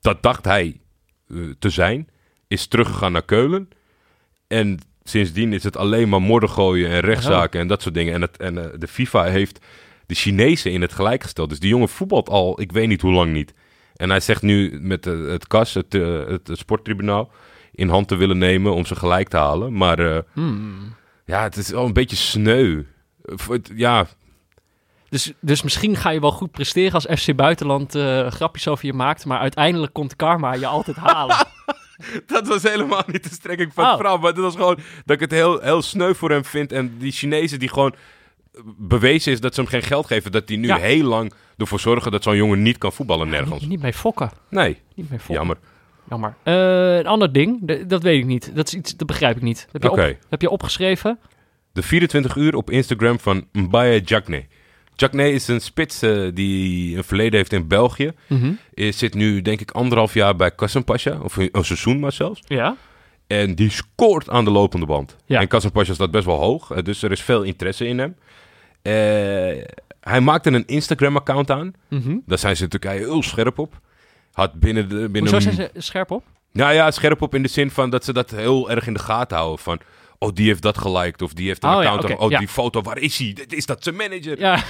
Dat 0.00 0.22
dacht 0.22 0.44
hij 0.44 0.80
eh, 1.28 1.36
te 1.58 1.70
zijn. 1.70 2.08
Is 2.46 2.66
teruggegaan 2.66 3.12
naar 3.12 3.24
Keulen. 3.24 3.68
En 4.46 4.78
sindsdien 5.08 5.52
is 5.52 5.62
het 5.64 5.76
alleen 5.76 6.08
maar 6.08 6.22
modder 6.22 6.48
gooien 6.48 6.90
en 6.90 7.00
rechtszaken 7.00 7.60
en 7.60 7.66
dat 7.66 7.82
soort 7.82 7.94
dingen. 7.94 8.14
En, 8.14 8.20
het, 8.20 8.36
en 8.36 8.58
eh, 8.72 8.78
de 8.78 8.88
FIFA 8.88 9.24
heeft 9.24 9.58
de 10.06 10.14
Chinezen 10.14 10.72
in 10.72 10.80
het 10.80 10.92
gelijk 10.92 11.22
gesteld. 11.22 11.48
Dus 11.48 11.58
die 11.60 11.68
jongen 11.68 11.88
voetbalt 11.88 12.28
al, 12.28 12.60
ik 12.60 12.72
weet 12.72 12.88
niet 12.88 13.00
hoe 13.02 13.12
lang 13.12 13.32
niet. 13.32 13.54
En 13.96 14.10
hij 14.10 14.20
zegt 14.20 14.42
nu 14.42 14.78
met 14.80 15.06
eh, 15.06 15.26
het 15.26 15.46
KAS, 15.46 15.74
het, 15.74 15.94
eh, 15.94 16.26
het, 16.26 16.50
sporttribunaal, 16.52 17.30
in 17.72 17.88
hand 17.88 18.08
te 18.08 18.16
willen 18.16 18.38
nemen 18.38 18.74
om 18.74 18.86
ze 18.86 18.96
gelijk 18.96 19.28
te 19.28 19.36
halen. 19.36 19.72
Maar 19.76 20.22
Hmm. 20.32 20.94
ja, 21.24 21.42
het 21.42 21.56
is 21.56 21.70
wel 21.70 21.84
een 21.84 21.92
beetje 21.92 22.16
sneu. 22.16 22.82
Het- 23.48 23.70
Ja, 23.74 24.06
Dus, 25.08 25.32
dus 25.40 25.62
misschien 25.62 25.96
ga 25.96 26.10
je 26.10 26.20
wel 26.20 26.30
goed 26.32 26.50
presteren 26.50 26.92
als 26.92 27.06
FC 27.20 27.34
Buitenland 27.36 27.94
eh, 27.94 28.30
grapjes 28.30 28.68
over 28.68 28.86
je 28.86 28.92
maakt. 28.92 29.24
Maar 29.24 29.38
uiteindelijk 29.38 29.92
komt 29.92 30.16
karma 30.16 30.52
je 30.54 30.66
altijd 30.66 30.96
halen. 30.96 31.36
dat 32.26 32.46
was 32.48 32.62
helemaal 32.62 33.02
niet 33.06 33.22
de 33.22 33.34
strekking 33.34 33.72
van 33.74 33.84
Oh. 33.84 33.90
het 33.90 33.98
verhaal. 34.00 34.18
Maar 34.18 34.34
dat 34.34 34.42
was 34.44 34.54
gewoon 34.54 34.78
dat 35.04 35.14
ik 35.16 35.20
het 35.20 35.30
heel, 35.30 35.60
heel 35.60 35.82
sneu 35.82 36.14
voor 36.14 36.30
hem 36.30 36.44
vind. 36.44 36.72
En 36.72 36.98
die 36.98 37.12
Chinezen 37.12 37.58
die 37.58 37.68
gewoon 37.68 37.94
bewezen 38.76 39.32
is 39.32 39.40
dat 39.40 39.54
ze 39.54 39.60
hem 39.60 39.70
geen 39.70 39.82
geld 39.82 40.06
geven. 40.06 40.32
Dat 40.32 40.46
die 40.46 40.58
nu 40.58 40.66
Ja. 40.66 40.76
heel 40.76 41.04
lang 41.04 41.32
ervoor 41.56 41.80
zorgen 41.80 42.10
dat 42.12 42.22
zo'n 42.22 42.36
jongen 42.36 42.62
niet 42.62 42.78
kan 42.78 42.92
voetballen 42.92 43.28
nergens. 43.28 43.60
niet, 43.60 43.68
niet 43.68 43.82
mee 43.82 43.92
fokken. 43.92 44.30
Nee, 44.50 44.80
Niet 44.94 45.10
mee 45.10 45.18
fokken. 45.18 45.34
jammer. 45.34 45.56
Jammer. 46.08 46.34
Eh, 46.42 46.96
een 46.96 47.06
ander 47.06 47.32
ding, 47.32 47.82
dat 47.88 48.02
weet 48.02 48.18
ik 48.18 48.24
niet. 48.26 48.50
Dat, 48.54 48.66
is 48.66 48.74
iets, 48.74 48.96
dat 48.96 49.06
begrijp 49.06 49.36
ik 49.36 49.42
niet. 49.42 49.68
Heb 49.72 49.82
je, 49.82 49.90
op, 49.90 50.14
heb 50.28 50.40
je 50.40 50.50
opgeschreven? 50.50 51.18
De 51.72 51.82
24 51.82 52.36
uur 52.36 52.54
op 52.54 52.70
Instagram 52.70 53.18
van 53.18 53.46
Mbaye 53.52 54.00
Jakne. 55.00 55.22
Jakne 55.22 55.34
is 55.34 55.48
een 55.48 55.60
spits 55.60 56.02
eh, 56.02 56.28
die 56.34 56.96
een 56.96 57.04
verleden 57.04 57.38
heeft 57.38 57.52
in 57.52 57.68
België. 57.68 58.12
Is, 58.74 58.98
zit 58.98 59.14
nu 59.14 59.42
denk 59.42 59.60
ik 59.60 59.70
anderhalf 59.70 60.14
jaar 60.14 60.36
bij 60.36 60.50
Kassenpasja. 60.50 61.18
Of 61.22 61.36
een, 61.36 61.48
een 61.52 61.64
seizoen 61.64 62.00
maar 62.00 62.12
zelfs. 62.12 62.40
Ja. 62.46 62.76
En 63.26 63.54
die 63.54 63.70
scoort 63.70 64.28
aan 64.28 64.44
de 64.44 64.50
lopende 64.50 64.86
band. 64.86 65.16
Ja. 65.26 65.40
En 65.40 65.48
Kassenpasja 65.48 65.94
staat 65.94 66.10
best 66.10 66.24
wel 66.24 66.38
hoog. 66.38 66.70
eh, 66.70 66.82
dus 66.82 67.02
er 67.02 67.12
is 67.12 67.22
veel 67.22 67.42
interesse 67.42 67.86
in 67.86 67.98
hem. 67.98 68.16
Eh, 68.82 68.92
hij 70.00 70.20
maakte 70.20 70.50
een 70.50 70.66
Instagram-account 70.66 71.50
aan. 71.50 71.72
Mhm. 71.88 72.16
Daar 72.26 72.38
zijn 72.38 72.56
ze 72.56 72.62
in 72.62 72.68
Turkije 72.68 72.98
heel 72.98 73.22
scherp 73.22 73.58
op. 73.58 73.80
Had 74.32 74.52
binnen 74.52 74.88
de... 74.88 75.08
Binnen 75.08 75.32
Hoezo 75.32 75.40
zijn 75.40 75.54
ze 75.54 75.80
scherp 75.80 76.10
op? 76.10 76.24
Nou 76.52 76.72
ja, 76.74 76.90
scherp 76.90 77.22
op 77.22 77.34
in 77.34 77.42
de 77.42 77.48
zin 77.48 77.70
van 77.70 77.90
dat 77.90 78.04
ze 78.04 78.12
dat 78.12 78.30
heel 78.30 78.70
erg 78.70 78.86
in 78.86 78.92
de 78.92 78.98
gaten 78.98 79.36
houden. 79.36 79.58
Van, 79.58 79.80
oh, 80.18 80.34
die 80.34 80.46
heeft 80.46 80.62
dat 80.62 80.78
geliked. 80.78 81.22
Of 81.22 81.32
die 81.32 81.46
heeft 81.46 81.64
een 81.64 81.70
Oh 81.70 81.76
account. 81.76 82.16
oh, 82.16 82.30
ja. 82.30 82.38
die 82.38 82.48
foto, 82.48 82.82
waar 82.82 82.98
is 82.98 83.18
hij? 83.18 83.36
Is 83.48 83.66
dat 83.66 83.82
zijn 83.82 83.96
manager? 83.96 84.38
Ja. 84.38 84.62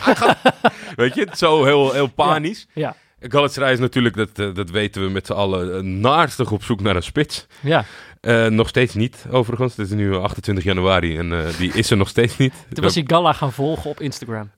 Weet 0.96 1.14
je, 1.14 1.28
zo 1.36 1.64
heel, 1.64 1.92
heel 1.92 2.06
panisch. 2.06 2.66
ja. 2.74 2.96
Galatasaray 3.20 3.72
is 3.72 3.78
natuurlijk, 3.78 4.16
dat, 4.16 4.38
eh, 4.38 4.54
dat 4.54 4.70
weten 4.70 5.02
we 5.02 5.08
met 5.08 5.26
z'n 5.26 5.32
allen, 5.32 5.74
eh, 5.74 5.80
naarstig 5.82 6.50
op 6.50 6.64
zoek 6.64 6.80
naar 6.80 6.96
een 6.96 7.02
spits. 7.02 7.46
Ja. 7.60 7.84
Eh, 8.20 8.46
nog 8.46 8.68
steeds 8.68 8.94
niet, 8.94 9.26
overigens. 9.30 9.76
Het 9.76 9.86
is 9.86 9.92
nu 9.92 10.16
28 10.16 10.64
januari 10.64 11.16
en 11.18 11.52
die 11.58 11.72
is 11.72 11.90
er 11.90 11.96
nog 11.96 12.08
steeds 12.08 12.36
niet. 12.36 12.52
Toen 12.72 12.84
was 12.84 12.94
hij 12.94 13.04
Galla 13.06 13.32
gaan 13.32 13.52
volgen 13.52 13.90
op 13.90 14.00
Instagram. 14.00 14.50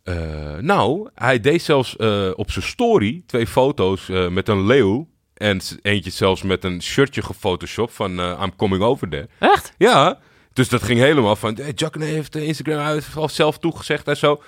Nou, 0.60 1.08
hij 1.14 1.40
deed 1.40 1.62
zelfs 1.62 1.96
op 2.34 2.50
zijn 2.50 2.64
story 2.64 3.22
twee 3.26 3.46
foto's 3.46 4.06
met 4.30 4.48
een 4.48 4.66
leeuw. 4.66 5.08
En 5.34 5.60
eentje 5.82 6.10
zelfs 6.10 6.42
met 6.42 6.64
een 6.64 6.82
shirtje 6.82 7.22
gefotoshopt 7.22 7.92
van 7.92 8.18
I'm 8.18 8.56
coming 8.56 8.82
over 8.82 9.08
there. 9.08 9.28
Echt? 9.38 9.72
Ja, 9.78 10.18
dus 10.60 10.68
dat 10.68 10.82
ging 10.82 11.00
helemaal 11.00 11.36
van... 11.36 11.54
Hey, 11.54 11.72
Jackne 11.74 12.04
heeft 12.04 12.36
eh, 12.36 12.46
Instagram 12.46 13.00
al 13.14 13.28
zelf 13.28 13.58
toegezegd 13.58 14.08
en 14.08 14.16
zo. 14.16 14.42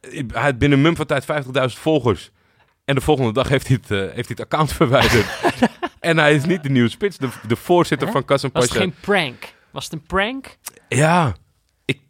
Hij 0.00 0.24
had 0.32 0.58
binnen 0.58 0.78
een 0.78 0.84
mum 0.84 0.96
van 0.96 1.06
tijd 1.06 1.24
50.000 1.24 1.50
volgers. 1.66 2.30
En 2.84 2.94
de 2.94 3.00
volgende 3.00 3.32
dag 3.32 3.48
heeft 3.48 3.68
hij 3.68 3.78
het, 3.82 3.90
eh, 3.90 3.98
heeft 3.98 4.14
hij 4.14 4.36
het 4.38 4.40
account 4.40 4.72
verwijderd. 4.82 5.26
en 6.00 6.18
hij 6.18 6.34
is 6.34 6.44
niet 6.44 6.62
de 6.62 6.68
nieuwe 6.68 6.88
spits. 6.88 7.18
De, 7.18 7.28
de 7.46 7.56
voorzitter 7.56 8.06
Hè? 8.06 8.12
van 8.12 8.24
Kassan 8.24 8.50
Was 8.52 8.64
het 8.64 8.72
geen 8.72 8.94
prank? 9.00 9.54
Was 9.70 9.84
het 9.84 9.92
een 9.92 10.02
prank? 10.02 10.56
Ja, 10.88 11.34
ik, 11.84 12.00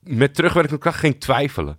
met 0.00 0.34
terugwerkende 0.34 0.78
kracht 0.80 0.98
ging 0.98 1.20
twijfelen. 1.20 1.78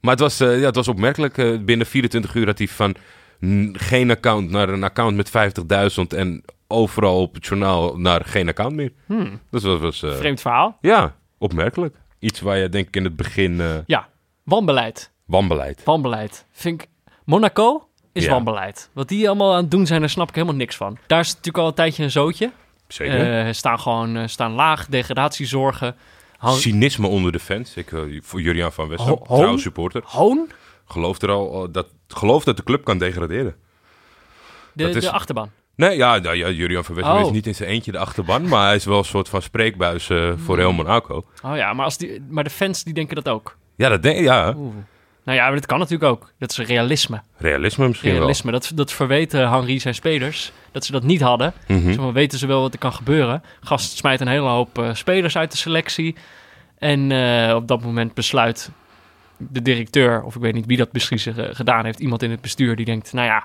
Maar 0.00 0.10
het 0.10 0.20
was, 0.20 0.40
eh, 0.40 0.58
ja, 0.58 0.66
het 0.66 0.76
was 0.76 0.88
opmerkelijk. 0.88 1.64
binnen 1.64 1.86
24 1.86 2.34
uur 2.34 2.46
had 2.46 2.58
hij 2.58 2.68
van 2.68 2.96
geen 3.72 4.10
account 4.10 4.50
naar 4.50 4.68
een 4.68 4.84
account 4.84 5.16
met 5.16 5.30
50.000 5.30 6.12
en 6.16 6.44
overal 6.74 7.20
op 7.20 7.34
het 7.34 7.46
journaal 7.46 7.96
naar 7.98 8.24
geen 8.24 8.48
account 8.48 8.74
meer. 8.74 8.92
Hmm. 9.06 9.40
Dus 9.50 9.62
dat 9.62 9.80
was, 9.80 10.02
eh, 10.02 10.14
Vreemd 10.14 10.40
verhaal. 10.40 10.78
ja, 10.80 11.14
opmerkelijk. 11.38 11.96
Iets 12.18 12.40
waar 12.40 12.56
je 12.56 12.68
denk 12.68 12.86
ik 12.86 12.96
in 12.96 13.04
het 13.04 13.16
begin 13.16 13.60
eh 13.60 13.74
Ja. 13.86 14.08
Wanbeleid. 14.42 15.12
wanbeleid. 15.26 15.84
Wanbeleid. 15.84 16.46
Vind 16.52 16.82
ik... 16.82 16.88
Monaco 17.24 17.88
is 18.12 18.24
Ja. 18.24 18.30
wanbeleid. 18.30 18.90
Wat 18.92 19.08
die 19.08 19.28
allemaal 19.28 19.50
aan 19.54 19.60
het 19.62 19.70
doen 19.70 19.86
zijn, 19.86 20.00
daar 20.00 20.08
snap 20.10 20.28
ik 20.28 20.34
helemaal 20.34 20.56
niks 20.56 20.76
van. 20.76 20.98
Daar 21.06 21.20
is 21.20 21.28
natuurlijk 21.28 21.58
al 21.58 21.66
een 21.66 21.74
tijdje 21.74 22.02
een 22.02 22.10
zootje. 22.10 22.50
Zeker. 22.88 23.46
Eh, 23.46 23.52
staan 23.52 23.80
gewoon 23.80 24.28
staan 24.28 24.52
laag, 24.52 24.86
degradatiezorgen. 24.86 25.96
Han- 26.36 26.54
Cynisme 26.54 27.06
onder 27.06 27.32
de 27.32 27.38
fans. 27.40 27.76
Ik, 27.76 27.90
voor 28.22 28.40
Julian 28.40 28.72
van 28.72 28.94
hoon? 28.94 29.22
trouw 29.24 29.56
supporter. 29.56 30.02
Hoon? 30.06 30.50
Gelooft 30.86 31.22
er 31.22 31.30
al 31.30 31.70
dat, 31.72 31.86
gelooft 32.08 32.44
dat 32.46 32.56
de 32.56 32.62
club 32.62 32.84
kan 32.84 32.98
degraderen. 32.98 33.54
De, 34.72 34.84
Dat 34.86 34.94
is- 34.96 35.02
de 35.04 35.10
achterban. 35.10 35.50
Nee, 35.76 35.96
ja, 35.96 36.18
nou, 36.18 36.36
ja 36.36 36.50
Julian 36.50 36.84
van 36.84 37.04
Oh. 37.04 37.20
is 37.20 37.30
niet 37.30 37.46
in 37.46 37.54
zijn 37.54 37.68
eentje 37.68 37.92
de 37.92 37.98
achterban, 37.98 38.48
maar 38.48 38.66
hij 38.66 38.74
is 38.74 38.84
wel 38.84 38.98
een 38.98 39.04
soort 39.04 39.28
van 39.28 39.42
spreekbuis 39.42 40.10
eh, 40.10 40.32
voor 40.36 40.58
heel 40.58 40.72
Monaco. 40.72 41.24
Oh 41.42 41.56
ja, 41.56 41.72
maar, 41.72 41.84
als 41.84 41.98
die, 41.98 42.22
maar 42.28 42.44
de 42.44 42.50
fans 42.50 42.84
die 42.84 42.94
denken 42.94 43.14
dat 43.14 43.28
ook. 43.28 43.56
Ja, 43.76 43.88
dat 43.88 44.02
denk 44.02 44.18
ja. 44.18 44.54
Oeh. 44.56 44.74
Nou 45.24 45.38
ja, 45.38 45.44
maar 45.44 45.54
dat 45.54 45.66
kan 45.66 45.78
natuurlijk 45.78 46.10
ook. 46.10 46.32
Dat 46.38 46.50
is 46.50 46.58
realisme. 46.58 47.22
Realisme 47.36 47.88
misschien 47.88 48.12
Realisme. 48.12 48.50
Dat, 48.50 48.72
dat 48.74 48.92
verweten 48.92 49.50
Henri 49.50 49.80
zijn 49.80 49.94
spelers. 49.94 50.52
Dat 50.72 50.84
ze 50.84 50.92
dat 50.92 51.02
niet 51.02 51.20
hadden. 51.20 51.52
Zo 51.68 51.92
van, 51.92 52.12
weten 52.12 52.38
ze 52.38 52.46
wel 52.46 52.60
wat 52.60 52.72
er 52.72 52.78
kan 52.78 52.92
gebeuren. 52.92 53.42
Gast 53.60 53.96
smijt 53.96 54.20
een 54.20 54.28
hele 54.28 54.48
hoop 54.48 54.78
eh, 54.78 54.94
spelers 54.94 55.36
uit 55.36 55.50
de 55.50 55.56
selectie. 55.56 56.14
En 56.78 57.12
eh, 57.12 57.54
op 57.54 57.68
dat 57.68 57.82
moment 57.82 58.14
besluit 58.14 58.70
de 59.36 59.62
directeur, 59.62 60.22
of 60.22 60.34
ik 60.34 60.40
weet 60.40 60.54
niet 60.54 60.66
wie 60.66 60.76
dat 60.76 60.92
beslissing 60.92 61.36
eh, 61.36 61.48
gedaan 61.52 61.84
heeft, 61.84 61.98
iemand 61.98 62.22
in 62.22 62.30
het 62.30 62.40
bestuur 62.40 62.76
die 62.76 62.84
denkt, 62.84 63.12
nou 63.12 63.26
ja, 63.26 63.44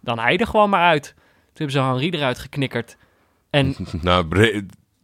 dan 0.00 0.18
hij 0.18 0.36
er 0.36 0.46
gewoon 0.46 0.70
maar 0.70 0.84
uit. 0.84 1.14
Toen 1.54 1.66
hebben 1.66 1.82
ze 1.82 1.82
Henri 1.82 2.10
eruit 2.10 2.38
geknikkerd. 2.38 2.96
En 3.50 3.76
Nou, 4.00 4.26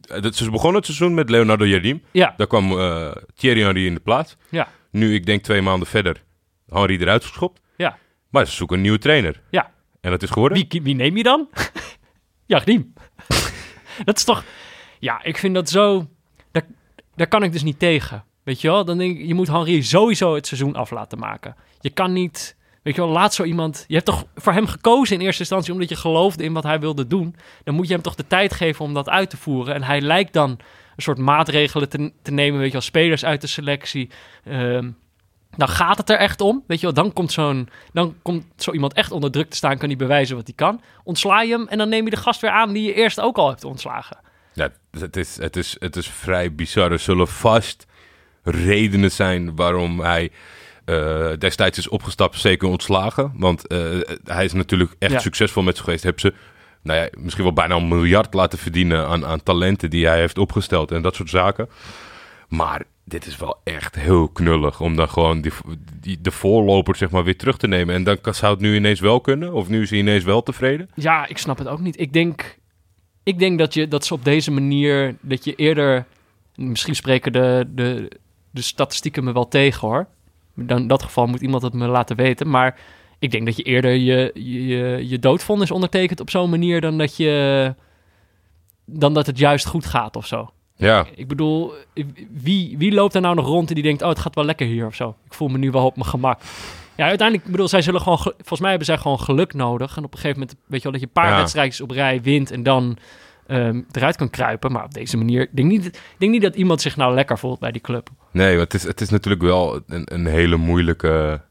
het, 0.07 0.35
ze 0.35 0.51
begonnen 0.51 0.75
het 0.75 0.85
seizoen 0.85 1.13
met 1.13 1.29
Leonardo 1.29 1.65
Jardim. 1.65 2.03
ja, 2.11 2.33
Daar 2.37 2.47
kwam 2.47 2.79
eh, 2.79 3.11
Thierry 3.35 3.61
Henry 3.63 3.85
in 3.85 3.93
de 3.93 3.99
plaats. 3.99 4.37
ja, 4.49 4.67
Nu, 4.91 5.13
ik 5.13 5.25
denk 5.25 5.43
twee 5.43 5.61
maanden 5.61 5.87
verder, 5.87 6.23
Henry 6.69 7.01
eruit 7.01 7.23
geschopt. 7.25 7.61
ja, 7.77 7.97
Maar 8.29 8.45
ze 8.47 8.51
zoeken 8.55 8.75
een 8.75 8.81
nieuwe 8.81 8.97
trainer. 8.97 9.41
ja. 9.49 9.71
En 10.01 10.11
dat 10.11 10.23
is 10.23 10.29
geworden? 10.29 10.67
Wie, 10.69 10.81
wie 10.81 10.95
neem 10.95 11.17
je 11.17 11.23
dan? 11.23 11.49
Jardim. 12.45 12.93
dat 14.05 14.17
is 14.17 14.23
toch... 14.23 14.43
Ja, 14.99 15.23
ik 15.23 15.37
vind 15.37 15.55
dat 15.55 15.69
zo... 15.69 16.07
Daar, 16.51 16.63
daar 17.15 17.27
kan 17.27 17.43
ik 17.43 17.51
dus 17.51 17.63
niet 17.63 17.79
tegen. 17.79 18.23
Weet 18.43 18.61
je 18.61 18.67
wel? 18.67 18.85
Dan 18.85 18.97
denk 18.97 19.19
ik, 19.19 19.25
je 19.27 19.33
moet 19.33 19.47
Henri 19.47 19.83
sowieso 19.83 20.35
het 20.35 20.47
seizoen 20.47 20.75
af 20.75 20.91
laten 20.91 21.19
maken. 21.19 21.55
Je 21.79 21.89
kan 21.89 22.13
niet... 22.13 22.55
Weet 22.81 22.95
je 22.95 23.01
wel, 23.01 23.09
laat 23.09 23.33
zo 23.33 23.43
iemand... 23.43 23.85
Je 23.87 23.93
hebt 23.93 24.05
toch 24.05 24.25
voor 24.35 24.53
hem 24.53 24.67
gekozen 24.67 25.15
in 25.15 25.21
eerste 25.21 25.39
instantie 25.39 25.73
omdat 25.73 25.89
je 25.89 25.95
geloofde 25.95 26.43
in 26.43 26.53
wat 26.53 26.63
hij 26.63 26.79
wilde 26.79 27.07
doen. 27.07 27.35
Dan 27.63 27.75
moet 27.75 27.87
je 27.87 27.93
hem 27.93 28.01
toch 28.01 28.15
de 28.15 28.27
tijd 28.27 28.53
geven 28.53 28.85
om 28.85 28.93
dat 28.93 29.09
uit 29.09 29.29
te 29.29 29.37
voeren. 29.37 29.73
En 29.73 29.83
hij 29.83 30.01
lijkt 30.01 30.33
dan 30.33 30.49
een 30.49 31.03
soort 31.03 31.17
maatregelen 31.17 31.89
te, 32.21 32.31
nemen, 32.31 32.59
weet 32.59 32.67
je 32.67 32.73
wel, 32.73 32.81
spelers 32.81 33.25
uit 33.25 33.41
de 33.41 33.47
selectie. 33.47 34.09
Ehm, 34.43 34.89
dan 35.57 35.67
gaat 35.67 35.97
het 35.97 36.09
er 36.09 36.17
echt 36.17 36.41
om, 36.41 36.63
weet 36.67 36.79
je 36.79 36.85
wel. 36.85 36.95
Dan 36.95 37.13
komt 37.13 37.31
zo'n, 37.31 37.69
dan 37.93 38.15
komt 38.21 38.45
zo 38.55 38.71
iemand 38.71 38.93
echt 38.93 39.11
onder 39.11 39.31
druk 39.31 39.49
te 39.49 39.55
staan, 39.55 39.77
kan 39.77 39.87
hij 39.87 39.97
bewijzen 39.97 40.35
wat 40.35 40.45
hij 40.45 40.55
kan. 40.55 40.81
Ontsla 41.03 41.41
je 41.41 41.51
hem 41.51 41.67
en 41.67 41.77
dan 41.77 41.89
neem 41.89 42.03
je 42.03 42.09
de 42.09 42.17
gast 42.17 42.41
weer 42.41 42.51
aan 42.51 42.73
die 42.73 42.83
je 42.83 42.93
eerst 42.93 43.19
ook 43.19 43.37
al 43.37 43.49
hebt 43.49 43.63
ontslagen. 43.63 44.17
Ja, 44.53 44.69
het 44.91 45.17
is, 45.17 45.37
het, 45.37 45.55
is, 45.55 45.75
het 45.79 45.95
is 45.95 46.07
vrij 46.07 46.55
bizar. 46.55 46.91
Er 46.91 46.99
zullen 46.99 47.27
vast 47.27 47.85
redenen 48.43 49.11
zijn 49.11 49.55
waarom 49.55 49.99
hij 49.99 50.31
eh, 50.85 51.29
destijds 51.37 51.77
is 51.77 51.89
opgestapt, 51.89 52.39
zeker 52.39 52.67
ontslagen. 52.67 53.31
Want 53.35 53.67
eh, 53.67 53.79
hij 54.23 54.45
is 54.45 54.53
natuurlijk 54.53 54.95
echt 54.99 55.11
Ja. 55.11 55.19
succesvol 55.19 55.63
met 55.63 55.77
ze 55.77 55.83
geweest. 55.83 56.03
Hebben 56.03 56.21
ze 56.21 56.33
nou 56.83 56.99
ja, 56.99 57.09
misschien 57.17 57.43
wel 57.43 57.53
bijna 57.53 57.75
een 57.75 57.87
miljard 57.87 58.33
laten 58.33 58.59
verdienen 58.59 59.07
aan, 59.07 59.25
aan 59.25 59.43
talenten 59.43 59.89
die 59.89 60.07
hij 60.07 60.19
heeft 60.19 60.37
opgesteld 60.37 60.91
en 60.91 61.01
dat 61.01 61.15
soort 61.15 61.29
zaken. 61.29 61.69
Maar 62.47 62.83
dit 63.05 63.25
is 63.25 63.37
wel 63.37 63.61
echt 63.63 63.95
heel 63.95 64.27
knullig 64.27 64.81
om 64.81 64.95
dan 64.95 65.09
gewoon 65.09 65.41
die, 65.41 65.51
die, 65.99 66.21
de 66.21 66.31
voorloper 66.31 66.95
zeg 66.95 67.09
maar 67.09 67.23
weer 67.23 67.37
terug 67.37 67.57
te 67.57 67.67
nemen. 67.67 67.95
En 67.95 68.03
dan 68.03 68.17
zou 68.21 68.53
het 68.53 68.61
nu 68.61 68.75
ineens 68.75 68.99
wel 68.99 69.21
kunnen? 69.21 69.53
Of 69.53 69.67
nu 69.69 69.81
is 69.81 69.89
hij 69.89 69.99
ineens 69.99 70.23
wel 70.23 70.43
tevreden? 70.43 70.89
Ja, 70.95 71.27
ik 71.27 71.37
snap 71.37 71.57
het 71.57 71.67
ook 71.67 71.79
niet. 71.79 71.99
Ik 71.99 72.13
denk, 72.13 72.57
ik 73.23 73.39
denk 73.39 73.59
dat, 73.59 73.73
je, 73.73 73.87
dat 73.87 74.05
ze 74.05 74.13
op 74.13 74.23
deze 74.23 74.51
manier, 74.51 75.15
dat 75.21 75.43
je 75.43 75.55
eerder, 75.55 76.05
misschien 76.55 76.95
spreken 76.95 77.31
de, 77.31 77.67
de, 77.69 78.11
de 78.51 78.61
statistieken 78.61 79.23
me 79.23 79.33
wel 79.33 79.47
tegen 79.47 79.87
hoor. 79.87 80.07
Dan, 80.55 80.77
in 80.81 80.87
dat 80.87 81.03
geval 81.03 81.25
moet 81.27 81.41
iemand 81.41 81.63
het 81.63 81.73
me 81.73 81.87
laten 81.87 82.15
weten. 82.15 82.49
Maar 82.49 82.79
ik 83.19 83.31
denk 83.31 83.45
dat 83.45 83.55
je 83.55 83.63
eerder 83.63 83.91
je, 83.91 84.31
je, 84.33 85.07
je 85.09 85.19
doodvonnis 85.19 85.71
ondertekent 85.71 86.19
op 86.19 86.29
zo'n 86.29 86.49
manier 86.49 86.81
dan 86.81 86.97
dat, 86.97 87.17
je, 87.17 87.75
dan 88.85 89.13
dat 89.13 89.25
het 89.25 89.37
juist 89.37 89.65
goed 89.65 89.85
gaat 89.85 90.15
of 90.15 90.25
zo. 90.27 90.49
Ja, 90.75 91.05
Ik 91.15 91.27
bedoel, 91.27 91.73
wie, 92.31 92.77
wie 92.77 92.91
loopt 92.91 93.15
er 93.15 93.21
nou 93.21 93.35
nog 93.35 93.45
rond 93.45 93.67
en 93.69 93.75
die 93.75 93.83
denkt, 93.83 94.01
oh, 94.01 94.09
het 94.09 94.19
gaat 94.19 94.35
wel 94.35 94.45
lekker 94.45 94.67
hier 94.67 94.85
of 94.85 94.95
zo. 94.95 95.15
Ik 95.25 95.33
voel 95.33 95.47
me 95.47 95.57
nu 95.57 95.71
wel 95.71 95.85
op 95.85 95.95
mijn 95.95 96.07
gemak. 96.07 96.39
Ja, 96.97 97.07
uiteindelijk, 97.07 97.45
ik 97.47 97.51
bedoel, 97.51 97.67
zij 97.67 97.81
zullen 97.81 98.01
gewoon, 98.01 98.17
ge- 98.19 98.33
volgens 98.37 98.59
mij 98.59 98.69
hebben 98.69 98.87
zij 98.87 98.97
gewoon 98.97 99.19
geluk 99.19 99.53
nodig. 99.53 99.97
En 99.97 100.03
op 100.03 100.13
een 100.13 100.19
gegeven 100.19 100.39
moment, 100.39 100.57
weet 100.67 100.77
je 100.77 100.83
wel, 100.83 100.91
dat 100.91 101.01
je 101.01 101.07
een 101.07 101.13
paar 101.23 101.31
Ja. 101.31 101.37
wedstrijdjes 101.37 101.81
op 101.81 101.91
rij 101.91 102.21
wint 102.21 102.51
en 102.51 102.63
dan 102.63 102.97
ehm, 103.51 103.81
eruit 103.91 104.15
kan 104.15 104.29
kruipen. 104.29 104.71
Maar 104.71 104.83
op 104.83 104.93
deze 104.93 105.17
manier, 105.17 105.41
ik 105.41 105.49
denk, 105.55 105.67
niet, 105.67 105.85
ik 105.85 106.15
denk 106.17 106.31
niet 106.31 106.41
dat 106.41 106.55
iemand 106.55 106.81
zich 106.81 106.95
nou 106.95 107.13
lekker 107.13 107.39
voelt 107.39 107.59
bij 107.59 107.71
die 107.71 107.81
club. 107.81 108.09
Nee, 108.31 108.57
het 108.57 108.73
is, 108.73 108.83
het 108.83 109.01
is 109.01 109.09
natuurlijk 109.09 109.41
wel 109.43 109.81
een, 109.87 110.13
een 110.13 110.25
hele 110.25 110.55
moeilijke, 110.55 111.41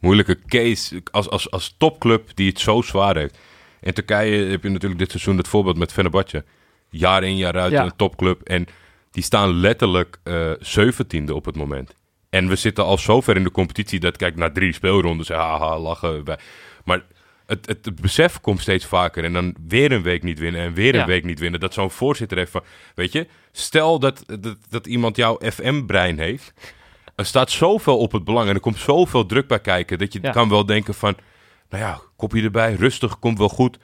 moeilijke 0.00 0.38
case 0.46 1.02
als, 1.10 1.30
als, 1.30 1.50
als 1.50 1.74
topclub 1.78 2.28
die 2.34 2.48
het 2.48 2.60
zo 2.60 2.82
zwaar 2.82 3.16
heeft. 3.16 3.38
In 3.80 3.92
Turkije 3.92 4.44
heb 4.50 4.62
je 4.62 4.68
natuurlijk 4.68 5.00
dit 5.00 5.10
seizoen 5.10 5.36
het 5.36 5.48
voorbeeld 5.48 5.78
met 5.78 5.92
Fenerbahce. 5.92 6.44
Jaar 6.90 7.22
in 7.24 7.36
jaar 7.36 7.56
uit 7.58 7.72
Ja. 7.72 7.84
een 7.84 7.96
topclub. 7.96 8.40
En 8.42 8.66
die 9.10 9.22
staan 9.22 9.50
letterlijk 9.52 10.18
zeventiende 10.58 11.34
op 11.34 11.44
het 11.44 11.56
moment. 11.56 11.94
En 12.30 12.48
we 12.48 12.56
zitten 12.56 12.84
al 12.84 12.98
zover 12.98 13.36
in 13.36 13.42
de 13.44 13.50
competitie 13.50 14.00
dat, 14.00 14.16
kijk, 14.16 14.36
na 14.36 14.50
drie 14.50 14.72
speelrondes, 14.72 15.28
haha, 15.28 15.78
lachen. 15.78 16.24
wij. 16.24 16.38
Maar 16.84 17.02
het, 17.50 17.66
het, 17.66 17.84
het 17.84 18.00
besef 18.00 18.40
komt 18.40 18.60
steeds 18.60 18.84
vaker. 18.84 19.24
En 19.24 19.32
dan 19.32 19.54
weer 19.66 19.92
een 19.92 20.02
week 20.02 20.22
niet 20.22 20.38
winnen 20.38 20.60
en 20.60 20.72
weer 20.74 20.94
een 20.94 21.00
Ja. 21.00 21.06
week 21.06 21.24
niet 21.24 21.38
winnen. 21.38 21.60
Dat 21.60 21.74
zo'n 21.74 21.90
voorzitter 21.90 22.38
heeft 22.38 22.50
van, 22.50 22.62
weet 22.94 23.12
je, 23.12 23.26
stel 23.52 23.98
dat, 23.98 24.22
dat, 24.40 24.56
dat 24.68 24.86
iemand 24.86 25.16
jouw 25.16 25.38
FM-brein 25.42 26.18
heeft. 26.18 26.52
Er 27.14 27.24
staat 27.26 27.50
zoveel 27.50 27.98
op 27.98 28.12
het 28.12 28.24
belang 28.24 28.48
en 28.48 28.54
er 28.54 28.60
komt 28.60 28.78
zoveel 28.78 29.26
druk 29.26 29.46
bij 29.48 29.60
kijken. 29.60 29.98
Dat 29.98 30.12
je 30.12 30.18
Ja. 30.22 30.30
kan 30.30 30.48
wel 30.48 30.66
denken 30.66 30.94
van, 30.94 31.16
nou 31.70 31.82
ja, 31.84 32.00
kopje 32.16 32.42
erbij, 32.42 32.74
rustig, 32.74 33.18
komt 33.18 33.38
wel 33.38 33.48
goed. 33.48 33.78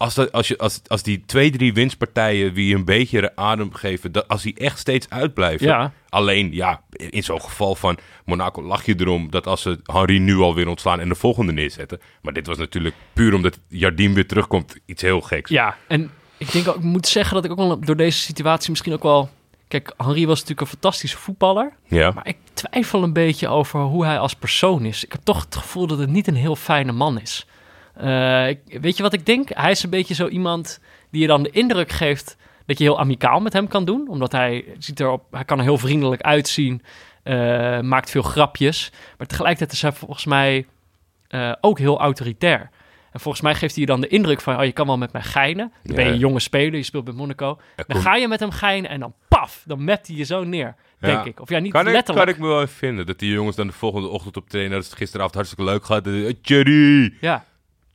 Als, 0.00 0.14
dat, 0.14 0.32
als, 0.32 0.48
je, 0.48 0.58
als, 0.58 0.80
als 0.86 1.02
die 1.02 1.22
twee, 1.26 1.50
drie 1.50 1.72
winstpartijen 1.72 2.52
wie 2.52 2.68
je 2.68 2.74
een 2.74 2.84
beetje 2.84 3.36
adem 3.36 3.74
geven, 3.74 4.12
dat, 4.12 4.28
als 4.28 4.42
die 4.42 4.54
echt 4.54 4.78
steeds 4.78 5.08
uitblijven. 5.08 5.66
Ja. 5.66 5.92
Alleen, 6.08 6.52
ja, 6.52 6.82
in 6.90 7.22
zo'n 7.22 7.40
geval 7.40 7.74
van 7.74 7.98
Monaco 8.24 8.62
lach 8.62 8.84
je 8.84 8.94
erom 8.98 9.30
dat 9.30 9.46
als 9.46 9.62
ze 9.62 9.80
Henri 9.84 10.18
nu 10.18 10.36
alweer 10.36 10.68
ontslaan 10.68 11.00
en 11.00 11.08
de 11.08 11.14
volgende 11.14 11.52
neerzetten. 11.52 12.00
Maar 12.22 12.32
dit 12.32 12.46
was 12.46 12.58
natuurlijk 12.58 12.94
puur 13.12 13.34
omdat 13.34 13.58
Jardim 13.68 14.14
weer 14.14 14.26
terugkomt, 14.26 14.76
iets 14.86 15.02
heel 15.02 15.20
geks. 15.20 15.50
Ja, 15.50 15.76
en 15.86 16.10
ik 16.36 16.52
denk 16.52 16.68
ook, 16.68 16.76
ik 16.76 16.82
moet 16.82 17.06
zeggen 17.06 17.34
dat 17.34 17.44
ik 17.44 17.50
ook 17.50 17.56
wel 17.56 17.80
door 17.80 17.96
deze 17.96 18.18
situatie 18.18 18.70
misschien 18.70 18.92
ook 18.92 19.02
wel... 19.02 19.30
Kijk, 19.68 19.92
Henri 19.96 20.26
was 20.26 20.40
natuurlijk 20.40 20.60
een 20.60 20.78
fantastische 20.78 21.18
voetballer. 21.18 21.72
Ja. 21.88 22.10
Maar 22.10 22.26
ik 22.26 22.36
twijfel 22.52 23.02
een 23.02 23.12
beetje 23.12 23.48
over 23.48 23.80
hoe 23.80 24.04
hij 24.04 24.18
als 24.18 24.34
persoon 24.34 24.84
is. 24.84 25.04
Ik 25.04 25.12
heb 25.12 25.20
toch 25.24 25.44
het 25.44 25.56
gevoel 25.56 25.86
dat 25.86 25.98
het 25.98 26.10
niet 26.10 26.26
een 26.26 26.34
heel 26.34 26.56
fijne 26.56 26.92
man 26.92 27.20
is. 27.20 27.46
Eh, 27.94 28.48
ik- 28.48 28.78
weet 28.80 28.96
je 28.96 29.02
wat 29.02 29.12
ik 29.12 29.26
denk? 29.26 29.48
Hij 29.54 29.70
is 29.70 29.82
een 29.82 29.90
beetje 29.90 30.14
zo 30.14 30.26
iemand 30.28 30.80
die 31.10 31.20
je 31.20 31.26
dan 31.26 31.42
de 31.42 31.50
indruk 31.50 31.90
geeft 31.92 32.36
dat 32.66 32.78
je 32.78 32.84
heel 32.84 32.98
amicaal 33.00 33.40
met 33.40 33.52
hem 33.52 33.68
kan 33.68 33.84
doen. 33.84 34.08
Omdat 34.08 34.32
hij 34.32 34.64
ziet 34.78 35.00
erop, 35.00 35.24
hij 35.30 35.44
kan 35.44 35.58
er 35.58 35.64
heel 35.64 35.78
vriendelijk 35.78 36.22
uitzien, 36.22 36.82
eh, 37.22 37.80
maakt 37.80 38.10
veel 38.10 38.22
grapjes. 38.22 38.92
Maar 39.18 39.26
tegelijkertijd 39.26 39.72
is 39.72 39.82
hij 39.82 39.92
volgens 39.92 40.24
mij 40.24 40.66
eh, 41.28 41.52
ook 41.60 41.78
heel 41.78 42.00
autoritair. 42.00 42.70
En 43.12 43.20
volgens 43.20 43.42
mij 43.42 43.54
geeft 43.54 43.72
hij 43.74 43.80
je 43.84 43.90
dan 43.90 44.00
de 44.00 44.08
indruk 44.08 44.40
van, 44.40 44.58
oh, 44.58 44.64
je 44.64 44.72
kan 44.72 44.86
wel 44.86 44.98
met 44.98 45.12
mij 45.12 45.22
geinen. 45.22 45.72
Dan 45.82 45.96
ben 45.96 46.04
je 46.04 46.10
een 46.10 46.18
jonge 46.18 46.40
speler, 46.40 46.76
je 46.76 46.82
speelt 46.82 47.04
bij 47.04 47.14
Monaco. 47.14 47.58
Dan 47.86 48.00
ga 48.02 48.16
je 48.16 48.28
met 48.28 48.40
hem 48.40 48.50
geinen 48.50 48.90
en 48.90 49.00
dan 49.00 49.14
paf, 49.28 49.62
dan 49.66 49.84
met 49.84 50.06
hij 50.06 50.16
je 50.16 50.24
zo 50.24 50.44
neer, 50.44 50.74
denk 50.98 51.18
Ja. 51.18 51.24
ik. 51.24 51.40
Of 51.40 51.48
ja, 51.48 51.58
niet 51.58 51.72
Kan 51.72 51.86
ik, 51.86 51.92
letterlijk. 51.92 52.26
kan 52.26 52.34
ik 52.34 52.40
me 52.40 52.46
wel 52.48 52.62
even 52.62 52.74
vinden 52.74 53.06
dat 53.06 53.18
die 53.18 53.32
jongens 53.32 53.56
dan 53.56 53.66
de 53.66 53.72
volgende 53.72 54.08
ochtend 54.08 54.36
op 54.36 54.48
trainen, 54.48 54.74
dat 54.76 54.84
het 54.84 54.94
gisteravond 54.96 55.34
hartstikke 55.34 55.64
leuk 55.64 55.84
gaat. 55.84 56.06
Eh, 56.06 56.32
Thierry! 56.42 57.14
Ja, 57.20 57.44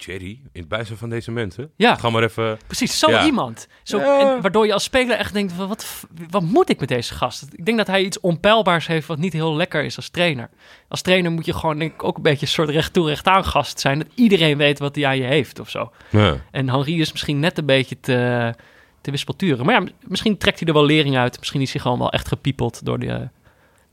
Thierry, 0.05 0.39
in 0.51 0.59
het 0.59 0.67
bijzijn 0.67 0.97
van 0.97 1.09
deze 1.09 1.31
mensen? 1.31 1.71
Ja. 1.75 1.95
Ga 1.95 2.09
maar 2.09 2.23
even... 2.23 2.57
precies. 2.67 2.99
Zo 2.99 3.09
Ja. 3.09 3.25
iemand. 3.25 3.67
Zo, 3.83 3.97
Ja. 3.97 4.19
en 4.35 4.41
waardoor 4.41 4.65
je 4.65 4.73
als 4.73 4.83
speler 4.83 5.17
echt 5.17 5.33
denkt, 5.33 5.53
van, 5.53 5.67
wat, 5.67 6.05
wat 6.29 6.41
moet 6.41 6.69
ik 6.69 6.79
met 6.79 6.89
deze 6.89 7.13
gast? 7.13 7.45
Ik 7.51 7.65
denk 7.65 7.77
dat 7.77 7.87
hij 7.87 8.03
iets 8.03 8.19
onpeilbaars 8.19 8.87
heeft 8.87 9.07
wat 9.07 9.17
niet 9.17 9.33
heel 9.33 9.55
lekker 9.55 9.83
is 9.83 9.95
als 9.95 10.09
trainer. 10.09 10.49
Als 10.87 11.01
trainer 11.01 11.31
moet 11.31 11.45
je 11.45 11.53
gewoon 11.53 11.79
denk 11.79 11.93
ik 11.93 12.03
ook 12.03 12.15
een 12.17 12.21
beetje 12.23 12.45
een 12.45 12.51
soort 12.51 12.69
recht 12.69 12.93
toe 12.93 13.07
recht 13.07 13.27
aan 13.27 13.45
gast 13.45 13.79
zijn. 13.79 13.99
Dat 13.99 14.07
iedereen 14.15 14.57
weet 14.57 14.79
wat 14.79 14.95
hij 14.95 15.05
aan 15.05 15.17
je 15.17 15.23
heeft 15.23 15.59
of 15.59 15.69
zo. 15.69 15.91
Ja. 16.09 16.35
En 16.51 16.69
Henri 16.69 16.99
is 17.01 17.11
misschien 17.11 17.39
net 17.39 17.57
een 17.57 17.65
beetje 17.65 17.99
te, 17.99 18.53
te 19.01 19.11
wispelturen. 19.11 19.65
Maar 19.65 19.81
ja, 19.81 19.87
misschien 20.07 20.37
trekt 20.37 20.59
hij 20.59 20.67
er 20.67 20.73
wel 20.73 20.85
lering 20.85 21.17
uit. 21.17 21.39
Misschien 21.39 21.61
is 21.61 21.71
hij 21.73 21.81
gewoon 21.81 21.99
wel 21.99 22.11
echt 22.11 22.27
gepiepeld 22.27 22.85
door 22.85 22.99
de, 22.99 23.29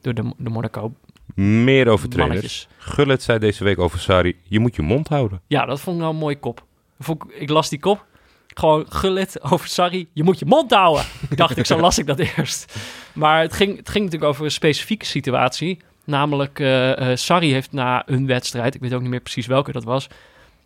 door 0.00 0.14
de, 0.14 0.32
de 0.36 0.50
Monaco 0.50 0.92
Meer 1.34 1.88
over 1.88 2.08
trainers. 2.08 2.40
mannetjes. 2.42 2.68
Gullit 2.78 3.22
zei 3.22 3.38
deze 3.38 3.64
week 3.64 3.78
over 3.78 3.98
Sari, 3.98 4.36
je 4.42 4.60
moet 4.60 4.76
je 4.76 4.82
mond 4.82 5.08
houden. 5.08 5.40
Ja, 5.46 5.66
dat 5.66 5.80
vond 5.80 5.96
ik 5.96 6.02
nou 6.02 6.14
een 6.14 6.20
mooie 6.20 6.38
kop. 6.38 6.64
Vond 7.00 7.24
ik, 7.24 7.30
ik 7.40 7.48
las 7.48 7.68
die 7.68 7.78
kop. 7.78 8.04
Gewoon 8.54 8.86
gullit 8.88 9.42
over 9.42 9.68
Sarri. 9.68 10.08
Je 10.12 10.22
moet 10.22 10.38
je 10.38 10.44
mond 10.44 10.70
houden. 10.70 11.04
Dacht 11.34 11.56
ik, 11.56 11.66
zo 11.66 11.80
las 11.80 11.98
ik 11.98 12.06
dat 12.06 12.18
eerst. 12.18 12.78
Maar 13.14 13.40
het 13.40 13.52
ging, 13.52 13.76
het 13.76 13.88
ging 13.88 14.04
natuurlijk 14.04 14.30
over 14.30 14.44
een 14.44 14.50
specifieke 14.50 15.04
situatie. 15.04 15.78
Namelijk, 16.04 16.60
eh 16.60 17.10
eh, 17.10 17.16
Sarri 17.16 17.52
heeft 17.52 17.72
na 17.72 18.02
een 18.06 18.26
wedstrijd, 18.26 18.74
ik 18.74 18.80
weet 18.80 18.92
ook 18.92 19.00
niet 19.00 19.10
meer 19.10 19.20
precies 19.20 19.46
welke 19.46 19.72
dat 19.72 19.84
was, 19.84 20.08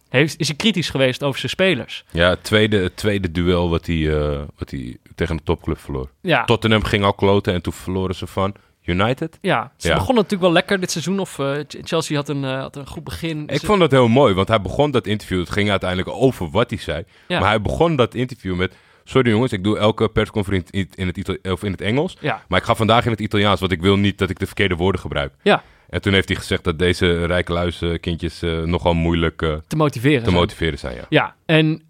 heeft, 0.09 0.39
is 0.39 0.47
hij 0.47 0.57
kritisch 0.57 0.91
geweest 0.91 1.23
over 1.23 1.39
zijn 1.39 1.51
spelers. 1.51 2.05
Ja, 2.11 2.29
het 2.29 2.45
tweede, 2.45 2.77
het 2.77 2.97
tweede 2.97 3.31
duel 3.31 3.71
wat 3.71 3.87
hij, 3.87 4.19
eh, 4.19 4.41
wat 4.59 4.71
hij 4.71 4.97
tegen 5.15 5.37
de 5.37 5.43
topclub 5.43 5.79
verloor. 5.79 6.11
Ja, 6.21 6.45
Tottenham 6.45 6.85
ging 6.85 7.05
al 7.05 7.15
kloten 7.15 7.53
en 7.55 7.63
toen 7.63 7.73
verloren 7.73 8.15
ze 8.15 8.27
van 8.27 8.55
United. 8.87 9.39
ja 9.41 9.73
ze 9.77 9.89
Ja. 9.89 9.95
begonnen 9.95 10.17
natuurlijk 10.23 10.43
wel 10.43 10.53
lekker 10.53 10.81
dit 10.81 10.91
seizoen. 10.91 11.19
Of 11.19 11.39
eh, 11.39 11.53
Chelsea 11.69 12.17
had 12.17 12.29
een, 12.29 12.45
eh, 12.45 12.61
had 12.61 12.77
een 12.77 12.87
goed 12.87 13.05
begin. 13.05 13.49
Ik 13.49 13.59
Ze- 13.61 13.67
vond 13.67 13.81
dat 13.81 13.91
heel 13.91 14.09
mooi, 14.09 14.35
want 14.35 14.49
hij 14.49 14.61
begon 14.61 14.91
dat 14.91 15.07
interview. 15.07 15.39
Het 15.41 15.51
ging 15.51 15.71
uiteindelijk 15.71 16.11
over 16.11 16.51
wat 16.51 16.71
hij 16.71 16.79
zei. 16.79 17.05
Ja. 17.29 17.39
Maar 17.41 17.49
hij 17.49 17.61
begon 17.61 17.97
dat 17.97 18.15
interview 18.15 18.57
met... 18.57 18.75
Sorry 19.05 19.31
jongens, 19.31 19.53
ik 19.53 19.65
doe 19.65 19.79
elke 19.79 20.09
persconferentie 20.09 20.89
in 20.95 21.07
het, 21.07 21.17
Itali- 21.17 21.39
of 21.43 21.63
in 21.65 21.71
het 21.73 21.81
Engels. 21.81 22.17
Ja, 22.21 22.43
Maar 22.49 22.59
ik 22.59 22.65
ga 22.65 22.75
vandaag 22.75 23.05
in 23.05 23.11
het 23.11 23.21
Italiaans, 23.21 23.61
want 23.61 23.73
ik 23.73 23.81
wil 23.81 23.97
niet 23.97 24.19
dat 24.19 24.31
ik 24.31 24.39
de 24.39 24.47
verkeerde 24.47 24.75
woorden 24.77 25.01
gebruik. 25.01 25.33
ja, 25.43 25.63
En 25.89 26.01
toen 26.01 26.13
heeft 26.13 26.29
hij 26.29 26.37
gezegd 26.37 26.65
dat 26.65 26.79
deze 26.79 27.25
rijke 27.27 27.53
luiskindjes 27.53 28.43
eh, 28.43 28.63
nogal 28.63 28.95
moeilijk 28.95 29.39
te 29.67 29.77
motiveren. 29.77 30.19
te 30.19 30.25
zijn. 30.31 30.41
motiveren 30.41 30.79
zijn. 30.79 30.95
Ja. 30.97 31.05
Ja, 31.09 31.35
en 31.47 31.83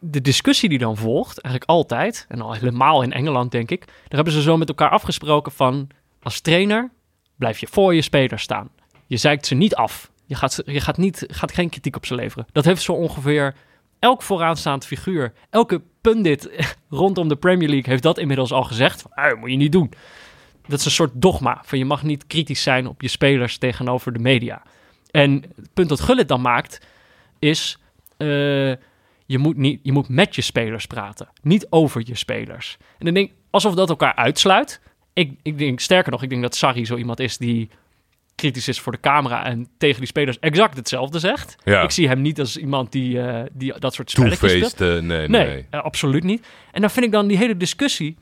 de 0.00 0.20
discussie 0.20 0.68
die 0.68 0.78
dan 0.78 0.96
volgt, 0.96 1.40
eigenlijk 1.40 1.74
altijd, 1.74 2.24
en 2.28 2.40
al 2.40 2.52
helemaal 2.52 3.02
in 3.02 3.12
Engeland 3.12 3.50
denk 3.50 3.70
ik, 3.70 3.84
daar 3.86 3.94
hebben 4.08 4.32
ze 4.32 4.42
zo 4.42 4.56
met 4.56 4.68
elkaar 4.68 4.90
afgesproken 4.90 5.52
van, 5.52 5.88
als 6.22 6.40
trainer 6.40 6.90
blijf 7.36 7.58
je 7.58 7.66
voor 7.70 7.94
je 7.94 8.02
spelers 8.02 8.42
staan. 8.42 8.70
Je 9.06 9.16
zeikt 9.16 9.46
ze 9.46 9.54
niet 9.54 9.74
af. 9.74 10.10
Je 10.26 10.34
gaat, 10.34 10.62
je 10.66 10.80
gaat, 10.80 10.96
niet, 10.96 11.24
gaat 11.28 11.52
geen 11.52 11.68
kritiek 11.68 11.96
op 11.96 12.06
ze 12.06 12.14
leveren. 12.14 12.46
Dat 12.52 12.64
heeft 12.64 12.82
zo 12.82 12.92
ongeveer 12.92 13.54
elk 13.98 14.22
vooraanstaand 14.22 14.86
figuur, 14.86 15.32
elke 15.50 15.82
pundit 16.00 16.50
rondom 16.88 17.28
de 17.28 17.36
Premier 17.36 17.68
League 17.68 17.90
heeft 17.90 18.02
dat 18.02 18.18
inmiddels 18.18 18.52
al 18.52 18.62
gezegd. 18.64 19.02
Van, 19.02 19.10
"Ah, 19.14 19.28
dat 19.28 19.38
moet 19.38 19.50
je 19.50 19.56
niet 19.56 19.72
doen. 19.72 19.92
Dat 20.66 20.78
is 20.78 20.84
een 20.84 20.90
soort 20.90 21.12
dogma 21.14 21.60
van 21.64 21.78
je 21.78 21.84
mag 21.84 22.02
niet 22.02 22.26
kritisch 22.26 22.62
zijn 22.62 22.86
op 22.86 23.00
je 23.02 23.08
spelers 23.08 23.58
tegenover 23.58 24.12
de 24.12 24.18
media. 24.18 24.62
En 25.10 25.44
het 25.56 25.72
punt 25.72 25.88
dat 25.88 26.00
Gullit 26.00 26.28
dan 26.28 26.40
maakt 26.40 26.80
is, 27.38 27.78
eh, 28.16 28.26
je, 29.26 29.38
moet 29.38 29.56
niet, 29.56 29.80
je 29.82 29.92
moet 29.92 30.08
met 30.08 30.34
je 30.34 30.42
spelers 30.42 30.86
praten, 30.86 31.28
niet 31.42 31.66
over 31.70 32.02
je 32.04 32.14
spelers. 32.14 32.76
En 32.98 33.04
dan 33.04 33.14
denk 33.14 33.32
alsof 33.50 33.74
dat 33.74 33.88
elkaar 33.88 34.14
uitsluit. 34.14 34.80
Ik, 35.12 35.38
ik 35.42 35.58
denk, 35.58 35.80
sterker 35.80 36.12
nog, 36.12 36.22
ik 36.22 36.28
denk 36.28 36.42
dat 36.42 36.54
Sarri 36.54 36.86
zo 36.86 36.96
iemand 36.96 37.20
is 37.20 37.38
die 37.38 37.70
kritisch 38.34 38.68
is 38.68 38.80
voor 38.80 38.92
de 38.92 39.00
camera 39.00 39.44
en 39.44 39.68
tegen 39.78 39.98
die 39.98 40.06
spelers 40.06 40.38
exact 40.38 40.76
hetzelfde 40.76 41.18
zegt. 41.18 41.56
Ja. 41.64 41.82
Ik 41.82 41.90
zie 41.90 42.08
hem 42.08 42.20
niet 42.20 42.38
als 42.38 42.56
iemand 42.56 42.92
die, 42.92 43.20
eh, 43.20 43.42
die 43.52 43.78
dat 43.78 43.94
soort 43.94 44.10
spelletjes 44.10 44.52
speelt. 44.52 44.80
Eh, 44.80 44.88
nee, 44.88 45.28
nee. 45.28 45.28
Nee, 45.28 45.66
eh, 45.70 45.82
absoluut 45.82 46.24
niet. 46.24 46.46
En 46.72 46.80
dan 46.80 46.90
vind 46.90 47.06
ik 47.06 47.12
dan 47.12 47.26
die 47.26 47.36
hele 47.36 47.56
discussie, 47.56 48.16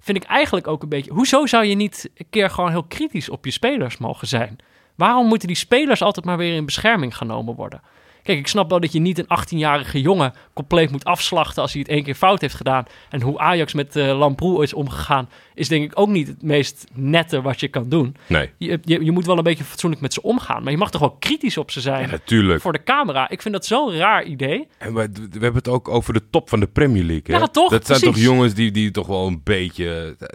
vind 0.00 0.16
ik 0.16 0.24
eigenlijk 0.24 0.66
ook 0.66 0.82
een 0.82 0.88
beetje... 0.88 1.12
Hoezo 1.12 1.46
zou 1.46 1.64
je 1.64 1.74
niet 1.74 2.10
een 2.14 2.26
keer 2.30 2.50
gewoon 2.50 2.70
heel 2.70 2.84
kritisch 2.84 3.28
op 3.28 3.44
je 3.44 3.50
spelers 3.50 3.98
mogen 3.98 4.26
zijn? 4.26 4.58
Waarom 4.94 5.26
moeten 5.26 5.48
die 5.48 5.56
spelers 5.56 6.02
altijd 6.02 6.26
maar 6.26 6.36
weer 6.36 6.54
in 6.54 6.64
bescherming 6.64 7.16
genomen 7.16 7.54
worden? 7.54 7.80
Kijk, 8.22 8.38
ik 8.38 8.46
snap 8.46 8.70
wel 8.70 8.80
dat 8.80 8.92
je 8.92 8.98
niet 8.98 9.18
een 9.18 9.38
18-jarige 9.40 10.00
jongen 10.00 10.32
compleet 10.52 10.90
moet 10.90 11.04
afslachten 11.04 11.62
als 11.62 11.72
hij 11.72 11.80
het 11.80 11.90
één 11.90 12.02
keer 12.02 12.14
fout 12.14 12.40
heeft 12.40 12.54
gedaan. 12.54 12.84
En 13.10 13.22
hoe 13.22 13.38
Ajax 13.38 13.72
met 13.72 13.96
eh 13.96 14.18
Lamproe 14.18 14.62
is 14.62 14.74
omgegaan, 14.74 15.28
is 15.58 15.68
denk 15.68 15.84
ik 15.84 15.98
ook 15.98 16.08
niet 16.08 16.26
het 16.26 16.42
meest 16.42 16.86
nette 16.92 17.42
wat 17.42 17.60
je 17.60 17.68
kan 17.68 17.88
doen. 17.88 18.16
Nee, 18.26 18.50
Je, 18.58 18.78
je, 18.82 19.04
je 19.04 19.10
moet 19.10 19.26
wel 19.26 19.38
een 19.38 19.42
beetje 19.42 19.64
fatsoenlijk 19.64 20.02
met 20.02 20.12
ze 20.12 20.22
omgaan, 20.22 20.62
maar 20.62 20.72
je 20.72 20.78
mag 20.78 20.90
toch 20.90 21.00
wel 21.00 21.16
kritisch 21.18 21.56
op 21.56 21.70
ze 21.70 21.80
zijn 21.80 22.04
ja, 22.04 22.10
natuurlijk. 22.10 22.60
voor 22.60 22.72
de 22.72 22.82
camera. 22.82 23.30
Ik 23.30 23.42
vind 23.42 23.54
dat 23.54 23.66
zo'n 23.66 23.92
raar 23.92 24.24
idee. 24.24 24.68
En 24.78 24.94
we, 24.94 25.08
we 25.12 25.28
hebben 25.30 25.54
het 25.54 25.68
ook 25.68 25.88
over 25.88 26.12
de 26.12 26.22
top 26.30 26.48
van 26.48 26.60
de 26.60 26.66
Premier 26.66 27.04
League. 27.04 27.34
Hè? 27.34 27.40
Ja, 27.40 27.46
toch? 27.46 27.70
Dat 27.70 27.86
zijn 27.86 28.00
toch 28.00 28.18
jongens 28.18 28.54
die, 28.54 28.70
die 28.70 28.90
toch 28.90 29.06
wel 29.06 29.26
een 29.26 29.40
beetje 29.44 30.16
eh, 30.18 30.26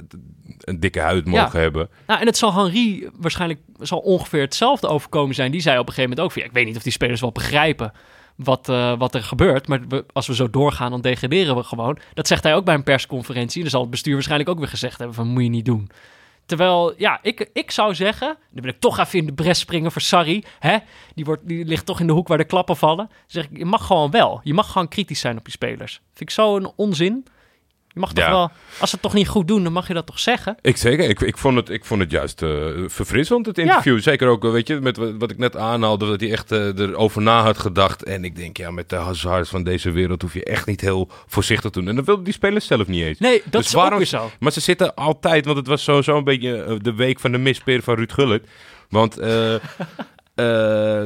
een 0.60 0.80
dikke 0.80 1.00
huid 1.00 1.26
mogen 1.26 1.60
hebben. 1.60 1.90
Nou, 2.08 2.20
en 2.20 2.26
het 2.26 2.38
zal 2.38 2.54
Henri 2.54 3.10
waarschijnlijk 3.18 3.60
zal 3.80 4.00
ongeveer 4.00 4.42
hetzelfde 4.42 4.88
overkomen 4.88 5.36
zijn. 5.36 5.52
Die 5.52 5.62
zei 5.62 5.80
op 5.80 5.88
een 5.88 5.94
gegeven 5.94 6.10
moment 6.10 6.28
ook 6.28 6.32
van, 6.34 6.42
ja, 6.42 6.48
ik 6.48 6.54
weet 6.54 6.66
niet 6.66 6.76
of 6.76 6.84
die 6.84 6.92
spelers 6.92 7.22
wel 7.22 7.32
begrijpen 7.32 7.92
wat, 8.36 8.70
eh, 8.70 8.98
wat 8.98 9.16
er 9.16 9.24
gebeurt. 9.24 9.68
Maar 9.68 9.80
als 10.14 10.28
we 10.28 10.36
zo 10.36 10.50
doorgaan, 10.50 10.92
dan 10.92 11.02
degraderen 11.02 11.56
we 11.56 11.64
gewoon. 11.64 11.98
Dat 12.14 12.28
zegt 12.28 12.44
hij 12.44 12.56
ook 12.56 12.66
bij 12.66 12.74
een 12.74 12.84
persconferentie. 12.84 13.62
Dan 13.62 13.70
zal 13.70 13.82
het 13.82 13.90
bestuur 13.90 14.14
waarschijnlijk 14.14 14.50
ook 14.50 14.60
weer 14.60 14.68
gezegd 14.68 14.98
hebben 14.98 15.16
van, 15.16 15.28
moet 15.28 15.44
je 15.44 15.50
niet 15.50 15.66
doen. 15.66 15.90
Terwijl, 16.46 16.94
ja, 16.98 17.20
ik, 17.22 17.50
ik 17.54 17.72
zou 17.72 17.96
zeggen, 17.96 18.28
dan 18.28 18.64
wil 18.64 18.72
ik 18.72 18.80
toch 18.80 19.00
even 19.00 19.20
in 19.20 19.26
de 19.26 19.34
bres 19.34 19.60
springen 19.60 19.92
voor 19.92 20.02
Sarri. 20.02 20.44
Hè? 20.60 20.78
Die, 21.16 21.26
wordt, 21.26 21.48
die 21.48 21.66
ligt 21.66 21.86
toch 21.86 22.00
in 22.00 22.08
de 22.08 22.14
hoek 22.14 22.28
waar 22.28 22.38
de 22.38 22.44
klappen 22.44 22.78
vallen. 22.78 23.08
Dan 23.08 23.18
zeg 23.28 23.44
ik, 23.44 23.58
je 23.58 23.66
mag 23.66 23.86
gewoon 23.86 24.12
wel. 24.12 24.40
Je 24.44 24.54
mag 24.54 24.72
gewoon 24.72 24.88
kritisch 24.88 25.20
zijn 25.20 25.38
op 25.38 25.46
je 25.46 25.52
spelers. 25.52 25.94
Vind 25.94 26.30
ik 26.30 26.30
zo'n 26.30 26.72
onzin. 26.76 27.26
Je 27.94 28.00
mag 28.00 28.14
toch 28.14 28.24
Ja. 28.26 28.32
wel, 28.32 28.52
als 28.80 28.90
ze 28.90 28.96
het 28.96 29.02
toch 29.04 29.14
niet 29.14 29.28
goed 29.28 29.48
doen, 29.48 29.64
dan 29.64 29.74
mag 29.74 29.88
je 29.88 29.94
dat 29.94 30.06
toch 30.06 30.20
zeggen. 30.20 30.56
Ik 30.62 30.78
zeker. 30.78 31.10
Ik, 31.10 31.22
ik, 31.22 31.38
vond 31.38 31.56
het, 31.56 31.70
ik 31.70 31.86
vond 31.86 32.02
het 32.02 32.12
juist 32.12 32.42
eh, 32.42 32.50
verfrissend, 32.88 33.46
het 33.46 33.58
interview. 33.58 34.00
Zeker 34.02 34.28
ook, 34.28 34.44
eh, 34.46 34.52
weet 34.52 34.68
je, 34.68 34.80
met 34.80 34.98
wat, 34.98 35.12
wat 35.20 35.32
ik 35.32 35.38
net 35.38 35.58
aanhaalde, 35.58 36.08
dat 36.08 36.20
hij 36.20 36.32
echt 36.32 36.52
eh, 36.52 36.78
erover 36.80 37.22
na 37.22 37.42
had 37.44 37.58
gedacht. 37.58 38.04
En 38.04 38.24
ik 38.24 38.36
denk, 38.36 38.58
ja, 38.58 38.72
met 38.72 38.90
de 38.90 38.96
hazards 38.96 39.50
van 39.50 39.64
deze 39.64 39.92
wereld 39.92 40.22
hoef 40.22 40.34
je 40.34 40.44
echt 40.44 40.66
niet 40.66 40.82
heel 40.82 41.10
voorzichtig 41.28 41.72
te 41.72 41.80
doen. 41.80 41.90
En 41.90 41.96
dat 41.96 42.06
wilden 42.06 42.24
die 42.24 42.34
spelers 42.34 42.68
zelf 42.68 42.88
niet 42.88 43.04
eens. 43.04 43.20
Nee, 43.20 43.42
dat 43.44 43.52
Dus 43.52 43.66
is 43.66 43.74
waarom- 43.74 44.00
ook 44.00 44.06
zo. 44.06 44.32
Maar 44.40 44.52
ze 44.52 44.60
zitten 44.60 44.96
altijd, 44.96 45.46
want 45.46 45.58
het 45.58 45.68
was 45.68 45.84
sowieso 45.84 46.18
een 46.18 46.24
beetje 46.24 46.78
de 46.82 46.94
week 46.94 47.20
van 47.20 47.32
de 47.32 47.38
mispeer 47.38 47.82
van 47.84 47.96
Ruud 47.96 48.12
Gullit. 48.12 48.48
Want 48.90 49.18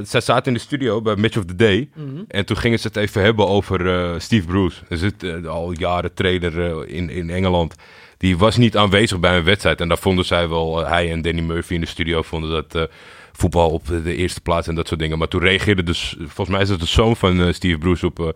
zij 0.04 0.22
zaten 0.22 0.46
in 0.46 0.54
de 0.54 0.60
studio 0.60 1.02
bij 1.02 1.16
Match 1.16 1.38
of 1.38 1.46
the 1.46 1.56
Day. 1.56 1.90
Mhm. 1.96 2.24
En 2.28 2.46
toen 2.46 2.58
gingen 2.58 2.80
ze 2.80 2.88
het 2.88 2.96
even 2.96 3.22
hebben 3.22 3.48
over 3.48 3.88
eh, 3.94 4.20
Steve 4.20 4.48
Bruce. 4.48 4.82
Er 4.90 4.98
zit 4.98 5.24
eh, 5.24 5.46
al 5.46 5.72
jaren 5.72 6.14
trainer 6.14 6.62
eh, 6.64 6.96
in, 6.96 7.10
in 7.10 7.30
Engeland. 7.30 7.76
Die 8.18 8.38
was 8.38 8.58
niet 8.58 8.78
aanwezig 8.78 9.20
bij 9.20 9.38
een 9.38 9.44
wedstrijd. 9.44 9.82
En 9.82 9.88
daar 9.88 9.98
vonden 9.98 10.26
zij 10.26 10.50
wel, 10.50 10.82
eh, 10.84 10.90
hij 10.90 11.12
en 11.12 11.22
Danny 11.22 11.42
Murphy 11.42 11.74
in 11.74 11.82
de 11.82 11.88
studio 11.88 12.22
vonden 12.22 12.50
dat 12.50 12.76
eh, 12.76 12.84
voetbal 13.32 13.70
op 13.70 13.88
de 14.04 14.16
eerste 14.16 14.42
plaats 14.42 14.68
en 14.68 14.76
dat 14.76 14.88
soort 14.88 15.00
dingen. 15.00 15.18
Maar 15.18 15.28
toen 15.28 15.42
reageerde 15.42 15.84
dus, 15.84 16.16
volgens 16.20 16.50
mij 16.50 16.62
is 16.62 16.70
het 16.70 16.80
de 16.80 16.86
zoon 16.86 17.16
van 17.16 17.42
eh, 17.42 17.54
Steve 17.54 17.78
Bruce 17.78 18.06
op, 18.06 18.20
eh, 18.20 18.28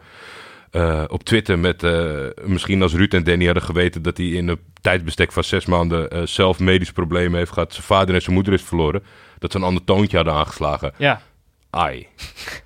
eh, 0.71 1.03
op 1.07 1.23
Twitter 1.23 1.59
met, 1.59 1.83
eh, 1.83 2.25
misschien 2.45 2.81
als 2.81 2.93
Ruud 2.93 3.13
en 3.13 3.23
Danny 3.23 3.45
hadden 3.45 3.63
geweten 3.63 4.01
dat 4.01 4.17
hij 4.17 4.25
in 4.27 4.47
een 4.47 4.59
tijdsbestek 4.81 5.31
van 5.31 5.43
zes 5.43 5.65
maanden 5.65 6.09
eh, 6.09 6.21
zelf 6.25 6.59
medisch 6.59 6.91
problemen 6.91 7.37
heeft 7.37 7.51
gehad. 7.51 7.73
Zijn 7.73 7.85
vader 7.85 8.15
en 8.15 8.21
zijn 8.21 8.35
moeder 8.35 8.53
is 8.53 8.61
verloren. 8.61 9.03
Dat 9.41 9.51
ze 9.51 9.57
een 9.57 9.63
ander 9.63 9.83
toontje 9.83 10.15
hadden 10.15 10.33
aangeslagen. 10.35 10.93
Ja. 10.97 11.21
Ai. 11.69 12.07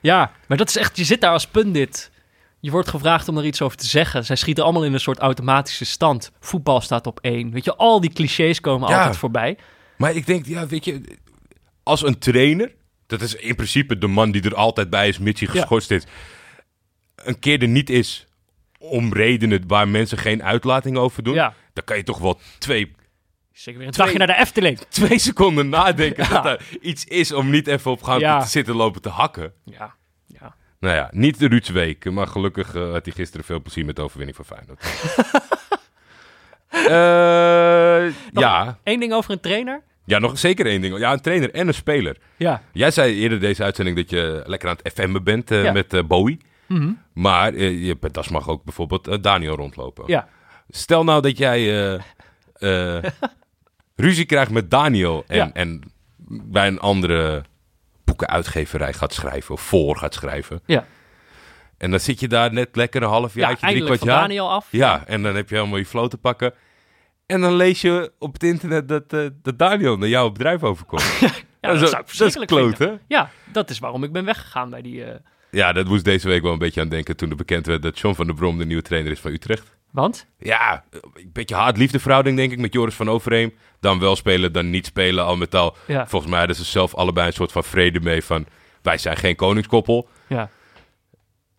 Ja, 0.00 0.32
maar 0.48 0.56
dat 0.58 0.68
is 0.68 0.76
echt, 0.76 0.96
je 0.96 1.04
zit 1.04 1.20
daar 1.20 1.32
als 1.32 1.46
pundit. 1.46 2.10
Je 2.60 2.70
wordt 2.70 2.88
gevraagd 2.88 3.28
om 3.28 3.38
er 3.38 3.44
iets 3.44 3.62
over 3.62 3.76
te 3.76 3.86
zeggen. 3.86 4.24
Zij 4.24 4.36
schieten 4.36 4.64
allemaal 4.64 4.84
in 4.84 4.92
een 4.92 5.00
soort 5.00 5.18
automatische 5.18 5.84
stand. 5.84 6.32
Voetbal 6.40 6.80
staat 6.80 7.06
op 7.06 7.20
één. 7.20 7.50
Weet 7.50 7.64
je, 7.64 7.74
al 7.76 8.00
die 8.00 8.12
clichés 8.12 8.60
komen 8.60 8.88
Ja. 8.88 8.98
altijd 8.98 9.16
voorbij. 9.16 9.56
Maar 9.96 10.14
ik 10.14 10.26
denk, 10.26 10.46
ja, 10.46 10.66
weet 10.66 10.84
je, 10.84 11.00
als 11.82 12.02
een 12.02 12.18
trainer, 12.18 12.72
dat 13.06 13.20
is 13.20 13.34
in 13.34 13.54
principe 13.54 13.98
de 13.98 14.06
man 14.06 14.30
die 14.30 14.42
er 14.42 14.54
altijd 14.54 14.90
bij 14.90 15.08
is, 15.08 15.18
mits 15.18 15.40
hij 15.40 15.48
Ja. 15.52 15.60
geschorst 15.60 15.90
is, 15.90 16.04
een 17.16 17.38
keer 17.38 17.62
er 17.62 17.68
niet 17.68 17.90
is 17.90 18.26
om 18.78 19.12
redenen 19.12 19.64
waar 19.66 19.88
mensen 19.88 20.18
geen 20.18 20.42
uitlating 20.42 20.96
over 20.96 21.22
doen, 21.22 21.34
Ja. 21.34 21.54
dan 21.72 21.84
kan 21.84 21.96
je 21.96 22.02
toch 22.02 22.18
wel 22.18 22.40
twee, 22.58 22.94
Zeker 23.52 23.78
weer 23.78 23.88
een 23.88 23.94
dagje 23.96 24.18
naar 24.18 24.26
de 24.26 24.36
Efteling. 24.36 24.78
twee 24.88 25.18
seconden 25.18 25.68
nadenken 25.68 26.24
Ja. 26.28 26.40
dat 26.40 26.44
er 26.44 26.66
iets 26.80 27.04
is 27.04 27.32
om 27.32 27.50
niet 27.50 27.66
even 27.66 27.90
op 27.90 28.02
gaan 28.02 28.18
Ja. 28.18 28.40
te 28.42 28.48
zitten 28.48 28.74
lopen 28.74 29.02
te 29.02 29.08
hakken. 29.08 29.52
Ja, 29.64 29.94
ja. 30.26 30.54
Nou 30.80 30.94
ja, 30.94 31.08
niet 31.12 31.38
de 31.38 31.48
Ruud's 31.48 31.68
week, 31.70 32.10
maar 32.10 32.26
gelukkig 32.26 32.74
eh, 32.74 32.90
had 32.92 33.04
hij 33.04 33.14
gisteren 33.14 33.44
veel 33.46 33.60
plezier 33.60 33.84
met 33.84 33.96
de 33.96 34.02
overwinning 34.02 34.36
van 34.36 34.44
Feyenoord. 34.56 34.80
Eh, 36.68 38.14
ja. 38.32 38.78
Eén 38.84 39.00
ding 39.00 39.12
over 39.12 39.30
een 39.30 39.40
trainer. 39.40 39.82
ja, 40.04 40.18
nog 40.18 40.38
zeker 40.38 40.66
één 40.66 40.80
ding. 40.80 40.98
Ja, 40.98 41.12
een 41.12 41.20
trainer 41.20 41.50
en 41.54 41.68
een 41.68 41.74
speler. 41.74 42.16
Ja. 42.36 42.62
Jij 42.72 42.90
zei 42.90 43.14
eerder 43.20 43.40
deze 43.40 43.62
uitzending 43.62 43.96
dat 43.96 44.10
je 44.10 44.42
lekker 44.46 44.68
aan 44.68 44.76
het 44.82 44.92
FM'en 44.94 45.24
bent 45.24 45.50
eh, 45.50 45.64
Ja. 45.64 45.72
met 45.72 46.08
Bowie. 46.08 46.38
Mhm. 46.66 46.90
Maar 47.12 47.54
je 47.58 47.98
tas 48.12 48.28
mag 48.28 48.48
ook 48.48 48.64
bijvoorbeeld 48.64 49.22
Daniel 49.22 49.56
rondlopen. 49.56 50.04
Ja. 50.06 50.28
Stel 50.68 51.04
nou 51.04 51.22
dat 51.22 51.38
jij 51.38 51.60
ruzie 54.02 54.24
krijgt 54.24 54.50
met 54.50 54.70
Daniel 54.70 55.24
en, 55.26 55.36
Ja. 55.36 55.50
en 55.52 55.80
bij 56.26 56.66
een 56.66 56.78
andere 56.80 57.42
boekenuitgeverij 58.04 58.92
gaat 58.92 59.12
schrijven 59.12 59.54
of 59.54 59.60
voor 59.60 59.96
gaat 59.96 60.14
schrijven. 60.14 60.60
Ja. 60.66 60.86
En 61.78 61.90
dan 61.90 62.00
zit 62.00 62.20
je 62.20 62.28
daar 62.28 62.52
net 62.52 62.76
lekker 62.76 63.02
een 63.02 63.08
half 63.08 63.34
Ja, 63.34 63.40
jaar, 63.40 63.50
drie 63.56 63.62
eindelijk 63.64 63.86
kwart 63.86 63.98
van 63.98 64.08
jaar. 64.08 64.20
Daniel 64.28 64.50
af. 64.50 64.66
Ja, 64.70 65.06
en 65.06 65.22
dan 65.22 65.34
heb 65.36 65.48
je 65.48 65.54
helemaal 65.54 65.78
je 65.78 65.86
flow 65.86 66.08
te 66.08 66.18
pakken. 66.18 66.54
En 67.26 67.40
dan 67.40 67.54
lees 67.54 67.80
je 67.80 68.12
op 68.18 68.32
het 68.32 68.42
internet 68.42 68.88
dat, 68.88 69.12
eh, 69.12 69.26
dat 69.42 69.58
Daniel 69.58 69.96
naar 69.98 70.08
jouw 70.08 70.30
bedrijf 70.30 70.62
overkomt. 70.62 71.02
Ja, 71.60 71.72
dat, 71.74 71.88
zou 71.88 72.02
ik 72.02 72.16
dat 72.18 72.28
is 72.36 72.44
kloot, 72.44 72.78
hè? 72.78 72.92
Ja, 73.08 73.30
dat 73.52 73.70
is 73.70 73.78
waarom 73.78 74.04
ik 74.04 74.12
ben 74.12 74.24
weggegaan 74.24 74.70
bij 74.70 74.82
die... 74.82 75.04
eh, 75.04 75.14
Ja, 75.50 75.72
dat 75.72 75.86
moest 75.86 76.04
deze 76.04 76.28
week 76.28 76.42
wel 76.42 76.52
een 76.52 76.58
beetje 76.58 76.80
aan 76.80 76.88
denken 76.88 77.16
toen 77.16 77.30
er 77.30 77.36
bekend 77.36 77.66
werd 77.66 77.82
dat 77.82 77.98
John 77.98 78.14
van 78.14 78.26
der 78.26 78.34
Brom 78.34 78.58
de 78.58 78.64
nieuwe 78.66 78.82
trainer 78.82 79.12
is 79.12 79.20
van 79.20 79.32
Utrecht. 79.32 79.76
Want? 79.92 80.26
Ja, 80.38 80.84
een 80.90 81.30
beetje 81.32 81.54
haat-liefde 81.54 82.00
verhouding 82.00 82.36
denk 82.36 82.52
ik 82.52 82.58
met 82.58 82.72
Joris 82.72 82.94
van 82.94 83.10
Overheem. 83.10 83.54
Dan 83.80 83.98
wel 83.98 84.16
spelen, 84.16 84.52
dan 84.52 84.70
niet 84.70 84.86
spelen. 84.86 85.24
Al 85.24 85.36
met 85.36 85.54
al, 85.54 85.76
Ja. 85.86 86.06
volgens 86.06 86.30
mij 86.30 86.38
hadden 86.38 86.56
ze 86.56 86.64
zelf 86.64 86.94
allebei 86.94 87.26
een 87.26 87.32
soort 87.32 87.52
van 87.52 87.64
vrede 87.64 88.00
mee 88.00 88.24
van... 88.24 88.46
wij 88.82 88.98
zijn 88.98 89.16
geen 89.16 89.36
koningskoppel. 89.36 90.08
Ja. 90.26 90.50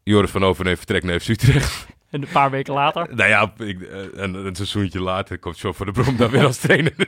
Joris 0.03 0.31
van 0.31 0.43
Overheem 0.43 0.77
vertrekt 0.77 1.05
naar 1.05 1.19
FC 1.19 1.27
Utrecht. 1.27 1.85
En 2.09 2.21
een 2.21 2.27
paar 2.31 2.51
weken 2.51 2.73
later. 2.73 3.15
nou 3.15 3.29
ja, 3.29 3.53
ik, 3.57 3.81
eh, 3.81 4.23
en 4.23 4.33
een 4.33 4.55
seizoentje 4.55 5.01
later 5.01 5.39
komt 5.39 5.59
John 5.59 5.75
van 5.75 5.85
der 5.85 6.03
Brom 6.03 6.17
dan 6.17 6.29
weer 6.29 6.45
als 6.45 6.57
trainer. 6.57 6.93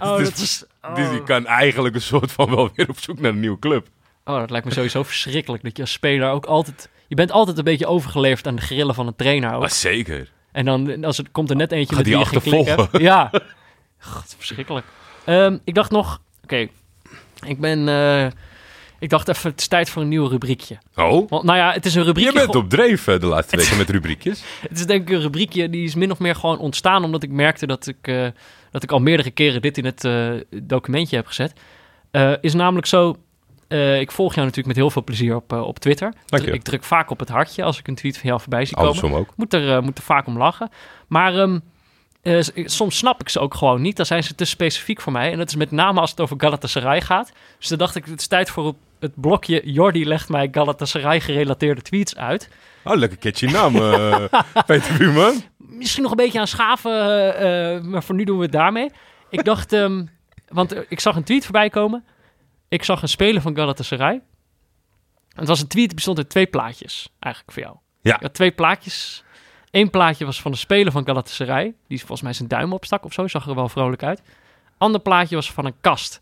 Oh, 0.00 0.16
Dus- 0.16 0.28
dat 0.28 0.38
is... 0.38 0.64
Oh. 0.82 0.94
Dus 0.94 1.10
die 1.10 1.22
kan 1.22 1.46
eigenlijk 1.46 1.94
een 1.94 2.00
soort 2.02 2.32
van 2.32 2.50
wel 2.54 2.70
weer 2.74 2.88
op 2.88 2.98
zoek 2.98 3.20
naar 3.20 3.30
een 3.30 3.40
nieuwe 3.40 3.58
club. 3.58 3.88
Oh, 4.24 4.38
dat 4.38 4.50
lijkt 4.50 4.66
me 4.66 4.72
sowieso 4.72 5.02
verschrikkelijk. 5.02 5.62
Dat 5.62 5.76
je 5.76 5.82
als 5.82 5.92
speler 5.92 6.30
ook 6.30 6.46
altijd... 6.46 6.88
Je 7.08 7.14
bent 7.14 7.32
altijd 7.32 7.58
een 7.58 7.64
beetje 7.64 7.86
overgeleverd 7.86 8.46
aan 8.46 8.56
de 8.56 8.62
grillen 8.62 8.94
van 8.94 9.06
een 9.06 9.16
trainer 9.16 9.52
ook. 9.54 9.60
Maar 9.60 9.70
zeker. 9.70 10.30
En 10.52 10.64
dan 10.64 11.04
als 11.04 11.18
er, 11.18 11.24
komt 11.32 11.50
er 11.50 11.56
net 11.56 11.72
eentje 11.72 11.86
Gaat 11.94 11.96
met 11.96 12.04
die 12.04 12.14
je 12.14 12.20
achtervolgen? 12.20 12.76
hebt. 12.76 12.98
Ja. 12.98 13.30
God, 13.98 14.34
verschrikkelijk. 14.36 14.86
Ehm, 15.24 15.58
ik 15.64 15.74
dacht 15.74 15.90
nog... 15.90 16.20
Oké, 16.42 16.68
ik 17.46 17.60
ben... 17.60 17.88
eh, 17.88 18.26
ik 18.98 19.08
dacht 19.10 19.28
even, 19.28 19.50
het 19.50 19.60
is 19.60 19.68
tijd 19.68 19.90
voor 19.90 20.02
een 20.02 20.08
nieuw 20.08 20.26
rubriekje. 20.26 20.78
Oh, 20.94 21.28
Want, 21.30 21.42
nou 21.44 21.58
ja, 21.58 21.72
het 21.72 21.86
is 21.86 21.94
een 21.94 22.00
je 22.00 22.06
rubriekje... 22.06 22.32
bent 22.32 22.54
op 22.54 22.70
dreef 22.70 23.06
eh, 23.06 23.20
de 23.20 23.26
laatste 23.26 23.56
weken 23.56 23.76
met 23.76 23.90
rubriekjes. 23.90 24.42
Het 24.68 24.78
is 24.78 24.86
denk 24.86 25.08
ik 25.08 25.14
een 25.14 25.20
rubriekje 25.22 25.70
die 25.70 25.84
is 25.84 25.94
min 25.94 26.10
of 26.10 26.18
meer 26.18 26.34
gewoon 26.34 26.58
ontstaan... 26.58 27.04
omdat 27.04 27.22
ik 27.22 27.30
merkte 27.30 27.66
dat 27.66 27.86
ik, 27.86 27.96
eh, 28.00 28.26
dat 28.70 28.82
ik 28.82 28.92
al 28.92 28.98
meerdere 28.98 29.30
keren 29.30 29.62
dit 29.62 29.78
in 29.78 29.84
het 29.84 30.08
documentje 30.62 31.16
heb 31.16 31.26
gezet. 31.26 31.52
Is 32.40 32.54
namelijk 32.54 32.86
zo... 32.86 33.16
eh, 33.68 34.00
ik 34.00 34.12
volg 34.12 34.34
jou 34.34 34.46
natuurlijk 34.46 34.66
met 34.66 34.76
heel 34.76 34.90
veel 34.90 35.04
plezier 35.04 35.34
op, 35.34 35.52
eh, 35.52 35.60
op 35.60 35.78
Twitter. 35.78 36.12
Dank 36.26 36.44
je. 36.44 36.50
Ik 36.50 36.62
druk 36.62 36.84
vaak 36.84 37.10
op 37.10 37.18
het 37.18 37.28
hartje 37.28 37.62
als 37.62 37.78
ik 37.78 37.88
een 37.88 37.94
tweet 37.94 38.18
van 38.18 38.28
jou 38.28 38.40
voorbij 38.40 38.64
zie 38.64 38.76
komen. 38.76 38.90
Andersom 38.90 39.18
ook. 39.18 39.32
Moet 39.36 39.54
er, 39.54 39.82
moet 39.82 39.98
er 39.98 40.04
vaak 40.04 40.26
om 40.26 40.38
lachen. 40.38 40.70
Maar 41.08 41.34
ehm, 41.34 41.58
eh, 42.22 42.40
soms 42.64 42.96
snap 42.96 43.20
ik 43.20 43.28
ze 43.28 43.40
ook 43.40 43.54
gewoon 43.54 43.80
niet. 43.80 43.96
Dan 43.96 44.06
zijn 44.06 44.24
ze 44.24 44.34
te 44.34 44.44
specifiek 44.44 45.00
voor 45.00 45.12
mij. 45.12 45.32
En 45.32 45.38
dat 45.38 45.48
is 45.48 45.56
met 45.56 45.70
name 45.70 46.00
als 46.00 46.10
het 46.10 46.20
over 46.20 46.36
Galatasaray 46.40 47.00
gaat. 47.00 47.32
Dus 47.58 47.68
dan 47.68 47.78
dacht 47.78 47.96
ik, 47.96 48.04
het 48.04 48.20
is 48.20 48.26
tijd 48.26 48.50
voor 48.50 48.74
het 49.00 49.12
blokje... 49.14 49.60
Jordi 49.64 50.06
legt 50.06 50.28
mij 50.28 50.48
Galatasaray-gerelateerde 50.52 51.82
tweets 51.82 52.16
uit. 52.16 52.48
Oh, 52.84 52.96
lekker 52.96 53.18
catchy 53.18 53.46
naam, 53.46 53.72
Peter 54.66 54.96
Buurman. 54.98 55.42
Misschien 55.56 56.02
nog 56.02 56.10
een 56.10 56.16
beetje 56.16 56.40
aan 56.40 56.46
schaven, 56.46 56.90
maar 57.90 58.02
voor 58.02 58.14
nu 58.14 58.24
doen 58.24 58.36
we 58.36 58.42
het 58.42 58.52
daarmee. 58.52 58.90
Ik 59.30 59.44
dacht, 59.44 59.72
ehm, 59.72 60.04
want 60.48 60.74
ik 60.88 61.00
zag 61.00 61.16
een 61.16 61.24
tweet 61.24 61.44
voorbij 61.44 61.70
komen. 61.70 62.04
Ik 62.68 62.84
zag 62.84 63.02
een 63.02 63.08
speler 63.08 63.42
van 63.42 63.56
Galatasaray. 63.56 64.22
Het 65.34 65.48
was 65.48 65.60
een 65.60 65.68
tweet 65.68 65.86
die 65.86 65.94
bestond 65.94 66.18
uit 66.18 66.28
twee 66.28 66.46
plaatjes, 66.46 67.08
eigenlijk 67.18 67.54
voor 67.54 67.62
jou. 67.62 67.76
Ja. 68.00 68.14
Ik 68.14 68.22
had 68.22 68.34
twee 68.34 68.52
plaatjes. 68.52 69.24
Eén 69.70 69.90
plaatje 69.90 70.24
was 70.24 70.40
van 70.40 70.50
de 70.50 70.56
speler 70.56 70.92
van 70.92 71.06
Galatasaray. 71.06 71.74
Die 71.88 71.98
volgens 71.98 72.22
mij 72.22 72.32
zijn 72.32 72.48
duim 72.48 72.72
opstak 72.72 73.04
of 73.04 73.12
zo. 73.12 73.28
Zag 73.28 73.46
er 73.46 73.54
wel 73.54 73.68
vrolijk 73.68 74.02
uit. 74.02 74.22
Ander 74.78 75.00
plaatje 75.00 75.34
was 75.34 75.52
van 75.52 75.64
een 75.64 75.80
kast. 75.80 76.20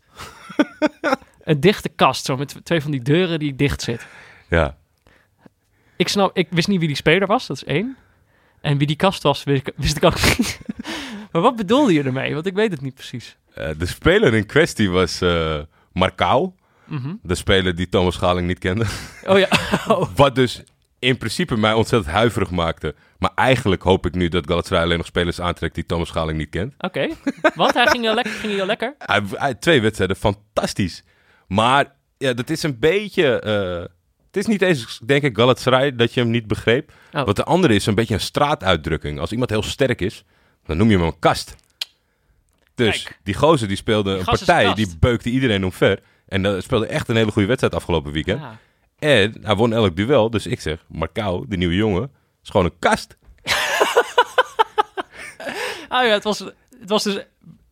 een 1.43 1.59
dichte 1.59 1.89
kast, 1.89 2.25
zo 2.25 2.37
met 2.37 2.59
twee 2.63 2.81
van 2.81 2.91
die 2.91 3.01
deuren 3.01 3.39
die 3.39 3.55
dicht 3.55 3.81
zit. 3.81 4.07
Ja. 4.49 4.77
Ik, 5.95 6.07
snap, 6.07 6.37
ik 6.37 6.47
wist 6.49 6.67
niet 6.67 6.79
wie 6.79 6.87
die 6.87 6.97
speler 6.97 7.27
was, 7.27 7.47
dat 7.47 7.55
is 7.55 7.63
één. 7.63 7.97
En 8.61 8.77
wie 8.77 8.87
die 8.87 8.95
kast 8.95 9.23
was, 9.23 9.43
wist 9.43 9.67
ik, 9.67 9.73
wist 9.75 9.97
ik 9.97 10.03
ook 10.03 10.37
niet. 10.37 10.59
maar 11.31 11.41
wat 11.41 11.55
bedoelde 11.55 11.93
je 11.93 12.03
ermee? 12.03 12.33
Want 12.33 12.45
ik 12.45 12.53
weet 12.53 12.71
het 12.71 12.81
niet 12.81 12.93
precies. 12.93 13.37
Eh, 13.53 13.69
de 13.77 13.85
speler 13.85 14.33
in 14.33 14.45
kwestie 14.45 14.89
was 14.89 15.21
eh 15.21 15.59
Marcao. 15.97 16.55
Mhm. 16.85 17.13
De 17.21 17.35
speler 17.35 17.75
die 17.75 17.89
Thomas 17.89 18.13
Schaling 18.15 18.47
niet 18.47 18.59
kende. 18.59 18.85
Oh 19.25 19.39
ja. 19.39 19.47
Oh. 19.87 20.09
Wat 20.15 20.35
dus 20.35 20.63
in 20.99 21.17
principe 21.17 21.57
mij 21.57 21.73
ontzettend 21.73 22.11
huiverig 22.13 22.49
maakte. 22.51 22.95
Maar 23.19 23.31
eigenlijk 23.35 23.81
hoop 23.81 24.05
ik 24.05 24.13
nu 24.15 24.27
dat 24.27 24.47
Galatasaray 24.47 24.83
alleen 24.83 24.97
nog 24.97 25.05
spelers 25.05 25.41
aantrekt 25.41 25.75
die 25.75 25.85
Thomas 25.85 26.07
Schaling 26.07 26.37
niet 26.37 26.49
kent. 26.49 26.73
Oké. 26.77 27.07
Want 27.55 27.73
hij 27.73 27.87
ging 27.87 28.03
heel 28.03 28.13
lekker. 28.13 28.33
Ging 28.33 28.53
heel 28.53 28.65
lekker. 28.65 28.95
Hij, 28.97 29.21
hij- 29.31 29.53
twee 29.53 29.81
wedstrijden, 29.81 30.15
fantastisch. 30.15 31.03
Maar 31.47 31.93
ja, 32.17 32.33
dat 32.33 32.49
is 32.49 32.63
een 32.63 32.79
beetje... 32.79 33.39
eh, 33.39 33.79
het 34.27 34.37
is 34.37 34.45
niet 34.45 34.61
eens, 34.61 34.99
denk 35.05 35.23
ik, 35.23 35.37
Galatasaray 35.37 35.95
dat 35.95 36.13
je 36.13 36.19
hem 36.21 36.29
niet 36.29 36.47
begreep. 36.47 36.91
Oh. 37.13 37.25
Wat 37.25 37.35
de 37.35 37.43
andere 37.43 37.73
is, 37.75 37.85
een 37.85 37.95
beetje 37.95 38.13
een 38.13 38.19
straatuitdrukking. 38.19 39.19
Als 39.19 39.31
iemand 39.31 39.49
heel 39.49 39.63
sterk 39.63 40.01
is, 40.01 40.23
dan 40.65 40.77
noem 40.77 40.89
je 40.89 40.97
hem 40.97 41.05
een 41.05 41.19
kast. 41.19 41.55
Dus 42.77 43.03
Kijk. 43.03 43.19
die 43.23 43.33
gozer 43.33 43.67
die 43.67 43.77
speelde 43.77 44.09
Die 44.09 44.19
een 44.19 44.25
gast 44.25 44.41
is 44.41 44.47
partij, 44.47 44.73
die 44.73 44.97
beukte 44.99 45.29
iedereen 45.29 45.63
omver. 45.65 45.99
En 46.27 46.43
dat 46.43 46.63
speelde 46.63 46.87
echt 46.87 47.09
een 47.09 47.15
hele 47.15 47.31
goede 47.31 47.47
wedstrijd 47.47 47.75
afgelopen 47.75 48.11
weekend. 48.11 48.41
Ja. 48.41 48.57
En 48.99 49.37
hij 49.41 49.55
won 49.55 49.73
elk 49.73 49.95
duel. 49.95 50.29
Dus 50.29 50.47
ik 50.47 50.61
zeg, 50.61 50.85
Marcao, 50.87 51.45
de 51.47 51.57
nieuwe 51.57 51.75
jongen, 51.75 52.11
is 52.43 52.49
gewoon 52.49 52.65
een 52.65 52.79
kast. 52.79 53.17
Ah 55.89 56.05
ja, 56.05 56.11
het 56.11 56.23
was, 56.23 56.39
het 56.39 56.53
was 56.89 57.03
dus 57.03 57.17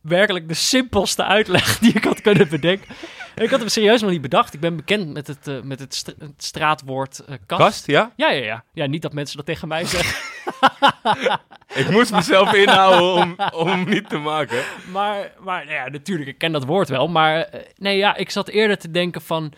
werkelijk 0.02 0.48
de 0.48 0.53
simpelste 0.53 1.23
uitleg 1.23 1.77
die 1.80 1.94
ik 1.94 2.03
had 2.03 2.22
kunnen 2.22 2.49
bedenken. 2.49 2.95
Ik 3.35 3.49
had 3.49 3.59
hem 3.59 3.69
serieus 3.69 4.01
nog 4.01 4.11
niet 4.11 4.21
bedacht. 4.21 4.53
Ik 4.53 4.59
ben 4.59 4.75
bekend 4.75 5.13
met 5.13 5.27
het, 5.27 5.47
eh, 5.47 5.61
met 5.61 5.79
het, 5.79 5.95
stra- 5.95 6.13
het 6.19 6.43
straatwoord 6.43 7.19
eh, 7.19 7.35
kast. 7.45 7.61
Kast, 7.61 7.87
ja? 7.87 8.11
Ja, 8.15 8.31
ja, 8.31 8.43
ja. 8.43 8.63
Ja, 8.73 8.85
niet 8.85 9.01
dat 9.01 9.13
mensen 9.13 9.37
dat 9.37 9.45
tegen 9.45 9.67
mij 9.67 9.85
zeggen. 9.95 10.15
Ik 11.73 11.89
moest 11.89 12.11
mezelf 12.11 12.53
inhouden 12.63 13.11
om, 13.11 13.35
om 13.69 13.89
niet 13.89 14.09
te 14.09 14.17
maken. 14.17 14.63
Maar, 14.91 15.31
maar 15.39 15.65
nou 15.65 15.75
ja, 15.77 15.89
natuurlijk, 15.89 16.29
ik 16.29 16.37
ken 16.37 16.51
dat 16.51 16.65
woord 16.65 16.89
wel. 16.89 17.07
Maar 17.07 17.41
eh, 17.41 17.61
nee, 17.77 17.97
ja, 17.97 18.15
ik 18.15 18.29
zat 18.29 18.47
eerder 18.47 18.77
te 18.77 18.91
denken 18.91 19.21
van... 19.21 19.53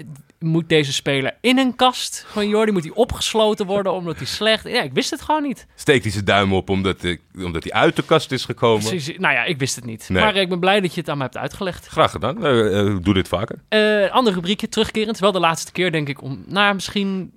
eh, 0.00 0.06
Moet 0.38 0.68
deze 0.68 0.92
speler 0.92 1.34
in 1.40 1.58
een 1.58 1.76
kast 1.76 2.24
van 2.28 2.48
Jordi? 2.48 2.72
Moet 2.72 2.82
hij 2.84 2.92
opgesloten 2.94 3.66
worden 3.66 3.92
omdat 3.92 4.16
hij 4.16 4.26
slecht... 4.26 4.68
Ja, 4.68 4.82
ik 4.82 4.92
wist 4.92 5.10
het 5.10 5.20
gewoon 5.22 5.42
niet. 5.42 5.66
Steekt 5.74 6.02
hij 6.02 6.12
zijn 6.12 6.24
duim 6.24 6.52
op 6.52 6.68
omdat, 6.70 7.02
ik, 7.02 7.20
omdat 7.36 7.62
hij 7.64 7.72
uit 7.72 7.96
de 7.96 8.02
kast 8.02 8.32
is 8.32 8.44
gekomen. 8.44 8.88
Precies, 8.88 9.18
nou 9.18 9.34
ja, 9.34 9.44
ik 9.44 9.58
wist 9.58 9.76
het 9.76 9.84
niet. 9.84 10.08
Nee. 10.08 10.22
Maar 10.22 10.34
eh, 10.34 10.40
ik 10.40 10.48
ben 10.48 10.60
blij 10.60 10.80
dat 10.80 10.94
je 10.94 11.00
het 11.00 11.10
aan 11.10 11.16
mij 11.16 11.26
hebt 11.26 11.38
uitgelegd. 11.38 11.86
Graag 11.86 12.10
gedaan. 12.10 12.44
Eh, 12.44 12.80
eh, 12.80 12.96
doe 13.02 13.14
dit 13.14 13.28
vaker. 13.28 13.58
Eh 13.68 14.10
ander 14.10 14.32
rubriekje, 14.32 14.68
terugkerend. 14.68 15.18
Wel 15.18 15.32
de 15.32 15.40
laatste 15.40 15.72
keer, 15.72 15.92
denk 15.92 16.08
ik, 16.08 16.22
om... 16.22 16.44
Nou, 16.46 16.74
misschien 16.74 17.32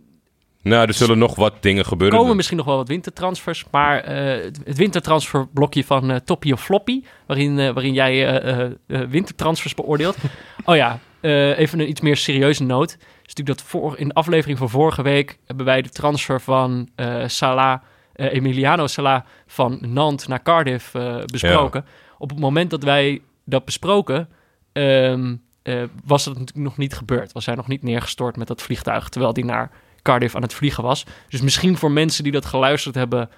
Nou, 0.61 0.87
er 0.87 0.93
zullen 0.93 1.17
nog 1.17 1.35
wat 1.35 1.53
dingen 1.61 1.85
gebeuren. 1.85 2.19
komen 2.19 2.35
misschien 2.35 2.57
nog 2.57 2.65
wel 2.65 2.75
wat 2.77 2.87
wintertransfers. 2.87 3.65
Maar 3.71 3.99
eh, 3.99 4.43
het- 4.43 4.77
wintertransferblokje 4.77 5.83
van 5.83 6.11
eh 6.11 6.17
Toppy 6.25 6.51
of 6.51 6.63
Floppy... 6.63 7.03
waarin, 7.27 7.59
eh, 7.59 7.73
waarin 7.73 7.93
jij 7.93 8.27
eh, 8.27 8.59
eh, 8.65 8.71
eh, 8.87 9.09
wintertransfers 9.09 9.73
beoordeelt. 9.75 10.17
oh 10.65 10.75
ja, 10.75 10.99
eh, 11.23 11.57
even 11.57 11.79
een 11.79 11.89
iets 11.89 12.01
meer 12.01 12.17
serieuze 12.17 12.63
noot. 12.63 12.91
is 12.91 13.33
natuurlijk 13.33 13.57
dat 13.57 13.61
voor, 13.61 13.97
in 13.97 14.07
de 14.07 14.13
aflevering 14.13 14.57
van 14.57 14.69
vorige 14.69 15.01
week... 15.01 15.39
hebben 15.45 15.65
wij 15.65 15.81
de 15.81 15.89
transfer 15.89 16.41
van 16.41 16.89
eh 16.95 17.23
Salah, 17.27 17.81
eh, 18.13 18.33
Emiliano 18.33 18.87
Salah... 18.87 19.21
van 19.47 19.77
Nantes 19.81 20.27
naar 20.27 20.43
Cardiff 20.43 20.91
besproken. 21.25 21.85
Op 22.17 22.29
het 22.29 22.39
moment 22.39 22.69
dat 22.69 22.83
wij 22.83 23.21
dat 23.43 23.65
besproken... 23.65 24.29
ehm, 24.73 25.35
eh, 25.61 25.83
was 26.05 26.23
dat 26.23 26.37
natuurlijk 26.37 26.65
nog 26.65 26.77
niet 26.77 26.93
gebeurd. 26.93 27.31
Was 27.31 27.45
hij 27.45 27.55
nog 27.55 27.67
niet 27.67 27.83
neergestort 27.83 28.37
met 28.37 28.47
dat 28.47 28.61
vliegtuig... 28.61 29.09
terwijl 29.09 29.33
die 29.33 29.45
naar 29.45 29.71
Cardiff 30.01 30.35
aan 30.35 30.41
het 30.41 30.53
vliegen 30.53 30.83
was. 30.83 31.05
Dus 31.29 31.41
misschien 31.41 31.77
voor 31.77 31.91
mensen 31.91 32.23
die 32.23 32.33
dat 32.33 32.45
geluisterd 32.45 32.95
hebben 32.95 33.29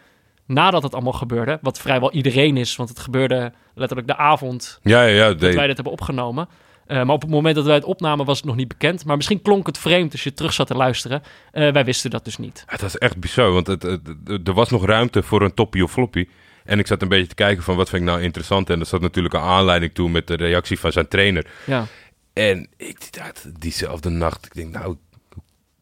nadat 0.46 0.84
het 0.84 0.94
allemaal 0.94 1.14
gebeurde, 1.14 1.60
wat 1.62 1.80
vrijwel 1.80 2.12
iedereen 2.12 2.58
is, 2.58 2.76
want 2.76 2.90
het 2.90 3.00
gebeurde 3.00 3.52
letterlijk 3.74 4.08
de 4.08 4.18
avond 4.18 4.80
Ja, 4.82 5.02
ja, 5.02 5.08
ja. 5.08 5.34
dat 5.34 5.54
wij 5.54 5.68
dit 5.68 5.76
hebben 5.76 5.94
opgenomen. 5.94 6.48
Eh, 6.88 7.04
maar 7.04 7.16
op 7.16 7.22
het 7.22 7.30
moment 7.30 7.56
dat 7.56 7.66
wij 7.66 7.76
het 7.76 7.84
opnamen 7.84 8.26
was 8.26 8.38
het 8.38 8.46
nog 8.46 8.56
niet 8.56 8.68
bekend. 8.68 9.06
Maar 9.06 9.16
misschien 9.16 9.42
klonk 9.42 9.66
het 9.68 9.78
vreemd 9.78 10.12
als 10.12 10.24
je 10.24 10.34
terug 10.34 10.54
zat 10.54 10.68
te 10.68 10.76
luisteren. 10.76 11.24
Eh, 11.52 11.72
wij 11.72 11.86
wisten 11.86 12.10
dat 12.10 12.26
dus 12.26 12.38
niet. 12.38 12.64
Het 12.66 12.82
was 12.82 12.98
echt 12.98 13.18
bizar, 13.18 13.52
want 13.52 13.68
het, 13.68 13.84
het- 13.84 14.08
het- 14.26 14.48
er 14.48 14.54
was 14.54 14.70
nog 14.70 14.86
ruimte 14.86 15.24
voor 15.24 15.42
een 15.42 15.54
toppie 15.54 15.84
of 15.84 15.92
floppy. 15.92 16.28
En 16.64 16.80
ik 16.80 16.88
zat 16.88 17.02
een 17.02 17.08
beetje 17.08 17.28
te 17.28 17.36
kijken 17.36 17.64
van 17.64 17.76
wat 17.76 17.90
vind 17.90 18.02
ik 18.02 18.08
nou 18.08 18.22
interessant. 18.22 18.70
En 18.70 18.80
er 18.80 18.86
zat 18.86 19.02
natuurlijk 19.02 19.34
een 19.34 19.42
aanleiding 19.42 19.94
toe 19.94 20.10
met 20.10 20.28
de 20.28 20.36
reactie 20.36 20.80
van 20.80 20.92
zijn 20.92 21.08
trainer. 21.08 21.48
Ja, 21.66 21.86
En 22.34 22.68
ik 22.78 23.14
dacht 23.14 23.62
diezelfde 23.62 24.10
nacht, 24.10 24.46
ik 24.46 24.54
denk 24.54 24.74
nou, 24.74 24.96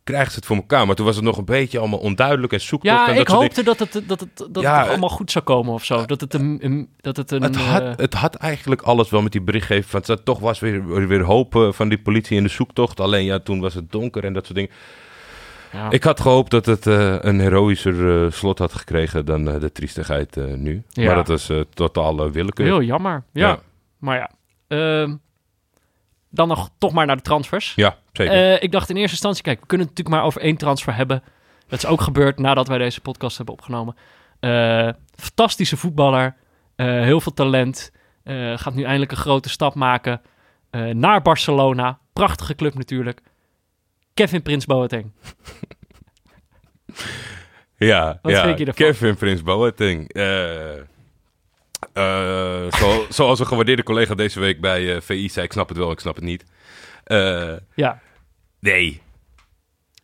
hoe 0.03 0.11
krijgen 0.13 0.31
ze 0.31 0.37
het 0.37 0.45
voor 0.47 0.55
elkaar? 0.55 0.85
Maar 0.85 0.95
toen 0.95 1.05
was 1.05 1.15
het 1.15 1.23
nog 1.25 1.37
een 1.37 1.45
beetje 1.45 1.79
allemaal 1.79 1.99
onduidelijk 1.99 2.53
en 2.53 2.61
zoektocht. 2.61 2.95
ja 2.95 3.07
en 3.07 3.11
dat 3.11 3.21
ik 3.21 3.27
dingen. 3.27 3.41
hoopte 3.41 3.63
dat 3.63 3.79
het, 3.79 4.03
dat 4.07 4.19
het, 4.19 4.47
dat 4.51 4.63
Ja, 4.63 4.79
het 4.79 4.89
allemaal 4.89 5.09
goed 5.09 5.31
zou 5.31 5.43
komen 5.45 5.73
of 5.73 5.85
zo. 5.85 6.05
Dat 6.05 6.21
het 6.21 6.33
een... 6.33 6.57
een- 6.61 6.89
dat 7.01 7.17
het 7.17 7.31
een 7.31 7.41
Het 7.41 7.55
had, 7.55 7.81
eh, 7.81 7.91
het 7.95 8.13
had 8.13 8.35
eigenlijk 8.35 8.81
alles 8.81 9.09
wel 9.09 9.21
met 9.21 9.31
die 9.31 9.41
berichtgeving. 9.41 9.85
Van, 9.85 10.01
het 10.05 10.25
toch 10.25 10.39
was 10.39 10.59
weer, 10.59 11.07
weer 11.07 11.21
hoop 11.21 11.55
eh, 11.55 11.71
van 11.71 11.89
die 11.89 11.97
politie 12.01 12.37
in 12.37 12.43
de 12.43 12.49
zoektocht. 12.49 12.99
Alleen 12.99 13.23
ja, 13.25 13.39
toen 13.39 13.59
was 13.59 13.73
het 13.73 13.91
donker 13.91 14.23
en 14.23 14.33
dat 14.33 14.45
soort 14.45 14.55
dingen. 14.57 14.71
ja. 15.71 15.89
Ik 15.91 16.03
had 16.03 16.19
gehoopt 16.19 16.51
dat 16.51 16.65
het 16.65 16.87
eh, 16.87 17.15
een 17.19 17.39
heroïscher 17.39 18.23
eh, 18.25 18.31
slot 18.31 18.59
had 18.59 18.73
gekregen 18.73 19.25
dan 19.25 19.49
eh, 19.49 19.59
de 19.59 19.71
triestigheid 19.71 20.37
eh, 20.37 20.43
nu. 20.53 20.83
Ja. 20.89 21.05
Maar 21.05 21.15
dat 21.15 21.27
was 21.27 21.49
eh 21.49 21.59
totaal 21.73 22.31
willekeur. 22.31 22.65
Heel 22.65 22.81
jammer. 22.81 23.23
Ja, 23.33 23.47
Ja. 23.47 23.59
maar 23.97 24.17
ja. 24.17 24.29
Dan 26.33 26.47
nog 26.47 26.69
toch 26.77 26.91
maar 26.91 27.05
naar 27.05 27.15
de 27.15 27.21
transfers. 27.21 27.73
Ja, 27.75 27.97
zeker. 28.11 28.33
Eh, 28.33 28.63
ik 28.63 28.71
dacht 28.71 28.89
in 28.89 28.95
eerste 28.95 29.11
instantie, 29.11 29.43
kijk, 29.43 29.59
we 29.59 29.65
kunnen 29.65 29.87
het 29.87 29.95
natuurlijk 29.97 30.21
maar 30.21 30.31
over 30.31 30.41
één 30.41 30.57
transfer 30.57 30.95
hebben. 30.95 31.23
Dat 31.67 31.83
is 31.83 31.85
ook 31.85 32.01
gebeurd 32.01 32.39
nadat 32.39 32.67
wij 32.67 32.77
deze 32.77 33.01
podcast 33.01 33.37
hebben 33.37 33.55
opgenomen. 33.55 33.95
Eh, 34.39 34.89
fantastische 35.15 35.77
voetballer, 35.77 36.35
eh, 36.75 36.87
heel 36.87 37.21
veel 37.21 37.33
talent. 37.33 37.91
gaat 38.55 38.73
nu 38.73 38.83
eindelijk 38.83 39.11
een 39.11 39.17
grote 39.17 39.49
stap 39.49 39.75
maken 39.75 40.21
naar 40.91 41.21
Barcelona. 41.21 41.99
Prachtige 42.13 42.55
club 42.55 42.73
natuurlijk. 42.73 43.21
Kevin 44.13 44.41
Prins 44.41 44.65
Boateng. 44.65 45.11
ja, 47.77 48.19
wat 48.21 48.31
ja. 48.31 48.43
vind 48.43 48.59
je 48.59 48.65
ervan? 48.65 48.85
Kevin 48.85 49.15
Prins 49.15 49.43
Boateng. 49.43 50.13
eh 50.13 50.92
eh, 51.93 52.71
zo, 52.79 53.05
zoals 53.09 53.39
een 53.39 53.45
gewaardeerde 53.47 53.83
collega 53.83 54.15
deze 54.15 54.39
week 54.39 54.61
bij 54.61 54.95
eh, 54.95 55.01
VI 55.01 55.29
zei, 55.29 55.45
ik 55.45 55.51
snap 55.51 55.69
het 55.69 55.77
wel, 55.77 55.91
ik 55.91 55.99
snap 55.99 56.15
het 56.15 56.23
niet. 56.23 56.45
Eh, 57.03 57.53
Ja, 57.75 57.99
nee. 58.59 59.01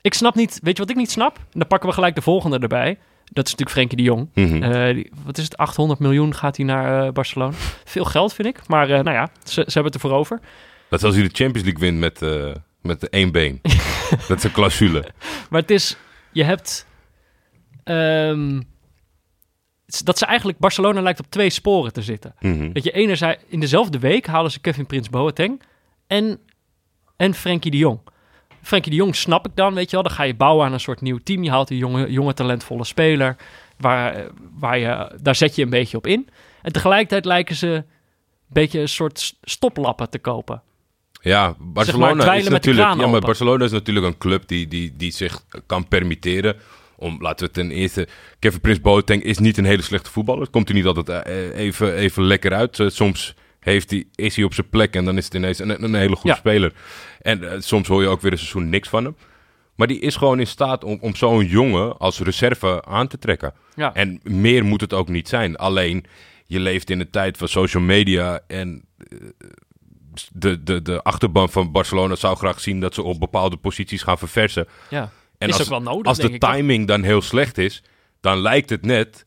ik 0.02 0.14
snap 0.14 0.36
niet, 0.36 0.60
weet 0.64 0.76
je 0.78 0.82
wat 0.82 0.92
ik 0.92 0.98
niet 0.98 1.12
snap? 1.12 1.38
En 1.38 1.60
dan 1.60 1.68
pakken 1.68 1.90
we 1.90 1.96
gelijk 1.96 2.16
de 2.16 2.22
volgende 2.22 2.60
erbij. 2.60 2.98
Dat 3.32 3.46
is 3.46 3.52
natuurlijk 3.56 3.70
Frenkie 3.72 3.98
de 3.98 4.04
Jong. 4.04 4.30
Mhm. 4.34 4.94
Die- 4.94 5.12
wat 5.26 5.38
is 5.38 5.44
het, 5.44 5.58
800 5.58 6.00
miljoen 6.00 6.36
gaat 6.36 6.58
hij 6.58 6.66
naar 6.66 7.12
Barcelona. 7.12 7.54
Veel 7.86 8.06
geld 8.06 8.34
vind 8.34 8.48
ik, 8.48 8.68
maar 8.68 8.88
nou 8.88 9.12
ja, 9.12 9.30
ze, 9.44 9.52
ze 9.54 9.62
hebben 9.62 9.86
het 9.92 9.94
ervoor 9.94 10.12
over. 10.18 10.40
Dat 10.90 11.00
is 11.00 11.06
als 11.06 11.16
hij 11.16 11.24
de 11.24 11.36
Champions 11.36 11.68
League 11.68 11.82
wint 11.92 11.98
met, 12.00 12.20
met 12.82 13.10
één 13.10 13.32
been. 13.32 13.60
dat 14.28 14.38
is 14.38 14.44
een 14.44 14.52
clausule. 14.52 15.06
Maar 15.50 15.62
het 15.62 15.72
is, 15.72 15.98
je 16.32 16.44
hebt, 16.44 16.88
ehm, 17.84 18.62
dat 20.04 20.18
ze 20.18 20.26
eigenlijk, 20.26 20.58
Barcelona 20.58 21.02
lijkt 21.02 21.20
op 21.20 21.26
twee 21.30 21.50
sporen 21.50 21.94
te 21.94 22.02
zitten. 22.02 22.36
Mhm. 22.40 22.72
Dat 22.72 22.84
je 22.84 22.92
enerzijds, 22.92 23.44
in 23.48 23.60
dezelfde 23.60 24.00
week 24.00 24.26
halen 24.28 24.52
ze 24.52 24.60
Kevin 24.60 24.86
Prins 24.86 25.10
Boateng 25.10 25.62
en, 26.08 26.40
en 27.16 27.34
Frenkie 27.34 27.72
de 27.72 27.78
Jong. 27.78 28.00
Frenkie 28.62 28.92
de 28.92 28.98
Jong 28.98 29.16
snap 29.16 29.48
ik 29.48 29.56
dan, 29.56 29.74
weet 29.74 29.90
je 29.90 29.96
wel. 29.96 30.06
Dan 30.06 30.16
ga 30.16 30.24
je 30.24 30.36
bouwen 30.36 30.66
aan 30.66 30.74
een 30.74 30.80
soort 30.80 31.02
nieuw 31.02 31.20
team. 31.24 31.44
Je 31.44 31.50
haalt 31.50 31.70
een 31.70 31.78
jonge, 31.78 32.12
jonge 32.12 32.34
talentvolle 32.34 32.84
speler. 32.84 33.36
Waar, 33.78 34.28
waar 34.60 34.78
je, 34.78 35.18
daar 35.22 35.36
zet 35.36 35.56
je 35.56 35.64
een 35.64 35.70
beetje 35.70 35.98
op 35.98 36.08
in. 36.08 36.30
En 36.62 36.72
tegelijkertijd 36.72 37.26
lijken 37.26 37.56
ze 37.56 37.68
een 37.68 37.86
beetje 38.48 38.80
een 38.80 38.90
soort 38.90 39.36
stoplappen 39.42 40.10
te 40.10 40.20
kopen. 40.20 40.62
Ja, 41.22 41.56
Barcelona 41.60 42.34
is 42.34 42.48
natuurlijk. 42.48 43.00
Ja, 43.00 43.08
maar. 43.08 43.20
Barcelona 43.20 43.66
is 43.66 43.72
natuurlijk 43.72 44.06
een 44.06 44.18
club 44.18 44.48
die, 44.48 44.68
die, 44.68 44.96
die 44.96 45.12
zich 45.12 45.44
kan 45.66 45.88
permitteren. 45.88 46.56
Om, 47.00 47.18
laten 47.22 47.46
we 47.48 47.52
ten 47.54 47.72
eerste. 47.72 48.08
Kevin 48.40 48.62
Prince 48.62 48.82
Boateng 48.82 49.24
is 49.24 49.38
niet 49.38 49.58
een 49.58 49.66
hele 49.66 49.82
slechte 49.82 50.12
voetballer. 50.12 50.50
Komt 50.50 50.68
hij 50.68 50.78
niet 50.78 50.86
altijd 50.86 51.10
eh, 51.26 51.58
even, 51.60 51.94
even 51.96 52.24
lekker 52.24 52.54
uit. 52.54 52.80
Eh, 52.80 52.88
soms 52.90 53.36
heeft 53.60 53.90
hij, 53.90 54.06
is 54.16 54.36
hij 54.36 54.46
op 54.46 54.54
zijn 54.54 54.70
plek 54.70 54.96
en 54.96 55.06
dan 55.06 55.18
is 55.18 55.26
het 55.26 55.34
ineens 55.34 55.60
een, 55.60 55.84
een 55.84 55.94
hele 55.94 56.16
goede 56.16 56.30
Ja. 56.30 56.36
speler. 56.36 56.74
En 57.22 57.52
eh, 57.52 57.60
soms 57.60 57.88
hoor 57.88 58.02
je 58.02 58.08
ook 58.08 58.22
weer 58.22 58.32
een 58.32 58.38
seizoen 58.38 58.70
niks 58.70 58.90
van 58.90 59.04
hem. 59.04 59.16
Maar 59.76 59.88
die 59.88 60.00
is 60.00 60.16
gewoon 60.16 60.40
in 60.40 60.48
staat 60.48 60.84
om, 60.84 60.98
om 61.02 61.16
zo'n 61.16 61.46
jongen 61.46 61.98
als 61.98 62.20
reserve 62.20 62.86
aan 62.86 63.08
te 63.08 63.18
trekken. 63.20 63.54
Ja. 63.76 63.94
En 63.94 64.20
meer 64.24 64.66
moet 64.66 64.82
het 64.82 64.94
ook 64.94 65.08
niet 65.10 65.28
zijn. 65.30 65.56
Alleen, 65.56 66.06
je 66.46 66.60
leeft 66.60 66.90
in 66.90 67.00
een 67.00 67.10
tijd 67.10 67.38
van 67.38 67.48
social 67.48 67.84
media 67.84 68.40
en 68.48 68.84
eh, 68.98 69.18
de, 70.34 70.64
de, 70.64 70.82
de 70.82 71.02
achterban 71.04 71.50
van 71.50 71.72
Barcelona 71.72 72.16
zou 72.16 72.38
graag 72.38 72.60
zien 72.60 72.80
dat 72.80 72.94
ze 72.94 73.02
op 73.02 73.20
bepaalde 73.20 73.58
posities 73.58 74.02
gaan 74.02 74.18
verversen. 74.18 74.68
ja. 74.90 75.12
En 75.40 75.48
is 75.48 75.54
als, 75.54 75.64
ook 75.64 75.70
wel 75.70 75.82
nodig, 75.82 76.06
als 76.06 76.18
denk 76.18 76.30
de 76.30 76.48
ik, 76.48 76.54
timing 76.54 76.88
dan 76.88 77.04
heel 77.04 77.22
slecht 77.22 77.58
is, 77.58 77.84
dan 78.22 78.38
lijkt 78.38 78.70
het 78.70 78.86
net... 78.86 79.26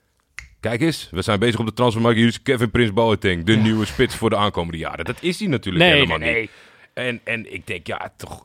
Kijk 0.61 0.81
eens, 0.81 1.09
we 1.11 1.23
zijn 1.23 1.39
bezig 1.39 1.61
op 1.61 1.67
de 1.67 1.73
transfermarkt. 1.73 2.19
Hier 2.19 2.29
is 2.29 2.43
Kevin 2.43 2.71
Prince 2.71 2.93
Boateng, 2.93 3.45
de 3.45 3.57
nieuwe 3.57 3.87
spits 3.87 4.15
voor 4.17 4.31
de 4.31 4.37
aankomende 4.37 4.79
jaren. 4.79 5.05
Dat 5.05 5.17
is 5.21 5.39
hij 5.39 5.49
natuurlijk 5.49 5.85
Nee, 5.85 5.95
helemaal 5.95 6.19
nee, 6.19 6.33
nee. 6.33 6.41
niet. 6.41 6.51
En, 6.95 7.21
en 7.25 7.55
ik 7.55 7.67
denk, 7.67 7.87
ja, 7.87 8.13
toch 8.17 8.45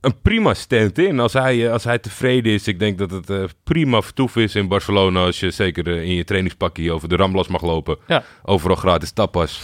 een 0.00 0.20
prima 0.22 0.54
stand-in. 0.54 1.20
Als 1.20 1.32
hij, 1.32 1.66
eh, 1.66 1.72
als 1.72 1.84
hij 1.84 1.98
tevreden 1.98 2.52
is, 2.52 2.66
ik 2.66 2.78
denk 2.78 2.98
dat 2.98 3.10
het 3.10 3.30
eh, 3.30 3.44
prima 3.64 4.02
vertoef 4.02 4.36
is 4.36 4.54
in 4.54 4.68
Barcelona. 4.68 5.24
Als 5.24 5.40
je 5.40 5.50
zeker 5.50 5.88
eh, 5.88 6.02
in 6.02 6.14
je 6.14 6.24
trainingspakje 6.24 6.92
over 6.92 7.08
de 7.08 7.16
Ramblas 7.16 7.48
mag 7.48 7.62
lopen. 7.62 7.98
Ja. 8.06 8.24
Overal 8.42 8.76
gratis 8.76 9.10
tapas. 9.10 9.62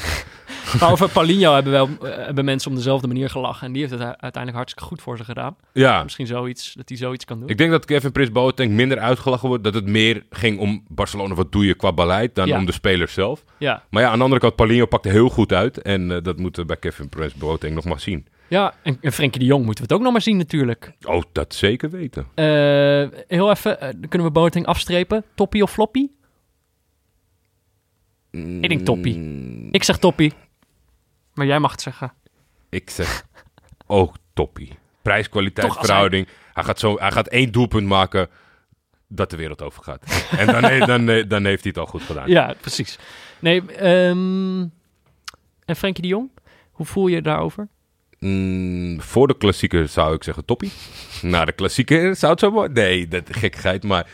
Maar 0.81 0.91
over 0.93 1.09
Paulinho 1.11 1.55
hebben, 1.55 1.73
wel, 1.73 1.89
eh, 2.03 2.17
hebben 2.17 2.45
mensen 2.45 2.71
om 2.71 2.77
dezelfde 2.77 3.07
manier 3.07 3.31
gelachen. 3.31 3.67
En 3.67 3.73
die 3.73 3.81
heeft 3.83 3.93
het 3.95 4.03
uiteindelijk 4.03 4.55
hartstikke 4.57 4.89
goed 4.89 5.03
voor 5.03 5.17
ze 5.17 5.25
gedaan. 5.25 5.57
Ja, 5.73 6.03
Misschien 6.03 6.27
zoiets, 6.27 6.73
dat 6.75 6.89
hij 6.89 6.99
zoiets 6.99 7.25
kan 7.25 7.41
doen. 7.41 7.49
ik 7.49 7.59
denk 7.59 7.71
dat 7.71 7.85
Kevin 7.85 8.13
Prince 8.13 8.33
Boateng 8.33 8.73
minder 8.73 8.99
uitgelachen 8.99 9.49
wordt. 9.49 9.65
Dat 9.65 9.75
het 9.75 9.87
meer 9.87 10.25
ging 10.31 10.59
om 10.59 10.85
Barcelona, 10.89 11.35
wat 11.35 11.53
doe 11.53 11.67
je 11.67 11.75
qua 11.75 11.93
beleid, 11.93 12.35
dan 12.35 12.47
Ja. 12.47 12.57
om 12.59 12.67
de 12.67 12.73
spelers 12.73 13.13
zelf. 13.13 13.45
Ja, 13.59 13.83
Maar 13.91 14.03
ja, 14.03 14.09
aan 14.11 14.17
de 14.19 14.23
andere 14.23 14.41
kant, 14.41 14.57
Paulinho 14.57 14.87
pakte 14.87 15.09
heel 15.09 15.29
goed 15.29 15.53
uit. 15.53 15.83
En 15.83 16.11
eh, 16.11 16.23
dat 16.23 16.39
moeten 16.39 16.61
we 16.63 16.67
bij 16.69 16.77
Kevin 16.77 17.09
Prince 17.09 17.39
Boateng 17.39 17.75
nog 17.75 17.85
maar 17.85 18.01
zien. 18.01 18.27
ja. 18.49 18.75
En, 18.83 18.99
en 19.01 19.13
Frenkie 19.13 19.41
de 19.41 19.47
Jong 19.47 19.65
moeten 19.65 19.85
we 19.85 19.89
het 19.89 19.99
ook 19.99 20.05
nog 20.05 20.13
maar 20.13 20.23
zien 20.23 20.37
natuurlijk. 20.37 20.93
Oh, 21.03 21.23
dat 21.33 21.55
zeker 21.55 21.91
weten. 21.91 22.27
Eh, 22.35 22.45
heel 23.29 23.51
even, 23.51 23.77
dan 23.81 24.09
kunnen 24.09 24.27
we 24.29 24.33
Boateng 24.33 24.67
afstrepen. 24.67 25.25
Toppie 25.35 25.63
of 25.63 25.73
floppie? 25.73 26.17
Ik 28.31 28.69
denk 28.69 28.85
toppie. 28.85 29.17
Mm, 29.19 29.69
Ik 29.71 29.83
zeg 29.85 29.99
toppie. 29.99 30.33
Maar 31.35 31.47
jij 31.47 31.59
mag 31.59 31.71
het 31.71 31.81
zeggen. 31.83 32.13
Ik 32.69 32.91
zeg 32.91 33.25
ook 33.87 34.15
toppie. 34.33 34.79
Prijs-kwaliteit 35.03 35.67
Toch, 35.67 35.77
als 35.77 35.87
verhouding. 35.87 36.29
Hij... 36.53 36.65
gaat 36.65 36.79
zo, 36.79 36.99
hij 36.99 37.13
gaat 37.13 37.29
één 37.29 37.53
doelpunt 37.53 37.87
maken 37.87 38.29
dat 39.09 39.31
de 39.31 39.37
wereld 39.37 39.63
over 39.63 39.83
gaat. 39.83 40.29
en 40.39 40.47
dan, 40.47 40.65
he- 40.65 40.87
dan, 40.87 41.09
eh, 41.09 41.29
dan 41.29 41.45
heeft 41.45 41.63
hij 41.63 41.73
het 41.75 41.79
al 41.79 41.87
goed 41.87 42.03
gedaan. 42.03 42.29
Ja, 42.29 42.55
precies. 42.61 42.99
Nee, 43.39 43.73
ehm, 43.73 44.61
en 45.65 45.77
Frenkie 45.77 46.03
de 46.03 46.09
Jong? 46.09 46.31
Hoe 46.71 46.87
voel 46.87 47.07
je 47.07 47.15
je 47.15 47.23
daarover? 47.23 47.69
Mm, 48.19 49.01
voor 49.01 49.27
de 49.27 49.37
klassieker 49.37 49.89
zou 49.89 50.15
ik 50.15 50.25
zeggen 50.25 50.45
toppie. 50.45 50.73
Na 51.23 51.45
de 51.45 51.53
klassieker 51.53 52.17
zou 52.17 52.33
het 52.33 52.41
zo 52.41 52.51
worden. 52.51 52.73
Nee, 52.85 53.09
dat 53.09 53.37
gekkigheid. 53.37 53.83
Maar 53.83 54.07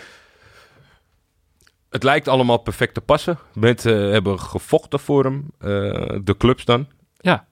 het 1.91 2.03
lijkt 2.03 2.29
allemaal 2.29 2.59
perfect 2.59 2.95
te 2.95 3.01
passen. 3.01 3.39
Mensen 3.55 4.13
hebben 4.13 4.41
gevochten 4.41 5.01
voor 5.01 5.25
hem. 5.25 5.47
eh, 5.59 5.69
de 6.25 6.35
clubs 6.39 6.65
dan. 6.65 6.89
Ja, 7.21 7.49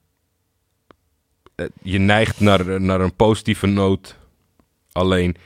Eh, 1.54 1.66
je 1.82 1.98
neigt 1.98 2.40
naar, 2.40 2.80
naar 2.80 3.00
een 3.00 3.14
positieve 3.14 3.66
noot. 3.66 4.16
Alleen, 4.92 5.36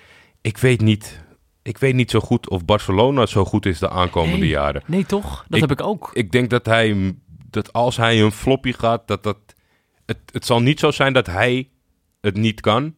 ik 0.40 0.58
weet 0.58 0.80
niet... 0.80 1.20
Ik 1.62 1.78
weet 1.78 1.94
niet 1.94 2.10
zo 2.10 2.20
goed 2.20 2.48
of 2.48 2.64
Barcelona 2.64 3.26
zo 3.26 3.44
goed 3.44 3.66
is 3.66 3.78
de 3.78 3.90
aankomende 3.90 4.38
Nee. 4.38 4.48
jaren. 4.48 4.82
nee 4.86 5.06
toch? 5.06 5.44
Dat 5.48 5.54
Ik- 5.62 5.68
heb 5.68 5.78
ik 5.80 5.86
ook. 5.86 6.10
Ik 6.12 6.32
denk 6.32 6.50
dat 6.50 6.66
hij... 6.66 7.16
Dat 7.50 7.72
als 7.72 7.96
hij 7.96 8.20
een 8.20 8.32
floppy 8.32 8.72
gaat, 8.72 9.08
dat 9.08 9.22
dat... 9.22 9.36
Het, 10.06 10.18
het 10.32 10.46
zal 10.46 10.60
niet 10.62 10.80
zo 10.80 10.90
zijn 10.90 11.12
dat 11.12 11.26
hij 11.26 11.68
het 12.20 12.36
niet 12.36 12.60
kan... 12.60 12.94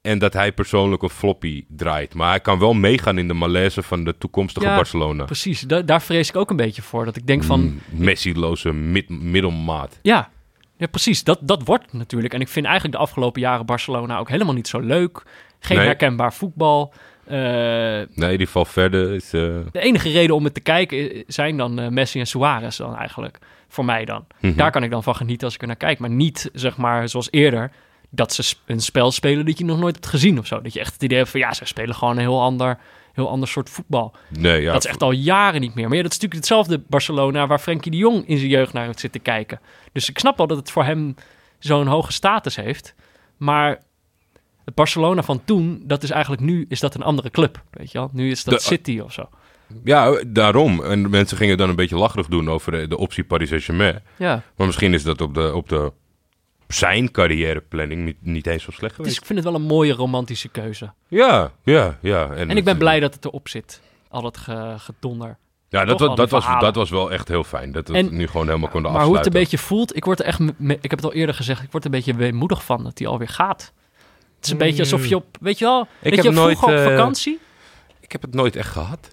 En 0.00 0.18
dat 0.18 0.32
hij 0.32 0.52
persoonlijk 0.52 1.02
een 1.02 1.10
floppy 1.10 1.64
draait. 1.68 2.14
Maar 2.14 2.28
hij 2.30 2.40
kan 2.40 2.58
wel 2.58 2.72
meegaan 2.74 3.18
in 3.18 3.28
de 3.28 3.34
malaise 3.34 3.82
van 3.82 4.04
de 4.04 4.18
toekomstige 4.18 4.66
Ja, 4.66 4.74
Barcelona. 4.76 5.24
Precies, 5.24 5.60
da- 5.60 5.82
daar 5.82 6.02
vrees 6.02 6.28
ik 6.28 6.36
ook 6.36 6.50
een 6.50 6.56
beetje 6.56 6.82
voor. 6.82 7.04
Dat 7.04 7.16
ik 7.16 7.26
denk 7.26 7.44
van, 7.44 7.60
Mm, 7.60 7.80
Messi-loze 7.90 8.72
mid- 8.72 9.08
middelmaat. 9.08 9.98
ja, 10.02 10.30
ja 10.78 10.86
precies, 10.86 11.24
dat, 11.24 11.38
dat 11.42 11.62
wordt 11.64 11.92
natuurlijk. 11.92 12.34
En 12.34 12.40
ik 12.40 12.48
vind 12.48 12.66
eigenlijk 12.66 12.94
de 12.96 13.02
afgelopen 13.02 13.40
jaren 13.40 13.66
Barcelona 13.66 14.18
ook 14.18 14.28
helemaal 14.28 14.54
niet 14.54 14.68
zo 14.68 14.80
leuk. 14.80 15.22
Geen 15.60 15.76
Nee. 15.76 15.86
herkenbaar 15.86 16.32
voetbal. 16.32 16.92
Eh, 17.24 18.00
Nee, 18.14 18.36
die 18.38 18.48
Valverde 18.48 19.14
is... 19.14 19.32
eh, 19.32 19.40
de 19.72 19.80
enige 19.80 20.10
reden 20.10 20.34
om 20.34 20.44
het 20.44 20.54
te 20.54 20.60
kijken 20.60 20.98
i- 21.16 21.24
zijn 21.26 21.56
dan 21.56 21.78
eh, 21.78 21.88
Messi 21.88 22.18
en 22.20 22.26
Suarez 22.26 22.76
dan 22.76 22.96
eigenlijk. 22.96 23.38
Voor 23.68 23.84
mij 23.84 24.04
dan. 24.04 24.26
mhm. 24.40 24.56
Daar 24.56 24.70
kan 24.70 24.82
ik 24.82 24.90
dan 24.90 25.02
van 25.02 25.16
genieten 25.16 25.44
als 25.46 25.54
ik 25.54 25.60
er 25.60 25.66
naar 25.66 25.76
kijk. 25.76 25.98
Maar 25.98 26.10
niet, 26.10 26.50
zeg 26.52 26.76
maar, 26.76 27.08
zoals 27.08 27.28
eerder... 27.30 27.70
dat 28.10 28.32
ze 28.32 28.54
een 28.66 28.80
spel 28.80 29.10
spelen 29.10 29.46
dat 29.46 29.58
je 29.58 29.64
nog 29.64 29.78
nooit 29.78 29.94
hebt 29.94 30.06
gezien 30.06 30.38
of 30.38 30.46
zo. 30.46 30.60
Dat 30.60 30.72
je 30.72 30.80
echt 30.80 30.92
het 30.92 31.02
idee 31.02 31.18
hebt 31.18 31.30
van... 31.30 31.40
ja, 31.40 31.52
ze 31.54 31.64
spelen 31.64 31.94
gewoon 31.94 32.14
een 32.14 32.20
heel 32.20 32.40
ander, 32.42 32.78
heel 33.18 33.28
ander 33.30 33.48
soort 33.48 33.70
voetbal. 33.70 34.14
Nee, 34.28 34.62
ja, 34.62 34.72
dat 34.72 34.84
is 34.84 34.90
echt 34.90 35.02
al 35.02 35.10
jaren 35.10 35.60
niet 35.60 35.74
meer. 35.74 35.88
Maar 35.88 35.96
ja, 35.96 36.02
dat 36.02 36.12
is 36.12 36.18
natuurlijk 36.18 36.48
hetzelfde 36.48 36.82
Barcelona... 36.88 37.46
waar 37.46 37.58
Frenkie 37.58 37.90
de 37.90 37.96
Jong 37.96 38.28
in 38.28 38.38
zijn 38.38 38.50
jeugd 38.50 38.72
naar 38.72 38.86
heeft 38.86 39.00
zitten 39.00 39.22
kijken. 39.22 39.60
Dus 39.92 40.08
ik 40.08 40.18
snap 40.18 40.36
wel 40.36 40.46
dat 40.46 40.56
het 40.56 40.70
voor 40.70 40.84
hem 40.84 41.14
zo'n 41.58 41.86
hoge 41.86 42.12
status 42.12 42.56
heeft. 42.56 42.94
Maar 43.36 43.82
het 44.64 44.74
Barcelona 44.74 45.22
van 45.22 45.44
toen... 45.44 45.82
dat 45.84 46.02
is 46.02 46.10
eigenlijk 46.10 46.42
nu 46.42 46.66
is 46.68 46.80
dat 46.80 46.94
een 46.94 47.02
andere 47.02 47.30
club. 47.30 47.62
Weet 47.70 47.92
je 47.92 47.98
wel? 47.98 48.10
Nu 48.12 48.30
is 48.30 48.44
dat 48.44 48.54
De- 48.54 48.60
City 48.60 48.98
of 48.98 49.12
zo. 49.12 49.28
Ja, 49.84 50.22
daarom. 50.26 50.84
En 50.84 51.10
mensen 51.10 51.36
gingen 51.36 51.56
dan 51.56 51.68
een 51.68 51.76
beetje 51.76 51.96
lacherig 51.96 52.26
doen 52.26 52.50
over 52.50 52.72
de, 52.72 52.88
de 52.88 52.98
optie 52.98 53.24
Paris 53.24 53.48
Saint-Germain. 53.48 54.02
Ja. 54.16 54.42
Maar 54.56 54.66
misschien 54.66 54.94
is 54.94 55.02
dat 55.02 55.20
op 55.20 55.34
de, 55.34 55.54
op 55.54 55.68
de 55.68 55.92
zijn 56.68 57.10
carrièreplanning 57.10 58.04
niet, 58.04 58.16
niet 58.20 58.46
eens 58.46 58.62
zo 58.62 58.70
slecht 58.70 58.96
Dus 58.96 58.96
geweest. 58.96 59.18
ik 59.20 59.24
vind 59.26 59.38
het 59.38 59.48
wel 59.48 59.56
een 59.60 59.66
mooie 59.66 59.92
romantische 59.92 60.48
keuze. 60.48 60.92
Ja, 61.08 61.52
ja, 61.64 61.98
ja. 62.02 62.30
En 62.30 62.50
ik 62.50 62.64
ben 62.64 62.78
blij 62.78 63.00
dat 63.00 63.14
het 63.14 63.24
erop 63.24 63.48
zit. 63.48 63.80
Al 64.08 64.24
het 64.24 64.36
ge- 64.36 64.74
gedonder. 64.78 65.36
Ja, 65.68 65.84
dat, 65.84 66.00
was, 66.00 66.16
dat, 66.16 66.30
was, 66.30 66.46
dat 66.60 66.74
was 66.74 66.90
wel 66.90 67.12
echt 67.12 67.28
heel 67.28 67.44
fijn. 67.44 67.72
Dat 67.72 67.88
we 67.88 67.94
En- 67.94 68.04
het 68.04 68.12
nu 68.12 68.26
gewoon 68.26 68.46
helemaal 68.46 68.68
konden 68.68 68.92
Maar 68.92 69.04
hoe 69.04 69.16
het 69.16 69.26
een 69.26 69.32
afsluiten. 69.32 69.58
beetje 69.58 69.74
voelt, 69.74 69.96
ik 69.96 70.04
word 70.04 70.20
er 70.20 70.24
echt, 70.26 70.40
ik 70.58 70.90
heb 70.90 70.90
het 70.90 71.04
al 71.04 71.12
eerder 71.12 71.34
gezegd, 71.34 71.62
ik 71.62 71.70
word 71.70 71.84
er 71.84 71.90
een 71.90 71.96
beetje 71.96 72.14
weemoedig 72.14 72.64
van 72.64 72.84
dat 72.84 72.98
hij 72.98 73.08
alweer 73.08 73.28
gaat. 73.28 73.72
Het 74.36 74.44
is 74.46 74.50
een 74.52 74.58
beetje 74.58 74.82
alsof 74.82 75.06
je 75.06 75.16
op, 75.16 75.36
weet 75.40 75.58
je 75.58 75.64
wel, 75.64 75.86
weet 76.00 76.14
heb 76.14 76.24
je, 76.24 76.30
nooit, 76.30 76.58
vroeger 76.58 76.78
op 76.80 76.84
eh, 76.86 76.96
vakantie? 76.96 77.38
Ik 78.00 78.12
heb 78.12 78.22
het 78.22 78.34
nooit 78.34 78.56
echt 78.56 78.70
gehad. 78.70 79.10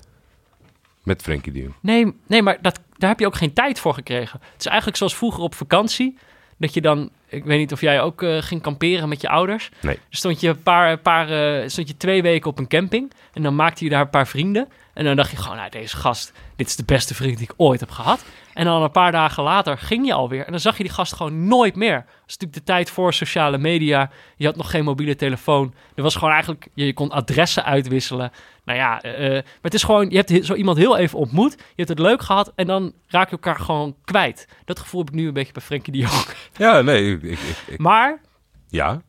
Met 1.04 1.22
Frenkie 1.22 1.52
de 1.52 1.60
Jong. 1.62 1.74
Nee, 1.82 2.14
nee, 2.28 2.42
maar 2.42 2.58
dat, 2.62 2.80
daar 2.98 3.10
heb 3.10 3.20
je 3.20 3.26
ook 3.26 3.36
geen 3.36 3.54
tijd 3.54 3.80
voor 3.80 3.94
gekregen. 3.94 4.40
Het 4.52 4.60
is 4.60 4.66
eigenlijk 4.66 4.98
zoals 4.98 5.16
vroeger 5.16 5.42
op 5.44 5.56
vakantie, 5.56 6.18
dat 6.58 6.74
je 6.74 6.82
dan, 6.82 7.10
ik 7.28 7.44
weet 7.44 7.58
niet 7.58 7.72
of 7.72 7.82
jij 7.82 8.02
ook 8.02 8.24
eh, 8.24 8.42
ging 8.42 8.62
kamperen 8.62 9.10
met 9.10 9.22
je 9.22 9.30
ouders. 9.30 9.70
Nee. 9.82 10.00
Stond 10.10 10.40
je, 10.40 10.48
een 10.48 10.64
paar, 10.64 10.92
een 10.92 11.02
paar, 11.02 11.30
eh, 11.30 11.70
stond 11.70 11.88
je 11.88 11.98
twee 11.98 12.22
weken 12.22 12.50
op 12.50 12.60
een 12.60 12.68
camping 12.68 13.12
en 13.34 13.44
dan 13.44 13.56
maakte 13.56 13.84
je 13.84 13.90
daar 13.90 14.02
een 14.02 14.10
paar 14.10 14.28
vrienden. 14.28 14.68
En 14.94 15.04
dan 15.04 15.16
dacht 15.16 15.32
je 15.32 15.38
gewoon, 15.38 15.58
nou, 15.58 15.70
deze 15.70 15.98
gast, 15.98 16.32
dit 16.56 16.68
is 16.68 16.76
de 16.76 16.84
beste 16.86 17.16
vriend 17.16 17.38
die 17.38 17.48
ik 17.48 17.54
ooit 17.58 17.80
heb 17.80 17.92
gehad. 17.92 18.26
En 18.56 18.66
dan 18.66 18.82
een 18.82 18.92
paar 18.92 19.12
dagen 19.12 19.44
later 19.44 19.78
ging 19.78 20.06
je 20.06 20.14
alweer 20.14 20.46
en 20.46 20.52
dan 20.52 20.60
zag 20.60 20.78
je 20.78 20.84
die 20.84 20.92
gast 20.92 21.14
gewoon 21.16 21.48
nooit 21.48 21.76
meer. 21.76 21.96
Dat 21.96 22.06
is 22.28 22.38
natuurlijk 22.38 22.54
de 22.54 22.64
tijd 22.64 22.90
voor 22.90 23.14
sociale 23.14 23.58
media. 23.58 24.10
Je 24.38 24.46
had 24.46 24.56
nog 24.56 24.70
geen 24.70 24.84
mobiele 24.84 25.16
telefoon. 25.16 25.74
Er 25.96 26.04
was 26.04 26.16
gewoon 26.16 26.30
eigenlijk, 26.34 26.68
je 26.74 26.94
kon 26.94 27.10
adressen 27.12 27.66
uitwisselen. 27.66 28.32
Nou 28.66 28.80
ja, 28.80 29.02
eh, 29.02 29.30
maar 29.32 29.44
het 29.62 29.74
is 29.74 29.84
gewoon, 29.84 30.10
je 30.10 30.16
hebt 30.16 30.30
he- 30.30 30.42
zo 30.42 30.54
iemand 30.54 30.78
heel 30.78 30.98
even 30.98 31.20
ontmoet. 31.20 31.52
Je 31.58 31.64
hebt 31.76 31.90
het 31.90 32.00
leuk 32.00 32.22
gehad 32.22 32.52
en 32.56 32.68
dan 32.68 32.94
raak 33.08 33.26
je 33.26 33.32
elkaar 33.32 33.60
gewoon 33.60 33.96
kwijt. 34.04 34.48
Dat 34.66 34.80
gevoel 34.80 35.00
heb 35.02 35.10
ik 35.10 35.16
nu 35.16 35.28
een 35.28 35.34
beetje 35.34 35.54
bij 35.54 35.62
Frenkie 35.62 35.94
de 35.94 36.00
Jong. 36.00 36.26
Ja, 36.58 36.82
nee. 36.82 37.20
Ik- 37.20 37.40
ik- 37.68 37.78
Maar, 37.78 38.22
ja. 38.68 39.02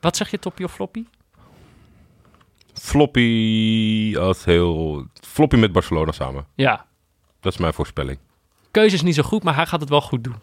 wat 0.00 0.16
zeg 0.16 0.30
je, 0.30 0.38
toppie 0.38 0.64
of 0.64 0.72
floppy? 0.72 1.04
Floppy 2.74 4.16
als 4.18 4.44
heel... 4.44 5.06
Floppy 5.26 5.56
met 5.56 5.72
Barcelona 5.72 6.12
samen. 6.12 6.46
Ja, 6.54 6.86
Dat 7.40 7.52
is 7.52 7.58
mijn 7.58 7.72
voorspelling. 7.72 8.18
Keuze 8.70 8.94
is 8.94 9.02
niet 9.02 9.14
zo 9.14 9.22
goed, 9.22 9.42
maar 9.42 9.54
hij 9.54 9.66
gaat 9.66 9.80
het 9.80 9.88
wel 9.88 10.00
goed 10.00 10.24
doen. 10.24 10.36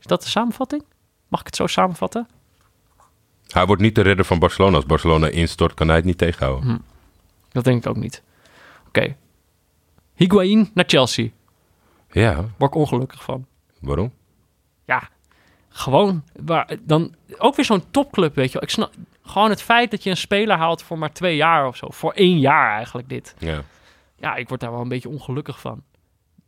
Is 0.00 0.06
dat 0.06 0.22
de 0.22 0.28
samenvatting? 0.28 0.84
Mag 1.28 1.40
ik 1.40 1.46
het 1.46 1.56
zo 1.56 1.66
samenvatten? 1.66 2.28
Hij 3.46 3.66
wordt 3.66 3.82
niet 3.82 3.94
de 3.94 4.00
redder 4.00 4.24
van 4.24 4.38
Barcelona. 4.38 4.76
Als 4.76 4.86
Barcelona 4.86 5.28
instort, 5.28 5.74
kan 5.74 5.86
hij 5.86 5.96
het 5.96 6.04
niet 6.04 6.18
tegenhouden. 6.18 6.68
Hm. 6.70 6.78
Dat 7.52 7.64
denk 7.64 7.84
ik 7.84 7.90
ook 7.90 7.96
niet. 7.96 8.22
Oké. 8.86 9.16
Higuain 10.14 10.70
naar 10.74 10.84
Chelsea. 10.86 11.28
Ja, 12.10 12.34
Word 12.56 12.70
ik 12.70 12.74
ongelukkig 12.80 13.22
van. 13.22 13.46
waarom? 13.80 14.12
Ja, 14.84 15.08
gewoon. 15.68 16.22
Waar, 16.40 16.76
dan 16.80 17.14
ook 17.38 17.56
weer 17.56 17.64
zo'n 17.64 17.90
topclub, 17.90 18.34
weet 18.34 18.46
je 18.46 18.52
wel. 18.52 18.62
Ik 18.62 18.70
snap 18.70 18.92
gewoon 19.22 19.50
het 19.50 19.62
feit 19.62 19.90
dat 19.90 20.02
je 20.02 20.10
een 20.10 20.16
speler 20.16 20.56
haalt 20.56 20.82
voor 20.82 20.98
maar 20.98 21.12
twee 21.12 21.36
jaar 21.36 21.66
of 21.66 21.76
zo. 21.76 21.86
Voor 21.90 22.12
één 22.12 22.38
jaar 22.38 22.74
eigenlijk 22.76 23.08
dit. 23.08 23.34
Ja. 23.38 23.62
Ja, 24.16 24.34
ik 24.34 24.48
word 24.48 24.60
daar 24.60 24.70
wel 24.70 24.80
een 24.80 24.88
beetje 24.88 25.08
ongelukkig 25.08 25.60
van. 25.60 25.82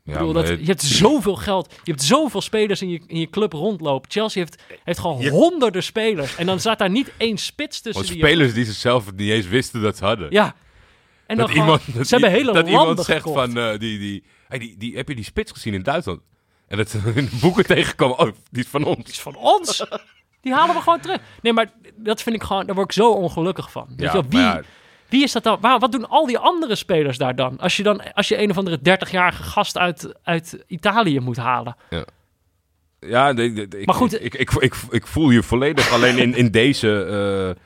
Ik 0.08 0.18
bedoel, 0.18 0.32
dat, 0.32 0.48
je 0.48 0.64
hebt 0.64 0.82
zoveel 0.82 1.36
geld. 1.36 1.74
Je 1.84 1.90
hebt 1.90 2.02
zoveel 2.02 2.40
spelers 2.40 2.82
in 2.82 2.88
je, 2.88 3.00
in 3.06 3.20
je 3.20 3.30
club 3.30 3.52
rondlopen. 3.52 4.10
Chelsea 4.10 4.42
heeft, 4.42 4.62
heeft 4.84 4.98
gewoon 4.98 5.18
Je- 5.20 5.30
honderden 5.30 5.82
spelers. 5.82 6.36
En 6.36 6.46
dan 6.46 6.60
staat 6.60 6.78
daar 6.78 6.90
niet 6.90 7.12
één 7.16 7.36
spits 7.38 7.80
tussen. 7.80 7.92
Want 8.02 8.06
die 8.14 8.16
je- 8.16 8.32
spelers 8.32 8.54
die 8.54 8.64
ze 8.64 8.72
zelf 8.72 9.12
niet 9.16 9.30
eens 9.30 9.46
wisten 9.46 9.82
dat 9.82 9.96
ze 9.96 10.04
hadden. 10.04 10.26
Ja. 10.30 10.54
En 11.26 11.36
dan 11.36 11.36
dat 11.36 11.50
gewoon- 11.50 11.64
iemand, 11.64 11.96
dat 11.96 12.06
ze 12.06 12.14
hebben 12.14 12.30
hele 12.30 12.52
dat 12.52 12.54
landen 12.54 12.80
iemand 12.80 13.04
zegt 13.04 13.22
gekocht. 13.22 13.38
van, 13.52 13.58
eh, 13.58 13.78
die, 13.78 13.98
die, 13.98 14.24
hey, 14.48 14.58
die, 14.58 14.74
die, 14.78 14.96
heb 14.96 15.08
je 15.08 15.14
die 15.14 15.24
spits 15.24 15.52
gezien 15.52 15.74
in 15.74 15.82
Duitsland? 15.82 16.20
En 16.68 16.76
dat 16.76 16.90
ze 16.90 16.98
in 17.14 17.24
de 17.24 17.38
boeken 17.40 17.66
tegenkomen, 17.76 18.18
oh, 18.18 18.30
die 18.50 18.62
is 18.62 18.68
van 18.70 18.82
Die 18.82 18.90
ons. 18.96 19.10
is 19.10 19.20
van 19.20 19.36
ons. 19.36 19.84
Die 20.40 20.52
halen 20.52 20.74
we 20.74 20.80
gewoon 20.80 21.00
terug. 21.00 21.20
Nee, 21.42 21.52
maar 21.52 21.72
dat 21.96 22.22
vind 22.22 22.36
ik 22.36 22.42
gewoon, 22.42 22.66
daar 22.66 22.74
word 22.74 22.86
ik 22.86 22.92
zo 23.02 23.10
ongelukkig 23.12 23.70
van. 23.70 23.86
Weet 23.88 24.00
Ja, 24.00 24.06
je 24.06 24.12
wel, 24.12 24.22
wie, 24.30 24.40
maar 24.40 24.56
ja, 24.56 24.62
wie 25.08 25.22
is 25.22 25.32
dat 25.32 25.42
dan? 25.42 25.58
Waar, 25.60 25.78
wat 25.78 25.92
doen 25.92 26.08
al 26.08 26.26
die 26.26 26.38
andere 26.38 26.74
spelers 26.74 27.18
daar 27.18 27.36
dan? 27.36 27.58
Als 27.58 27.76
je 27.76 27.82
dan, 27.82 28.14
als 28.14 28.28
je 28.28 28.42
een 28.42 28.50
of 28.50 28.58
andere 28.58 28.78
30-jarige 28.78 29.42
gast 29.42 29.78
uit, 29.78 30.14
uit 30.22 30.64
Italië 30.66 31.20
moet 31.20 31.36
halen. 31.36 31.76
Ja, 33.00 33.32
nee, 33.32 33.50
nee, 33.50 33.66
ik, 33.68 33.86
Maar 33.86 33.94
goed, 33.94 34.24
ik, 34.24 34.34
ik, 34.34 34.50
ik, 34.50 34.74
ik 34.90 35.06
voel 35.06 35.30
je 35.30 35.42
volledig. 35.42 35.92
Alleen 35.92 36.18
in, 36.18 36.34
in 36.34 36.50
deze 36.50 37.04
eh, 37.04 37.62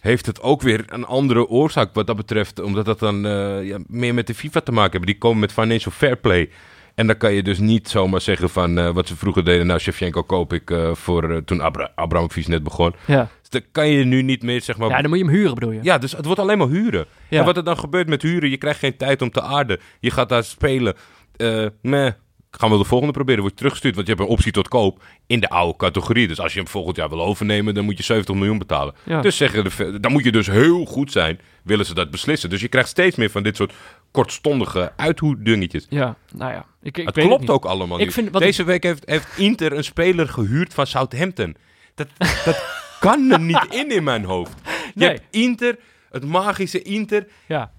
heeft 0.00 0.26
het 0.26 0.40
ook 0.40 0.62
weer 0.62 0.84
een 0.86 1.04
andere 1.04 1.48
oorzaak 1.48 1.94
wat 1.94 2.06
dat 2.06 2.16
betreft. 2.16 2.60
Omdat 2.60 2.84
dat 2.84 2.98
dan 2.98 3.26
eh, 3.26 3.64
ja, 3.64 3.78
meer 3.86 4.14
met 4.14 4.26
de 4.26 4.34
FIFA 4.34 4.60
te 4.60 4.72
maken 4.72 4.90
hebben. 4.90 5.10
Die 5.10 5.18
komen 5.18 5.38
met 5.38 5.52
financial 5.52 5.92
fair 5.92 6.16
play. 6.16 6.50
En 6.94 7.06
dan 7.06 7.16
kan 7.16 7.32
je 7.32 7.42
dus 7.42 7.58
niet 7.58 7.88
zomaar 7.88 8.20
zeggen 8.20 8.50
van 8.50 8.78
eh, 8.78 8.90
wat 8.90 9.08
ze 9.08 9.16
vroeger 9.16 9.44
deden. 9.44 9.66
Nou, 9.66 9.80
Shevchenko 9.80 10.22
koop 10.22 10.52
ik 10.52 10.74
voor 10.92 11.42
toen 11.44 11.62
Abra 11.62 11.90
Abramovic 11.94 12.48
net 12.48 12.62
begon. 12.62 12.94
Ja. 13.06 13.28
Dan 13.54 13.62
kan 13.72 13.88
je 13.88 14.04
nu 14.04 14.22
niet 14.22 14.42
meer 14.42 14.62
zeg 14.62 14.76
maar... 14.76 14.88
ja, 14.88 15.00
dan 15.00 15.10
moet 15.10 15.18
je 15.18 15.24
hem 15.24 15.34
huren 15.34 15.54
bedoel 15.54 15.70
je? 15.70 15.78
Ja, 15.82 15.98
dus 15.98 16.12
het 16.12 16.24
wordt 16.24 16.40
alleen 16.40 16.58
maar 16.58 16.68
huren. 16.68 17.06
Ja. 17.28 17.38
En 17.38 17.44
wat 17.44 17.56
er 17.56 17.64
dan 17.64 17.78
gebeurt 17.78 18.08
met 18.08 18.22
huren, 18.22 18.50
je 18.50 18.56
krijgt 18.56 18.78
geen 18.78 18.96
tijd 18.96 19.22
om 19.22 19.30
te 19.30 19.42
aarden. 19.42 19.80
Je 20.00 20.10
gaat 20.10 20.28
daar 20.28 20.44
spelen. 20.44 20.94
Eh 21.36 21.66
meh, 21.82 22.12
gaan 22.50 22.70
we 22.70 22.78
de 22.78 22.84
volgende 22.84 23.12
proberen. 23.12 23.40
Word 23.40 23.52
je 23.52 23.58
teruggestuurd, 23.58 23.94
want 23.94 24.06
je 24.06 24.12
hebt 24.14 24.24
een 24.26 24.32
optie 24.32 24.52
tot 24.52 24.68
koop 24.68 25.02
in 25.26 25.40
de 25.40 25.48
oude 25.48 25.76
categorie. 25.78 26.28
Dus 26.28 26.40
als 26.40 26.52
je 26.52 26.58
hem 26.58 26.68
volgend 26.68 26.96
jaar 26.96 27.08
wil 27.08 27.22
overnemen, 27.24 27.74
dan 27.74 27.84
moet 27.84 27.96
je 27.96 28.02
70 28.02 28.34
miljoen 28.34 28.58
betalen. 28.58 28.94
Ja. 29.02 29.20
Dus 29.20 29.36
zeggen 29.36 29.64
de, 29.64 30.00
dan 30.00 30.12
moet 30.12 30.24
je 30.24 30.32
dus 30.32 30.46
heel 30.46 30.84
goed 30.84 31.12
zijn, 31.12 31.40
willen 31.62 31.86
ze 31.86 31.94
dat 31.94 32.10
beslissen. 32.10 32.50
Dus 32.50 32.60
je 32.60 32.68
krijgt 32.68 32.88
steeds 32.88 33.16
meer 33.16 33.30
van 33.30 33.42
dit 33.42 33.56
soort 33.56 33.72
kortstondige 34.10 34.92
uithoedingetjes. 34.96 35.86
Ja, 35.88 36.16
nou 36.34 36.52
ja. 36.52 36.64
Ik, 36.82 36.98
ik 36.98 37.06
Het 37.06 37.14
weet 37.16 37.26
klopt 37.26 37.40
niet. 37.40 37.50
ook 37.50 37.64
allemaal 37.64 37.98
Ik 37.98 38.04
niet. 38.04 38.14
vind- 38.14 38.38
Deze 38.38 38.64
week 38.64 38.82
heeft, 38.82 39.02
heeft 39.08 39.28
Inter 39.36 39.72
een 39.72 39.84
speler 39.84 40.28
gehuurd 40.28 40.74
van 40.74 40.86
Southampton. 40.86 41.56
Dat, 41.94 42.08
dat 42.44 42.82
kan 43.10 43.30
er 43.30 43.40
niet 43.40 43.66
in 43.70 43.90
in 43.90 44.04
mijn 44.04 44.24
hoofd. 44.24 44.52
Je 44.64 44.70
Nee. 44.94 45.08
hebt 45.08 45.22
Inter, 45.30 45.78
het 46.10 46.24
magische 46.24 46.82
Inter, 46.82 47.26
Ja. 47.46 47.70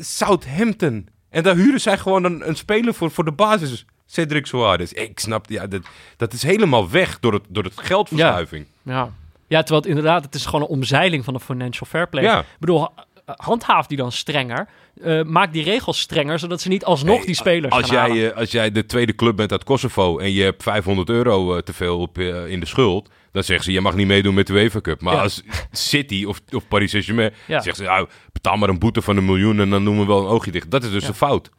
Southampton. 0.00 1.08
En 1.30 1.42
daar 1.42 1.56
huren 1.56 1.80
zij 1.80 1.98
gewoon 1.98 2.24
een, 2.24 2.48
een 2.48 2.56
speler 2.56 2.94
voor, 2.94 3.10
voor 3.10 3.24
de 3.24 3.32
basis. 3.32 3.84
Cedric 4.06 4.46
Soares. 4.46 4.92
Ik 4.92 5.18
snap, 5.20 5.46
ja, 5.48 5.66
dat, 5.66 5.80
dat 6.16 6.32
is 6.32 6.42
helemaal 6.42 6.90
weg 6.90 7.20
door 7.20 7.32
het, 7.32 7.42
door 7.48 7.64
het 7.64 7.72
geldverschuiving. 7.80 8.66
Ja. 8.82 9.10
ja, 9.46 9.58
terwijl 9.58 9.80
het 9.80 9.86
inderdaad, 9.90 10.24
het 10.24 10.34
is 10.34 10.44
gewoon 10.46 10.60
een 10.60 10.66
omzeiling 10.66 11.24
van 11.24 11.34
de 11.34 11.40
financial 11.40 11.86
fair 11.88 12.08
play. 12.08 12.24
Ja. 12.24 12.38
Ik 12.40 12.46
bedoel, 12.58 12.80
ha- 12.80 13.34
handhaaf 13.36 13.86
die 13.86 13.96
dan 13.96 14.12
strenger. 14.12 14.68
Eh, 15.02 15.22
maak 15.22 15.52
die 15.52 15.62
regels 15.64 16.00
strenger, 16.00 16.38
zodat 16.38 16.60
ze 16.60 16.68
niet 16.68 16.84
alsnog 16.84 17.16
Hey, 17.16 17.26
die 17.26 17.34
spelers 17.34 17.74
als 17.74 17.88
jij, 17.88 18.30
eh, 18.30 18.36
als 18.36 18.50
jij 18.50 18.70
de 18.72 18.86
tweede 18.86 19.14
club 19.14 19.36
bent 19.36 19.50
uit 19.52 19.64
Kosovo 19.64 20.18
en 20.18 20.32
je 20.32 20.42
hebt 20.42 20.62
500 20.62 21.08
euro 21.08 21.54
eh, 21.56 21.62
te 21.62 21.72
veel 21.72 21.98
op, 21.98 22.18
in 22.18 22.60
de 22.60 22.66
schuld, 22.66 23.08
dan 23.32 23.42
zeggen 23.44 23.64
ze 23.64 23.72
je 23.72 23.80
mag 23.80 23.94
niet 23.94 24.06
meedoen 24.06 24.34
met 24.34 24.46
de 24.46 24.52
UEFA 24.52 24.80
Cup. 24.80 25.00
Maar 25.00 25.14
Ja. 25.14 25.20
als 25.22 25.42
City 25.70 26.24
of, 26.24 26.40
of 26.50 26.68
Paris 26.68 26.90
Saint-Germain 26.90 27.32
Ja. 27.46 27.60
zeggen 27.60 27.84
ze 27.84 27.90
nou, 27.90 28.08
betaal 28.32 28.56
maar 28.56 28.68
een 28.68 28.78
boete 28.78 29.02
van 29.02 29.16
een 29.16 29.24
miljoen 29.24 29.60
en 29.60 29.70
dan 29.70 29.84
doen 29.84 29.98
we 29.98 30.06
wel 30.06 30.18
een 30.20 30.26
oogje 30.26 30.50
dicht. 30.50 30.70
Dat 30.70 30.84
is 30.84 30.90
dus 30.90 31.02
Ja. 31.02 31.08
een 31.08 31.14
fout. 31.14 31.50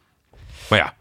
Maar 0.70 0.80
ja, 0.80 0.96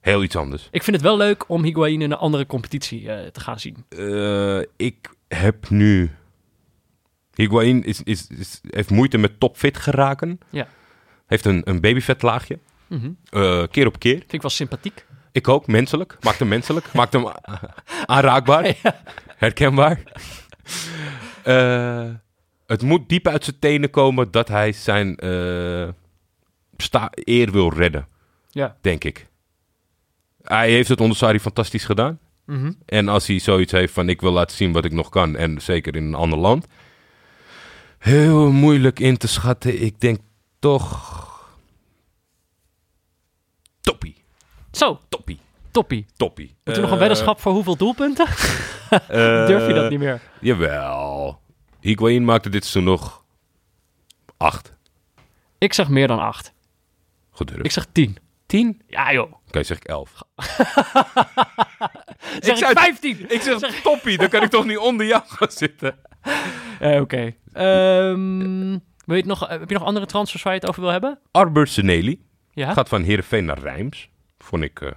heel 0.00 0.22
iets 0.22 0.36
anders. 0.36 0.68
Ik 0.70 0.82
vind 0.82 0.96
het 0.96 1.04
wel 1.04 1.16
leuk 1.16 1.48
om 1.48 1.62
Higuain 1.62 2.02
in 2.02 2.10
een 2.10 2.16
andere 2.18 2.46
competitie 2.46 3.12
eh, 3.12 3.26
te 3.26 3.40
gaan 3.40 3.60
zien. 3.60 3.84
Eh, 3.88 4.58
ik 4.76 5.10
heb 5.28 5.70
nu. 5.70 6.10
Higuain 7.34 7.84
is, 7.84 8.02
is, 8.02 8.26
is, 8.26 8.60
heeft 8.70 8.90
moeite 8.90 9.18
met 9.18 9.40
topfit 9.40 9.76
geraken. 9.78 10.38
Ja. 10.50 10.66
Heeft 11.26 11.44
een, 11.44 11.62
een 11.64 11.80
babyvetlaagje. 11.80 12.58
Mhm. 12.86 13.10
Eh, 13.30 13.62
keer 13.70 13.86
op 13.86 13.98
keer. 13.98 14.16
Vind 14.18 14.32
ik 14.32 14.40
wel 14.40 14.50
sympathiek. 14.50 15.04
Ik 15.32 15.48
ook, 15.48 15.66
menselijk. 15.66 16.16
Maakt 16.20 16.38
hem 16.38 16.48
menselijk. 16.48 16.92
Maakt 16.92 17.12
hem 17.12 17.26
aanraakbaar. 18.06 18.76
Herkenbaar. 19.40 20.02
Eh, 21.42 22.08
het 22.66 22.82
moet 22.82 23.08
diep 23.08 23.28
uit 23.28 23.44
zijn 23.44 23.58
tenen 23.58 23.90
komen 23.90 24.30
dat 24.30 24.48
hij 24.48 24.72
zijn 24.72 25.14
sta 26.76 27.08
eer 27.14 27.50
wil 27.50 27.72
redden, 27.72 28.08
Ja. 28.50 28.76
denk 28.80 29.04
ik. 29.04 29.26
Hij 30.42 30.70
heeft 30.70 30.88
het 30.88 31.00
onder 31.00 31.16
Sarri 31.16 31.40
fantastisch 31.40 31.84
gedaan. 31.84 32.18
Mhm. 32.44 32.72
En 32.86 33.08
als 33.08 33.26
hij 33.26 33.38
zoiets 33.38 33.72
heeft 33.72 33.92
van 33.92 34.08
ik 34.08 34.20
wil 34.20 34.32
laten 34.32 34.56
zien 34.56 34.72
wat 34.72 34.84
ik 34.84 34.92
nog 34.92 35.08
kan, 35.08 35.36
en 35.36 35.60
zeker 35.60 35.96
in 35.96 36.04
een 36.04 36.14
ander 36.14 36.38
land, 36.38 36.66
heel 37.98 38.50
moeilijk 38.52 38.98
in 39.00 39.16
te 39.16 39.28
schatten. 39.28 39.82
Ik 39.82 40.00
denk 40.00 40.20
toch. 40.58 41.18
Toppie, 43.80 44.24
Zo, 44.72 45.00
toppie, 45.08 45.40
toppie. 45.70 46.06
toppie. 46.16 46.56
Moet 46.64 46.76
er 46.76 46.82
nog 46.82 46.90
een 46.90 46.98
weddenschap 46.98 47.40
voor 47.40 47.52
hoeveel 47.52 47.76
doelpunten? 47.76 48.26
Durf 49.48 49.66
je 49.66 49.72
dat 49.74 49.90
niet 49.90 49.98
meer? 49.98 50.20
Jawel. 50.40 51.40
Higuain 51.80 52.24
maakte 52.24 52.48
dit 52.48 52.64
seizoen 52.64 52.92
nog 52.92 53.24
acht. 54.36 54.74
Ik 55.58 55.72
zeg 55.72 55.88
meer 55.88 56.06
dan 56.08 56.18
acht. 56.18 56.52
Gedurfd. 57.32 57.64
Ik 57.64 57.70
zeg 57.72 57.86
tien. 57.92 58.16
tien? 58.46 58.82
Ja 58.86 59.12
joh. 59.12 59.32
Oké, 59.48 59.62
zeg 59.62 59.76
ik 59.76 59.84
elf. 59.84 60.12
Zeg 62.40 62.50
ik, 62.50 62.56
zei- 62.56 62.72
vijftien. 62.72 63.24
Ik 63.28 63.40
zeg 63.40 63.80
toppie, 63.82 64.18
dan 64.18 64.28
kan 64.28 64.42
ik 64.42 64.50
toch 64.50 64.64
niet 64.66 64.78
onder 64.78 65.06
jou 65.06 65.22
gaan 65.26 65.50
zitten. 65.50 65.98
Eh, 66.80 67.00
Oké. 67.00 67.34
Ehm, 67.52 68.68
wil 69.04 69.16
je 69.16 69.22
het 69.22 69.24
nog, 69.26 69.48
eh, 69.48 69.58
heb 69.58 69.68
je 69.68 69.74
nog 69.74 69.84
andere 69.84 70.06
transfers 70.06 70.42
waar 70.42 70.52
je 70.54 70.58
het 70.60 70.68
over 70.68 70.82
wil 70.82 70.90
hebben? 70.90 71.18
Arbor 71.30 71.66
Seneli 71.66 72.24
Ja? 72.52 72.72
gaat 72.72 72.88
van 72.88 73.02
Heerenveen 73.02 73.44
naar 73.44 73.58
Rijms. 73.58 74.08
Vond 74.38 74.62
ik, 74.62 74.80
eh, 74.80 74.90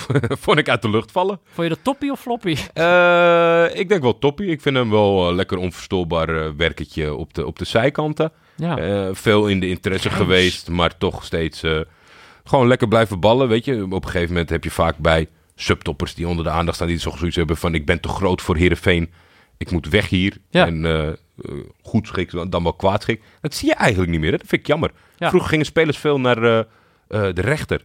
vond 0.44 0.58
ik 0.58 0.68
uit 0.68 0.82
de 0.82 0.90
lucht 0.90 1.12
vallen. 1.12 1.40
Vond 1.44 1.68
je 1.68 1.74
dat 1.74 1.84
toppie 1.84 2.10
of 2.12 2.20
floppy? 2.20 2.56
Eh, 2.72 3.66
ik 3.80 3.88
denk 3.88 4.02
wel 4.02 4.18
toppie. 4.18 4.46
Ik 4.46 4.60
vind 4.60 4.76
hem 4.76 4.90
wel 4.90 5.28
een 5.28 5.34
lekker 5.34 5.58
onverstoorbaar 5.58 6.28
eh, 6.28 6.50
werkertje 6.56 7.14
op 7.14 7.34
de, 7.34 7.46
op 7.46 7.58
de 7.58 7.64
zijkanten. 7.64 8.32
Ja. 8.56 8.78
Eh, 8.78 9.08
veel 9.12 9.46
in 9.46 9.60
de 9.60 9.68
interesse 9.68 10.10
geweest, 10.10 10.68
maar 10.68 10.96
toch 10.98 11.24
steeds 11.24 11.62
eh, 11.62 11.80
gewoon 12.44 12.66
lekker 12.68 12.88
blijven 12.88 13.20
ballen. 13.20 13.48
Weet 13.48 13.64
je, 13.64 13.84
op 13.84 14.04
een 14.04 14.10
gegeven 14.10 14.28
moment 14.28 14.50
heb 14.50 14.64
je 14.64 14.70
vaak 14.70 14.96
bij 14.96 15.28
subtoppers 15.54 16.14
die 16.14 16.28
onder 16.28 16.44
de 16.44 16.50
aandacht 16.50 16.76
staan, 16.76 16.88
die 16.88 16.98
zo 16.98 17.10
zoiets 17.16 17.36
hebben 17.36 17.56
van 17.56 17.74
ik 17.74 17.86
ben 17.86 18.00
te 18.00 18.08
groot 18.08 18.42
voor 18.42 18.56
Heerenveen. 18.56 19.12
Ik 19.56 19.70
moet 19.70 19.88
weg 19.88 20.08
hier. 20.08 20.36
Ja. 20.50 20.66
En 20.66 20.84
eh, 20.84 21.08
eh, 21.08 21.14
goed 21.82 22.06
schik, 22.06 22.30
dan 22.50 22.62
wel 22.62 22.72
kwaad 22.72 23.02
schik. 23.02 23.22
Dat 23.40 23.54
zie 23.54 23.68
je 23.68 23.74
eigenlijk 23.74 24.10
niet 24.10 24.20
meer. 24.20 24.30
Hè? 24.30 24.36
Dat 24.36 24.46
vind 24.46 24.60
ik 24.60 24.66
jammer. 24.66 24.90
Ja. 25.16 25.28
Vroeger 25.28 25.50
gingen 25.50 25.66
spelers 25.66 25.98
veel 25.98 26.20
naar 26.20 26.42
eh, 26.42 26.58
eh, 26.58 27.34
de 27.34 27.40
rechter. 27.40 27.84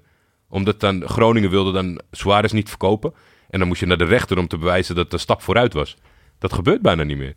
Omdat 0.50 0.80
dan 0.80 1.08
Groningen 1.08 1.50
wilde 1.50 1.72
dan 1.72 2.02
Suarez 2.12 2.52
niet 2.52 2.70
verkopen. 2.70 3.14
En 3.50 3.60
dan 3.60 3.68
moest 3.68 3.80
je 3.80 3.86
naar 3.86 3.98
de 3.98 4.06
rechter 4.06 4.38
om 4.38 4.48
te 4.48 4.58
bewijzen 4.58 4.96
dat 4.96 5.04
het 5.04 5.14
een 5.14 5.20
stap 5.20 5.42
vooruit 5.42 5.74
was. 5.74 5.98
Dat 6.40 6.54
gebeurt 6.54 6.82
bijna 6.82 7.04
niet 7.04 7.18
meer. 7.18 7.36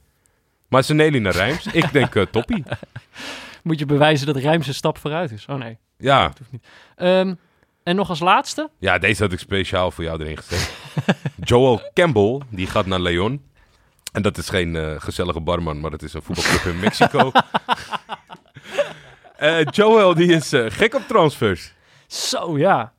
Maar 0.69 0.85
Seneli 0.85 1.19
naar 1.19 1.33
Rijms, 1.33 1.67
ik 1.67 1.93
denk 1.93 2.15
eh, 2.15 2.23
toppie. 2.23 2.65
Moet 3.63 3.79
je 3.79 3.87
bewijzen 3.87 4.27
dat 4.27 4.37
Rijms 4.37 4.67
een 4.67 4.75
stap 4.75 4.99
vooruit 4.99 5.31
is? 5.31 5.47
Oh 5.47 5.57
nee. 5.57 5.79
Ja, 5.97 6.33
Ehm, 6.97 7.35
en 7.83 7.97
nog 7.97 8.09
als 8.09 8.21
laatste? 8.21 8.71
Ja, 8.79 8.99
deze 8.99 9.23
had 9.23 9.33
ik 9.33 9.39
speciaal 9.39 9.91
voor 9.91 10.05
jou 10.05 10.21
erin 10.21 10.37
gezet. 10.37 10.73
Joel 11.49 11.81
Campbell, 11.95 12.41
die 12.49 12.67
gaat 12.67 12.87
naar 12.87 13.01
Leon. 13.01 13.43
En 14.13 14.23
dat 14.23 14.39
is 14.39 14.49
geen 14.49 14.77
eh, 14.77 14.95
gezellige 15.01 15.41
barman, 15.41 15.81
maar 15.81 15.91
dat 15.91 16.03
is 16.03 16.15
een 16.15 16.23
voetbalclub 16.23 16.75
in 16.75 16.81
Mexico. 16.81 17.31
Eh, 19.37 19.65
Joel, 19.71 20.15
die 20.15 20.33
is 20.33 20.53
gek 20.55 20.95
op 20.95 21.03
transfers. 21.09 21.73
Zo, 22.07 22.59
ja. 22.59 22.93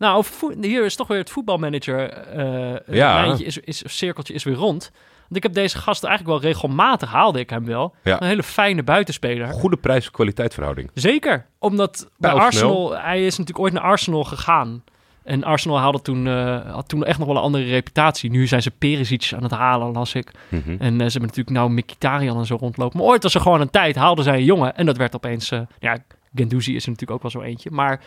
Nou, 0.00 0.16
over 0.16 0.54
hier 0.60 0.84
is 0.84 0.96
toch 0.96 1.06
weer 1.06 1.18
het 1.18 1.30
voetbalmanager. 1.30 2.10
eh 2.10 2.96
Ja. 2.96 3.24
is, 3.38 3.58
is, 3.58 3.82
cirkeltje 3.86 4.34
is 4.34 4.44
weer 4.44 4.54
rond. 4.54 4.90
Want 5.20 5.36
ik 5.36 5.42
heb 5.42 5.52
deze 5.52 5.78
gast 5.78 6.04
eigenlijk 6.04 6.42
wel 6.42 6.50
regelmatig, 6.52 7.10
haalde 7.10 7.38
ik 7.38 7.50
hem 7.50 7.64
wel. 7.64 7.94
Ja. 8.04 8.20
Een 8.20 8.26
hele 8.28 8.42
fijne 8.42 8.82
buitenspeler. 8.82 9.48
Goede 9.48 9.76
prijs-kwaliteit 9.76 10.54
verhouding. 10.54 10.90
Zeker, 10.94 11.46
omdat 11.58 12.10
bij. 12.18 12.32
Arsenal, 12.32 12.98
hij 12.98 13.26
is 13.26 13.38
natuurlijk 13.38 13.58
ooit 13.58 13.72
naar 13.72 13.82
Arsenal 13.82 14.24
gegaan. 14.24 14.84
En 15.22 15.44
Arsenal 15.44 15.78
haalde 15.78 16.02
toen, 16.02 16.26
eh, 16.26 16.72
had 16.72 16.88
toen 16.88 17.04
echt 17.04 17.18
nog 17.18 17.26
wel 17.26 17.36
een 17.36 17.42
andere 17.42 17.64
reputatie. 17.64 18.30
Nu 18.30 18.46
zijn 18.46 18.62
ze 18.62 18.70
Perisic 18.70 19.32
aan 19.36 19.42
het 19.42 19.52
halen, 19.52 19.92
las 19.92 20.14
ik. 20.14 20.32
Mhm. 20.48 20.70
En 20.70 20.92
eh, 20.92 21.06
ze 21.06 21.18
hebben 21.18 21.20
natuurlijk 21.20 21.50
nou 21.50 21.70
Mkhitaryan 21.70 22.38
en 22.38 22.46
zo 22.46 22.56
rondlopen. 22.60 22.98
Maar 22.98 23.06
ooit 23.08 23.22
was 23.22 23.34
er 23.34 23.40
gewoon 23.40 23.60
een 23.60 23.70
tijd, 23.70 23.96
haalden 23.96 24.24
zij 24.24 24.34
een 24.36 24.44
jongen. 24.44 24.76
En 24.76 24.86
dat 24.86 24.96
werd 24.96 25.14
opeens, 25.14 25.52
ja, 25.78 25.98
Gendouzi 26.34 26.74
is 26.74 26.82
er 26.82 26.90
natuurlijk 26.90 27.24
ook 27.24 27.32
wel 27.32 27.42
zo 27.42 27.48
eentje. 27.48 27.70
Maar 27.70 28.00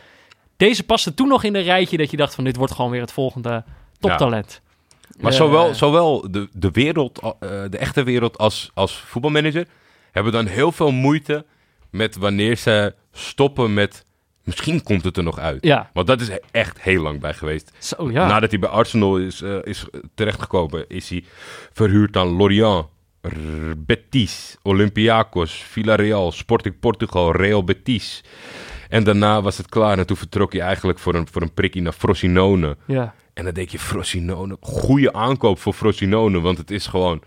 deze 0.57 0.83
paste 0.83 1.13
toen 1.13 1.27
nog 1.27 1.43
in 1.43 1.55
een 1.55 1.63
rijtje 1.63 1.97
dat 1.97 2.11
je 2.11 2.17
dacht 2.17 2.35
van 2.35 2.43
dit 2.43 2.55
wordt 2.55 2.73
gewoon 2.73 2.91
weer 2.91 3.01
het 3.01 3.11
volgende 3.11 3.63
toptalent. 3.99 4.61
Maar 5.19 5.31
Eh, 5.31 5.37
zowel, 5.37 5.73
zowel 5.73 6.31
de, 6.31 6.49
de 6.53 6.71
wereld, 6.71 7.19
eh, 7.19 7.49
de 7.69 7.77
echte 7.77 8.03
wereld 8.03 8.37
als, 8.37 8.71
als 8.73 8.95
voetbalmanager 8.97 9.67
hebben 10.11 10.33
dan 10.33 10.45
heel 10.45 10.71
veel 10.71 10.91
moeite 10.91 11.45
met 11.89 12.15
wanneer 12.17 12.57
ze 12.57 12.93
stoppen 13.11 13.73
met 13.73 14.05
Misschien 14.43 14.83
komt 14.83 15.03
het 15.03 15.17
er 15.17 15.23
nog 15.23 15.39
uit. 15.39 15.63
Ja, 15.65 15.89
Want 15.93 16.07
dat 16.07 16.21
is 16.21 16.29
echt 16.51 16.81
heel 16.81 17.01
lang 17.01 17.19
bij 17.19 17.33
geweest. 17.33 17.71
zo 17.79 18.11
ja. 18.11 18.27
Nadat 18.27 18.49
hij 18.49 18.59
bij 18.59 18.69
Arsenal 18.69 19.17
is, 19.17 19.41
eh, 19.41 19.57
is 19.63 19.85
terechtgekomen, 20.15 20.85
is 20.87 21.09
hij 21.09 21.23
verhuurd 21.73 22.17
aan 22.17 22.27
Lorient, 22.27 22.85
Betis, 23.77 24.57
Olympiakos, 24.61 25.53
Villarreal, 25.53 26.31
Sporting 26.31 26.79
Portugal, 26.79 27.35
Real 27.35 27.63
Betis. 27.63 28.23
En 28.93 29.03
daarna 29.03 29.41
was 29.41 29.57
het 29.57 29.69
klaar 29.69 29.97
en 29.97 30.05
toen 30.05 30.17
vertrok 30.17 30.53
hij 30.53 30.61
eigenlijk 30.61 30.99
voor 30.99 31.15
een, 31.15 31.27
voor 31.31 31.41
een 31.41 31.53
prikkie 31.53 31.81
naar 31.81 31.93
Frosinone. 31.93 32.77
ja. 32.85 33.13
En 33.33 33.43
dan 33.43 33.53
denk 33.53 33.69
je, 33.69 33.79
Frosinone, 33.79 34.57
goede 34.59 35.13
aankoop 35.13 35.59
voor 35.59 35.73
Frosinone, 35.73 36.39
want 36.39 36.57
het 36.57 36.71
is 36.71 36.87
gewoon... 36.87 37.21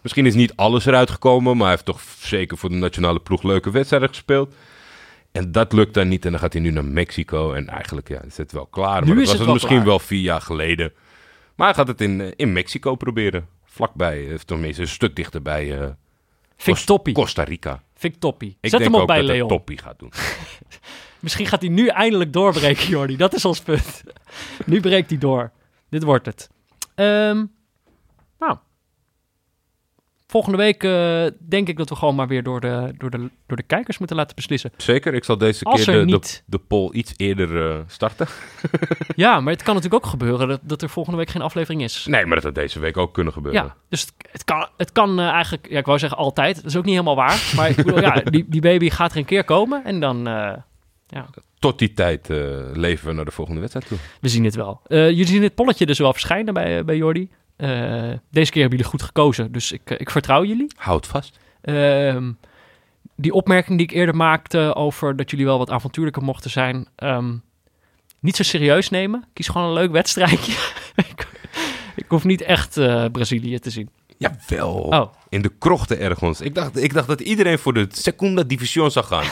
Misschien 0.00 0.26
is 0.26 0.34
niet 0.34 0.56
alles 0.56 0.86
eruit 0.86 1.10
gekomen, 1.10 1.52
maar 1.56 1.62
hij 1.66 1.70
heeft 1.74 1.84
toch 1.84 2.00
zeker 2.18 2.58
voor 2.58 2.70
de 2.70 2.76
nationale 2.76 3.20
ploeg 3.20 3.42
leuke 3.42 3.70
wedstrijden 3.70 4.08
gespeeld. 4.08 4.54
En 5.32 5.52
dat 5.52 5.72
lukt 5.72 5.94
dan 5.94 6.08
niet 6.08 6.24
en 6.24 6.30
dan 6.30 6.40
gaat 6.40 6.52
hij 6.52 6.62
nu 6.62 6.70
naar 6.70 6.84
Mexico. 6.84 7.52
En 7.52 7.68
eigenlijk 7.68 8.08
ja, 8.08 8.22
is 8.22 8.36
het 8.36 8.52
wel 8.52 8.66
klaar. 8.66 9.00
Nu 9.04 9.06
maar 9.06 9.16
dat 9.16 9.26
was 9.26 9.38
het 9.38 9.52
misschien 9.52 9.74
klaar. 9.74 9.86
wel 9.86 9.98
vier 9.98 10.20
jaar 10.20 10.40
geleden. 10.40 10.92
Maar 11.54 11.66
hij 11.66 11.76
gaat 11.76 11.88
het 11.88 12.00
in, 12.00 12.20
eh, 12.20 12.32
in 12.36 12.52
Mexico 12.52 12.94
proberen. 12.94 13.46
Vlakbij, 13.64 14.34
of 14.34 14.44
tenminste 14.44 14.82
een 14.82 14.88
stuk 14.88 15.16
dichterbij 15.16 15.80
eh 15.80 15.88
toppie. 16.84 17.14
Costa 17.14 17.42
Rica. 17.44 17.82
Vind 17.94 18.14
ik 18.14 18.20
toppie. 18.20 18.56
Ik 18.60 18.70
Zet 18.70 18.70
denk 18.70 18.82
hem 18.82 18.94
op 18.94 19.00
ook 19.00 19.06
bij 19.06 19.16
dat 19.16 19.26
hij 19.26 19.36
Leon. 19.36 19.48
toppie 19.48 19.78
gaat 19.78 19.98
doen. 19.98 20.12
Misschien 21.20 21.46
gaat 21.46 21.60
hij 21.60 21.70
nu 21.70 21.86
eindelijk 21.86 22.32
doorbreken, 22.32 22.88
Jordi. 22.88 23.16
Dat 23.16 23.34
is 23.34 23.44
ons 23.44 23.60
punt. 23.60 24.02
nu 24.66 24.80
breekt 24.80 25.10
hij 25.10 25.18
door. 25.18 25.50
Dit 25.90 26.02
wordt 26.02 26.26
het. 26.26 26.50
Ehm, 26.94 27.44
nou. 28.38 28.56
Volgende 30.26 30.56
week 30.58 30.82
eh, 30.84 31.26
denk 31.48 31.68
ik 31.68 31.76
dat 31.76 31.88
we 31.88 31.94
gewoon 31.96 32.14
maar 32.14 32.28
weer 32.28 32.42
door 32.42 32.60
de, 32.60 32.94
door, 32.98 33.10
de, 33.10 33.30
door 33.46 33.56
de 33.56 33.62
kijkers 33.62 33.98
moeten 33.98 34.16
laten 34.16 34.36
beslissen. 34.36 34.72
Zeker, 34.76 35.14
ik 35.14 35.24
zal 35.24 35.38
deze 35.38 35.64
Als 35.64 35.84
keer 35.84 35.94
er 35.94 36.00
de, 36.00 36.06
de, 36.06 36.12
niet- 36.12 36.42
de 36.46 36.58
poll 36.58 36.92
iets 36.92 37.14
eerder 37.16 37.70
eh, 37.70 37.78
starten. 37.86 38.26
Ja, 39.16 39.40
maar 39.40 39.52
het 39.52 39.62
kan 39.62 39.74
natuurlijk 39.74 40.04
ook 40.04 40.10
gebeuren 40.10 40.48
dat, 40.48 40.60
dat 40.62 40.82
er 40.82 40.88
volgende 40.88 41.18
week 41.18 41.30
geen 41.30 41.42
aflevering 41.42 41.82
is. 41.82 42.06
Nee, 42.06 42.24
maar 42.26 42.34
dat 42.34 42.44
had 42.44 42.54
deze 42.54 42.78
week 42.78 42.96
ook 42.96 43.14
kunnen 43.14 43.32
gebeuren. 43.32 43.62
Ja, 43.64 43.76
dus 43.88 44.00
het, 44.00 44.12
het 44.30 44.44
kan, 44.44 44.68
het 44.76 44.92
kan 44.92 45.18
eh, 45.18 45.28
eigenlijk, 45.28 45.68
ja, 45.70 45.78
ik 45.78 45.86
wou 45.86 45.98
zeggen 45.98 46.18
altijd, 46.18 46.56
dat 46.56 46.64
is 46.64 46.76
ook 46.76 46.84
niet 46.84 46.92
helemaal 46.92 47.16
waar. 47.16 47.52
Maar 47.56 47.68
ik 47.70 47.76
bedoel, 47.76 48.00
ja, 48.00 48.20
die, 48.30 48.44
die 48.48 48.60
baby 48.60 48.90
gaat 48.90 49.12
er 49.12 49.18
een 49.18 49.24
keer 49.24 49.44
komen 49.44 49.84
en 49.84 50.00
dan, 50.00 50.26
ja, 51.08 51.28
Tot 51.58 51.78
die 51.78 51.92
tijd 51.92 52.30
eh, 52.30 52.36
leven 52.72 53.06
we 53.06 53.12
naar 53.12 53.24
de 53.24 53.30
volgende 53.30 53.60
wedstrijd 53.60 53.88
toe. 53.88 53.98
we 54.20 54.28
zien 54.28 54.44
het 54.44 54.54
wel. 54.54 54.80
Eh, 54.86 55.08
jullie 55.08 55.26
zien 55.26 55.40
dit 55.40 55.54
polletje 55.54 55.86
dus 55.86 55.98
wel 55.98 56.12
verschijnen 56.12 56.54
bij, 56.54 56.84
bij 56.84 56.96
Jordi. 56.96 57.30
Eh, 57.56 57.68
deze 58.30 58.50
keer 58.50 58.60
hebben 58.60 58.78
jullie 58.78 58.84
goed 58.84 59.02
gekozen, 59.02 59.52
dus 59.52 59.72
ik, 59.72 59.90
eh, 59.90 60.00
ik 60.00 60.10
vertrouw 60.10 60.44
jullie. 60.44 60.72
Houd 60.76 61.06
vast. 61.06 61.38
Ehm, 61.60 62.32
die 63.16 63.32
opmerking 63.32 63.78
die 63.78 63.86
ik 63.86 63.92
eerder 63.92 64.16
maakte 64.16 64.74
over 64.74 65.16
dat 65.16 65.30
jullie 65.30 65.46
wel 65.46 65.58
wat 65.58 65.70
avontuurlijker 65.70 66.22
mochten 66.22 66.50
zijn, 66.50 66.88
ehm, 66.94 67.34
niet 68.20 68.36
zo 68.36 68.42
serieus 68.42 68.90
nemen. 68.90 69.24
Kies 69.32 69.48
gewoon 69.48 69.66
een 69.66 69.72
leuk 69.72 69.90
wedstrijdje. 69.90 70.52
ik, 71.10 71.28
ik 71.96 72.04
hoef 72.08 72.24
niet 72.24 72.40
echt 72.40 72.76
eh, 72.76 73.04
Brazilië 73.12 73.58
te 73.58 73.70
zien. 73.70 73.90
Jawel. 74.18 74.74
Oh, 74.74 75.12
In 75.28 75.42
de 75.42 75.52
krochten 75.58 75.98
ergens. 76.00 76.40
Ik 76.40 76.54
dacht, 76.54 76.82
ik 76.82 76.94
dacht 76.94 77.08
dat 77.08 77.20
iedereen 77.20 77.58
voor 77.58 77.74
de 77.74 77.86
Segunda 77.90 78.42
Division 78.42 78.90
zou 78.90 79.04
gaan. 79.04 79.24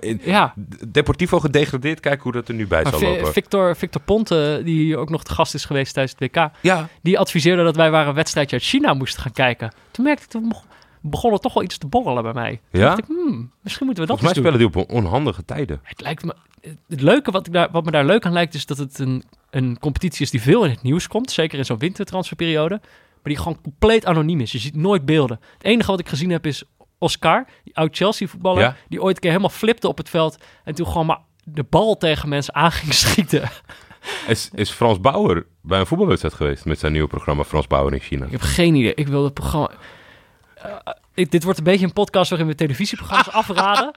In 0.00 0.20
ja. 0.24 0.54
Deportivo 0.88 1.40
gedegradeerd. 1.40 2.00
Kijk 2.00 2.22
hoe 2.22 2.32
dat 2.32 2.48
er 2.48 2.54
nu 2.54 2.66
bij 2.66 2.82
Maar 2.82 2.92
zal 2.92 3.00
lopen. 3.00 3.32
Victor, 3.32 3.76
Victor 3.76 4.02
Ponte, 4.02 4.60
die 4.64 4.82
hier 4.82 4.96
ook 4.96 5.10
nog 5.10 5.24
te 5.24 5.32
gast 5.32 5.54
is 5.54 5.64
geweest 5.64 5.94
tijdens 5.94 6.14
het 6.18 6.30
WK, 6.36 6.50
Ja, 6.62 6.88
die 7.02 7.18
adviseerde 7.18 7.62
dat 7.64 7.76
wij 7.76 7.90
waar 7.90 8.08
een 8.08 8.14
wedstrijdje 8.14 8.56
uit 8.56 8.64
China 8.64 8.94
moesten 8.94 9.22
gaan 9.22 9.32
kijken. 9.32 9.72
Toen 9.90 10.04
merkte 10.04 10.24
ik, 10.24 10.30
toen 10.30 10.52
begon- 11.00 11.32
het 11.32 11.42
toch 11.42 11.54
wel 11.54 11.62
iets 11.62 11.78
te 11.78 11.86
borrelen 11.86 12.22
bij 12.22 12.32
mij. 12.32 12.60
Toen 12.70 12.80
Ja? 12.80 12.86
dacht 12.86 12.98
ik, 12.98 13.04
hmm, 13.06 13.50
misschien 13.62 13.86
moeten 13.86 14.04
we 14.04 14.10
dat 14.10 14.18
volgens 14.20 14.22
mij 14.22 14.32
doen. 14.32 14.58
spelen 14.60 14.72
die 14.72 14.82
op 14.82 14.90
onhandige 15.04 15.44
tijden. 15.44 15.80
Het, 15.82 16.00
lijkt 16.00 16.24
me, 16.24 16.34
het 16.88 17.00
leuke 17.00 17.30
wat, 17.30 17.46
ik 17.46 17.52
daar, 17.52 17.68
wat 17.72 17.84
me 17.84 17.90
daar 17.90 18.04
leuk 18.04 18.26
aan 18.26 18.32
lijkt, 18.32 18.54
is 18.54 18.66
dat 18.66 18.78
het 18.78 18.98
een, 18.98 19.24
een 19.50 19.78
competitie 19.78 20.24
is 20.24 20.30
die 20.30 20.42
veel 20.42 20.64
in 20.64 20.70
het 20.70 20.82
nieuws 20.82 21.06
komt. 21.08 21.30
Zeker 21.30 21.58
in 21.58 21.64
zo'n 21.64 21.78
wintertransferperiode. 21.78 22.80
Die 23.28 23.36
gewoon 23.36 23.60
compleet 23.62 24.06
anoniem 24.06 24.40
is. 24.40 24.52
Je 24.52 24.58
ziet 24.58 24.76
nooit 24.76 25.04
beelden. 25.04 25.40
Het 25.52 25.64
enige 25.64 25.90
wat 25.90 26.00
ik 26.00 26.08
gezien 26.08 26.30
heb 26.30 26.46
is 26.46 26.62
Oscar, 26.98 27.46
die 27.64 27.76
oud 27.76 27.96
Chelsea-voetballer. 27.96 28.62
Ja. 28.62 28.76
Die 28.88 29.02
ooit 29.02 29.14
een 29.14 29.20
keer 29.20 29.30
helemaal 29.30 29.50
flipte 29.50 29.88
op 29.88 29.98
het 29.98 30.08
veld. 30.08 30.38
En 30.64 30.74
toen 30.74 30.86
gewoon 30.86 31.06
maar 31.06 31.18
de 31.44 31.62
bal 31.64 31.96
tegen 31.96 32.28
mensen 32.28 32.54
aan 32.54 32.72
ging 32.72 32.94
schieten. 33.04 33.50
Is, 34.26 34.50
is 34.54 34.70
Frans 34.70 35.00
Bauer 35.00 35.46
bij 35.62 35.80
een 35.80 35.86
voetbalwedstrijd 35.86 36.34
geweest 36.34 36.64
met 36.64 36.78
zijn 36.78 36.92
nieuwe 36.92 37.08
programma 37.08 37.44
Frans 37.44 37.66
Bauer 37.66 37.92
in 37.92 38.00
China? 38.00 38.24
Ik 38.24 38.30
heb 38.32 38.40
geen 38.40 38.74
idee. 38.74 38.94
Ik 38.94 39.08
wil 39.08 39.24
het 39.24 39.34
programma... 39.34 39.70
Eh, 40.54 40.74
ik- 41.14 41.30
dit 41.30 41.42
wordt 41.42 41.58
een 41.58 41.64
beetje 41.64 41.86
een 41.86 41.92
podcast 41.92 42.30
waarin 42.30 42.48
we 42.48 42.54
televisieprogramma's 42.54 43.30
afraden. 43.42 43.92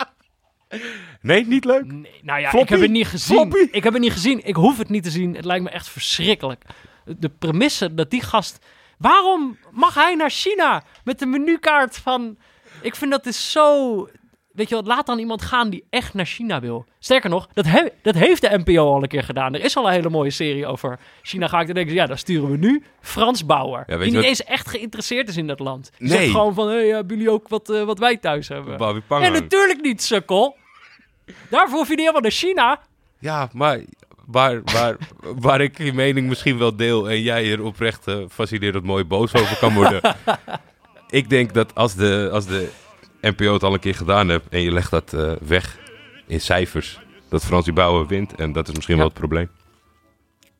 Nee, 1.22 1.46
niet 1.48 1.66
leuk. 1.66 1.86
Nee, 1.86 2.12
nou 2.22 2.40
ja, 2.40 2.54
ik 2.54 2.70
heb 2.70 2.80
het 2.82 2.92
niet 2.92 3.08
gezien. 3.08 3.36
Floppy? 3.38 3.68
Ik 3.72 3.84
heb 3.84 3.94
het 3.94 4.02
niet 4.02 4.12
gezien. 4.12 4.46
Ik 4.46 4.56
hoef 4.56 4.78
het 4.78 4.90
niet 4.90 5.04
te 5.04 5.10
zien. 5.10 5.36
Het 5.36 5.46
lijkt 5.46 5.64
me 5.64 5.70
echt 5.70 5.90
verschrikkelijk. 5.90 6.64
De 7.18 7.30
premisse 7.30 7.94
dat 7.94 8.10
die 8.10 8.22
gast... 8.22 8.66
Waarom 9.02 9.58
mag 9.72 9.94
hij 9.94 10.16
naar 10.16 10.30
China 10.30 10.84
met 11.04 11.20
de 11.20 11.26
menukaart 11.26 11.98
van... 11.98 12.38
Ik 12.82 12.96
vind 12.96 13.12
dat 13.12 13.26
is 13.26 13.52
zo... 13.52 14.08
Weet 14.52 14.70
je 14.70 14.76
wat, 14.76 14.86
laat 14.88 15.06
dan 15.06 15.20
iemand 15.20 15.42
gaan 15.42 15.70
die 15.70 15.86
echt 15.90 16.14
naar 16.14 16.26
China 16.26 16.60
wil. 16.60 16.86
Sterker 17.00 17.30
nog, 17.30 17.48
dat, 17.54 17.66
he- 17.66 17.88
dat 18.02 18.16
heeft 18.16 18.42
de 18.42 18.62
NPO 18.66 18.94
al 18.94 19.02
een 19.02 19.08
keer 19.08 19.24
gedaan. 19.24 19.54
Er 19.54 19.64
is 19.64 19.76
al 19.78 19.86
een 19.88 19.92
hele 19.92 20.10
mooie 20.10 20.30
serie 20.30 20.66
over 20.68 21.00
China. 21.22 21.48
Ga 21.48 21.60
ik 21.60 21.66
dan 21.66 21.76
denken, 21.76 21.94
ja, 21.94 22.06
dan 22.06 22.18
sturen 22.18 22.52
we 22.52 22.58
nu 22.58 22.84
Frans 23.02 23.46
Bauer. 23.46 23.84
Ja, 23.88 23.96
die 23.98 24.06
niet 24.06 24.16
wat- 24.16 24.24
eens 24.24 24.44
echt 24.44 24.70
geïnteresseerd 24.70 25.28
is 25.28 25.38
in 25.38 25.48
dat 25.48 25.60
land. 25.60 25.92
Die 25.98 26.08
Nee. 26.08 26.18
zegt 26.18 26.32
gewoon 26.32 26.54
van, 26.54 26.68
hey, 26.70 26.88
hebben 26.88 27.18
jullie 27.18 27.32
ook 27.32 27.48
wat, 27.48 27.70
eh, 27.70 27.84
wat 27.84 28.00
wij 28.00 28.18
thuis 28.18 28.48
hebben? 28.48 28.78
En 29.10 29.32
natuurlijk 29.32 29.82
niet, 29.82 30.04
sukkel. 30.04 30.56
Daarvoor 31.50 31.78
hoef 31.78 31.86
je 31.88 31.90
niet 31.96 32.00
helemaal 32.00 32.22
naar 32.22 32.32
China. 32.32 32.80
Ja, 33.20 33.50
maar 33.54 33.80
waar, 34.32 34.62
waar, 34.64 34.98
waar 35.22 35.62
ik 35.62 35.78
je 35.78 35.94
mening 35.94 36.28
misschien 36.28 36.58
wel 36.58 36.76
deel 36.76 37.10
en 37.10 37.22
jij 37.22 37.52
er 37.52 37.64
oprecht 37.64 38.08
eh, 38.08 38.18
fascinerend 38.30 38.84
mooi 38.84 39.04
boos 39.04 39.34
over 39.34 39.58
kan 39.58 39.74
worden. 39.74 40.02
ik 41.10 41.30
denk 41.30 41.54
dat 41.54 41.76
als 41.76 41.96
de, 41.96 42.30
als 42.32 42.46
de 42.46 42.70
NPO 43.22 43.54
het 43.54 43.64
al 43.64 43.74
een 43.74 43.80
keer 43.80 43.96
gedaan 43.96 44.30
heeft 44.30 44.46
en 44.50 44.62
je 44.62 44.72
legt 44.72 44.92
dat 44.92 45.14
eh, 45.14 45.32
weg 45.42 45.78
in 46.28 46.42
cijfers, 46.42 47.00
dat 47.30 47.46
Frans 47.46 47.66
die 47.66 47.74
Bauer 47.74 48.08
wint. 48.08 48.36
En 48.36 48.52
dat 48.52 48.68
is 48.68 48.74
misschien 48.76 48.96
Ja. 48.96 49.02
wel 49.02 49.10
het 49.10 49.20
probleem. 49.20 49.50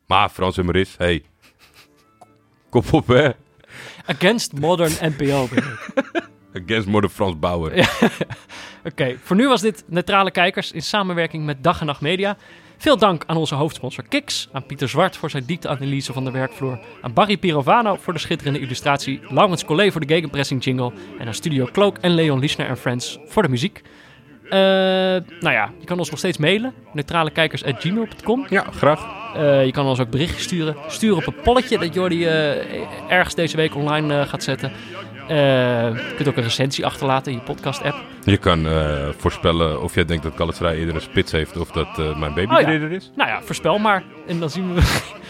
Maar 0.06 0.28
Frans 0.28 0.58
en 0.58 0.64
Maris, 0.64 0.94
hey, 0.98 1.22
kom 2.70 2.82
op 2.90 3.06
hè. 3.06 3.30
Against 4.06 4.52
modern 4.52 4.92
NPO. 5.00 5.48
ben 5.54 5.58
ik. 5.58 6.30
Against 6.64 6.88
Modern 6.88 7.12
Frans 7.12 7.38
Bauer. 7.38 7.72
Oké, 8.84 9.16
voor 9.22 9.36
nu 9.36 9.48
was 9.48 9.60
dit 9.60 9.84
Neutrale 9.86 10.30
Kijkers 10.30 10.72
in 10.72 10.82
samenwerking 10.82 11.44
met 11.44 11.62
Dag 11.64 11.80
en 11.80 11.86
Nacht 11.86 12.00
Media. 12.00 12.36
Veel 12.82 12.96
dank 12.98 13.24
aan 13.26 13.36
onze 13.36 13.54
hoofdsponsor 13.54 14.04
Kiks, 14.08 14.48
aan 14.52 14.66
Pieter 14.66 14.88
Zwart 14.88 15.16
voor 15.16 15.30
zijn 15.30 15.44
diepteanalyse 15.44 16.12
van 16.12 16.24
de 16.24 16.30
werkvloer, 16.30 16.78
aan 17.00 17.12
Barry 17.12 17.36
Pirovano 17.36 17.96
voor 17.96 18.12
de 18.12 18.18
schitterende 18.18 18.60
illustratie, 18.60 19.20
Laurens 19.28 19.64
Collet 19.64 19.92
voor 19.92 20.00
de 20.00 20.14
gegenpressing 20.14 20.64
jingle 20.64 20.92
en 21.18 21.26
aan 21.26 21.34
Studio 21.34 21.68
Cloak 21.72 21.98
en 21.98 22.10
Leon 22.14 22.38
Lischner 22.38 22.66
en 22.66 22.76
Friends 22.76 23.18
voor 23.26 23.42
de 23.42 23.48
muziek. 23.48 23.82
Eh, 24.44 24.50
nou 24.50 25.22
ja, 25.40 25.72
je 25.78 25.84
kan 25.84 25.98
ons 25.98 26.10
nog 26.10 26.18
steeds 26.18 26.38
mailen, 26.38 26.74
neutralekijkers.gmail.com. 26.92 28.46
Ja, 28.48 28.62
graag. 28.62 29.06
Eh, 29.34 29.64
je 29.64 29.72
kan 29.72 29.86
ons 29.86 30.00
ook 30.00 30.10
berichtjes 30.10 30.42
sturen. 30.42 30.76
Stuur 30.88 31.16
op 31.16 31.26
een 31.26 31.40
polletje 31.42 31.78
dat 31.78 31.94
Jordi 31.94 32.26
eh, 32.26 33.12
ergens 33.12 33.34
deze 33.34 33.56
week 33.56 33.74
online 33.74 34.26
gaat 34.26 34.42
zetten. 34.42 34.72
Eh, 35.28 35.36
je 36.08 36.12
kunt 36.16 36.28
ook 36.28 36.36
een 36.36 36.42
recensie 36.42 36.86
achterlaten 36.86 37.32
in 37.32 37.38
je 37.38 37.44
podcast-app. 37.44 37.96
Je 38.24 38.36
kan 38.36 38.66
eh, 38.66 39.08
voorspellen 39.16 39.82
of 39.82 39.94
jij 39.94 40.04
denkt 40.04 40.22
dat 40.22 40.32
Galatasaray 40.36 40.76
eerder 40.76 40.94
een 40.94 41.00
spits 41.00 41.32
heeft 41.32 41.56
of 41.56 41.70
dat 41.70 41.98
eh, 41.98 42.18
mijn 42.18 42.34
baby 42.34 42.54
Oh 42.54 42.60
ja. 42.60 42.66
er 42.66 42.92
is. 42.92 43.10
Nou 43.16 43.30
ja, 43.30 43.42
voorspel 43.42 43.78
maar. 43.78 44.04
En 44.26 44.40
dan 44.40 44.50
zien 44.50 44.74
we... 44.74 44.80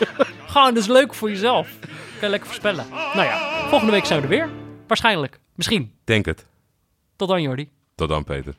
Gewoon, 0.52 0.74
dat 0.74 0.82
is 0.82 0.89
leuk 0.89 1.14
voor 1.14 1.31
jezelf. 1.31 1.69
Kan 1.81 1.90
je 2.20 2.28
lekker 2.28 2.47
voorspellen. 2.48 2.85
Nou 2.90 3.27
ja, 3.27 3.39
volgende 3.69 3.93
week 3.93 4.05
zijn 4.05 4.19
we 4.20 4.24
er 4.24 4.31
weer. 4.31 4.48
Waarschijnlijk. 4.86 5.39
Misschien. 5.55 5.93
Denk 6.05 6.27
het. 6.27 6.47
Tot 7.16 7.28
dan, 7.28 7.43
Jordi. 7.43 7.69
Tot 7.94 8.09
dan, 8.09 8.24
Peter. 8.24 8.55